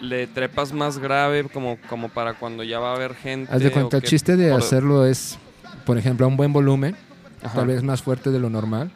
le 0.00 0.26
trepas 0.26 0.72
más 0.72 0.98
grave 0.98 1.44
como, 1.44 1.78
como 1.88 2.08
para 2.08 2.34
cuando 2.34 2.62
ya 2.64 2.78
va 2.80 2.92
a 2.92 2.96
haber 2.96 3.14
gente. 3.14 3.52
Haz 3.52 3.60
de 3.62 3.68
o 3.68 3.72
cuenta, 3.72 3.96
el 3.98 4.02
chiste 4.02 4.36
de 4.36 4.50
por- 4.50 4.58
hacerlo 4.60 5.06
es, 5.06 5.38
por 5.86 5.96
ejemplo, 5.98 6.26
a 6.26 6.28
un 6.28 6.36
buen 6.36 6.52
volumen, 6.52 6.96
Ajá. 7.42 7.54
tal 7.60 7.68
vez 7.68 7.82
más 7.82 8.02
fuerte 8.02 8.30
de 8.30 8.38
lo 8.40 8.50
normal, 8.50 8.90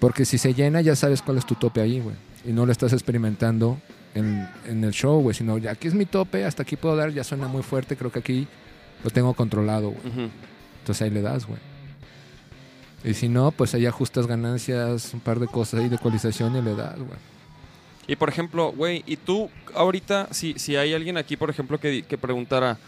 porque 0.00 0.24
si 0.24 0.38
se 0.38 0.54
llena 0.54 0.80
ya 0.80 0.96
sabes 0.96 1.22
cuál 1.22 1.38
es 1.38 1.46
tu 1.46 1.54
tope 1.54 1.80
ahí, 1.80 2.00
güey. 2.00 2.16
Y 2.44 2.52
no 2.52 2.66
lo 2.66 2.72
estás 2.72 2.92
experimentando 2.92 3.78
en, 4.14 4.48
en 4.66 4.84
el 4.84 4.92
show, 4.92 5.20
güey, 5.20 5.34
sino 5.34 5.58
ya 5.58 5.72
aquí 5.72 5.88
es 5.88 5.94
mi 5.94 6.06
tope, 6.06 6.44
hasta 6.44 6.62
aquí 6.62 6.76
puedo 6.76 6.96
dar, 6.96 7.12
ya 7.12 7.24
suena 7.24 7.48
muy 7.48 7.62
fuerte, 7.62 7.96
creo 7.96 8.10
que 8.12 8.20
aquí 8.20 8.46
lo 9.04 9.10
tengo 9.10 9.34
controlado, 9.34 9.90
güey. 9.90 10.30
Entonces 10.80 11.02
ahí 11.02 11.10
le 11.10 11.22
das, 11.22 11.46
güey. 11.46 11.60
Y 13.04 13.14
si 13.14 13.28
no, 13.28 13.52
pues 13.52 13.74
ahí 13.74 13.86
ajustas 13.86 14.26
ganancias, 14.26 15.12
un 15.14 15.20
par 15.20 15.38
de 15.38 15.46
cosas 15.46 15.80
ahí 15.80 15.88
de 15.88 15.96
ecualización 15.96 16.56
y 16.56 16.62
le 16.62 16.74
das, 16.74 16.96
güey. 16.96 17.18
Y 18.06 18.16
por 18.16 18.28
ejemplo, 18.28 18.72
güey, 18.72 19.04
y 19.06 19.16
tú 19.16 19.50
ahorita, 19.74 20.28
si, 20.30 20.54
si 20.58 20.76
hay 20.76 20.94
alguien 20.94 21.18
aquí, 21.18 21.36
por 21.36 21.50
ejemplo, 21.50 21.78
que, 21.78 22.02
que 22.02 22.16
preguntara, 22.16 22.78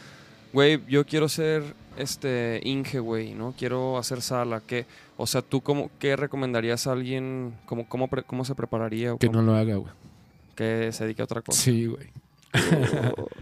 güey, 0.53 0.81
yo 0.89 1.05
quiero 1.07 1.29
ser 1.29 1.63
este 1.97 2.61
Inge, 2.65 2.99
güey, 2.99 3.35
¿no? 3.35 3.55
Quiero 3.59 3.99
hacer 3.99 4.23
sala, 4.23 4.63
¿qué? 4.67 4.87
O 5.17 5.27
sea, 5.27 5.43
¿tú 5.43 5.61
cómo, 5.61 5.91
qué 5.99 6.17
recomendarías 6.17 6.87
a 6.87 6.93
alguien? 6.93 7.55
¿Cómo, 7.67 7.87
cómo, 7.89 8.09
pre- 8.09 8.23
cómo 8.23 8.45
se 8.45 8.55
prepararía? 8.55 9.15
O 9.15 9.19
Que 9.19 9.27
cómo- 9.27 9.43
no 9.43 9.53
lo 9.53 9.59
haga, 9.59 9.77
güey. 9.77 9.93
que 10.55 10.91
se 10.93 11.05
dedique 11.05 11.23
a 11.23 11.25
otra 11.25 11.43
cosa? 11.43 11.61
Sí, 11.61 11.87
güey. 11.87 12.09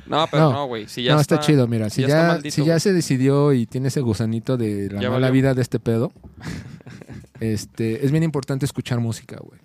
No, 0.06 0.26
pero 0.30 0.44
No. 0.44 0.52
no, 0.52 0.66
güey. 0.66 0.86
si 0.86 1.02
ya 1.02 1.14
no, 1.14 1.20
está, 1.20 1.40
chido, 1.40 1.66
mira. 1.66 1.88
Si 1.88 2.02
ya 2.02 2.08
ya, 2.08 2.14
está 2.20 2.28
maldito, 2.34 2.54
si 2.54 2.64
ya 2.64 2.78
se 2.78 2.92
decidió 2.92 3.52
y 3.54 3.64
tiene 3.66 3.88
ese 3.88 4.00
gusanito 4.00 4.56
de 4.56 4.90
la 4.90 5.00
Ya 5.00 5.08
mala 5.10 5.28
valió. 5.28 5.32
vida 5.32 5.54
de 5.54 5.62
este 5.62 5.78
pedo, 5.78 6.12
este, 7.40 8.04
es 8.04 8.10
bien 8.10 8.22
importante 8.22 8.66
escuchar 8.66 9.00
música, 9.00 9.38
güey. 9.40 9.60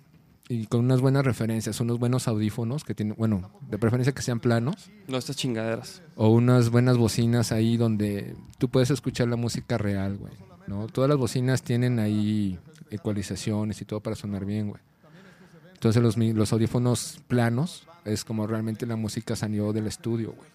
Y 0.48 0.66
con 0.66 0.80
unas 0.80 1.00
buenas 1.00 1.24
referencias, 1.24 1.80
unos 1.80 1.98
buenos 1.98 2.28
audífonos 2.28 2.84
que 2.84 2.94
tienen, 2.94 3.16
bueno, 3.16 3.50
de 3.70 3.78
preferencia 3.78 4.12
que 4.12 4.20
sean 4.20 4.40
planos, 4.40 4.90
No, 5.08 5.16
estas 5.16 5.36
chingaderas. 5.36 6.02
o 6.16 6.28
unas 6.28 6.68
buenas 6.68 6.98
bocinas 6.98 7.50
ahí 7.50 7.78
donde 7.78 8.36
tú 8.58 8.68
puedes 8.68 8.90
escuchar 8.90 9.28
la 9.28 9.36
música 9.36 9.78
real, 9.78 10.18
güey. 10.18 10.34
¿no? 10.66 10.86
Todas 10.88 11.08
las 11.08 11.18
bocinas 11.18 11.62
tienen 11.62 11.98
ahí 11.98 12.58
ecualizaciones 12.90 13.80
y 13.80 13.84
todo 13.86 14.00
para 14.00 14.16
sonar 14.16 14.44
bien, 14.44 14.68
güey. 14.68 14.80
Entonces 15.74 16.02
los, 16.02 16.16
los 16.16 16.52
audífonos 16.52 17.20
planos 17.28 17.86
es 18.04 18.24
como 18.24 18.46
realmente 18.46 18.86
la 18.86 18.96
música 18.96 19.36
salió 19.36 19.72
del 19.72 19.86
estudio, 19.86 20.32
güey. 20.32 20.48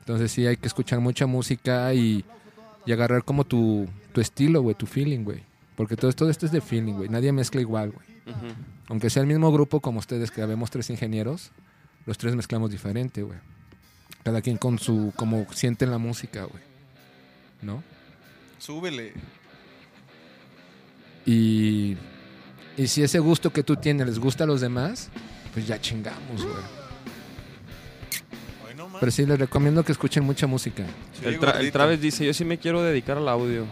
Entonces 0.00 0.32
sí 0.32 0.46
hay 0.46 0.56
que 0.56 0.66
escuchar 0.66 1.00
mucha 1.00 1.26
música 1.26 1.92
y, 1.94 2.24
y 2.86 2.92
agarrar 2.92 3.24
como 3.24 3.44
tu, 3.44 3.86
tu 4.12 4.20
estilo, 4.20 4.60
güey, 4.62 4.74
tu 4.74 4.86
feeling, 4.86 5.24
güey. 5.24 5.42
Porque 5.76 5.96
todo, 5.96 6.12
todo 6.12 6.28
esto 6.28 6.44
es 6.46 6.52
de 6.52 6.60
feeling, 6.60 6.94
güey. 6.94 7.08
Nadie 7.08 7.32
mezcla 7.32 7.60
igual, 7.60 7.92
güey. 7.92 8.06
Ujú. 8.26 8.46
Aunque 8.92 9.08
sea 9.08 9.22
el 9.22 9.26
mismo 9.26 9.50
grupo 9.50 9.80
como 9.80 10.00
ustedes, 10.00 10.30
que 10.30 10.42
habemos 10.42 10.70
tres 10.70 10.90
ingenieros, 10.90 11.50
los 12.04 12.18
tres 12.18 12.36
mezclamos 12.36 12.70
diferente, 12.70 13.22
güey. 13.22 13.38
Cada 14.22 14.42
quien 14.42 14.58
con 14.58 14.78
su, 14.78 15.14
como 15.16 15.46
sienten 15.54 15.90
la 15.90 15.96
música, 15.96 16.44
güey. 16.44 16.62
¿No? 17.62 17.82
Súbele. 18.58 19.14
Y, 21.24 21.96
y 22.76 22.86
si 22.86 23.02
ese 23.02 23.18
gusto 23.18 23.50
que 23.50 23.62
tú 23.62 23.76
tienes 23.76 24.06
les 24.06 24.18
gusta 24.18 24.44
a 24.44 24.46
los 24.46 24.60
demás, 24.60 25.08
pues 25.54 25.66
ya 25.66 25.80
chingamos, 25.80 26.42
güey. 26.44 26.82
Pero 29.00 29.10
sí 29.10 29.24
les 29.24 29.38
recomiendo 29.38 29.82
que 29.86 29.92
escuchen 29.92 30.22
mucha 30.22 30.46
música. 30.46 30.84
Sí, 31.18 31.24
el, 31.24 31.40
tra- 31.40 31.58
el. 31.60 31.72
Travis 31.72 31.98
dice, 31.98 32.26
yo 32.26 32.34
sí 32.34 32.44
me 32.44 32.58
quiero 32.58 32.82
dedicar 32.82 33.16
al 33.16 33.26
audio. 33.30 33.64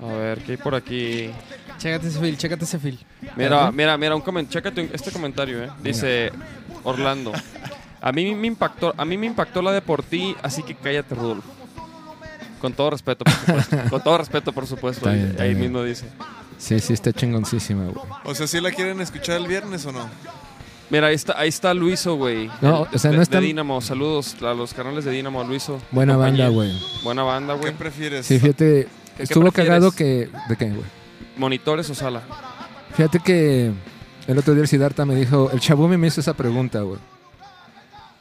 A 0.00 0.06
ver, 0.12 0.38
¿qué 0.44 0.52
hay 0.52 0.58
por 0.58 0.76
aquí? 0.76 1.30
Chécate 1.78 2.08
ese 2.08 2.18
fil, 2.20 2.36
chécate 2.36 2.64
ese 2.64 2.78
fil. 2.78 2.98
Mira, 3.36 3.70
mira, 3.72 3.96
mira, 3.96 4.14
un 4.16 4.20
comen 4.22 4.48
chécate 4.48 4.90
este 4.92 5.10
comentario, 5.12 5.62
eh. 5.64 5.70
Dice 5.82 6.32
Orlando. 6.84 7.32
A 8.00 8.12
mí 8.12 8.34
me 8.34 8.46
impactó, 8.48 8.94
a 8.96 9.04
mí 9.04 9.16
me 9.16 9.26
impactó 9.26 9.62
la 9.62 9.72
de 9.72 9.80
por 9.82 10.02
ti, 10.02 10.34
así 10.42 10.62
que 10.62 10.74
cállate, 10.74 11.14
Rudolf. 11.14 11.44
Con 12.60 12.72
todo 12.72 12.90
respeto, 12.90 13.24
por 13.24 13.32
supuesto. 13.34 13.76
Con 13.90 14.02
todo 14.02 14.18
respeto, 14.18 14.52
por 14.52 14.66
supuesto. 14.66 15.08
Está 15.08 15.10
ahí 15.10 15.16
bien, 15.18 15.30
está 15.30 15.42
ahí 15.44 15.48
bien. 15.50 15.60
mismo 15.62 15.82
dice. 15.84 16.06
Sí, 16.58 16.80
sí, 16.80 16.92
está 16.92 17.12
chingoncísima, 17.12 17.84
güey. 17.84 18.04
O 18.24 18.34
sea, 18.34 18.48
¿sí 18.48 18.60
la 18.60 18.72
quieren 18.72 19.00
escuchar 19.00 19.36
el 19.36 19.46
viernes 19.46 19.86
o 19.86 19.92
no? 19.92 20.08
Mira, 20.90 21.08
ahí 21.08 21.14
está, 21.14 21.38
ahí 21.38 21.48
está 21.50 21.72
Luiso, 21.74 22.16
güey. 22.16 22.50
No, 22.60 22.88
o 22.92 22.98
sea, 22.98 23.10
de, 23.10 23.16
no 23.16 23.20
de 23.20 23.22
están- 23.22 23.42
Dínamo, 23.42 23.80
saludos 23.80 24.36
a 24.42 24.54
los 24.54 24.74
canales 24.74 25.04
de 25.04 25.12
Dínamo, 25.12 25.44
Luiso. 25.44 25.80
Buena 25.92 26.14
compañía. 26.14 26.46
banda, 26.46 26.54
güey. 26.56 26.72
Buena 27.04 27.22
banda, 27.22 27.54
¿Qué 27.54 27.60
güey. 27.60 27.72
prefieres? 27.74 28.26
Sí, 28.26 28.40
fíjate, 28.40 28.88
estuvo 29.18 29.42
prefieres? 29.52 29.68
cagado 29.68 29.92
que... 29.92 30.28
¿De 30.48 30.56
qué, 30.56 30.64
güey? 30.70 30.97
¿Monitores 31.38 31.88
o 31.88 31.94
sala? 31.94 32.22
Fíjate 32.94 33.20
que 33.20 33.72
el 34.26 34.38
otro 34.38 34.54
día 34.54 34.62
el 34.62 34.68
Siddhartha 34.68 35.04
me 35.06 35.14
dijo, 35.14 35.50
el 35.52 35.60
Chabumi 35.60 35.96
me 35.96 36.08
hizo 36.08 36.20
esa 36.20 36.34
pregunta, 36.34 36.82
güey. 36.82 36.98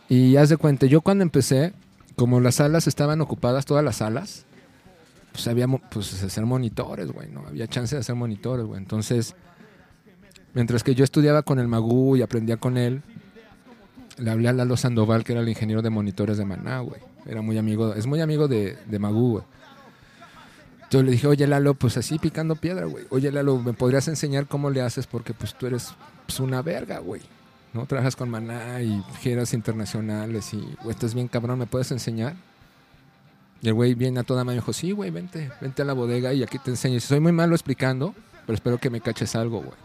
Y 0.08 0.38
haz 0.38 0.50
de 0.50 0.58
cuenta, 0.58 0.86
yo 0.86 1.02
cuando 1.02 1.24
empecé, 1.24 1.74
como 2.16 2.40
las 2.40 2.56
salas 2.56 2.88
estaban 2.88 3.20
ocupadas, 3.20 3.66
todas 3.66 3.84
las 3.84 3.98
salas, 3.98 4.46
pues 5.32 5.48
había 5.48 5.68
pues 5.68 6.24
hacer 6.24 6.46
monitores, 6.46 7.12
güey, 7.12 7.30
no 7.30 7.44
había 7.48 7.68
chance 7.68 7.96
de 7.96 8.02
hacer 8.02 8.16
monitores, 8.16 8.66
güey. 8.66 8.80
Entonces, 8.80 9.36
mientras 10.54 10.84
que 10.84 10.96
yo 10.96 11.04
estudiaba 11.04 11.42
con 11.42 11.60
el 11.60 11.68
Magú 11.68 12.16
y 12.16 12.22
aprendía 12.22 12.58
con 12.58 12.78
él, 12.78 13.02
le 14.18 14.32
hablé 14.32 14.50
a 14.50 14.54
Lalo 14.54 14.78
Sandoval, 14.78 15.24
que 15.24 15.34
era 15.34 15.42
el 15.42 15.50
ingeniero 15.50 15.82
de 15.82 15.90
monitores 15.90 16.38
de 16.38 16.46
Maná, 16.46 16.80
güey. 16.80 17.02
Era 17.26 17.42
muy 17.42 17.58
amigo, 17.58 17.94
es 17.94 18.08
muy 18.08 18.22
amigo 18.22 18.48
de, 18.48 18.78
de 18.86 19.00
Magú, 19.00 19.32
güey. 19.32 19.44
Entonces 20.88 21.06
le 21.06 21.12
dije, 21.12 21.28
oye 21.28 21.46
Lalo, 21.48 21.74
pues 21.74 21.98
así 21.98 22.18
picando 22.18 22.56
piedra, 22.56 22.86
güey. 22.86 23.06
Oye 23.10 23.30
Lalo, 23.30 23.60
¿me 23.60 23.74
podrías 23.74 24.08
enseñar 24.08 24.48
cómo 24.48 24.70
le 24.70 24.82
haces? 24.82 25.06
Porque 25.06 25.34
pues 25.34 25.54
tú 25.54 25.68
eres 25.68 25.94
pues, 26.26 26.40
una 26.40 26.62
verga, 26.62 27.00
güey. 27.00 27.22
¿No? 27.74 27.86
Trabajas 27.86 28.16
con 28.16 28.30
Maná 28.30 28.82
y 28.82 29.04
giras 29.20 29.54
internacionales 29.54 30.54
y, 30.54 30.62
güey, 30.82 30.92
estás 30.92 31.14
bien 31.14 31.28
cabrón, 31.28 31.60
¿me 31.60 31.66
puedes 31.66 31.92
enseñar? 31.92 32.38
Y 33.62 33.68
el 33.68 33.74
güey 33.74 33.96
viene 33.96 34.22
a 34.22 34.24
toda 34.24 34.46
mano 34.46 34.54
y 34.54 34.60
dijo, 34.60 34.72
sí, 34.72 34.94
güey, 34.94 35.12
vente, 35.12 35.52
vente 35.60 35.82
a 35.82 35.86
la 35.86 35.92
bodega 35.92 36.32
y 36.32 36.42
aquí 36.42 36.58
te 36.58 36.72
enseño. 36.72 37.02
Soy 37.02 37.20
muy 37.20 37.34
malo 37.34 37.54
explicando, 37.54 38.16
pero 38.46 38.56
espero 38.56 38.78
que 38.78 38.90
me 38.90 39.02
caches 39.02 39.36
algo, 39.36 39.58
güey. 39.58 39.78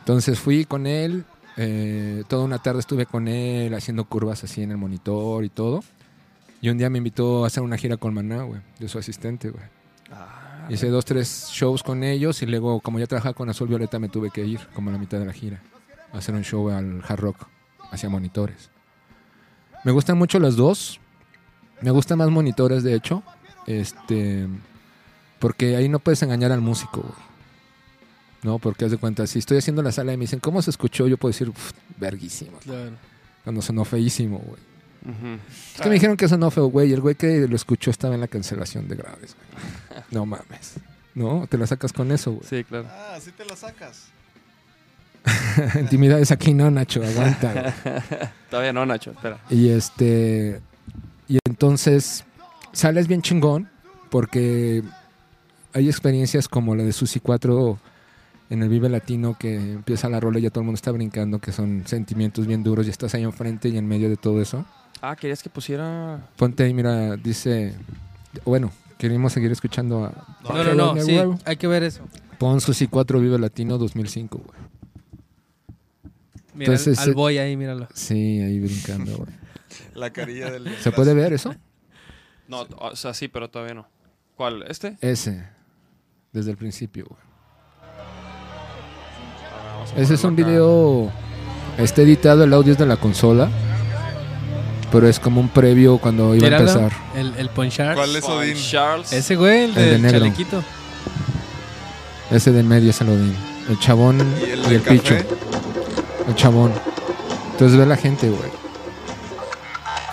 Entonces 0.00 0.40
fui 0.40 0.64
con 0.64 0.88
él, 0.88 1.24
eh, 1.56 2.24
toda 2.26 2.44
una 2.44 2.58
tarde 2.58 2.80
estuve 2.80 3.06
con 3.06 3.28
él 3.28 3.72
haciendo 3.72 4.04
curvas 4.04 4.42
así 4.42 4.62
en 4.62 4.72
el 4.72 4.78
monitor 4.78 5.44
y 5.44 5.48
todo. 5.48 5.84
Y 6.60 6.70
un 6.70 6.78
día 6.78 6.90
me 6.90 6.98
invitó 6.98 7.44
a 7.44 7.46
hacer 7.46 7.62
una 7.62 7.76
gira 7.76 7.96
con 7.96 8.14
Maná, 8.14 8.42
güey, 8.42 8.60
de 8.80 8.88
su 8.88 8.98
asistente, 8.98 9.50
güey. 9.50 9.75
Hice 10.68 10.88
dos, 10.88 11.04
tres 11.04 11.48
shows 11.52 11.82
con 11.82 12.02
ellos 12.02 12.42
y 12.42 12.46
luego, 12.46 12.80
como 12.80 12.98
ya 12.98 13.06
trabajaba 13.06 13.34
con 13.34 13.48
Azul 13.48 13.68
Violeta, 13.68 13.98
me 13.98 14.08
tuve 14.08 14.30
que 14.30 14.44
ir 14.44 14.60
como 14.74 14.90
a 14.90 14.92
la 14.92 14.98
mitad 14.98 15.18
de 15.18 15.26
la 15.26 15.32
gira 15.32 15.62
a 16.12 16.18
hacer 16.18 16.34
un 16.34 16.42
show 16.42 16.68
al 16.70 17.02
Hard 17.06 17.20
Rock 17.20 17.46
hacia 17.92 18.08
monitores. 18.08 18.70
Me 19.84 19.92
gustan 19.92 20.18
mucho 20.18 20.38
las 20.40 20.56
dos. 20.56 20.98
Me 21.82 21.90
gustan 21.90 22.18
más 22.18 22.30
monitores, 22.30 22.82
de 22.82 22.94
hecho. 22.94 23.22
Este. 23.66 24.48
Porque 25.38 25.76
ahí 25.76 25.88
no 25.88 25.98
puedes 26.00 26.22
engañar 26.22 26.50
al 26.50 26.60
músico, 26.60 27.02
güey. 27.02 27.26
No, 28.42 28.58
porque 28.58 28.84
haz 28.84 28.90
de 28.90 28.96
cuenta, 28.98 29.26
si 29.26 29.38
estoy 29.38 29.58
haciendo 29.58 29.82
la 29.82 29.92
sala 29.92 30.12
y 30.12 30.16
me 30.16 30.22
dicen, 30.22 30.40
¿cómo 30.40 30.62
se 30.62 30.70
escuchó? 30.70 31.06
Yo 31.08 31.16
puedo 31.16 31.30
decir, 31.32 31.48
"Uf, 31.48 31.72
verguísimo. 31.98 32.58
Claro. 32.58 32.92
Cuando 33.44 33.60
sonó 33.62 33.84
feísimo, 33.84 34.38
güey. 34.38 34.60
Es 35.74 35.80
que 35.80 35.88
me 35.88 35.94
dijeron 35.94 36.16
que 36.16 36.28
sonó 36.28 36.50
feo, 36.50 36.66
güey. 36.66 36.90
y 36.90 36.92
El 36.92 37.00
güey 37.00 37.14
que 37.14 37.46
lo 37.46 37.54
escuchó 37.56 37.90
estaba 37.90 38.14
en 38.14 38.20
la 38.20 38.28
cancelación 38.28 38.88
de 38.88 38.96
graves, 38.96 39.36
güey. 39.36 40.02
No 40.10 40.26
mames. 40.26 40.74
No, 41.14 41.46
te 41.48 41.56
la 41.58 41.66
sacas 41.66 41.92
con 41.92 42.10
eso, 42.12 42.32
güey. 42.32 42.46
Sí, 42.48 42.64
claro. 42.64 42.86
Ah, 42.90 43.14
así 43.16 43.30
te 43.32 43.44
la 43.44 43.56
sacas. 43.56 44.08
Intimidades 45.80 46.30
aquí 46.30 46.54
no, 46.54 46.70
Nacho, 46.70 47.02
aguanta. 47.02 47.52
güey. 47.52 48.02
Todavía 48.50 48.72
no, 48.72 48.84
Nacho, 48.86 49.12
espera. 49.12 49.38
Y 49.50 49.68
este. 49.70 50.60
Y 51.28 51.38
entonces 51.46 52.24
sales 52.72 53.08
bien 53.08 53.22
chingón 53.22 53.68
porque 54.10 54.82
hay 55.72 55.88
experiencias 55.88 56.46
como 56.48 56.74
la 56.76 56.84
de 56.84 56.92
Susi 56.92 57.18
4 57.20 57.78
en 58.50 58.62
el 58.62 58.68
Vive 58.68 58.88
Latino 58.88 59.36
que 59.38 59.56
empieza 59.56 60.08
la 60.08 60.20
rola 60.20 60.38
y 60.38 60.42
ya 60.42 60.50
todo 60.50 60.60
el 60.60 60.66
mundo 60.66 60.76
está 60.76 60.92
brincando, 60.92 61.40
que 61.40 61.50
son 61.50 61.82
sentimientos 61.86 62.46
bien 62.46 62.62
duros 62.62 62.86
y 62.86 62.90
estás 62.90 63.14
ahí 63.14 63.24
enfrente 63.24 63.68
y 63.68 63.76
en 63.76 63.88
medio 63.88 64.08
de 64.08 64.16
todo 64.16 64.40
eso. 64.40 64.64
Ah, 65.00 65.14
querías 65.16 65.42
que 65.42 65.50
pusiera... 65.50 66.20
Ponte 66.36 66.64
ahí, 66.64 66.72
mira, 66.74 67.16
dice. 67.16 67.74
Bueno, 68.44 68.72
queremos 68.98 69.32
seguir 69.32 69.52
escuchando 69.52 70.04
a. 70.04 70.12
No, 70.42 70.64
no, 70.64 70.74
no, 70.74 70.94
Mi 70.94 71.00
sí, 71.02 71.18
hay 71.44 71.56
que 71.56 71.66
ver 71.66 71.82
eso. 71.82 72.02
Pon 72.38 72.60
Susi 72.60 72.86
4 72.86 73.20
Vive 73.20 73.38
Latino 73.38 73.78
2005, 73.78 74.38
güey. 74.38 74.58
Mira, 76.54 76.72
Entonces, 76.72 76.98
al 76.98 77.10
eh, 77.10 77.12
boy 77.12 77.38
ahí, 77.38 77.56
míralo. 77.56 77.88
Sí, 77.92 78.40
ahí 78.40 78.58
brincando, 78.60 79.16
güey. 79.18 79.30
La 79.94 80.10
carilla 80.10 80.50
del. 80.50 80.74
¿Se 80.78 80.90
puede 80.92 81.14
ver 81.14 81.32
eso? 81.32 81.54
No, 82.48 82.64
o 82.78 82.94
sea, 82.94 83.12
sí, 83.12 83.26
pero 83.26 83.50
todavía 83.50 83.74
no. 83.74 83.88
¿Cuál? 84.36 84.62
¿Este? 84.68 84.96
Ese. 85.00 85.48
Desde 86.32 86.52
el 86.52 86.56
principio, 86.56 87.04
güey. 87.08 87.20
Vamos 89.72 89.92
a 89.92 89.96
Ese 89.96 90.14
es 90.14 90.22
un 90.22 90.34
acá. 90.34 90.44
video. 90.44 91.10
Está 91.76 92.02
editado, 92.02 92.44
el 92.44 92.52
audio 92.52 92.70
es 92.70 92.78
de 92.78 92.86
la 92.86 92.98
consola. 92.98 93.50
Pero 94.92 95.08
es 95.08 95.18
como 95.18 95.40
un 95.40 95.48
previo 95.48 95.98
cuando 95.98 96.34
iba 96.34 96.46
a 96.48 96.58
empezar. 96.58 96.92
El, 97.14 97.34
el 97.36 97.48
Ponchar. 97.50 97.94
¿Cuál 97.94 98.14
es 98.14 98.24
Odín? 98.24 98.56
Charles. 98.56 99.12
Ese 99.12 99.36
güey, 99.36 99.64
el 99.64 99.70
El 99.70 99.74
de 99.74 99.90
del 99.90 100.02
negro. 100.02 100.18
chalequito. 100.20 100.62
Ese 102.30 102.52
de 102.52 102.60
en 102.60 102.68
medio 102.68 102.90
es 102.90 103.00
el 103.00 103.08
Odín. 103.08 103.36
El 103.68 103.78
chabón 103.80 104.18
¿Y 104.40 104.50
el 104.50 104.60
y 104.60 104.62
de 104.68 104.74
el 104.76 104.80
picho. 104.82 105.14
El 106.28 106.34
chabón. 106.36 106.72
Entonces 107.52 107.76
ve 107.78 107.86
la 107.86 107.96
gente, 107.96 108.28
güey. 108.30 108.50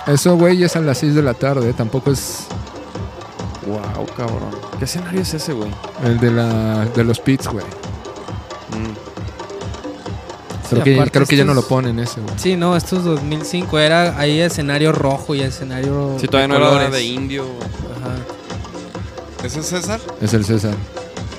Eso, 0.07 0.35
güey, 0.37 0.61
es 0.63 0.75
a 0.75 0.81
las 0.81 0.97
6 0.97 1.15
de 1.15 1.21
la 1.21 1.33
tarde. 1.33 1.69
¿eh? 1.69 1.73
Tampoco 1.73 2.11
es 2.11 2.47
Wow, 3.65 4.05
cabrón. 4.17 4.49
¿Qué 4.77 4.85
escenario 4.85 5.21
es 5.21 5.33
ese, 5.33 5.53
güey? 5.53 5.71
el 6.03 6.19
de, 6.19 6.31
la, 6.31 6.85
de 6.85 7.03
los 7.03 7.19
pits, 7.19 7.47
güey. 7.47 7.65
Creo, 10.69 10.83
que, 10.83 11.11
creo 11.11 11.25
que 11.25 11.35
ya 11.37 11.45
no 11.45 11.53
lo 11.53 11.61
estos- 11.61 11.69
ponen 11.69 11.99
ese, 11.99 12.19
güey. 12.21 12.33
Sí, 12.37 12.55
no, 12.55 12.75
esto 12.75 12.97
es 12.97 13.03
2005. 13.03 13.79
Era 13.79 14.17
ahí 14.19 14.39
escenario 14.39 14.91
rojo 14.91 15.35
y 15.35 15.41
escenario. 15.41 16.17
Sí, 16.19 16.27
todavía 16.27 16.53
de 16.53 16.59
no 16.59 16.65
era 16.65 16.69
colores. 16.69 16.91
de 16.91 17.03
indio. 17.03 17.43
Ajá. 17.43 19.45
¿Ese 19.45 19.59
es 19.59 19.65
César? 19.67 19.99
Es 20.21 20.33
el 20.33 20.45
César. 20.45 20.73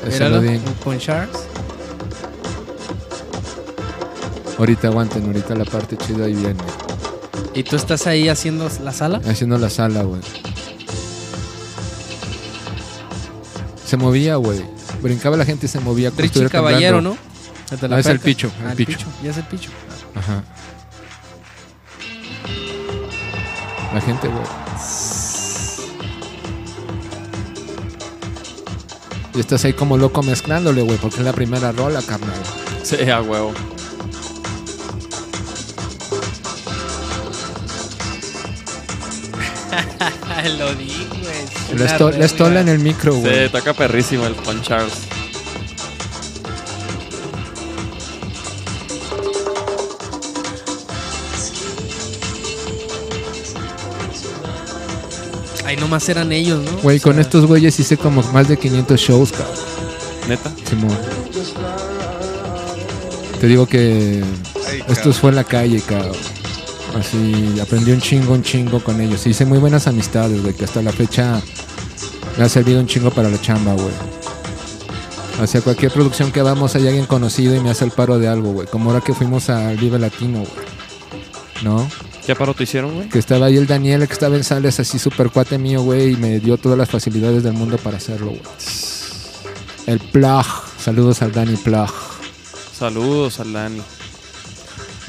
Es 0.07 0.15
Míralo, 0.15 0.39
el 0.41 0.49
Odín. 0.49 0.63
con 0.85 0.99
Sharks. 0.99 1.39
Ahorita 4.59 4.89
aguanten, 4.89 5.25
ahorita 5.27 5.55
la 5.55 5.65
parte 5.65 5.97
chida 5.97 6.29
y 6.29 6.35
viene. 6.35 6.61
Y 7.55 7.63
tú 7.65 7.77
estás 7.77 8.07
ahí 8.07 8.29
haciendo 8.29 8.69
la 8.85 8.93
sala. 8.93 9.21
Haciendo 9.27 9.59
la 9.59 9.71
sala, 9.71 10.03
güey. 10.03 10.21
Se 13.87 13.97
movía, 13.97 14.37
güey. 14.37 14.65
Brincaba 15.03 15.37
la 15.37 15.45
gente 15.45 15.67
y 15.67 15.69
se 15.69 15.81
movía. 15.81 16.11
Richie 16.17 16.49
Caballero, 16.49 16.97
temblando. 16.99 17.11
¿no? 17.11 17.34
El 17.71 17.81
de 17.81 17.89
la 17.89 17.97
Ah, 17.97 18.01
es 18.01 18.07
el. 18.07 18.21
Picho, 18.21 18.51
el 18.61 18.67
Ah, 18.67 18.71
el 18.71 18.77
Picho. 18.77 18.99
picho. 18.99 19.07
Ya 19.23 19.31
es 19.31 19.37
el 19.37 19.45
picho. 19.45 19.71
Ajá. 20.15 20.43
La 23.95 24.01
gente, 24.01 24.29
güey. 24.29 24.43
Y 29.35 29.41
estás 29.41 29.65
ahí 29.65 29.73
como 29.73 29.97
loco 29.97 30.23
mezclándole, 30.23 30.83
güey, 30.83 30.97
porque 30.99 31.19
es 31.19 31.25
la 31.25 31.33
primera 31.33 31.73
rola, 31.73 32.01
carnal. 32.03 32.39
Sí, 32.85 33.09
a 33.11 33.21
huevo. 33.21 33.53
Lo 40.59 40.75
di, 40.75 41.07
güey. 41.21 41.79
La 41.79 42.25
estola 42.27 42.61
en 42.61 42.69
el 42.69 42.79
micro, 42.79 43.15
güey. 43.17 43.47
Sí, 43.47 43.53
toca 43.53 43.73
perrísimo 43.73 44.27
el 44.27 44.35
Juan 44.35 44.61
Charles. 44.63 44.93
Nomás 55.85 56.09
eran 56.09 56.33
ellos, 56.33 56.65
¿no? 56.65 56.79
Güey, 56.79 56.97
O 56.97 57.01
sea, 57.01 57.13
con 57.13 57.21
estos 57.21 57.47
güeyes 57.47 57.79
hice 57.79 57.99
como 57.99 58.23
más 58.33 58.49
de 58.49 58.57
500 58.57 58.99
shows, 58.99 59.33
cabrón. 59.33 59.55
Neta. 60.29 60.51
Simón. 60.69 60.97
Te 63.39 63.47
digo 63.47 63.67
que 63.67 64.25
Ay, 64.67 64.83
Esto 64.89 65.13
fue 65.13 65.31
en 65.31 65.37
la 65.37 65.45
calle, 65.45 65.83
cabrón. 65.83 66.17
Así, 66.99 67.61
aprendí 67.61 67.91
un 67.91 68.01
chingo, 68.01 68.33
un 68.33 68.43
chingo 68.43 68.83
con 68.83 68.99
ellos. 69.01 69.27
Hice 69.27 69.45
muy 69.45 69.59
buenas 69.59 69.87
amistades, 69.87 70.41
güey, 70.41 70.55
que 70.55 70.65
hasta 70.65 70.81
la 70.81 70.93
fecha 70.93 71.43
me 72.39 72.45
ha 72.45 72.49
servido 72.49 72.81
un 72.81 72.87
chingo 72.87 73.11
para 73.11 73.29
la 73.29 73.41
chamba, 73.41 73.75
güey. 73.75 73.93
Hacia 75.43 75.61
cualquier 75.61 75.93
producción 75.93 76.33
que 76.33 76.41
vamos 76.41 76.77
hay 76.77 76.87
alguien 76.87 77.07
conocido 77.07 77.55
y 77.55 77.61
me 77.61 77.69
hace 77.69 77.85
el 77.85 77.91
paro 77.91 78.19
de 78.19 78.29
algo, 78.29 78.53
güey. 78.53 78.69
Como 78.69 78.91
ahora 78.91 79.03
que 79.03 79.13
fuimos 79.13 79.51
al 79.51 79.77
Vive 79.77 79.99
Latino, 79.99 80.39
güey. 80.39 80.67
¿No? 81.63 81.87
¿Qué 82.27 82.35
paro 82.35 82.55
te 82.55 82.65
hicieron, 82.65 82.95
güey? 82.95 83.09
Que 83.09 83.19
estaba 83.19 83.47
ahí 83.47 83.57
el 83.57 83.67
Daniel, 83.67 84.03
el 84.03 84.09
que 84.09 84.15
estaba 84.15 84.37
en 84.37 84.45
sales 84.45 84.81
así 84.81 84.99
súper 84.99 85.29
cuate 85.31 85.59
mío, 85.59 85.83
güey, 85.83 86.13
y 86.13 86.17
me 86.17 86.41
dio 86.41 86.57
todas 86.57 86.79
las 86.79 86.89
facilidades 86.89 87.43
del 87.43 87.53
mundo 87.53 87.77
para 87.77 87.99
hacerlo, 87.99 88.29
güey. 88.29 88.43
El 89.87 90.01
Plug. 90.01 90.47
Saludos 90.79 91.21
al 91.21 91.33
Dani 91.33 91.57
Plug. 91.57 91.91
Saludos 92.77 93.41
al 93.41 93.53
Dani. 93.53 93.83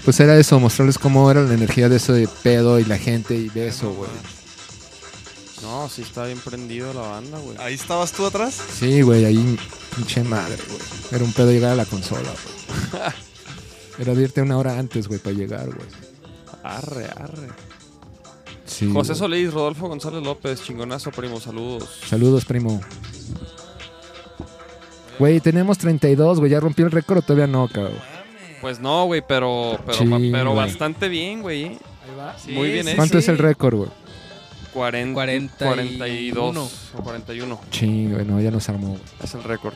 Pues 0.04 0.20
era 0.20 0.38
eso, 0.38 0.60
mostrarles 0.60 0.98
cómo 0.98 1.32
era 1.32 1.42
la 1.42 1.54
energía 1.54 1.88
de 1.88 1.96
eso 1.96 2.12
de 2.12 2.28
pedo 2.44 2.80
y 2.80 2.86
la 2.86 2.98
gente 2.98 3.36
y 3.36 3.48
beso, 3.48 3.92
güey. 3.94 4.10
No, 5.62 5.90
sí 5.90 6.02
está 6.02 6.26
bien 6.26 6.40
prendido 6.40 6.94
la 6.94 7.02
banda, 7.02 7.40
güey. 7.40 7.58
¿Ahí 7.60 7.74
estabas 7.74 8.12
tú 8.12 8.26
atrás? 8.26 8.56
Sí, 8.78 9.02
güey, 9.02 9.24
ahí 9.24 9.58
pinche 9.96 10.22
madre, 10.24 10.58
güey. 10.68 10.80
Era 11.12 11.24
un 11.24 11.32
pedo 11.32 11.52
llegar 11.52 11.72
a 11.72 11.76
la 11.76 11.86
consola, 11.86 12.30
güey. 12.30 13.04
Era 14.00 14.14
de 14.14 14.24
irte 14.24 14.42
una 14.42 14.58
hora 14.58 14.78
antes, 14.78 15.08
güey, 15.08 15.20
para 15.20 15.36
llegar, 15.36 15.66
güey. 15.68 15.88
Arre, 16.66 17.06
arre. 17.06 17.48
Sí, 18.66 18.90
José. 18.92 19.14
Solís, 19.14 19.54
Rodolfo 19.54 19.88
González 19.88 20.24
López, 20.24 20.64
chingonazo, 20.64 21.12
primo, 21.12 21.40
saludos. 21.40 22.02
Saludos, 22.08 22.46
primo. 22.46 22.82
Güey, 25.20 25.40
tenemos 25.40 25.78
32, 25.78 26.40
güey. 26.40 26.52
¿Ya 26.52 26.60
rompí 26.60 26.82
el 26.82 26.92
récord 26.92 27.20
o 27.20 27.22
todavía 27.22 27.48
no, 27.48 27.68
cabrón? 27.68 27.94
Pues 28.62 28.80
no, 28.80 29.06
güey, 29.06 29.22
pero, 29.26 29.80
pero, 29.86 29.98
Sí, 29.98 30.30
pero 30.32 30.52
güey. 30.54 30.66
bastante 30.66 31.08
bien, 31.08 31.42
güey. 31.42 31.64
¿eh? 31.66 31.78
Sí, 32.44 32.52
Muy 32.54 32.72
bien 32.72 32.84
sí, 32.86 32.90
hecho. 32.92 32.98
¿Cuánto 32.98 33.14
sí. 33.14 33.20
es 33.20 33.30
el 33.30 33.38
récord, 33.38 33.76
güey? 33.76 33.90
40, 34.74 35.56
41. 35.58 35.64
42 35.66 36.92
o 36.98 37.02
41 37.02 37.60
Ching, 37.72 38.12
güey, 38.14 38.26
no, 38.26 38.42
ya 38.42 38.52
nos 38.52 38.68
armó, 38.68 38.90
güey. 38.90 39.02
es 39.24 39.34
el 39.34 39.44
récord. 39.44 39.74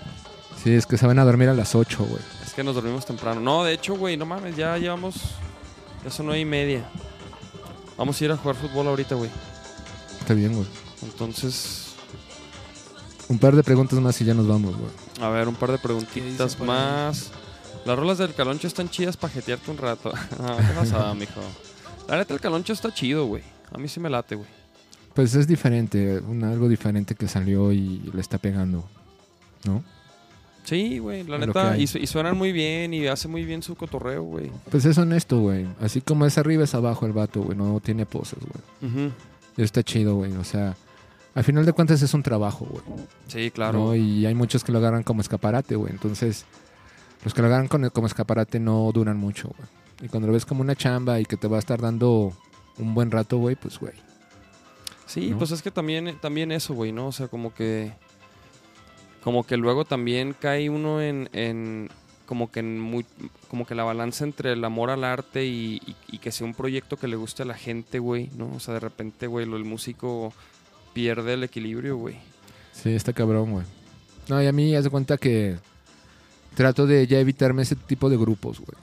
Sí, 0.61 0.73
es 0.73 0.85
que 0.85 0.97
se 0.97 1.07
van 1.07 1.19
a 1.19 1.23
dormir 1.23 1.47
a 1.47 1.53
las 1.53 1.73
8, 1.73 1.97
güey. 2.03 2.21
Es 2.45 2.53
que 2.53 2.63
nos 2.65 2.75
dormimos 2.75 3.05
temprano. 3.05 3.39
No, 3.39 3.63
de 3.63 3.73
hecho, 3.73 3.95
güey, 3.95 4.17
no 4.17 4.25
mames, 4.25 4.57
ya 4.57 4.77
llevamos. 4.77 5.15
Ya 6.03 6.09
son 6.11 6.27
nueve 6.27 6.39
y 6.41 6.45
media. 6.45 6.83
Vamos 7.97 8.19
a 8.21 8.25
ir 8.25 8.31
a 8.31 8.37
jugar 8.37 8.55
fútbol 8.55 8.87
ahorita, 8.87 9.15
güey. 9.15 9.29
Está 10.19 10.33
bien, 10.33 10.53
güey. 10.53 10.67
Entonces, 11.01 11.95
Un 13.27 13.37
par 13.37 13.55
de 13.55 13.63
preguntas 13.63 13.99
más 13.99 14.19
y 14.21 14.25
ya 14.25 14.33
nos 14.33 14.47
vamos, 14.47 14.75
güey. 14.75 14.91
a 15.21 15.29
ver, 15.29 15.47
un 15.47 15.55
par 15.55 15.71
de 15.71 15.77
¿Qué 15.77 15.83
preguntitas 15.83 16.59
más. 16.59 17.31
Las 17.85 17.97
rolas 17.97 18.17
del 18.17 18.33
caloncho 18.33 18.67
están 18.67 18.89
chidas 18.89 19.15
para 19.17 19.33
jetearte 19.33 19.71
un 19.71 19.77
rato. 19.77 20.11
Ah, 20.39 20.57
¿Qué 20.57 20.73
pasa, 20.73 21.13
mijo? 21.15 21.41
La 22.07 22.17
neta, 22.17 22.33
el 22.33 22.39
caloncho 22.39 22.73
está 22.73 22.93
chido, 22.93 23.25
güey. 23.25 23.43
A 23.71 23.77
mí 23.77 23.87
sí 23.87 23.99
me 23.99 24.09
late, 24.09 24.35
güey. 24.35 24.47
Pues 25.13 25.35
es 25.35 25.47
diferente, 25.47 26.19
un, 26.19 26.43
algo 26.43 26.67
diferente 26.69 27.13
que 27.15 27.27
salió 27.27 27.71
y 27.71 27.99
le 28.13 28.21
está 28.21 28.37
pegando, 28.37 28.83
¿no? 29.65 29.83
Sí, 30.69 30.99
güey, 30.99 31.23
la 31.23 31.37
neta. 31.39 31.77
Y, 31.77 31.87
su- 31.87 31.97
y 31.97 32.05
suenan 32.07 32.37
muy 32.37 32.51
bien 32.51 32.93
y 32.93 33.07
hace 33.07 33.27
muy 33.27 33.43
bien 33.43 33.63
su 33.63 33.75
cotorreo, 33.75 34.23
güey. 34.23 34.51
Pues 34.69 34.85
es 34.85 34.97
honesto, 34.97 35.39
güey. 35.39 35.65
Así 35.81 36.01
como 36.01 36.25
es 36.25 36.37
arriba 36.37 36.63
es 36.63 36.75
abajo 36.75 37.05
el 37.05 37.13
vato, 37.13 37.41
güey. 37.41 37.57
No 37.57 37.79
tiene 37.79 38.05
poses, 38.05 38.39
güey. 38.39 38.91
Ujú. 38.91 39.13
Y 39.57 39.61
está 39.63 39.81
chido, 39.83 40.15
güey. 40.15 40.31
O 40.33 40.43
sea, 40.43 40.75
al 41.33 41.43
final 41.43 41.65
de 41.65 41.73
cuentas 41.73 42.01
es 42.01 42.13
un 42.13 42.21
trabajo, 42.23 42.65
güey. 42.69 42.83
Sí, 43.27 43.51
claro. 43.51 43.79
¿no? 43.79 43.95
Y 43.95 44.25
hay 44.25 44.35
muchos 44.35 44.63
que 44.63 44.71
lo 44.71 44.77
agarran 44.77 45.03
como 45.03 45.21
escaparate, 45.21 45.75
güey. 45.75 45.91
Entonces, 45.91 46.45
los 47.23 47.33
que 47.33 47.41
lo 47.41 47.47
agarran 47.47 47.67
con- 47.67 47.89
como 47.89 48.07
escaparate 48.07 48.59
no 48.59 48.91
duran 48.93 49.17
mucho, 49.17 49.49
güey. 49.57 49.67
Y 50.03 50.07
cuando 50.07 50.27
lo 50.27 50.33
ves 50.33 50.45
como 50.45 50.61
una 50.61 50.75
chamba 50.75 51.19
y 51.19 51.25
que 51.25 51.35
te 51.35 51.47
va 51.47 51.57
a 51.57 51.59
estar 51.59 51.81
dando 51.81 52.31
un 52.77 52.93
buen 52.93 53.11
rato, 53.11 53.37
güey, 53.37 53.55
pues, 53.55 53.79
güey. 53.79 53.93
Sí, 55.07 55.31
¿no? 55.31 55.39
pues 55.39 55.51
es 55.51 55.61
que 55.61 55.71
también, 55.71 56.17
también 56.21 56.51
eso, 56.51 56.73
güey, 56.73 56.91
¿no? 56.91 57.07
O 57.07 57.11
sea, 57.11 57.27
como 57.27 57.53
que. 57.53 57.91
Como 59.23 59.45
que 59.45 59.57
luego 59.57 59.85
también 59.85 60.35
cae 60.39 60.69
uno 60.69 61.01
en. 61.01 61.29
en 61.33 61.89
como 62.25 62.51
que 62.51 62.59
en 62.59 62.79
muy, 62.79 63.07
como 63.47 63.65
que 63.65 63.73
la 63.73 63.83
balanza 63.83 64.23
entre 64.23 64.51
el 64.53 64.63
amor 64.63 64.91
al 64.91 65.03
arte 65.03 65.45
y, 65.47 65.81
y- 65.87 65.95
y 66.11 66.17
que 66.19 66.31
sea 66.31 66.45
un 66.45 66.53
proyecto 66.53 66.95
que 66.95 67.07
le 67.07 67.15
guste 67.15 67.41
a 67.41 67.45
la 67.47 67.55
gente, 67.55 67.97
güey, 67.97 68.29
¿no? 68.37 68.53
O 68.55 68.59
sea, 68.59 68.75
de 68.75 68.79
repente, 68.81 69.25
güey, 69.25 69.47
lo- 69.47 69.57
el 69.57 69.65
músico 69.65 70.31
pierde 70.93 71.33
el 71.33 71.43
equilibrio, 71.43 71.97
güey. 71.97 72.17
Sí, 72.71 72.91
está 72.91 73.13
cabrón, 73.13 73.51
güey. 73.51 73.65
No, 74.27 74.41
y 74.43 74.45
a 74.45 74.51
mí, 74.51 74.75
haz 74.75 74.83
de 74.83 74.91
cuenta 74.91 75.17
que 75.17 75.57
trato 76.53 76.85
de 76.85 77.07
ya 77.07 77.19
evitarme 77.19 77.63
ese 77.63 77.75
tipo 77.75 78.11
de 78.11 78.17
grupos, 78.17 78.59
güey. 78.59 78.77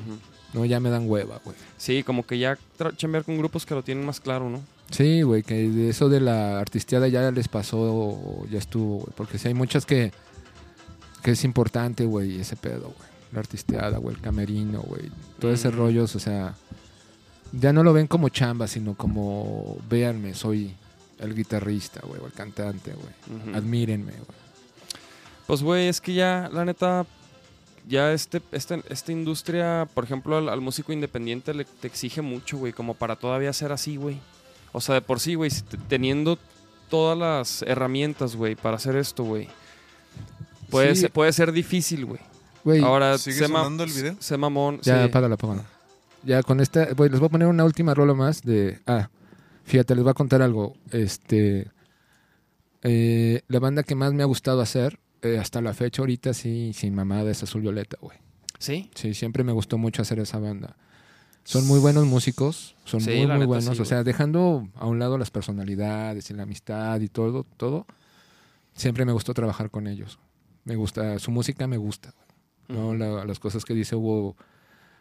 Ujú. 0.00 0.18
No, 0.54 0.64
ya 0.64 0.80
me 0.80 0.88
dan 0.90 1.08
hueva, 1.08 1.40
güey. 1.44 1.56
Sí, 1.76 2.02
como 2.02 2.26
que 2.26 2.38
ya 2.38 2.58
chambear 2.96 3.24
con 3.24 3.36
grupos 3.38 3.66
que 3.66 3.74
lo 3.74 3.82
tienen 3.82 4.04
más 4.06 4.18
claro, 4.20 4.48
¿no? 4.48 4.62
Sí, 4.90 5.20
güey, 5.22 5.42
que 5.42 5.90
eso 5.90 6.08
de 6.08 6.20
la 6.20 6.58
artisteada 6.58 7.08
ya 7.08 7.30
les 7.30 7.48
pasó, 7.48 8.18
ya 8.50 8.58
estuvo, 8.58 9.00
güey. 9.00 9.12
Porque 9.14 9.38
sí 9.38 9.48
hay 9.48 9.54
muchas 9.54 9.84
que, 9.84 10.12
que 11.22 11.32
es 11.32 11.44
importante, 11.44 12.06
güey, 12.06 12.40
ese 12.40 12.56
pedo, 12.56 12.94
güey. 12.96 13.08
La 13.32 13.40
artisteada, 13.40 13.98
güey, 13.98 14.16
el 14.16 14.22
camerino, 14.22 14.80
güey. 14.80 15.10
Todo 15.38 15.52
ese 15.52 15.68
Mm. 15.68 15.72
rollo, 15.76 16.04
o 16.04 16.06
sea, 16.08 16.54
ya 17.52 17.72
no 17.74 17.82
lo 17.82 17.92
ven 17.92 18.06
como 18.06 18.30
chamba, 18.30 18.66
sino 18.66 18.94
como, 18.94 19.76
véanme, 19.90 20.32
soy 20.34 20.74
el 21.18 21.34
guitarrista, 21.34 22.00
güey, 22.06 22.20
o 22.22 22.26
el 22.26 22.32
cantante, 22.32 22.92
güey. 22.94 23.54
Admírenme, 23.54 24.12
güey. 24.12 24.38
Pues, 25.46 25.62
güey, 25.62 25.88
es 25.88 26.00
que 26.00 26.14
ya, 26.14 26.48
la 26.52 26.64
neta, 26.64 27.04
ya 27.88 28.12
este, 28.12 28.42
este, 28.52 28.82
esta 28.90 29.12
industria, 29.12 29.88
por 29.94 30.04
ejemplo, 30.04 30.36
al, 30.36 30.48
al 30.48 30.60
músico 30.60 30.92
independiente 30.92 31.54
le, 31.54 31.64
te 31.64 31.86
exige 31.86 32.20
mucho, 32.22 32.58
güey, 32.58 32.72
como 32.72 32.94
para 32.94 33.16
todavía 33.16 33.52
ser 33.52 33.72
así, 33.72 33.96
güey. 33.96 34.18
O 34.72 34.80
sea, 34.80 34.94
de 34.96 35.00
por 35.00 35.18
sí, 35.20 35.34
güey, 35.34 35.50
teniendo 35.88 36.38
todas 36.90 37.16
las 37.18 37.62
herramientas, 37.62 38.36
güey, 38.36 38.54
para 38.54 38.76
hacer 38.76 38.96
esto, 38.96 39.24
güey, 39.24 39.48
puede, 40.70 40.94
Sí. 40.94 41.02
ser, 41.02 41.10
puede 41.12 41.32
ser 41.32 41.52
difícil, 41.52 42.04
güey. 42.04 42.20
Güey, 42.64 42.82
Ahora, 42.82 43.16
¿Sigue 43.18 43.46
sonando 43.46 43.84
el 43.84 43.90
video? 43.92 44.16
sé 44.18 44.36
mamón, 44.36 44.80
ya, 44.82 44.98
sí. 45.02 45.08
apágala, 45.08 45.34
apágala. 45.36 45.64
Ya 46.24 46.42
con 46.42 46.60
esta, 46.60 46.92
güey, 46.92 47.08
les 47.08 47.20
voy 47.20 47.28
a 47.28 47.30
poner 47.30 47.48
una 47.48 47.64
última 47.64 47.94
rola 47.94 48.12
más 48.12 48.42
de, 48.42 48.78
ah, 48.86 49.08
fíjate, 49.64 49.94
les 49.94 50.04
voy 50.04 50.10
a 50.10 50.14
contar 50.14 50.42
algo. 50.42 50.74
Este, 50.90 51.70
eh, 52.82 53.42
la 53.48 53.58
banda 53.60 53.82
que 53.82 53.94
más 53.94 54.12
me 54.12 54.22
ha 54.22 54.26
gustado 54.26 54.60
hacer, 54.60 54.98
eh, 55.22 55.38
hasta 55.38 55.60
la 55.60 55.74
fecha 55.74 56.02
ahorita, 56.02 56.34
sí, 56.34 56.72
sin 56.74 56.94
mamada, 56.94 57.30
es 57.30 57.42
Azul 57.42 57.62
Violeta, 57.62 57.96
güey. 58.00 58.18
¿Sí? 58.58 58.90
Sí, 58.94 59.14
siempre 59.14 59.44
me 59.44 59.52
gustó 59.52 59.78
mucho 59.78 60.02
hacer 60.02 60.18
esa 60.18 60.38
banda. 60.38 60.76
Son 61.44 61.66
muy 61.66 61.78
buenos 61.80 62.04
músicos, 62.06 62.74
son 62.84 63.00
Sí, 63.00 63.10
muy, 63.10 63.26
muy 63.38 63.46
buenos. 63.46 63.76
sí, 63.76 63.82
o 63.82 63.84
sea, 63.84 64.02
dejando 64.04 64.68
a 64.74 64.86
un 64.86 64.98
lado 64.98 65.16
las 65.16 65.30
personalidades 65.30 66.28
y 66.30 66.34
la 66.34 66.42
amistad 66.42 67.00
y 67.00 67.08
todo, 67.08 67.44
todo, 67.56 67.86
siempre 68.74 69.04
me 69.04 69.12
gustó 69.12 69.32
trabajar 69.34 69.70
con 69.70 69.86
ellos. 69.86 70.18
Me 70.64 70.76
gusta, 70.76 71.18
su 71.18 71.30
música 71.30 71.66
me 71.66 71.76
gusta. 71.78 72.12
¿no? 72.68 72.94
La- 72.94 73.24
las 73.24 73.38
cosas 73.38 73.64
que 73.64 73.72
dice 73.72 73.96
Hugo, 73.96 74.36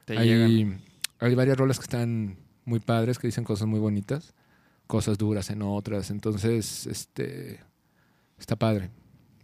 Te 0.05 0.15
llegan. 0.15 0.45
hay, 0.49 0.77
hay 1.19 1.35
varias 1.35 1.57
rolas 1.57 1.79
que 1.79 1.83
están 1.83 2.37
muy 2.63 2.79
padres, 2.79 3.19
que 3.19 3.27
dicen 3.27 3.43
cosas 3.43 3.67
muy 3.67 3.79
bonitas, 3.79 4.33
cosas 4.87 5.17
duras 5.17 5.49
en 5.49 5.61
otras. 5.63 6.09
Entonces, 6.11 6.87
este, 6.87 7.59
está 8.39 8.55
padre, 8.55 8.89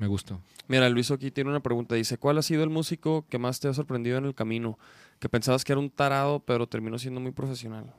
me 0.04 0.08
gustó. 0.08 0.40
Mira, 0.68 0.90
Luis 0.90 1.10
aquí 1.12 1.32
tiene 1.32 1.50
una 1.50 1.62
pregunta. 1.62 1.96
Dice, 1.96 2.18
¿cuál 2.18 2.38
ha 2.38 2.42
sido 2.42 2.64
el 2.64 2.70
músico 2.70 3.26
que 3.30 3.38
más 3.38 3.60
te 3.62 3.70
ha 3.70 3.74
sorprendido 3.74 4.18
en 4.18 4.26
el 4.26 4.36
camino? 4.36 4.78
Que 5.20 5.30
pensabas 5.30 5.64
que 5.64 5.72
era 5.72 5.80
un 5.80 5.90
tarado, 5.90 6.40
pero 6.42 6.68
terminó 6.68 7.00
siendo 7.00 7.20
muy 7.22 7.32
profesional. 7.32 7.94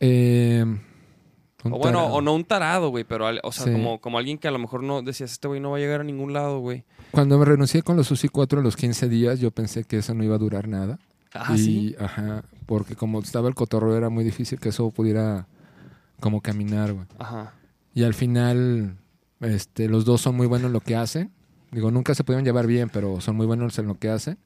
Eh, 0.00 0.64
O 1.62 1.68
bueno, 1.70 1.98
tarado. 1.98 2.14
o 2.14 2.20
no 2.22 2.34
un 2.34 2.44
tarado, 2.44 2.88
güey, 2.88 3.04
pero 3.04 3.26
o 3.42 3.52
sea, 3.52 3.66
Sí. 3.66 3.72
como, 3.72 4.00
como 4.00 4.18
alguien 4.18 4.38
que 4.38 4.48
a 4.48 4.50
lo 4.50 4.58
mejor 4.58 4.82
no 4.82 5.02
decías, 5.02 5.30
este 5.32 5.46
güey 5.46 5.60
no 5.60 5.70
va 5.70 5.76
a 5.76 5.80
llegar 5.80 6.00
a 6.00 6.04
ningún 6.04 6.32
lado, 6.32 6.58
güey. 6.60 6.84
Cuando 7.10 7.38
me 7.38 7.44
renuncié 7.44 7.82
con 7.82 7.96
los 7.96 8.06
Susi 8.06 8.28
4 8.28 8.60
a 8.60 8.62
los 8.62 8.76
15 8.76 9.08
días, 9.08 9.40
yo 9.40 9.50
pensé 9.50 9.84
que 9.84 9.98
eso 9.98 10.14
no 10.14 10.24
iba 10.24 10.34
a 10.36 10.38
durar 10.38 10.68
nada. 10.68 10.98
Ah, 11.34 11.52
y, 11.54 11.58
sí. 11.58 11.96
Ajá, 12.00 12.42
porque 12.66 12.96
como 12.96 13.20
estaba 13.20 13.48
el 13.48 13.54
cotorreo 13.54 13.96
era 13.96 14.08
muy 14.08 14.24
difícil 14.24 14.58
que 14.58 14.70
eso 14.70 14.90
pudiera 14.90 15.46
como 16.18 16.40
caminar, 16.40 16.92
güey. 16.92 17.06
Ajá. 17.18 17.52
Y 17.94 18.04
al 18.04 18.14
final, 18.14 18.96
este, 19.40 19.88
los 19.88 20.04
dos 20.04 20.20
son 20.20 20.36
muy 20.36 20.46
buenos 20.46 20.68
en 20.68 20.72
lo 20.72 20.80
que 20.80 20.96
hacen. 20.96 21.30
Digo, 21.70 21.90
nunca 21.90 22.14
se 22.14 22.24
pudieron 22.24 22.44
llevar 22.44 22.66
bien, 22.66 22.88
pero 22.90 23.20
son 23.20 23.36
muy 23.36 23.46
buenos 23.46 23.78
en 23.78 23.86
lo 23.86 23.98
que 23.98 24.08
hacen. 24.10 24.38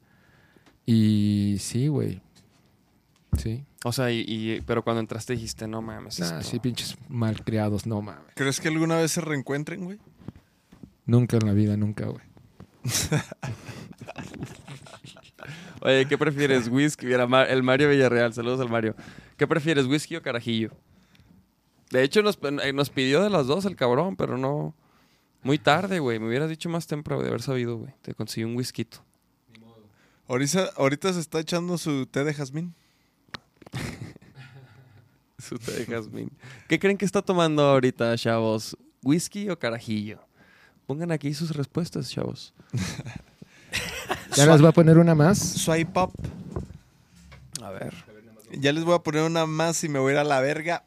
Y 0.85 1.57
sí, 1.59 1.87
güey. 1.87 2.21
Sí. 3.37 3.63
O 3.83 3.91
sea, 3.91 4.11
y, 4.11 4.23
y- 4.27 4.61
pero 4.61 4.83
cuando 4.83 4.99
entraste 4.99 5.33
dijiste, 5.33 5.67
no 5.67 5.81
mames. 5.81 6.19
Nah, 6.19 6.39
esto- 6.39 6.51
sí, 6.51 6.59
pinches 6.59 6.95
malcriados, 7.09 7.85
no 7.85 8.01
mames. 8.01 8.33
¿Crees 8.35 8.59
que 8.59 8.67
alguna 8.69 8.97
vez 8.97 9.11
se 9.11 9.21
reencuentren, 9.21 9.83
güey? 9.83 9.99
Nunca 11.05 11.37
en 11.37 11.45
la 11.45 11.53
vida, 11.53 11.75
nunca, 11.77 12.05
güey. 12.05 12.23
Oye, 15.81 16.07
¿qué 16.07 16.17
prefieres? 16.17 16.67
Whisky, 16.67 17.07
el 17.13 17.63
Mario 17.63 17.89
Villarreal, 17.89 18.33
saludos 18.33 18.59
al 18.59 18.69
Mario. 18.69 18.95
¿Qué 19.37 19.47
prefieres, 19.47 19.85
whisky 19.85 20.15
o 20.15 20.21
carajillo? 20.21 20.71
De 21.91 22.03
hecho, 22.03 22.21
nos, 22.23 22.39
nos 22.73 22.89
pidió 22.89 23.21
de 23.21 23.29
las 23.29 23.47
dos 23.47 23.65
el 23.65 23.75
cabrón, 23.75 24.15
pero 24.15 24.37
no. 24.37 24.73
Muy 25.45 25.59
tarde, 25.59 25.99
güey. 25.99 26.17
Me 26.17 26.27
hubieras 26.27 26.49
dicho 26.49 26.69
más 26.69 26.87
temprano 26.87 27.21
de 27.21 27.27
haber 27.27 27.43
sabido, 27.43 27.77
güey. 27.77 27.93
Te 28.01 28.15
conseguí 28.15 28.43
un 28.45 28.55
whisky. 28.55 28.87
Ahorita, 30.27 30.71
ahorita 30.75 31.13
se 31.13 31.19
está 31.19 31.39
echando 31.39 31.77
su 31.77 32.07
té 32.07 32.23
de 32.23 32.33
jazmín. 32.33 32.73
Su 35.37 35.59
té 35.59 35.73
de 35.73 35.85
jazmín. 35.85 36.31
¿Qué 36.67 36.79
creen 36.79 36.97
que 36.97 37.05
está 37.05 37.21
tomando 37.21 37.61
ahorita, 37.61 38.17
chavos? 38.17 38.75
¿Whisky 39.03 39.47
o 39.51 39.59
carajillo? 39.59 40.17
Pongan 40.87 41.11
aquí 41.11 41.31
sus 41.35 41.55
respuestas, 41.55 42.09
chavos. 42.09 42.53
Ya 44.35 44.45
les 44.47 44.61
voy 44.61 44.69
a 44.69 44.73
poner 44.73 44.97
una 44.97 45.13
más. 45.15 45.37
Swipe 45.37 45.99
up. 45.99 46.11
A 47.61 47.69
ver. 47.69 47.93
Ya 48.51 48.73
les 48.73 48.83
voy 48.83 48.95
a 48.95 48.99
poner 48.99 49.23
una 49.23 49.45
más 49.45 49.83
y 49.83 49.89
me 49.89 49.99
voy 49.99 50.11
a 50.11 50.13
ir 50.13 50.19
a 50.19 50.23
la 50.23 50.39
verga. 50.41 50.83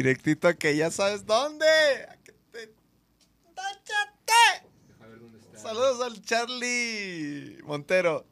Directito 0.00 0.48
a 0.48 0.54
que 0.54 0.74
ya 0.78 0.90
sabes 0.90 1.26
dónde. 1.26 1.66
A 1.66 2.16
que 2.24 2.32
te- 2.52 2.72
¡Táchate! 3.54 4.66
Saludos 5.60 6.00
al 6.00 6.22
Charlie 6.22 7.58
Montero. 7.66 8.24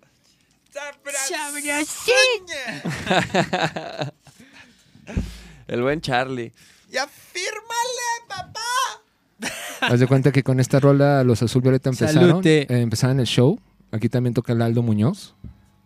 El 5.66 5.82
buen 5.82 6.00
Charlie. 6.00 6.54
¡Ya 6.90 7.06
fírmale, 7.06 8.08
papá! 8.28 8.60
Haz 9.82 10.00
de 10.00 10.06
cuenta 10.06 10.32
que 10.32 10.42
con 10.42 10.58
esta 10.60 10.80
rola 10.80 11.22
los 11.22 11.42
Azul 11.42 11.60
Violeta 11.60 11.90
empezaron. 11.90 12.40
Eh, 12.46 12.64
empezaron 12.70 13.20
el 13.20 13.26
show. 13.26 13.60
Aquí 13.92 14.08
también 14.08 14.32
toca 14.32 14.54
el 14.54 14.62
Aldo 14.62 14.82
Muñoz. 14.82 15.34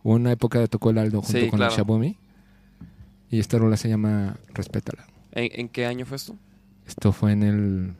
Hubo 0.04 0.14
una 0.14 0.30
época 0.30 0.60
que 0.60 0.68
tocó 0.68 0.90
el 0.90 0.98
Aldo 0.98 1.22
junto 1.22 1.40
Sí, 1.40 1.48
con 1.50 1.58
claro. 1.58 1.72
el 1.72 1.76
Shabumi. 1.78 2.16
Y 3.30 3.40
esta 3.40 3.58
rola 3.58 3.76
se 3.76 3.88
llama 3.88 4.36
Respétala. 4.54 5.08
¿En, 5.32 5.60
en 5.60 5.68
qué 5.68 5.86
año 5.86 6.06
fue 6.06 6.16
esto? 6.16 6.36
Esto 6.86 7.12
fue 7.12 7.32
en 7.32 7.42
el. 7.42 7.94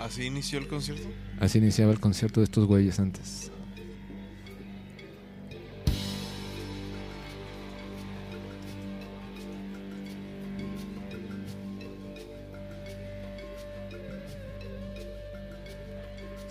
¿Así 0.00 0.24
inició 0.24 0.58
el 0.58 0.68
concierto? 0.68 1.08
Así 1.40 1.58
iniciaba 1.58 1.92
el 1.92 2.00
concierto 2.00 2.40
de 2.40 2.44
estos 2.44 2.66
güeyes 2.66 2.98
antes. 3.00 3.50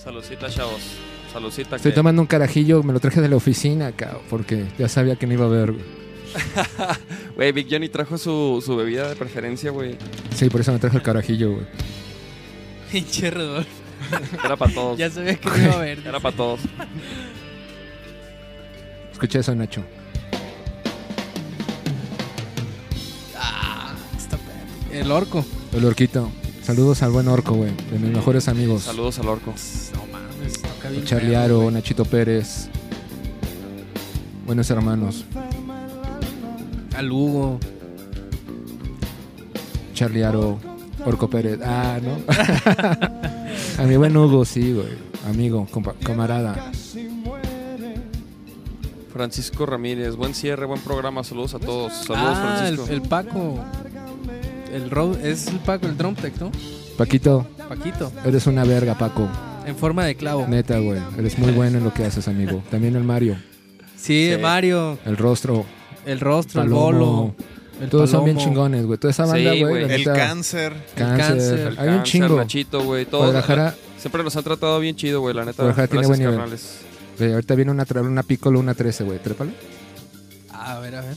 Saludcita, 0.06 0.50
chavos. 0.50 0.82
Saludcita. 1.34 1.76
Estoy 1.76 1.92
que- 1.92 1.96
tomando 1.96 2.22
un 2.22 2.28
carajillo, 2.28 2.82
me 2.84 2.94
lo 2.94 3.00
traje 3.02 3.20
de 3.22 3.28
la 3.28 3.36
oficina, 3.36 3.92
cabrón, 3.92 4.22
porque 4.30 4.66
ya 4.78 4.88
sabía 4.88 5.16
que 5.18 5.28
no 5.28 5.34
iba 5.34 5.44
a 5.46 5.48
haber. 5.48 5.72
güey. 5.74 5.84
Güey, 7.36 7.52
Big 7.52 7.68
Johnny 7.70 7.90
trajo 7.90 8.18
su, 8.18 8.62
su 8.66 8.76
bebida 8.78 9.10
de 9.10 9.16
preferencia, 9.16 9.72
güey. 9.72 9.98
Sí, 10.36 10.50
por 10.50 10.62
eso 10.62 10.72
me 10.72 10.80
traje 10.80 10.96
el 10.98 11.04
carajillo, 11.04 11.52
güey. 11.54 11.66
Pinche 12.92 13.30
Rodolfo. 13.32 13.70
Era 14.44 14.56
para 14.56 14.74
todos. 14.74 14.98
Ya 15.00 15.10
sabía 15.10 15.36
que 15.36 15.50
no 15.50 15.58
iba 15.58 15.74
a 15.74 15.76
haber. 15.78 16.00
Era 16.06 16.20
para 16.20 16.36
todos. 16.36 16.60
Escucha 19.12 19.40
eso, 19.40 19.56
Nacho. 19.56 19.82
Está 24.18 24.38
perro. 24.38 24.94
El 24.94 25.12
orco. 25.12 25.46
El 25.74 25.86
orquito. 25.86 26.32
Saludos 26.64 27.02
al 27.04 27.12
buen 27.12 27.28
orco, 27.28 27.54
güey. 27.54 27.72
De 27.92 28.00
mis 28.00 28.12
mejores 28.12 28.48
amigos. 28.48 28.84
Saludos 28.84 29.20
al 29.20 29.28
orco. 29.30 29.54
Charlie 31.06 31.36
Aro. 31.36 31.70
Nachito 31.72 32.06
Pérez. 32.06 32.70
Buenos 34.46 34.70
hermanos. 34.70 35.26
Al 36.96 37.12
Hugo. 37.12 37.60
Charlie 39.94 40.24
Aro, 40.24 40.60
Orco 41.06 41.30
Pérez. 41.30 41.60
Ah, 41.64 42.00
¿no? 42.02 42.18
A 43.84 43.88
mi 43.88 43.96
buen 43.98 44.16
Hugo, 44.16 44.44
sí, 44.46 44.74
güey. 44.74 44.88
Amigo, 45.28 45.68
camarada. 46.04 46.72
Francisco 49.12 49.66
Ramírez, 49.66 50.16
buen 50.18 50.34
cierre, 50.34 50.66
buen 50.66 50.82
programa. 50.82 51.24
Saludos 51.24 51.54
a 51.54 51.60
todos. 51.60 51.94
Saludos, 51.94 52.38
ah, 52.38 52.66
el, 52.68 52.76
Francisco. 52.76 52.94
el 52.94 53.02
Paco. 53.10 53.60
El 54.74 54.90
Ro- 54.92 55.16
es 55.16 55.48
el 55.48 55.60
Paco, 55.60 55.88
el 55.88 55.98
drum 55.98 56.16
tech, 56.16 56.38
¿no? 56.40 56.52
Paquito, 56.98 57.48
Paquito. 57.70 58.12
eres 58.26 58.46
una 58.48 58.66
verga, 58.66 58.96
Paco. 58.98 59.28
En 59.66 59.76
forma 59.76 60.06
de 60.06 60.16
clavo. 60.16 60.48
Neta, 60.48 60.80
güey. 60.80 61.00
Eres 61.18 61.38
muy 61.40 61.52
bueno 61.52 61.78
en 61.80 61.84
lo 61.84 61.94
que 61.94 62.06
haces, 62.06 62.28
amigo. 62.28 62.64
También 62.70 62.96
el 62.96 63.04
Mario, 63.04 63.38
Sí, 63.96 64.32
Sí. 64.34 64.42
Mario. 64.42 65.00
el 65.06 65.18
rostro, 65.18 65.66
El 66.06 66.20
rostro, 66.20 66.62
Palomo. 66.62 66.90
el 66.90 66.96
bolo. 66.96 67.36
El 67.82 67.90
Todos 67.90 68.10
son 68.10 68.24
bien 68.26 68.38
chingones, 68.38 68.86
güey. 68.86 68.98
Toda 68.98 69.12
esa 69.12 69.26
banda, 69.26 69.52
Sí, 69.54 69.62
güey. 69.64 69.86
la 69.88 69.94
El 69.96 70.00
neta, 70.00 70.14
cáncer. 70.14 70.74
Cáncer. 70.96 71.18
cáncer, 71.28 71.60
El 71.60 71.68
Hay 71.80 71.88
un 71.90 71.96
Cáncer, 71.98 72.04
chingo. 72.48 72.84
Güey. 72.86 73.06
Todos. 73.06 73.26
Guadalajara, 73.26 73.76
Siempre 73.98 74.24
nos 74.24 74.36
han 74.38 74.44
tratado 74.44 74.80
bien 74.80 74.96
chido, 74.96 75.20
güey, 75.22 75.34
la 75.36 75.44
neta. 75.46 75.64
Guadalajara 75.64 75.88
tiene 75.88 76.06
buen 76.08 76.20
nivel. 76.20 77.34
ahorita 77.34 77.56
viene 77.56 77.72
una, 77.72 77.86
tra- 77.86 78.06
una 78.06 78.22
Piccolo, 78.24 78.60
una 78.60 78.76
13, 78.76 79.04
güey. 79.04 79.18
Trépale. 79.20 79.52
A 80.54 80.80
ver, 80.80 80.96
a 80.96 81.02
ver. 81.02 81.16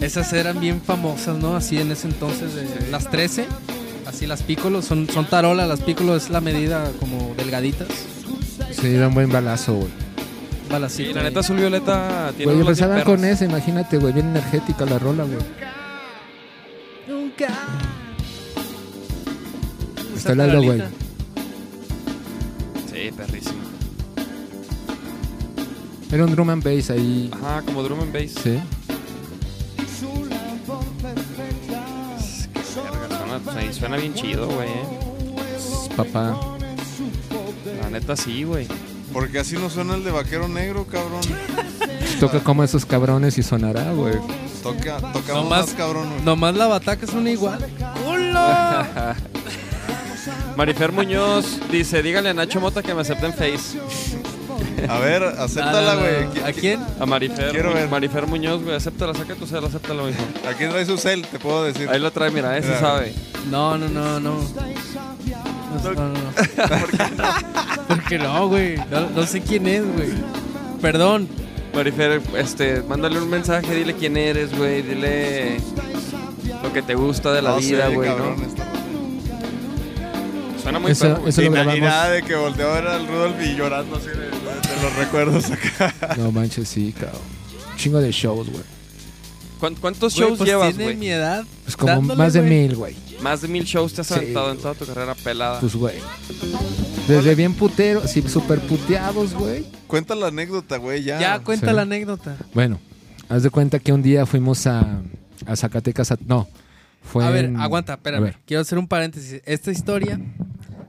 Esas 0.00 0.32
eran 0.32 0.60
bien 0.60 0.80
famosas, 0.80 1.36
¿no? 1.38 1.56
Así 1.56 1.78
en 1.78 1.90
ese 1.90 2.06
entonces, 2.08 2.54
de 2.54 2.90
las 2.90 3.10
13. 3.10 3.46
Así 4.06 4.26
las 4.26 4.42
pícolos, 4.42 4.84
son, 4.86 5.08
son 5.08 5.26
tarolas, 5.26 5.68
las 5.68 5.80
pícolos 5.80 6.24
es 6.24 6.30
la 6.30 6.40
medida 6.40 6.90
como 6.98 7.34
delgaditas. 7.36 7.88
Sí, 8.70 8.94
da 8.94 9.08
un 9.08 9.14
buen 9.14 9.30
balazo, 9.30 9.74
güey. 9.74 9.88
Sí, 9.88 10.70
Balacito. 10.70 11.12
la 11.14 11.20
ahí. 11.20 11.26
neta, 11.26 11.40
Azul 11.40 11.56
Violeta 11.56 12.32
tiene 12.36 12.52
Güey, 12.52 12.60
empezaban 12.66 13.02
con 13.02 13.24
ese, 13.24 13.44
imagínate, 13.46 13.98
güey. 13.98 14.12
Bien 14.12 14.28
energética 14.28 14.84
la 14.86 14.98
rola, 14.98 15.24
güey. 15.24 15.38
Nunca. 17.06 17.48
Está 20.16 20.32
el 20.32 20.40
Aldo, 20.40 20.62
güey. 20.62 20.82
Sí, 22.92 23.10
perrísimo. 23.16 23.58
Era 26.10 26.24
un 26.24 26.32
drum 26.32 26.50
and 26.50 26.62
bass 26.64 26.90
ahí. 26.90 27.30
Ajá, 27.32 27.62
como 27.62 27.82
drum 27.82 28.00
and 28.00 28.12
bass. 28.12 28.32
Sí. 28.42 28.58
Pues, 33.52 33.56
ahí 33.64 33.72
suena 33.72 33.96
bien 33.96 34.14
chido, 34.14 34.46
güey. 34.48 34.68
eh. 34.68 34.84
papá. 35.96 36.36
La 37.82 37.90
neta 37.90 38.16
sí, 38.16 38.44
güey. 38.44 38.66
Porque 39.12 39.38
así 39.38 39.56
no 39.56 39.70
suena 39.70 39.94
el 39.94 40.04
de 40.04 40.10
vaquero 40.10 40.48
negro, 40.48 40.86
cabrón. 40.86 41.20
Toca 42.20 42.40
como 42.40 42.62
esos 42.64 42.84
cabrones 42.84 43.38
y 43.38 43.42
sonará, 43.42 43.92
güey. 43.92 44.14
Toca, 44.62 44.98
Nomás- 45.28 45.48
más 45.48 45.70
cabrón. 45.74 46.08
güey. 46.10 46.22
Nomás 46.24 46.54
la 46.56 46.66
bataca 46.66 47.04
es 47.06 47.12
una 47.12 47.30
igual. 47.30 47.58
Marifer 50.56 50.92
Muñoz 50.92 51.60
dice, 51.70 52.02
dígale 52.02 52.30
a 52.30 52.34
Nacho 52.34 52.60
Mota 52.60 52.82
que 52.82 52.92
me 52.94 53.02
acepte 53.02 53.26
en 53.26 53.32
Face. 53.34 53.78
A 54.88 54.98
ver, 54.98 55.22
acéptala, 55.22 55.94
No, 55.94 56.00
no, 56.00 56.00
güey. 56.00 56.24
no. 56.24 56.34
¿Qui- 56.34 56.42
¿A 56.44 56.48
qui- 56.52 56.60
quién? 56.60 56.80
A 57.00 57.06
Marifer, 57.06 57.50
Quiero 57.50 57.72
ver. 57.72 57.88
Marifer 57.88 58.26
Muñoz, 58.26 58.62
güey, 58.62 58.74
acéptala, 58.76 59.14
saca 59.14 59.34
tu 59.34 59.46
cel, 59.46 59.64
acéptala, 59.64 60.02
mijo. 60.02 60.18
Aquí 60.48 60.66
trae 60.68 60.84
su 60.86 60.98
cel, 60.98 61.22
te 61.22 61.38
puedo 61.38 61.64
decir. 61.64 61.88
Ahí 61.88 62.00
lo 62.00 62.10
trae, 62.10 62.30
mira, 62.30 62.56
ese 62.58 62.68
Mira. 62.68 62.80
sabe. 62.80 63.14
No, 63.50 63.78
no, 63.78 63.88
no, 63.88 64.20
no. 64.20 64.40
No, 65.84 65.92
no, 65.94 66.08
no. 66.08 66.18
¿Por 67.88 68.04
qué 68.04 68.18
no, 68.18 68.48
güey? 68.48 68.76
No, 68.90 69.08
no 69.10 69.26
sé 69.26 69.40
quién 69.40 69.66
es, 69.66 69.82
güey. 69.94 70.10
Perdón. 70.80 71.28
Marifer, 71.74 72.20
este, 72.36 72.82
mándale 72.82 73.20
un 73.20 73.28
mensaje, 73.30 73.74
dile 73.74 73.94
quién 73.94 74.16
eres, 74.16 74.56
güey, 74.56 74.82
dile 74.82 75.58
lo 76.62 76.72
que 76.72 76.82
te 76.82 76.94
gusta 76.94 77.32
de 77.32 77.42
la 77.42 77.50
No, 77.50 77.56
vida, 77.58 77.88
güey, 77.88 78.08
cabrón, 78.08 78.36
¿no? 78.40 78.46
está- 78.46 78.64
Suena 80.62 80.78
muy 80.80 80.92
Eso- 80.92 81.16
güey. 81.20 81.32
lo 81.44 81.50
grabamos. 81.52 81.80
nada 81.80 82.10
de 82.10 82.22
que 82.22 82.34
volteó 82.34 82.70
a 82.70 82.74
ver 82.80 82.86
al 82.88 83.06
Rudolf 83.06 83.36
y 83.44 83.54
llorando 83.54 83.96
así 83.96 84.06
de, 84.08 84.14
de- 84.14 84.20
de 84.30 84.82
los 84.82 84.96
recuerdos 84.96 85.44
acá. 85.50 85.94
No 86.16 86.32
manches, 86.32 86.68
sí, 86.68 86.92
cabrón. 86.98 87.20
Chingo 87.76 88.00
de 88.00 88.10
shows, 88.10 88.48
güey. 88.50 88.64
¿Cuán- 89.58 89.74
¿Cuántos 89.74 90.14
shows 90.14 90.38
pues 90.38 90.48
llevas, 90.48 90.76
güey? 90.76 90.96
mi 90.96 91.08
edad. 91.08 91.44
Pues 91.64 91.76
como 91.76 91.92
dándole, 91.92 92.18
más 92.18 92.32
de 92.32 92.42
mil, 92.42 92.76
güey. 92.76 92.94
Más 93.20 93.40
de 93.42 93.48
mil 93.48 93.64
shows 93.64 93.92
te 93.92 94.02
has 94.02 94.06
Sí, 94.06 94.14
aventado 94.14 94.52
en 94.52 94.58
toda 94.58 94.74
tu 94.74 94.86
carrera 94.86 95.14
pelada. 95.16 95.58
Pues, 95.60 95.74
güey. 95.74 95.96
Desde 97.08 97.34
bien 97.34 97.54
putero, 97.54 98.06
sí, 98.06 98.22
súper 98.28 98.60
puteados, 98.60 99.34
güey. 99.34 99.64
Cuenta 99.86 100.14
la 100.14 100.28
anécdota, 100.28 100.76
güey, 100.76 101.02
ya. 101.02 101.18
Ya 101.18 101.38
cuenta 101.40 101.68
Sí. 101.70 101.74
la 101.74 101.82
anécdota. 101.82 102.36
Bueno, 102.54 102.78
haz 103.28 103.42
de 103.42 103.50
cuenta 103.50 103.78
que 103.78 103.92
un 103.92 104.02
día 104.02 104.26
fuimos 104.26 104.66
a, 104.66 105.00
a 105.46 105.56
Zacatecas. 105.56 106.12
a- 106.12 106.18
no, 106.26 106.46
fue. 107.02 107.24
a 107.24 107.30
ver, 107.30 107.46
en- 107.46 107.56
aguanta, 107.60 107.94
A 107.94 107.96
espérame. 107.96 108.22
ver, 108.22 108.36
Quiero 108.46 108.60
hacer 108.60 108.78
un 108.78 108.86
paréntesis. 108.86 109.40
Esta 109.46 109.70
historia 109.72 110.20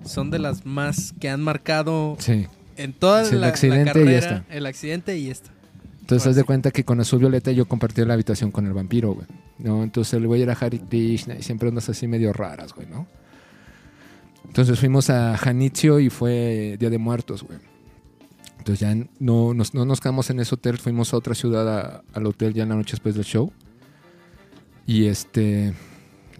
son 0.05 0.29
de 0.29 0.39
las 0.39 0.65
más 0.65 1.13
que 1.19 1.29
han 1.29 1.41
marcado 1.41 2.17
sí. 2.19 2.47
en 2.77 2.93
toda 2.93 3.23
Sí, 3.25 3.35
el 3.35 3.41
la, 3.41 3.47
la 3.47 3.53
accidente 3.53 3.89
y 3.89 3.93
carrera. 3.93 4.17
esta. 4.19 4.45
El 4.49 4.65
accidente 4.65 5.17
y 5.17 5.29
esta. 5.31 5.49
Entonces, 6.09 6.27
haz 6.27 6.35
de 6.37 6.43
cuenta 6.43 6.71
que 6.71 6.83
con 6.83 6.99
Azul 6.99 7.19
Violeta 7.19 7.51
yo 7.51 7.67
compartí 7.67 8.03
la 8.03 8.15
habitación 8.15 8.49
con 8.51 8.65
el 8.65 8.73
vampiro, 8.73 9.13
güey. 9.13 9.27
¿No? 9.59 9.83
Entonces 9.83 10.13
el 10.15 10.25
güey 10.25 10.41
era 10.41 10.53
Hari 10.59 10.79
Krishna 10.79 11.35
y 11.37 11.43
siempre 11.43 11.69
unas 11.69 11.87
así 11.87 12.07
medio 12.07 12.33
raras, 12.33 12.73
güey, 12.73 12.87
¿no? 12.87 13.05
Entonces 14.47 14.79
fuimos 14.79 15.09
a 15.09 15.37
Janitzio 15.37 15.99
y 15.99 16.09
fue 16.09 16.77
Día 16.79 16.89
de 16.89 16.97
Muertos, 16.97 17.43
güey. 17.43 17.59
Entonces 18.57 18.79
ya 18.79 18.95
no 19.19 19.53
nos, 19.53 19.73
no 19.75 19.85
nos 19.85 19.99
quedamos 20.01 20.29
en 20.31 20.39
ese 20.39 20.55
hotel, 20.55 20.77
fuimos 20.79 21.13
a 21.13 21.17
otra 21.17 21.35
ciudad 21.35 21.67
a- 21.79 22.03
al 22.13 22.25
hotel 22.25 22.53
ya 22.53 22.63
en 22.63 22.69
la 22.69 22.75
noche 22.75 22.91
después 22.93 23.13
del 23.15 23.25
show. 23.25 23.51
Y 24.87 25.05
este. 25.05 25.73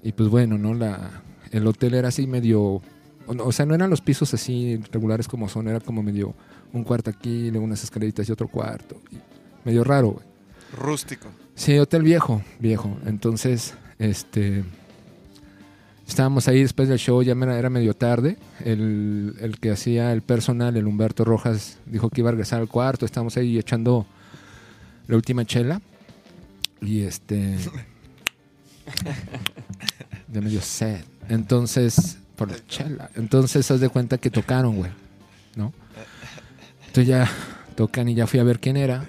Y 0.02 0.12
pues 0.14 0.30
bueno, 0.30 0.58
¿no? 0.58 0.74
La, 0.74 1.22
el 1.52 1.68
hotel 1.68 1.94
era 1.94 2.08
así 2.08 2.26
medio. 2.26 2.82
O 3.28 3.52
sea, 3.52 3.66
no 3.68 3.76
eran 3.76 3.92
los 3.92 4.02
pisos 4.02 4.34
así 4.34 4.78
regulares 4.92 5.28
como 5.28 5.48
son, 5.48 5.68
era 5.68 5.80
como 5.80 6.02
medio 6.02 6.34
un 6.74 6.84
cuarto 6.84 7.12
aquí, 7.12 7.52
luego 7.52 7.66
unas 7.66 7.84
escaleritas 7.84 8.28
y 8.28 8.32
otro 8.32 8.48
cuarto. 8.48 9.00
Medio 9.64 9.84
raro, 9.84 10.12
güey. 10.12 10.26
Rústico. 10.78 11.28
Sí, 11.56 11.78
hotel 11.78 12.04
viejo, 12.04 12.42
viejo. 12.60 12.98
Entonces, 13.06 13.74
este. 13.98 14.64
Estábamos 16.08 16.48
ahí 16.48 16.62
después 16.62 16.90
del 16.90 16.98
show, 16.98 17.22
ya 17.22 17.34
era 17.34 17.60
era 17.60 17.70
medio 17.70 17.94
tarde. 17.94 18.38
El, 18.66 19.36
el 19.42 19.60
que 19.60 19.72
hacía 19.72 20.12
el 20.12 20.22
personal, 20.22 20.76
el 20.76 20.88
Humberto 20.88 21.24
Rojas, 21.24 21.78
dijo 21.86 22.10
que 22.10 22.22
iba 22.22 22.30
a 22.30 22.32
regresar 22.32 22.62
al 22.62 22.68
cuarto. 22.68 23.06
Estábamos 23.06 23.38
ahí 23.38 23.60
echando 23.60 24.08
la 25.08 25.16
última 25.16 25.46
chela. 25.46 25.82
Y 26.82 27.02
este. 27.02 27.58
ya 30.34 30.42
medio 30.42 30.62
sed. 30.62 31.04
Entonces, 31.28 32.18
por 32.36 32.50
la 32.50 32.58
chela. 32.68 33.12
Entonces, 33.16 33.70
haz 33.70 33.80
de 33.80 33.90
cuenta 33.90 34.18
que 34.18 34.32
tocaron, 34.32 34.78
güey. 34.78 34.92
¿No? 35.56 35.74
Entonces 36.88 37.08
ya 37.08 37.30
tocan 37.76 38.10
y 38.10 38.16
ya 38.16 38.26
fui 38.26 38.40
a 38.40 38.44
ver 38.44 38.60
quién 38.60 38.78
era. 38.78 39.08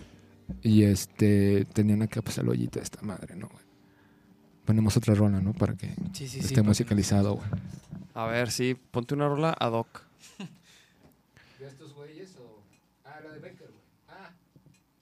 Y 0.62 0.82
este, 0.84 1.64
tenían 1.66 2.02
acá 2.02 2.22
pues 2.22 2.38
el 2.38 2.48
hoyito 2.48 2.78
de 2.78 2.84
esta 2.84 3.00
madre, 3.02 3.36
¿no? 3.36 3.48
güey? 3.48 3.64
Ponemos 4.64 4.96
otra 4.96 5.14
rola, 5.14 5.40
¿no? 5.40 5.52
Para 5.52 5.74
que 5.74 5.88
Sí, 6.12 6.28
sí, 6.28 6.28
sí. 6.28 6.38
esté 6.40 6.62
musicalizado, 6.62 7.34
güey. 7.34 7.48
A 8.14 8.26
ver, 8.26 8.50
sí, 8.50 8.76
ponte 8.90 9.14
una 9.14 9.28
rola 9.28 9.54
ad 9.58 9.72
hoc. 9.72 10.02
¿De 11.58 11.66
estos 11.66 11.94
güeyes 11.94 12.36
o...? 12.36 12.62
Ah, 13.04 13.18
la 13.24 13.32
de 13.32 13.38
Becker, 13.40 13.68
güey. 13.68 13.82
Ah. 14.08 14.30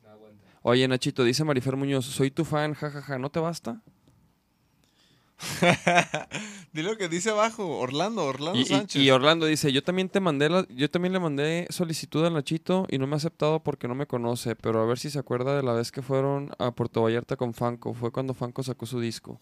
No 0.04 0.10
aguanta. 0.10 0.44
Oye, 0.62 0.86
Nachito, 0.88 1.24
dice 1.24 1.44
Marifer 1.44 1.76
Muñoz, 1.76 2.04
soy 2.06 2.30
tu 2.30 2.44
fan, 2.44 2.74
jajaja, 2.74 3.18
¿no 3.18 3.30
te 3.30 3.40
basta? 3.40 3.82
Dile 6.72 6.90
lo 6.90 6.96
que 6.96 7.08
dice 7.08 7.30
abajo, 7.30 7.78
Orlando, 7.78 8.24
Orlando 8.24 8.58
Y, 8.58 8.62
y- 8.62 8.66
Sánchez. 8.66 9.02
y 9.02 9.10
Orlando 9.10 9.46
dice, 9.46 9.72
yo 9.72 9.82
también 9.82 10.08
te 10.08 10.18
mandé 10.20 10.48
la- 10.48 10.66
yo 10.68 10.90
también 10.90 11.12
le 11.12 11.20
mandé 11.20 11.66
solicitud 11.70 12.24
a 12.24 12.30
Nachito 12.30 12.86
y 12.90 12.98
no 12.98 13.06
me 13.06 13.14
ha 13.14 13.18
aceptado 13.18 13.62
porque 13.62 13.86
no 13.88 13.94
me 13.94 14.06
conoce, 14.06 14.56
pero 14.56 14.82
a 14.82 14.86
ver 14.86 14.98
si 14.98 15.10
se 15.10 15.18
acuerda 15.18 15.56
de 15.56 15.62
la 15.62 15.72
vez 15.72 15.92
que 15.92 16.02
fueron 16.02 16.50
a 16.58 16.72
Puerto 16.72 17.02
Vallarta 17.02 17.36
con 17.36 17.54
Fanco, 17.54 17.94
fue 17.94 18.10
cuando 18.10 18.34
Fanco 18.34 18.62
sacó 18.62 18.84
su 18.86 19.00
disco. 19.00 19.40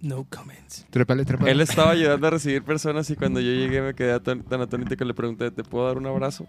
No 0.00 0.26
comments. 0.28 0.84
Trépale, 0.90 1.24
trépale. 1.24 1.50
Él 1.52 1.60
estaba 1.60 1.90
ayudando 1.92 2.26
a 2.26 2.30
recibir 2.30 2.62
personas 2.64 3.08
y 3.10 3.16
cuando 3.16 3.40
yo 3.40 3.52
llegué 3.52 3.80
me 3.80 3.94
quedé 3.94 4.14
atón- 4.14 4.44
tan 4.44 4.60
atónito 4.60 4.96
que 4.96 5.04
le 5.04 5.14
pregunté, 5.14 5.50
¿te 5.50 5.62
puedo 5.62 5.86
dar 5.86 5.96
un 5.96 6.06
abrazo? 6.06 6.46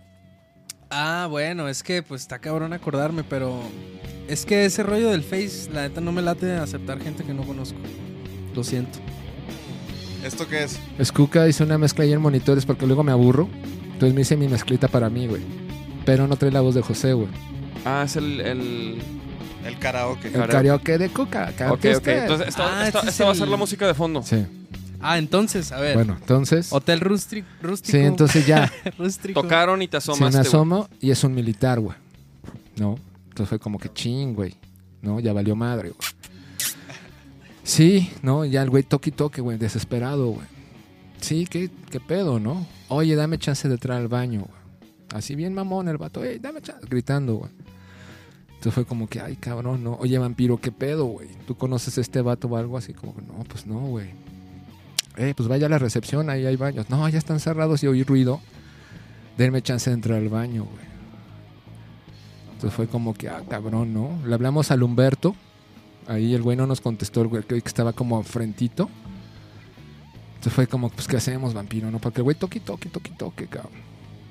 Ah, 0.90 1.28
bueno, 1.30 1.68
es 1.68 1.84
que 1.84 2.02
pues 2.04 2.22
está 2.22 2.40
cabrón 2.40 2.74
acordarme, 2.74 3.24
pero 3.24 3.62
es 4.28 4.46
que 4.46 4.66
ese 4.66 4.84
rollo 4.84 5.10
del 5.10 5.24
Face, 5.24 5.70
la 5.74 5.82
neta 5.84 6.02
no 6.02 6.12
me 6.12 6.22
late 6.22 6.54
aceptar 6.54 7.00
gente 7.02 7.24
que 7.24 7.34
no 7.34 7.44
conozco. 7.44 7.78
Lo 8.56 8.64
siento. 8.64 9.00
¿Esto 10.24 10.48
qué 10.48 10.64
es? 10.64 10.80
Skuka 11.04 11.48
hizo 11.48 11.64
una 11.64 11.78
mezcla 11.78 12.04
ahí 12.06 12.14
en 12.14 12.22
monitores 12.22 12.66
porque 12.66 12.86
luego 12.88 13.04
me 13.04 13.12
aburro. 13.12 13.50
Entonces 13.94 14.14
me 14.14 14.22
hice 14.22 14.38
mi 14.38 14.48
mezclita 14.48 14.88
para 14.88 15.10
mí, 15.10 15.28
güey. 15.28 15.42
Pero 16.06 16.28
no 16.28 16.36
trae 16.38 16.52
la 16.52 16.62
voz 16.62 16.76
de 16.76 16.82
José, 16.82 17.14
güey. 17.14 17.28
Ah, 17.86 18.04
es 18.06 18.16
el... 18.16 18.40
el... 18.42 19.02
El 19.66 19.80
karaoke. 19.80 20.28
El 20.28 20.46
Karaoke. 20.48 20.98
de 20.98 21.10
Cuca. 21.10 21.50
Ok, 21.70 21.72
ok, 21.72 21.86
usted. 21.96 22.22
entonces 22.24 22.48
esta, 22.50 22.80
Ah, 22.82 22.88
esta- 22.88 23.00
ese 23.00 23.08
es 23.08 23.14
esta 23.14 23.26
va 23.26 23.32
a 23.32 23.36
ser 23.36 23.46
el- 23.46 23.52
la 23.52 23.58
música 23.58 23.88
de 23.88 23.94
fondo. 23.94 24.22
Sí. 24.22 24.46
Ah, 25.00 25.18
entonces, 25.18 25.72
a 25.72 25.80
ver. 25.80 25.96
Bueno, 25.96 26.18
entonces... 26.20 26.72
Hotel 26.74 27.00
rústico. 27.00 27.48
Sí, 27.82 27.98
entonces 27.98 28.46
ya. 28.46 28.70
Tocaron 29.34 29.82
y 29.82 29.88
te 29.88 30.00
Se 30.02 30.12
me 30.12 30.14
asomaste, 30.16 30.38
güey. 30.40 30.48
asomo 30.48 30.90
y 31.00 31.12
es 31.12 31.24
un 31.24 31.34
militar, 31.34 31.80
güey. 31.80 31.96
¿No? 32.78 32.98
Entonces 33.34 33.50
fue 33.50 33.58
como 33.58 33.80
que 33.80 33.92
ching, 33.92 34.36
güey. 34.36 34.54
¿No? 35.02 35.20
Ya 35.20 35.34
valió 35.34 35.56
madre, 35.56 35.90
güey. 35.90 36.08
Sí, 37.64 38.12
¿no? 38.22 38.46
Ya 38.46 38.62
el 38.62 38.70
güey 38.70 38.84
toque 38.84 39.10
y 39.10 39.14
toque, 39.14 39.42
güey. 39.42 39.58
Desesperado, 39.58 40.28
güey. 40.28 40.46
Sí, 41.20 41.48
¿qué, 41.50 41.72
qué 41.90 42.00
pedo, 42.00 42.40
¿no? 42.40 42.68
Oye, 42.90 43.16
dame 43.16 43.40
chance 43.40 43.68
de 43.68 43.74
entrar 43.74 43.98
al 43.98 44.08
baño, 44.08 44.42
güey. 44.42 44.62
Así 45.16 45.34
bien 45.34 45.56
mamón 45.56 45.88
el 45.88 45.98
vato. 45.98 46.24
Ey, 46.24 46.38
dame 46.38 46.62
chance. 46.62 46.86
Gritando, 46.88 47.38
güey. 47.38 47.52
Entonces 48.50 48.74
fue 48.76 48.86
como 48.86 49.08
que, 49.08 49.20
ay, 49.20 49.36
cabrón, 49.38 49.84
¿no? 49.84 49.96
Oye, 49.96 50.20
vampiro, 50.20 50.58
¿qué 50.58 50.72
pedo, 50.72 51.06
güey? 51.06 51.30
¿Tú 51.48 51.58
conoces 51.58 51.98
a 51.98 52.02
este 52.02 52.22
vato 52.22 52.48
o 52.48 52.56
algo 52.56 52.78
así? 52.78 52.94
Como 52.94 53.16
no, 53.20 53.44
pues 53.46 53.66
no, 53.66 53.80
güey. 53.80 54.12
Eh, 55.18 55.34
pues 55.36 55.50
vaya 55.50 55.66
a 55.66 55.70
la 55.70 55.80
recepción, 55.80 56.30
ahí 56.30 56.46
hay 56.46 56.56
baños. 56.56 56.88
No, 56.92 57.10
ya 57.10 57.18
están 57.18 57.40
cerrados 57.40 57.82
y 57.84 57.88
oí 57.88 58.04
ruido. 58.04 58.42
Denme 59.40 59.64
chance 59.64 59.90
de 59.90 59.96
entrar 59.96 60.20
al 60.20 60.30
baño, 60.30 60.66
güey. 60.66 60.93
Entonces 62.64 62.78
fue 62.78 62.88
como 62.88 63.14
que, 63.14 63.28
ah, 63.28 63.44
cabrón, 63.50 63.94
¿no? 63.94 64.18
Le 64.26 64.34
hablamos 64.34 64.72
al 64.72 64.84
Humberto. 64.84 65.36
Ahí 66.08 66.34
el 66.34 66.42
güey 66.42 66.56
no 66.56 66.66
nos 66.66 66.80
contestó, 66.80 67.22
el 67.22 67.28
güey 67.28 67.44
que 67.44 67.58
estaba 67.58 67.92
como 67.92 68.18
enfrentito. 68.18 68.90
Entonces 70.36 70.54
fue 70.54 70.66
como, 70.68 70.88
pues, 70.90 71.10
¿qué 71.10 71.18
hacemos, 71.18 71.54
vampiro, 71.54 71.92
no? 71.92 72.00
Porque 72.00 72.22
el 72.22 72.24
güey 72.24 72.38
toque, 72.38 72.62
toque, 72.62 72.88
toque, 72.88 73.12
toque, 73.18 73.48
cabrón. 73.48 73.74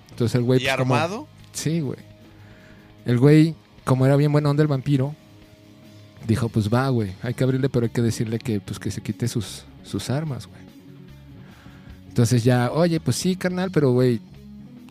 Entonces 0.08 0.34
el 0.34 0.44
güey. 0.44 0.62
¿Y 0.62 0.64
pues, 0.64 0.76
como- 0.78 0.94
armado? 0.94 1.28
Sí, 1.52 1.80
güey. 1.80 1.98
El 3.04 3.18
güey, 3.18 3.54
como 3.84 4.06
era 4.06 4.16
bien 4.16 4.32
buena 4.32 4.48
onda 4.48 4.62
el 4.62 4.68
vampiro, 4.68 5.14
dijo, 6.26 6.48
pues 6.48 6.72
va, 6.72 6.88
güey. 6.88 7.12
Hay 7.22 7.34
que 7.34 7.44
abrirle, 7.44 7.68
pero 7.68 7.84
hay 7.84 7.90
que 7.92 8.00
decirle 8.00 8.38
que, 8.38 8.60
pues, 8.60 8.78
que 8.78 8.90
se 8.90 9.02
quite 9.02 9.28
sus, 9.28 9.66
sus 9.82 10.08
armas, 10.08 10.46
güey. 10.46 10.62
Entonces 12.08 12.44
ya, 12.44 12.72
oye, 12.72 12.98
pues 12.98 13.14
sí, 13.14 13.36
carnal, 13.36 13.70
pero, 13.70 13.90
güey, 13.92 14.22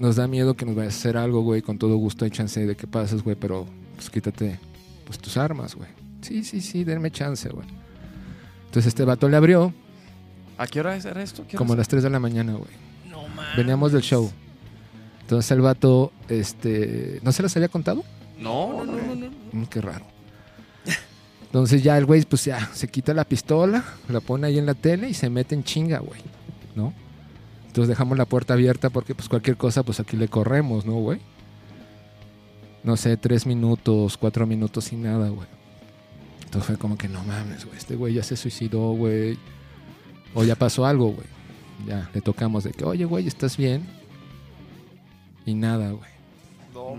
nos 0.02 0.16
da 0.16 0.28
miedo 0.28 0.56
que 0.56 0.66
nos 0.66 0.76
vayas 0.76 0.96
a 0.96 0.98
hacer 0.98 1.16
algo, 1.18 1.42
güey. 1.44 1.62
Con 1.62 1.78
todo 1.78 1.96
gusto 1.96 2.26
hay 2.26 2.32
chance 2.32 2.66
de 2.66 2.76
que 2.76 2.88
pases, 2.88 3.24
güey, 3.24 3.36
pero, 3.36 3.68
pues, 3.96 4.10
quítate, 4.10 4.60
pues, 5.06 5.20
tus 5.20 5.38
armas, 5.38 5.76
güey. 5.76 5.90
Sí, 6.22 6.44
sí, 6.44 6.60
sí, 6.60 6.84
denme 6.84 7.12
chance, 7.12 7.48
güey. 7.50 7.68
Entonces 8.66 8.88
este 8.88 9.04
vato 9.04 9.28
le 9.28 9.36
abrió 9.38 9.74
¿A 10.58 10.68
qué 10.68 10.80
hora 10.80 10.96
era 10.96 11.22
esto? 11.22 11.44
¿Qué 11.48 11.56
hora 11.56 11.58
como 11.58 11.74
a 11.74 11.76
las 11.76 11.88
3 11.88 12.04
de 12.04 12.10
la 12.10 12.20
mañana, 12.20 12.54
güey. 12.54 12.72
No 13.10 13.28
mames. 13.28 13.58
Veníamos 13.58 13.92
del 13.92 14.02
show. 14.02 14.32
Entonces 15.22 15.50
el 15.52 15.62
vato, 15.62 16.12
este, 16.30 17.20
¿no 17.24 17.32
se 17.32 17.44
las 17.44 17.56
había 17.56 17.68
contado? 17.68 18.04
No, 18.40 18.84
no, 18.84 18.96
no, 18.96 19.16
no, 19.16 19.30
no. 19.30 19.32
Mm, 19.52 19.66
qué 19.66 19.82
raro. 19.82 20.06
Entonces 21.42 21.84
ya 21.84 21.98
el 21.98 22.06
güey, 22.06 22.24
pues 22.26 22.46
ya, 22.46 22.70
se 22.74 22.88
quita 22.88 23.14
la 23.14 23.26
pistola, 23.26 23.84
la 24.08 24.22
pone 24.22 24.48
ahí 24.48 24.58
en 24.58 24.66
la 24.66 24.74
tele 24.74 25.10
y 25.10 25.14
se 25.14 25.30
mete 25.30 25.54
en 25.54 25.64
chinga, 25.64 26.00
güey, 26.00 26.22
¿no? 26.76 26.94
Entonces 27.72 27.88
dejamos 27.88 28.18
la 28.18 28.26
puerta 28.26 28.54
abierta 28.54 28.90
porque 28.90 29.16
pues 29.16 29.30
cualquier 29.30 29.56
cosa, 29.56 29.84
pues 29.84 30.02
aquí 30.02 30.18
le 30.18 30.28
corremos, 30.28 30.86
¿no, 30.86 30.96
güey? 30.96 31.22
No 32.84 32.98
sé, 32.98 33.16
tres 33.16 33.46
minutos, 33.46 34.18
cuatro 34.18 34.46
minutos 34.46 34.84
sin 34.84 35.04
nada, 35.04 35.30
güey. 35.30 35.48
Entonces 36.44 36.68
fue 36.68 36.78
como 36.78 36.98
que 36.98 37.08
no 37.08 37.24
mames, 37.24 37.64
güey, 37.64 37.78
este 37.78 37.96
güey 37.96 38.16
ya 38.16 38.24
se 38.24 38.36
suicidó, 38.36 38.92
güey. 38.92 39.38
O 40.36 40.44
ya 40.44 40.58
pasó 40.58 40.86
algo, 40.86 41.14
güey. 41.14 41.28
Ya, 41.88 42.10
le 42.14 42.20
tocamos 42.20 42.66
de 42.66 42.72
que, 42.72 42.84
oye, 42.84 43.06
güey, 43.06 43.26
¿estás 43.26 43.56
bien? 43.56 43.88
Y 45.46 45.54
nada, 45.54 45.92
güey. 45.92 46.12
No 46.74 46.94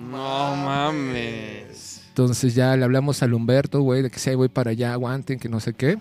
mames. 0.57 2.03
Entonces 2.09 2.55
ya 2.55 2.75
le 2.79 2.85
hablamos 2.85 3.23
al 3.23 3.35
Humberto, 3.35 3.83
güey, 3.83 4.01
de 4.01 4.11
que 4.11 4.19
si 4.19 4.35
voy 4.35 4.49
para 4.49 4.71
allá, 4.71 4.95
aguanten, 4.95 5.39
que 5.39 5.51
no 5.51 5.61
sé 5.61 5.75
qué. 5.75 5.99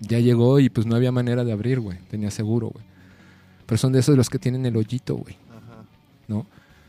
Ya 0.00 0.18
llegó 0.18 0.60
y 0.60 0.68
pues 0.68 0.86
no 0.86 0.96
había 0.96 1.12
manera 1.12 1.44
de 1.44 1.52
abrir, 1.52 1.80
güey. 1.80 1.96
Tenía 2.10 2.30
seguro, 2.30 2.68
güey. 2.68 2.87
Pero 3.68 3.78
son 3.78 3.92
de 3.92 4.00
esos 4.00 4.16
los 4.16 4.28
que 4.30 4.38
tienen 4.40 4.66
el 4.66 4.76
hoyito, 4.76 5.14
güey. 5.14 5.36
¿No? 6.26 6.46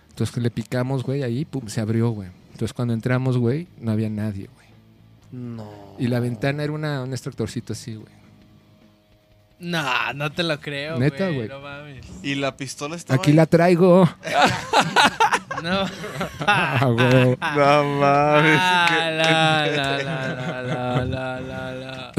Entonces 0.09 0.33
que 0.33 0.41
le 0.41 0.49
picamos, 0.49 1.03
güey, 1.03 1.21
ahí, 1.23 1.45
pum, 1.45 1.67
se 1.67 1.79
abrió, 1.81 2.09
güey. 2.09 2.29
Entonces 2.53 2.73
cuando 2.73 2.93
entramos, 2.95 3.37
güey, 3.37 3.67
no 3.79 3.91
había 3.91 4.09
nadie, 4.09 4.49
güey. 4.53 4.67
No. 5.31 5.69
Y 5.99 6.07
la 6.07 6.19
ventana 6.19 6.63
era 6.63 6.73
una, 6.73 7.03
un 7.03 7.11
extractorcito 7.11 7.73
así, 7.73 7.93
güey. 7.95 8.17
No, 9.59 9.83
no 10.13 10.31
te 10.31 10.41
lo 10.43 10.57
creo, 10.59 10.97
Neta, 10.97 11.25
güey. 11.25 11.35
güey. 11.35 11.49
No 11.49 11.59
mames. 11.59 12.05
Y 12.23 12.35
la 12.35 12.55
pistola 12.55 12.95
estaba 12.95 13.19
Aquí 13.21 13.31
ahí. 13.31 13.35
la 13.35 13.45
traigo. 13.45 14.09
No. 15.61 15.85
Ah, 16.47 16.85
güey. 16.85 17.37
No 17.55 17.83
mames. 17.99 18.57
Ah, 18.61 19.09
la, 19.11 19.67
la, 19.67 19.97
la, 19.97 20.61
la, 20.63 21.05
la, 21.05 21.41
la, 21.41 21.71
la. 21.75 22.13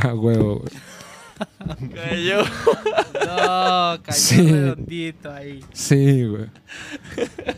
A 0.00 0.14
huevo, 0.14 0.60
güey. 0.60 0.72
Cayó. 1.94 2.42
No, 2.44 4.02
cayó 4.02 4.12
Sí. 4.12 4.50
redondito 4.50 5.32
ahí. 5.32 5.64
Sí, 5.72 6.24
güey. 6.26 6.46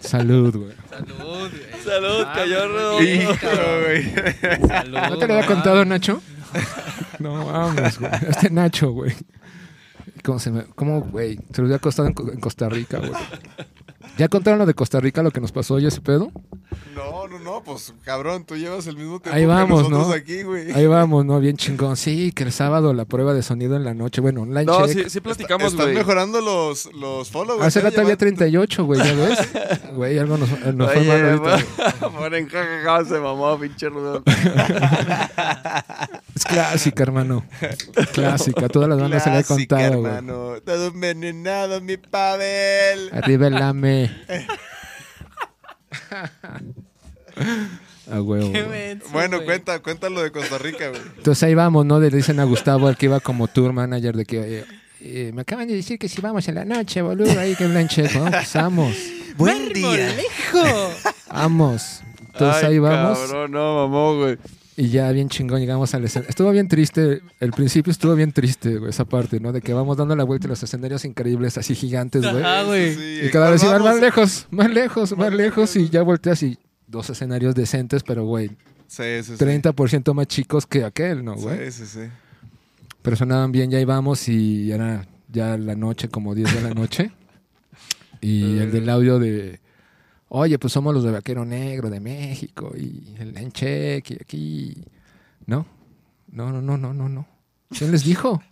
Salud, 0.00 0.56
güey. 0.56 0.72
Salud, 0.90 1.50
güey. 1.50 1.82
Salud, 1.84 2.24
Ah, 2.26 2.32
cayó 2.34 2.59
cabrón. 2.59 2.94
güey. 3.84 4.68
Salud, 4.68 4.98
¿No 5.10 5.18
te 5.18 5.26
lo 5.26 5.34
había 5.34 5.44
ah. 5.44 5.46
contado, 5.46 5.84
Nacho? 5.84 6.22
No 7.18 7.46
vamos, 7.46 7.98
güey. 7.98 8.12
Este 8.28 8.50
Nacho, 8.50 8.90
güey. 8.92 9.12
¿Cómo 10.24 10.38
se 10.38 10.50
me.? 10.50 10.64
¿Cómo, 10.74 11.00
güey? 11.02 11.38
Se 11.52 11.60
lo 11.62 11.66
había 11.68 11.78
costado 11.78 12.09
en, 12.09 12.14
Co- 12.14 12.32
en 12.32 12.40
Costa 12.40 12.68
Rica, 12.68 12.98
güey. 12.98 13.12
¿Ya 14.19 14.28
contaron 14.28 14.59
lo 14.59 14.66
de 14.66 14.74
Costa 14.74 14.99
Rica, 15.01 15.23
lo 15.23 15.31
que 15.31 15.40
nos 15.40 15.53
pasó 15.53 15.74
hoy 15.74 15.86
ese 15.86 16.01
pedo? 16.01 16.31
No, 16.95 17.28
no, 17.28 17.39
no, 17.39 17.62
pues 17.62 17.95
cabrón, 18.05 18.45
tú 18.45 18.57
llevas 18.57 18.86
el 18.89 18.97
mismo 18.97 19.20
tiempo 19.20 19.36
Ahí 19.36 19.47
vamos, 19.47 19.85
que 19.85 19.89
nosotros 19.90 20.09
¿no? 20.09 20.12
aquí, 20.15 20.43
güey. 20.43 20.73
Ahí 20.73 20.86
vamos, 20.86 21.24
¿no? 21.24 21.39
Bien 21.39 21.57
chingón. 21.57 21.97
Sí, 21.97 22.32
que 22.32 22.43
el 22.43 22.53
sábado 22.53 22.93
la 22.93 23.05
prueba 23.05 23.32
de 23.32 23.43
sonido 23.43 23.77
en 23.77 23.85
la 23.85 23.95
noche. 23.95 24.20
Bueno, 24.20 24.43
online 24.43 24.65
No, 24.65 24.86
check. 24.86 25.05
sí, 25.05 25.11
sí 25.11 25.20
platicamos, 25.20 25.73
Están 25.73 25.86
güey. 25.86 25.97
mejorando 25.97 26.40
los, 26.40 26.93
los 26.95 27.31
followers. 27.31 27.65
Hace 27.65 27.78
¿eh? 27.78 27.82
rato 27.82 28.01
había 28.01 28.15
Llevan- 28.15 28.19
38, 28.19 28.85
güey, 28.85 29.01
¿ya 29.01 29.12
ves? 29.15 29.39
Güey, 29.95 30.19
algo 30.19 30.36
nos, 30.36 30.51
nos 30.74 30.93
fue 30.93 31.03
mal 31.05 31.39
ahorita. 31.40 31.65
Ponen 32.19 32.49
jajaja, 32.49 33.05
se 33.05 33.19
mamó, 33.20 33.59
pinche 33.59 33.89
Rudolf. 33.89 34.24
Es 36.35 36.45
clásica, 36.45 37.03
hermano. 37.03 37.45
Clásica. 38.12 38.69
Todas 38.69 38.89
las 38.89 39.01
bandas 39.01 39.24
se 39.24 39.31
le 39.31 39.40
he 39.40 39.45
contado, 39.45 39.99
güey. 40.01 40.12
hermano. 40.15 40.55
Todo 40.65 40.86
envenenado, 40.89 41.81
mi 41.81 41.97
Pavel. 41.97 43.11
Arriba 43.12 43.49
el 43.49 43.55
lame. 43.55 44.07
A 48.10 48.22
huevo. 48.22 48.52
Qué 48.52 48.62
güey. 48.62 48.78
menso, 48.89 49.06
Bueno, 49.12 49.36
güey. 49.36 49.47
cuenta, 49.47 49.78
cuéntalo 49.80 50.22
de 50.22 50.30
Costa 50.32 50.59
Rica, 50.59 50.89
güey. 50.89 51.01
Entonces 51.18 51.43
ahí 51.43 51.55
vamos, 51.55 51.85
¿no? 51.85 52.01
Le 52.01 52.09
dicen 52.10 52.40
a 52.40 52.44
Gustavo, 52.44 52.89
el 52.89 52.97
que 52.97 53.06
iba 53.06 53.20
como 53.20 53.48
tour 53.48 53.72
manager, 53.72 54.16
de 54.16 54.24
que 54.24 54.59
eh, 54.60 54.64
eh, 55.01 55.30
me 55.35 55.43
acaban 55.43 55.68
de 55.68 55.74
decir 55.74 55.98
que 55.98 56.09
si 56.09 56.20
vamos 56.22 56.48
en 56.48 56.55
la 56.55 56.64
noche, 56.64 57.02
boludo, 57.02 57.39
ahí 57.39 57.55
que 57.55 57.66
blanche, 57.66 58.05
¿no? 58.14 58.30
Pues 58.30 58.52
vamos, 58.55 58.97
Buen 59.36 59.72
día. 59.72 60.16
Vamos. 61.30 62.01
Entonces 62.32 62.64
Ay, 62.64 62.72
ahí 62.72 62.78
vamos 62.78 63.18
Cabrón, 63.18 63.51
no, 63.52 63.74
mamó, 63.86 64.16
güey. 64.16 64.39
Y 64.78 64.90
ya 64.90 65.10
bien 65.10 65.28
chingón 65.28 65.59
llegamos 65.59 65.92
al 65.94 66.05
escenario. 66.05 66.30
Estuvo 66.30 66.52
bien 66.52 66.68
triste, 66.68 67.20
el 67.40 67.50
principio 67.50 67.90
estuvo 67.90 68.14
bien 68.14 68.30
triste, 68.30 68.78
güey, 68.78 68.90
esa 68.90 69.05
parte, 69.05 69.40
¿no? 69.40 69.50
De 69.50 69.60
que 69.60 69.72
vamos 69.72 69.96
dando 69.96 70.14
la 70.14 70.22
vuelta 70.22 70.46
en 70.46 70.50
los 70.50 70.62
escenarios 70.62 71.05
increíbles, 71.05 71.59
así 71.59 71.74
gigantes, 71.74 72.22
güey. 72.22 72.44
Ajá, 72.44 72.62
güey. 72.62 72.94
Sí, 72.94 73.20
Y 73.26 73.30
cada 73.30 73.50
vez 73.50 73.64
iban 73.64 73.82
más 73.82 74.00
lejos, 74.00 74.46
más 74.52 74.70
lejos, 74.70 75.18
más 75.18 75.32
lejos 75.34 75.74
y 75.74 75.88
ya 75.88 76.02
volteas 76.02 76.44
y 76.44 76.59
dos 76.86 77.10
escenarios 77.10 77.56
decentes, 77.56 78.05
pero, 78.05 78.24
güey, 78.24 78.50
Sí, 78.86 79.02
sí, 79.24 79.36
sí. 79.36 79.44
30% 79.44 80.14
más 80.14 80.28
chicos 80.28 80.64
que 80.64 80.84
aquel, 80.84 81.24
¿no, 81.24 81.34
güey? 81.34 81.72
Sí, 81.72 81.84
sí, 81.84 81.86
sí. 81.86 82.10
Pero 83.02 83.16
sonaban 83.16 83.50
bien, 83.50 83.72
ya 83.72 83.80
íbamos 83.80 84.28
y 84.28 84.70
era 84.70 85.09
ya 85.28 85.59
la 85.59 85.74
noche, 85.74 86.09
como 86.09 86.36
10 86.36 86.55
de 86.55 86.62
la 86.62 86.74
noche. 86.74 87.10
Y 88.20 88.59
el 88.59 88.72
del 88.72 88.88
audio 88.88 89.20
de, 89.20 89.60
oye, 90.28 90.59
pues 90.59 90.72
somos 90.72 90.94
los 90.94 91.05
de 91.05 91.10
Vaquero 91.12 91.44
Negro 91.44 91.90
de 91.90 92.00
México 92.00 92.72
y 92.76 93.14
el 93.18 93.36
Encheck 93.36 94.10
y 94.10 94.14
aquí. 94.14 94.84
No, 95.46 95.66
no, 96.30 96.50
no, 96.52 96.60
no, 96.60 96.76
no, 96.76 96.92
no, 96.94 97.09
no. 97.09 97.26
¿Quién 97.70 97.90
les 97.92 98.05
dijo? 98.05 98.42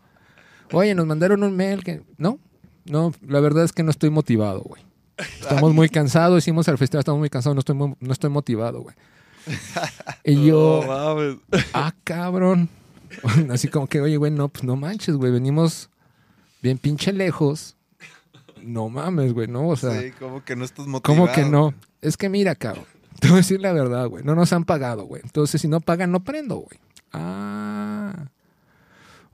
Oye, 0.73 0.95
nos 0.95 1.07
mandaron 1.07 1.43
un 1.43 1.55
mail 1.57 1.85
que... 1.85 2.03
No, 2.19 2.39
no, 2.87 3.13
la 3.27 3.41
verdad 3.41 3.65
es 3.65 3.73
que 3.73 3.83
no 3.83 3.91
estoy 3.91 4.11
motivado, 4.11 4.61
güey. 4.63 4.83
Estamos 5.17 5.73
muy 5.73 5.89
cansados, 5.89 6.39
hicimos 6.43 6.69
el 6.69 6.77
festival, 6.77 7.01
estamos 7.01 7.19
muy 7.21 7.31
cansados, 7.31 7.55
no 7.55 7.61
estoy, 7.61 7.75
muy- 7.77 7.95
no 8.01 8.13
estoy 8.13 8.31
motivado, 8.31 8.83
güey. 8.83 8.95
Y 10.25 10.45
yo... 10.47 10.83
Ah, 11.73 11.95
cabrón. 12.05 12.69
Así 13.51 13.69
como 13.69 13.87
que, 13.87 14.01
oye, 14.01 14.17
güey, 14.17 14.33
no, 14.33 14.49
pues 14.49 14.65
no 14.65 14.77
manches, 14.77 15.17
güey. 15.17 15.31
Venimos 15.33 15.89
bien 16.63 16.77
pinche 16.79 17.13
lejos. 17.13 17.76
No 18.67 18.89
mames, 18.89 19.33
güey, 19.33 19.47
no, 19.49 19.69
o 19.69 19.77
sea, 19.77 20.01
Sí, 20.01 20.11
como 20.19 20.45
que 20.45 20.57
no 20.57 20.65
estás 20.65 20.87
motivado. 20.87 21.23
¿cómo 21.25 21.33
que 21.33 21.45
no? 21.45 21.73
Es 22.03 22.17
que 22.17 22.29
mira, 22.29 22.55
cabrón. 22.55 22.85
Te 23.21 23.29
voy 23.29 23.37
a 23.37 23.39
decir 23.39 23.61
la 23.61 23.73
verdad, 23.73 24.09
güey. 24.09 24.25
No 24.25 24.35
nos 24.35 24.53
han 24.53 24.65
pagado, 24.65 25.05
güey. 25.07 25.23
Entonces, 25.25 25.61
si 25.61 25.69
no 25.69 25.81
pagan, 25.81 26.11
no 26.13 26.23
prendo, 26.25 26.57
güey. 26.57 26.79
Ah. 27.13 28.27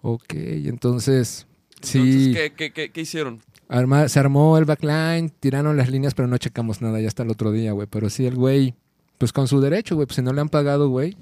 Ok, 0.02 0.34
entonces. 0.34 1.46
Sí. 1.80 1.98
Entonces, 1.98 2.36
¿qué, 2.36 2.52
qué, 2.56 2.72
qué, 2.72 2.90
qué 2.92 3.00
hicieron? 3.00 3.40
Arma- 3.68 4.08
se 4.08 4.20
armó 4.20 4.58
el 4.58 4.64
backline, 4.66 5.30
tiraron 5.30 5.76
las 5.76 5.90
líneas, 5.90 6.14
pero 6.14 6.28
no 6.28 6.36
checamos 6.38 6.80
nada 6.82 7.00
ya 7.00 7.08
hasta 7.08 7.22
el 7.22 7.30
otro 7.30 7.50
día, 7.52 7.72
güey. 7.72 7.88
Pero 7.90 8.10
sí, 8.10 8.26
el 8.26 8.36
güey, 8.36 8.74
pues 9.18 9.32
con 9.32 9.48
su 9.48 9.60
derecho, 9.60 9.94
güey. 9.96 10.06
Pues 10.06 10.16
si 10.16 10.22
no 10.22 10.32
le 10.32 10.40
han 10.40 10.48
pagado, 10.48 10.88
güey. 10.88 11.16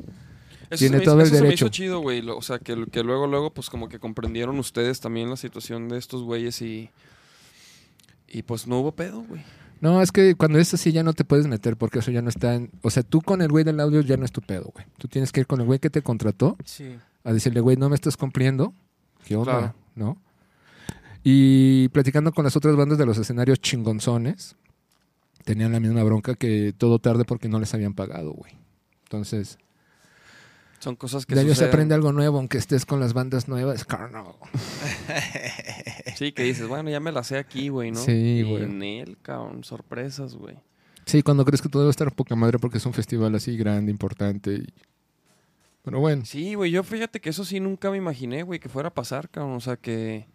Eso 0.71 0.79
Tiene 0.81 0.97
se 0.97 0.99
me 1.01 1.05
todo 1.05 1.15
el 1.17 1.23
eso 1.23 1.35
se 1.37 1.41
me 1.41 1.47
derecho. 1.49 1.67
hizo 1.67 1.73
chido, 1.73 2.01
güey. 2.01 2.29
O 2.29 2.43
sea, 2.43 2.59
que, 2.59 2.85
que 2.91 3.03
luego, 3.03 3.27
luego, 3.27 3.53
pues 3.53 3.71
como 3.71 3.89
que 3.89 3.99
comprendieron 3.99 4.59
ustedes 4.59 5.01
también 5.01 5.31
la 5.31 5.37
situación 5.37 5.89
de 5.89 5.99
estos 5.99 6.23
güeyes 6.23 6.61
y... 6.63 6.91
Y 8.31 8.43
pues 8.43 8.67
no 8.67 8.79
hubo 8.81 8.93
pedo, 8.93 9.23
güey. 9.23 9.43
No, 9.81 10.03
es 10.03 10.13
que 10.13 10.35
cuando 10.35 10.59
es 10.59 10.73
así 10.75 10.93
ya 10.93 11.03
no 11.03 11.15
te 11.15 11.25
puedes 11.25 11.47
meter 11.47 11.77
porque 11.77 12.01
eso 12.01 12.11
ya 12.11 12.21
no 12.23 12.29
está 12.29 12.55
en... 12.55 12.71
O 12.83 12.91
sea, 12.91 13.03
tú 13.03 13.23
con 13.23 13.41
el 13.43 13.49
güey 13.49 13.65
del 13.65 13.81
audio 13.81 14.03
ya 14.03 14.17
no 14.19 14.25
es 14.27 14.33
tu 14.33 14.43
pedo, 14.43 14.71
güey. 14.75 14.85
Tú 14.99 15.09
tienes 15.09 15.33
que 15.33 15.41
ir 15.41 15.47
con 15.47 15.61
el 15.61 15.67
güey 15.67 15.79
que 15.79 15.89
te 15.91 16.03
contrató 16.03 16.57
Sí. 16.65 16.97
a 17.25 17.33
decirle, 17.33 17.61
güey, 17.61 17.77
no 17.77 17.89
me 17.89 17.95
estás 17.95 18.17
cumpliendo. 18.17 18.75
¿Qué 19.25 19.37
onda? 19.37 19.53
Claro. 19.59 19.75
¿No? 19.95 20.19
Y 21.23 21.89
platicando 21.89 22.33
con 22.33 22.45
las 22.45 22.57
otras 22.57 22.77
bandas 22.77 22.99
de 22.99 23.07
los 23.07 23.19
escenarios 23.19 23.61
chingonzones, 23.61 24.57
tenían 25.45 25.73
la 25.73 25.81
misma 25.81 26.03
bronca 26.03 26.35
que 26.35 26.75
todo 26.77 26.99
tarde 26.99 27.25
porque 27.25 27.49
no 27.49 27.59
les 27.59 27.73
habían 27.75 27.95
pagado, 27.95 28.33
güey. 28.33 28.53
Entonces, 29.05 29.59
Son 30.81 30.97
cosas 30.97 31.27
que 31.27 31.35
de 31.35 31.43
ellos 31.43 31.59
se 31.59 31.67
aprende 31.67 31.95
algo 31.95 32.11
nuevo, 32.11 32.39
aunque 32.39 32.57
estés 32.59 32.87
con 32.87 33.01
las 33.01 33.13
bandas 33.13 33.47
nuevas, 33.49 33.85
carnal. 33.85 34.25
Sí, 36.17 36.33
que 36.33 36.43
dices, 36.43 36.67
bueno, 36.69 36.91
ya 36.91 37.01
me 37.01 37.13
la 37.13 37.23
sé 37.23 37.39
aquí, 37.39 37.69
güey, 37.69 37.93
¿no? 37.93 38.01
Sí, 38.01 38.43
güey. 38.43 38.65
en 38.65 38.83
él, 38.83 39.17
cabrón, 39.23 39.65
sorpresas, 39.65 40.35
güey. 40.35 40.57
Sí, 41.07 41.23
cuando 41.23 41.45
crees 41.45 41.63
que 41.63 41.69
todo 41.69 41.83
debe 41.83 41.91
estar 41.91 42.13
poca 42.15 42.35
madre 42.37 42.59
porque 42.59 42.79
es 42.79 42.85
un 42.87 42.93
festival 42.93 43.35
así 43.35 43.57
grande, 43.57 43.91
importante. 43.91 44.53
Y... 44.55 44.67
Pero 45.83 45.99
bueno, 46.01 46.25
Sí, 46.27 46.55
güey, 46.55 46.71
yo 46.71 46.83
fíjate 46.83 47.21
que 47.21 47.31
eso 47.31 47.45
sí 47.45 47.59
nunca 47.61 47.91
me 47.91 47.97
imaginé, 47.97 48.43
güey, 48.43 48.61
que 48.61 48.69
fuera 48.69 48.89
a 48.89 48.95
pasar, 48.95 49.29
cabrón. 49.31 49.57
O 49.57 49.61
sea, 49.61 49.77
que. 49.77 50.27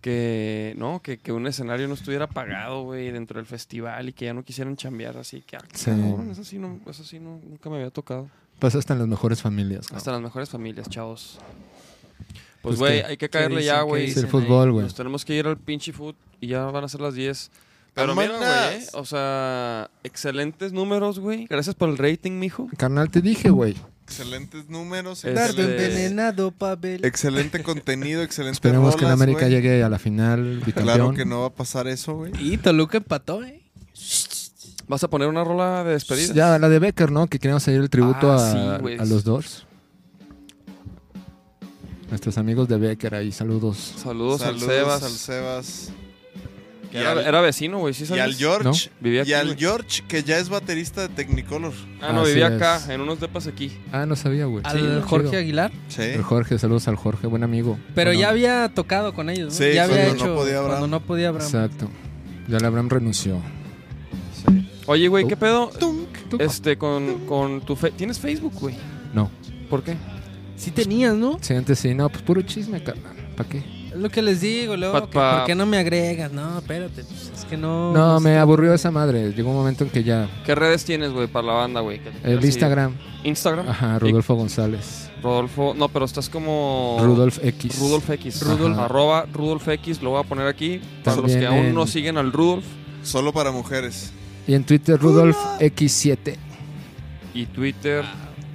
Que, 0.00 0.74
¿no? 0.78 1.02
Que, 1.02 1.18
que 1.18 1.30
un 1.32 1.46
escenario 1.46 1.86
no 1.86 1.94
estuviera 1.94 2.26
pagado, 2.26 2.84
güey, 2.84 3.10
dentro 3.10 3.38
del 3.38 3.46
festival 3.46 4.08
y 4.08 4.12
que 4.14 4.24
ya 4.26 4.34
no 4.34 4.42
quisieran 4.44 4.76
chambear 4.76 5.18
así. 5.18 5.42
Que, 5.42 5.56
ah, 5.56 5.64
Sí. 5.74 5.90
cabrón, 5.90 6.30
eso 6.30 6.42
sí, 6.44 6.58
no, 6.58 6.80
eso 6.88 7.04
sí 7.04 7.18
no, 7.18 7.38
nunca 7.46 7.68
me 7.68 7.76
había 7.76 7.90
tocado. 7.90 8.30
Pasa 8.60 8.78
hasta 8.78 8.92
en 8.92 9.00
las 9.00 9.08
mejores 9.08 9.42
familias. 9.42 9.86
cabrón. 9.86 9.96
Hasta 9.98 10.12
las 10.12 10.20
mejores 10.20 10.48
familias, 10.48 10.88
chavos. 10.88 11.38
Pues 12.62 12.76
Pues, 12.76 12.78
güey, 12.78 13.00
hay 13.00 13.16
que 13.16 13.28
caerle 13.30 13.60
dicen? 13.62 13.74
ya, 13.74 13.78
¿Qué 13.80 13.84
güey. 13.86 14.02
Es 14.04 14.08
el 14.10 14.14
dicen 14.24 14.24
ahí? 14.26 14.30
fútbol, 14.46 14.72
güey. 14.72 14.84
Nos 14.84 14.94
tenemos 14.94 15.24
que 15.24 15.34
ir 15.34 15.46
al 15.46 15.56
pinche 15.58 15.92
food 15.92 16.14
y 16.40 16.48
ya 16.48 16.64
van 16.66 16.84
a 16.84 16.88
ser 16.88 17.00
las 17.00 17.14
10. 17.14 17.50
Pero 17.94 18.14
mira, 18.14 18.36
güey, 18.36 18.82
¿eh? 18.82 18.86
O 18.92 19.04
sea, 19.04 19.90
excelentes 20.04 20.72
números, 20.72 21.18
güey. 21.18 21.46
Gracias 21.48 21.74
por 21.74 21.88
el 21.88 21.98
rating, 21.98 22.32
mijo. 22.32 22.68
Carnal, 22.76 23.10
te 23.10 23.20
dije, 23.20 23.50
güey. 23.50 23.76
Excelentes 24.04 24.68
números. 24.68 25.24
Este- 25.24 25.40
excelente, 25.40 25.86
envenenado, 25.86 26.50
Pavel. 26.50 27.04
excelente 27.04 27.62
contenido, 27.62 28.22
excelente 28.22 28.54
Esperemos 28.54 28.94
que 28.96 29.04
la 29.04 29.12
América 29.12 29.48
llegue 29.48 29.82
a 29.82 29.88
la 29.88 29.98
final, 29.98 30.58
bicampeón. 30.66 30.84
Claro 30.84 31.14
que 31.14 31.24
no 31.24 31.40
va 31.40 31.46
a 31.46 31.54
pasar 31.54 31.88
eso, 31.88 32.14
güey. 32.14 32.32
Y 32.38 32.56
Toluca 32.58 32.98
empató, 32.98 33.42
¿eh? 33.44 33.59
¿Vas 34.90 35.04
a 35.04 35.08
poner 35.08 35.28
una 35.28 35.44
rola 35.44 35.84
de 35.84 35.92
despedida? 35.92 36.34
Ya, 36.34 36.58
la 36.58 36.68
de 36.68 36.80
Becker, 36.80 37.12
¿no? 37.12 37.28
Que 37.28 37.38
queríamos 37.38 37.62
hacer 37.62 37.76
el 37.80 37.88
tributo 37.88 38.32
Ah, 38.32 38.34
a, 38.34 38.80
sí, 38.80 38.96
a 38.98 39.04
los 39.04 39.22
dos. 39.22 39.64
Nuestros 42.08 42.36
amigos 42.38 42.66
de 42.68 42.76
Becker 42.76 43.14
ahí, 43.14 43.30
saludos. 43.30 43.94
Saludos, 43.96 44.40
Saludos 44.40 44.62
al 44.64 44.68
Sebas. 44.68 45.02
al 45.04 45.10
Sebas. 45.12 45.92
Y 46.92 46.96
era, 46.96 47.12
al- 47.12 47.18
era 47.20 47.40
vecino, 47.40 47.78
güey, 47.78 47.94
¿sí 47.94 48.02
Y 48.02 48.06
sabes? 48.06 48.22
al 48.24 48.34
George. 48.34 48.90
Vivía 49.00 49.22
aquí, 49.22 49.30
y 49.30 49.34
al. 49.34 49.56
George, 49.56 50.02
que 50.08 50.24
ya 50.24 50.38
es 50.38 50.48
baterista 50.48 51.02
de 51.02 51.08
Technicolor. 51.10 51.72
Ah, 52.02 52.12
no, 52.12 52.22
Así 52.22 52.30
vivía 52.32 52.48
es. 52.48 52.54
acá, 52.54 52.92
en 52.92 53.00
unos 53.00 53.20
depas 53.20 53.46
aquí. 53.46 53.70
Ah, 53.92 54.06
no 54.06 54.16
sabía, 54.16 54.46
güey. 54.46 54.64
Al 54.66 54.76
Sí, 54.76 54.86
Jorge 55.06 55.28
chido. 55.28 55.38
Aguilar. 55.40 55.70
Sí. 55.86 56.02
El 56.02 56.22
Jorge, 56.24 56.58
saludos 56.58 56.88
al 56.88 56.96
Jorge, 56.96 57.28
buen 57.28 57.44
amigo. 57.44 57.78
Pero 57.94 58.08
Bueno, 58.10 58.20
ya 58.20 58.30
había 58.30 58.68
tocado 58.74 59.14
con 59.14 59.30
ellos, 59.30 59.52
¿no? 59.52 59.64
Sí, 59.66 59.72
ya 59.72 59.84
había 59.84 60.08
no 60.08 60.14
hecho 60.14 60.34
podía 60.34 60.58
Abraham. 60.58 60.78
cuando 60.80 60.86
no 60.88 61.00
podía 61.06 61.28
Abraham. 61.28 61.46
Exacto. 61.46 61.88
Ya 62.48 62.58
la 62.58 62.66
Abraham 62.66 62.88
renunció. 62.88 63.40
Oye, 64.90 65.06
güey, 65.06 65.24
¿qué 65.28 65.36
pedo? 65.36 65.70
Tunk. 65.78 66.08
Este, 66.40 66.76
con, 66.76 67.26
con 67.26 67.60
tu... 67.60 67.76
fe- 67.76 67.92
¿Tienes 67.92 68.18
Facebook, 68.18 68.52
güey? 68.60 68.74
No. 69.14 69.30
¿Por 69.68 69.84
qué? 69.84 69.96
Sí 70.56 70.72
tenías, 70.72 71.14
¿no? 71.14 71.38
Sí, 71.40 71.54
antes 71.54 71.78
sí, 71.78 71.94
no, 71.94 72.08
pues 72.08 72.22
puro 72.22 72.42
chisme, 72.42 72.82
carnal. 72.82 73.14
¿Para 73.36 73.48
qué? 73.48 73.58
Es 73.90 73.96
lo 73.96 74.10
que 74.10 74.20
les 74.20 74.40
digo, 74.40 74.76
luego, 74.76 75.06
Pa- 75.08 75.38
¿por 75.38 75.46
qué 75.46 75.54
no 75.54 75.64
me 75.64 75.78
agregas? 75.78 76.32
No, 76.32 76.58
espérate, 76.58 77.04
pues, 77.04 77.30
es 77.36 77.44
que 77.44 77.56
no... 77.56 77.92
No, 77.92 78.14
no 78.14 78.20
me 78.20 78.30
sé. 78.30 78.38
aburrió 78.38 78.74
esa 78.74 78.90
madre. 78.90 79.32
Llegó 79.32 79.50
un 79.50 79.56
momento 79.56 79.84
en 79.84 79.90
que 79.90 80.02
ya. 80.02 80.28
¿Qué 80.44 80.56
redes 80.56 80.84
tienes, 80.84 81.12
güey, 81.12 81.28
para 81.28 81.46
la 81.46 81.52
banda, 81.52 81.80
güey? 81.80 82.00
El? 82.24 82.44
Instagram. 82.44 82.94
Instagram. 83.22 83.68
Ajá, 83.68 83.98
Rodolfo 84.00 84.34
González. 84.34 85.08
Rodolfo. 85.22 85.72
No, 85.76 85.88
pero 85.88 86.04
estás 86.04 86.28
como. 86.28 86.98
Rudolf 87.00 87.38
X. 87.44 87.78
Rudolf 87.78 88.10
X. 88.10 88.42
Rudolf. 88.42 88.76
Arroba 88.78 89.26
Rudolf 89.32 89.68
X, 89.68 90.02
lo 90.02 90.10
voy 90.10 90.20
a 90.20 90.24
poner 90.24 90.46
aquí. 90.48 90.80
Para 91.04 91.16
los 91.20 91.30
que 91.32 91.46
aún 91.46 91.58
en- 91.66 91.74
no 91.74 91.86
siguen 91.86 92.16
al 92.18 92.32
Rudolf. 92.32 92.64
Solo 93.02 93.32
para 93.32 93.50
mujeres. 93.52 94.12
Y 94.50 94.54
en 94.54 94.64
Twitter, 94.64 94.98
Rudolf 94.98 95.36
X7. 95.60 96.34
Y 97.34 97.46
Twitter. 97.46 98.04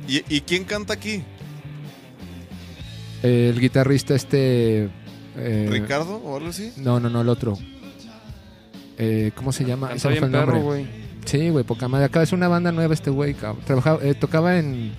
¿Y, 0.10 0.24
y 0.28 0.42
quién 0.42 0.66
canta 0.66 0.94
aquí? 0.94 1.24
El 3.24 3.58
guitarrista 3.62 4.14
este. 4.14 4.90
eh, 5.38 5.68
¿Ricardo 5.72 6.18
o 6.18 6.36
algo 6.36 6.50
así? 6.50 6.74
No, 6.76 7.00
no, 7.00 7.10
no, 7.10 7.22
el 7.22 7.30
otro. 7.30 7.58
Eh, 8.98 9.32
¿Cómo 9.36 9.54
se 9.54 9.64
llama? 9.64 9.88
Canta 9.88 10.02
fue 10.02 10.18
el 10.18 10.30
perro, 10.32 10.60
güey. 10.60 10.86
Sí, 11.24 11.48
güey, 11.50 11.64
poca 11.64 11.88
madre. 11.88 12.04
Acá 12.08 12.22
es 12.24 12.34
una 12.34 12.50
banda 12.50 12.74
nueva 12.74 12.94
este 12.94 13.10
güey, 13.10 13.34
cabrón. 13.34 13.64
Trabajaba, 13.64 14.04
eh, 14.04 14.16
tocaba 14.16 14.60
en 14.60 14.92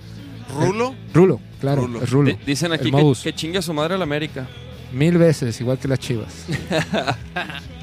¿Rulo? 0.59 0.95
Rulo, 1.13 1.39
claro, 1.61 1.83
Rulo. 1.83 2.01
es 2.01 2.09
Rulo. 2.09 2.31
Di- 2.31 2.37
Dicen 2.43 2.73
aquí 2.73 2.89
que, 2.89 3.13
que 3.23 3.35
chingue 3.35 3.59
a 3.59 3.61
su 3.61 3.71
madre 3.71 3.93
a 3.93 3.97
la 3.99 4.03
América. 4.05 4.47
Mil 4.91 5.15
veces, 5.19 5.61
igual 5.61 5.77
que 5.77 5.87
las 5.89 5.99
chivas. 5.99 6.33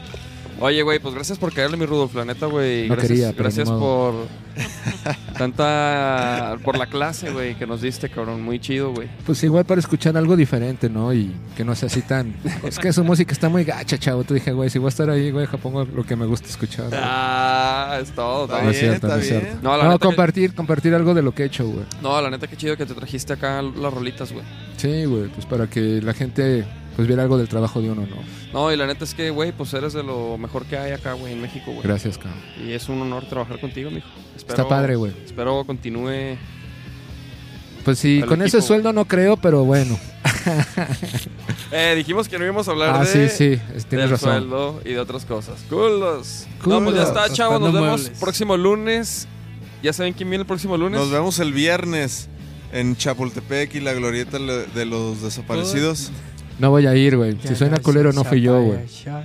Oye, 0.61 0.83
güey, 0.83 0.99
pues 0.99 1.15
gracias 1.15 1.39
por 1.39 1.53
caerle 1.53 1.77
mi 1.77 1.85
Rudolf, 1.87 2.15
la 2.15 2.25
neta, 2.25 2.47
güey. 2.47 2.89
No 2.89 2.95
gracias 2.95 3.11
quería, 3.13 3.31
pero 3.33 3.43
gracias 3.45 3.69
por 3.71 4.15
tanta 5.39 6.57
por 6.65 6.79
la 6.79 6.87
clase, 6.87 7.31
güey, 7.31 7.55
que 7.57 7.67
nos 7.67 7.81
diste, 7.81 8.09
cabrón, 8.09 8.43
muy 8.43 8.59
chido, 8.61 8.93
güey. 8.93 9.09
Pues 9.27 9.43
igual 9.45 9.65
para 9.65 9.81
escuchar 9.81 10.17
algo 10.17 10.37
diferente, 10.37 10.89
¿no? 10.89 11.13
Y 11.13 11.35
que 11.57 11.65
no 11.65 11.75
sea 11.75 11.89
así 11.89 12.03
tan... 12.03 12.35
es 12.65 12.79
que 12.79 12.93
su 12.93 13.05
música 13.05 13.33
está 13.33 13.49
muy 13.49 13.65
gacha, 13.65 13.99
chavo. 13.99 14.25
Tú 14.25 14.35
dije, 14.35 14.53
güey, 14.53 14.71
si 14.71 14.79
voy 14.79 14.87
a 14.87 14.89
estar 14.91 15.11
ahí, 15.11 15.31
güey, 15.31 15.47
pongo 15.47 15.85
lo 15.85 16.05
que 16.05 16.17
me 16.17 16.27
gusta 16.27 16.49
escuchar. 16.49 16.89
güey. 16.89 17.01
Ah, 17.03 17.99
es 18.01 18.11
todo. 18.13 18.45
Está 18.45 18.63
no 18.63 18.71
es 18.71 18.81
bien, 18.81 18.91
cierto, 18.91 19.09
no 19.09 19.15
es 19.15 19.23
está 19.23 19.29
cierto. 19.39 19.47
bien. 19.49 19.59
No, 19.63 19.77
la 19.77 19.85
No, 19.85 19.91
neta 19.91 19.99
que- 19.99 20.07
compartir, 20.07 20.55
compartir 20.55 20.95
algo 20.95 21.15
de 21.15 21.23
lo 21.23 21.35
que 21.35 21.43
he 21.43 21.47
hecho, 21.47 21.67
güey. 21.67 21.85
No, 22.03 22.21
la 22.21 22.31
neta 22.31 22.47
que 22.47 22.57
chido 22.57 22.77
que 22.77 22.87
te 22.87 22.95
trajiste 22.95 23.33
acá 23.33 23.61
las 23.63 23.93
rolitas, 23.93 24.33
güey. 24.33 24.45
Sí, 24.77 25.05
güey, 25.05 25.29
pues 25.29 25.47
para 25.47 25.67
que 25.69 26.01
la 26.03 26.15
gente 26.15 26.65
pues 26.97 27.07
viera 27.09 27.23
algo 27.23 27.37
del 27.39 27.49
trabajo 27.49 27.81
de 27.81 27.91
uno, 27.91 28.07
¿no? 28.07 28.17
No, 28.53 28.73
y 28.73 28.77
la 28.77 28.87
neta 28.87 29.05
es 29.05 29.15
que, 29.15 29.31
güey, 29.31 29.53
pues 29.53 29.73
eres 29.75 29.93
de 29.93 30.03
lo 30.03 30.39
mejor 30.39 30.65
que 30.65 30.77
hay 30.79 30.93
acá, 30.93 31.13
güey, 31.15 31.33
en 31.33 31.41
México, 31.43 31.67
güey. 31.73 31.83
Gracias, 31.83 32.19
cabrón. 32.19 32.41
Y 32.65 32.73
es 32.73 32.89
un 32.89 33.01
honor 33.03 33.27
trabajar 33.29 33.61
contigo, 33.61 33.91
mijo. 33.91 34.07
Espero, 34.37 34.63
Está 34.63 34.69
padre, 34.69 34.97
güey. 34.97 35.13
Espero 35.25 35.65
continúe. 35.65 36.37
Pues 37.85 37.99
sí, 37.99 38.23
con 38.27 38.41
ese 38.43 38.63
sueldo 38.63 38.93
no 38.93 39.05
creo, 39.07 39.37
pero 39.37 39.65
bueno. 39.65 39.99
Eh, 41.77 41.95
dijimos 41.97 42.29
que 42.29 42.39
no 42.39 42.45
íbamos 42.45 42.69
a 42.69 42.71
hablar 42.71 42.95
Ah, 42.95 43.05
de... 43.05 43.29
sí, 43.29 43.57
sí, 43.59 43.87
del 43.91 44.09
razón. 44.11 44.31
sueldo 44.31 44.81
y 44.85 44.91
de 44.91 45.01
otras 45.01 45.25
cosas. 45.25 45.61
Culos. 45.69 46.47
No, 46.67 46.81
pues 46.85 46.95
ya 46.95 47.05
Culos. 47.05 47.09
está, 47.09 47.33
chavos. 47.33 47.61
Nos 47.61 47.73
vemos 47.73 48.01
muebles. 48.03 48.21
próximo 48.21 48.57
lunes. 48.57 49.27
¿Ya 49.83 49.93
saben 49.93 50.13
quién 50.13 50.31
viene 50.31 50.43
el 50.43 50.47
próximo 50.47 50.77
lunes? 50.77 51.01
Nos 51.01 51.11
vemos 51.11 51.39
el 51.41 51.53
viernes 51.53 52.29
en 52.73 52.95
Chapultepec 52.97 53.75
y 53.75 53.81
la 53.81 53.93
glorieta 53.93 54.39
de 54.39 54.85
los 54.85 55.23
desaparecidos. 55.23 56.13
No 56.59 56.71
voy 56.71 56.87
a 56.87 56.95
ir, 56.95 57.17
güey. 57.17 57.37
Si 57.45 57.55
suena 57.57 57.79
culero, 57.79 58.13
no 58.13 58.23
fui 58.25 58.41
yo, 58.41 58.63
güey. 58.63 58.79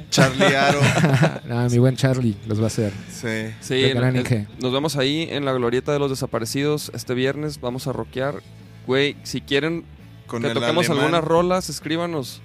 Charlie 0.09 0.55
Aro. 0.55 0.79
ah, 1.51 1.67
mi 1.69 1.77
buen 1.77 1.95
Charlie 1.95 2.35
los 2.47 2.59
va 2.59 2.63
a 2.63 2.67
hacer. 2.67 2.91
Sí. 3.11 3.53
Sí, 3.61 3.83
El 3.83 3.93
gran 3.95 4.15
Inge. 4.15 4.47
nos 4.61 4.73
vemos 4.73 4.95
ahí 4.95 5.27
en 5.29 5.45
la 5.45 5.53
glorieta 5.53 5.93
de 5.93 5.99
los 5.99 6.09
desaparecidos 6.09 6.91
este 6.95 7.13
viernes. 7.13 7.61
Vamos 7.61 7.85
a 7.87 7.93
rockear. 7.93 8.41
Güey, 8.87 9.15
si 9.23 9.41
quieren 9.41 9.85
Con 10.25 10.41
que 10.41 10.47
el 10.47 10.53
toquemos 10.55 10.89
alemán. 10.89 11.05
algunas 11.13 11.23
rolas, 11.23 11.69
escríbanos. 11.69 12.41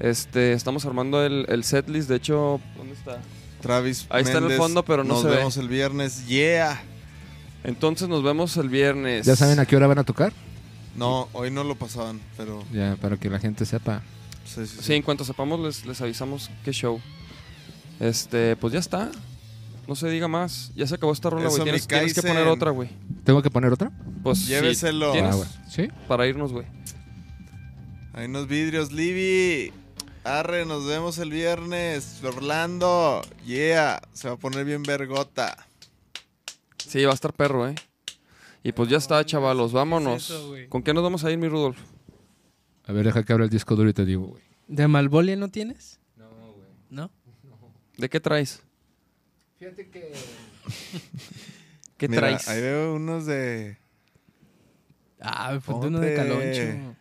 Este, 0.00 0.52
estamos 0.52 0.84
armando 0.84 1.24
el, 1.24 1.46
el 1.48 1.62
setlist. 1.62 2.08
De 2.08 2.16
hecho, 2.16 2.60
¿dónde 2.76 2.94
está? 2.94 3.18
Travis 3.60 4.06
Ahí 4.10 4.22
está 4.22 4.38
en 4.38 4.44
el 4.50 4.52
fondo, 4.52 4.84
pero 4.84 5.02
no 5.04 5.14
Nos 5.14 5.22
se 5.22 5.28
ve. 5.28 5.36
vemos 5.36 5.56
el 5.56 5.68
viernes. 5.68 6.26
Yeah. 6.26 6.80
Entonces 7.64 8.08
nos 8.08 8.22
vemos 8.22 8.56
el 8.56 8.68
viernes. 8.68 9.26
¿Ya 9.26 9.36
saben 9.36 9.58
a 9.58 9.66
qué 9.66 9.76
hora 9.76 9.86
van 9.88 9.98
a 9.98 10.04
tocar? 10.04 10.32
No, 10.98 11.28
hoy 11.32 11.50
no 11.50 11.64
lo 11.64 11.74
pasaban, 11.76 12.20
pero 12.36 12.64
Ya, 12.72 12.96
para 13.00 13.16
que 13.16 13.30
la 13.30 13.38
gente 13.38 13.64
sepa. 13.66 14.02
sí, 14.44 14.66
sí, 14.66 14.76
sí. 14.76 14.82
Sí, 14.82 14.94
en 14.94 15.02
cuanto 15.02 15.24
sepamos 15.24 15.60
les, 15.60 15.86
les 15.86 16.00
avisamos 16.00 16.50
qué 16.64 16.72
show. 16.72 17.00
Este, 18.00 18.56
pues 18.56 18.72
ya 18.72 18.78
está. 18.78 19.10
No 19.86 19.94
se 19.94 20.08
diga 20.10 20.28
más. 20.28 20.70
Ya 20.76 20.86
se 20.86 20.96
acabó 20.96 21.12
esta 21.12 21.30
rola, 21.30 21.48
güey. 21.48 21.62
Tienes, 21.62 21.86
que 22.14 22.22
poner 22.22 22.46
otra, 22.46 22.70
güey. 22.72 22.90
¿Tengo 23.24 23.40
que 23.42 23.50
poner 23.50 23.72
otra? 23.72 23.90
Pues 24.22 24.38
sí, 24.40 24.48
Lléveselo. 24.48 25.12
tienes 25.12 25.32
Ah, 25.32 25.36
güey. 25.36 25.48
¿Sí? 25.70 25.88
para 26.06 26.26
irnos, 26.26 26.52
güey. 26.52 26.66
Hay 28.12 28.26
unos 28.26 28.48
vidrios, 28.48 28.92
Libby. 28.92 29.72
Arre, 30.24 30.66
nos 30.66 30.84
vemos 30.86 31.16
el 31.18 31.30
viernes. 31.30 32.20
Orlando. 32.22 33.22
Yeah. 33.46 34.00
Se 34.12 34.28
va 34.28 34.34
a 34.34 34.36
poner 34.36 34.66
bien 34.66 34.82
vergota. 34.82 35.56
Sí, 36.76 37.04
va 37.04 37.12
a 37.12 37.14
estar 37.14 37.32
perro, 37.32 37.66
¿eh? 37.68 37.74
Y 38.62 38.72
pues 38.72 38.88
ya 38.88 38.96
está, 38.98 39.24
chavalos. 39.24 39.72
Vámonos. 39.72 40.32
¿Con 40.68 40.82
qué 40.82 40.92
nos 40.92 41.02
vamos 41.02 41.24
a 41.24 41.30
ir, 41.30 41.38
mi 41.38 41.48
Rudolf? 41.48 41.78
A 42.86 42.92
ver, 42.92 43.04
deja 43.06 43.22
que 43.22 43.32
abra 43.32 43.44
el 43.44 43.50
disco 43.50 43.76
duro 43.76 43.88
y 43.88 43.92
te 43.92 44.04
digo, 44.04 44.26
güey. 44.28 44.42
¿De 44.66 44.86
Malvolia 44.88 45.36
no 45.36 45.48
tienes? 45.48 46.00
No, 46.16 46.28
güey. 46.54 46.66
¿No? 46.90 47.10
¿De 47.96 48.08
qué 48.08 48.20
traes? 48.20 48.62
Fíjate 49.58 49.88
que... 49.90 50.12
¿Qué 51.96 52.08
Mira, 52.08 52.20
traes? 52.22 52.48
ahí 52.48 52.60
veo 52.60 52.94
unos 52.94 53.26
de. 53.26 53.76
Ah, 55.20 55.58
ponte 55.64 55.88
uno 55.88 55.98
de. 55.98 56.14
Caloncho. 56.14 56.94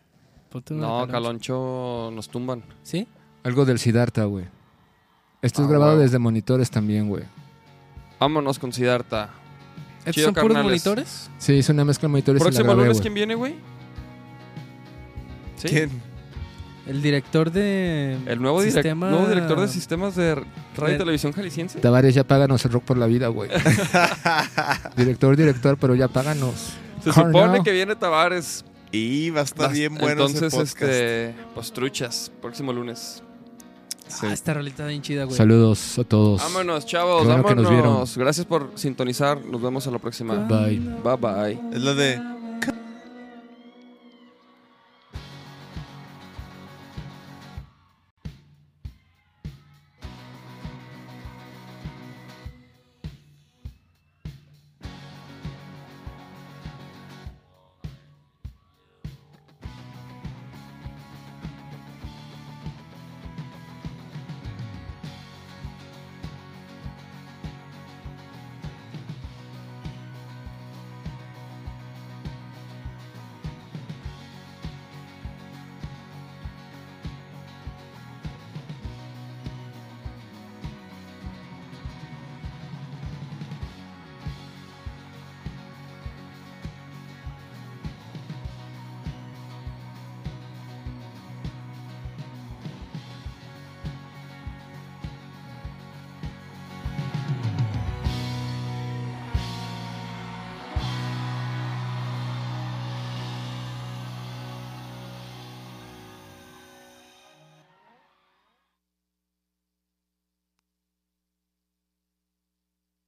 Ponte 0.50 0.74
uno 0.74 0.88
No, 0.88 1.06
de 1.06 1.12
Caloncho 1.12 2.10
nos 2.14 2.30
tumban. 2.30 2.64
¿Sí? 2.82 3.08
Algo 3.44 3.64
del 3.66 3.78
Siddhartha, 3.78 4.24
güey. 4.26 4.46
Esto 5.44 5.62
es 5.62 5.68
Ah, 5.68 5.70
grabado 5.72 6.00
desde 6.00 6.18
monitores 6.18 6.72
también, 6.72 7.10
güey. 7.10 7.24
Vámonos 8.20 8.58
con 8.58 8.74
Siddhartha. 8.74 9.30
¿Estos 10.10 10.24
son 10.24 10.34
puros 10.34 10.64
monitores? 10.64 11.30
Sí, 11.38 11.54
hice 11.54 11.72
una 11.72 11.86
mezcla 11.86 12.08
de 12.08 12.12
monitores 12.12 12.42
Próximo 12.42 12.74
lunes. 12.74 13.02
¿quién 13.02 13.14
viene, 13.14 13.36
güey? 13.36 13.56
¿Sí? 15.58 15.68
¿Quién? 15.68 15.90
El 16.88 17.02
director 17.02 17.52
de... 17.52 18.18
El 18.28 18.42
nuevo, 18.42 18.62
direc- 18.64 18.74
Sistema- 18.76 19.10
nuevo 19.10 19.28
director 19.28 19.60
de 19.60 19.68
sistemas 19.68 20.16
de 20.16 20.36
radio 20.78 20.96
y 20.96 20.98
televisión 20.98 21.34
jalisciense. 21.34 21.80
Tavares, 21.80 22.16
ya 22.16 22.24
páganos 22.24 22.64
el 22.64 22.72
rock 22.72 22.84
por 22.86 22.98
la 22.98 23.08
vida, 23.08 23.28
güey. 23.28 23.50
director, 24.96 25.36
director, 25.36 25.78
pero 25.78 25.96
ya 25.96 26.08
páganos. 26.08 26.74
Se 27.04 27.12
supone 27.12 27.62
que 27.64 27.72
viene 27.72 27.96
Tavares. 27.96 28.64
Y 28.90 29.32
va 29.32 29.42
a 29.42 29.44
estar 29.44 29.70
Bast- 29.70 29.74
bien 29.74 29.96
bueno 29.96 30.12
Entonces, 30.28 30.44
ese 30.44 30.58
podcast. 30.58 30.82
este, 30.84 31.36
pues 31.54 31.74
truchas, 31.74 32.32
próximo 32.42 32.72
lunes. 32.72 33.22
Ah, 34.22 34.34
esta 34.34 34.54
rolita 34.54 34.86
bien 34.86 35.02
chida, 35.02 35.26
güey. 35.26 35.36
Saludos 35.38 36.00
a 36.00 36.04
todos. 36.04 36.42
Vámonos, 36.42 36.86
chavos, 36.86 37.22
Qué 37.22 37.28
bueno 37.28 37.46
que 37.46 37.56
nos 37.56 37.66
vámonos. 37.66 38.14
vieron. 38.16 38.26
Gracias 38.26 38.46
por 38.46 38.72
sintonizar. 38.76 39.44
Nos 39.46 39.62
vemos 39.62 39.86
a 39.88 39.92
la 39.92 40.00
próxima. 40.00 40.36
Bye. 40.36 40.80
Bye 41.04 41.18
bye. 41.20 41.60
Es 41.74 41.82
la 41.82 41.94
de 41.94 42.20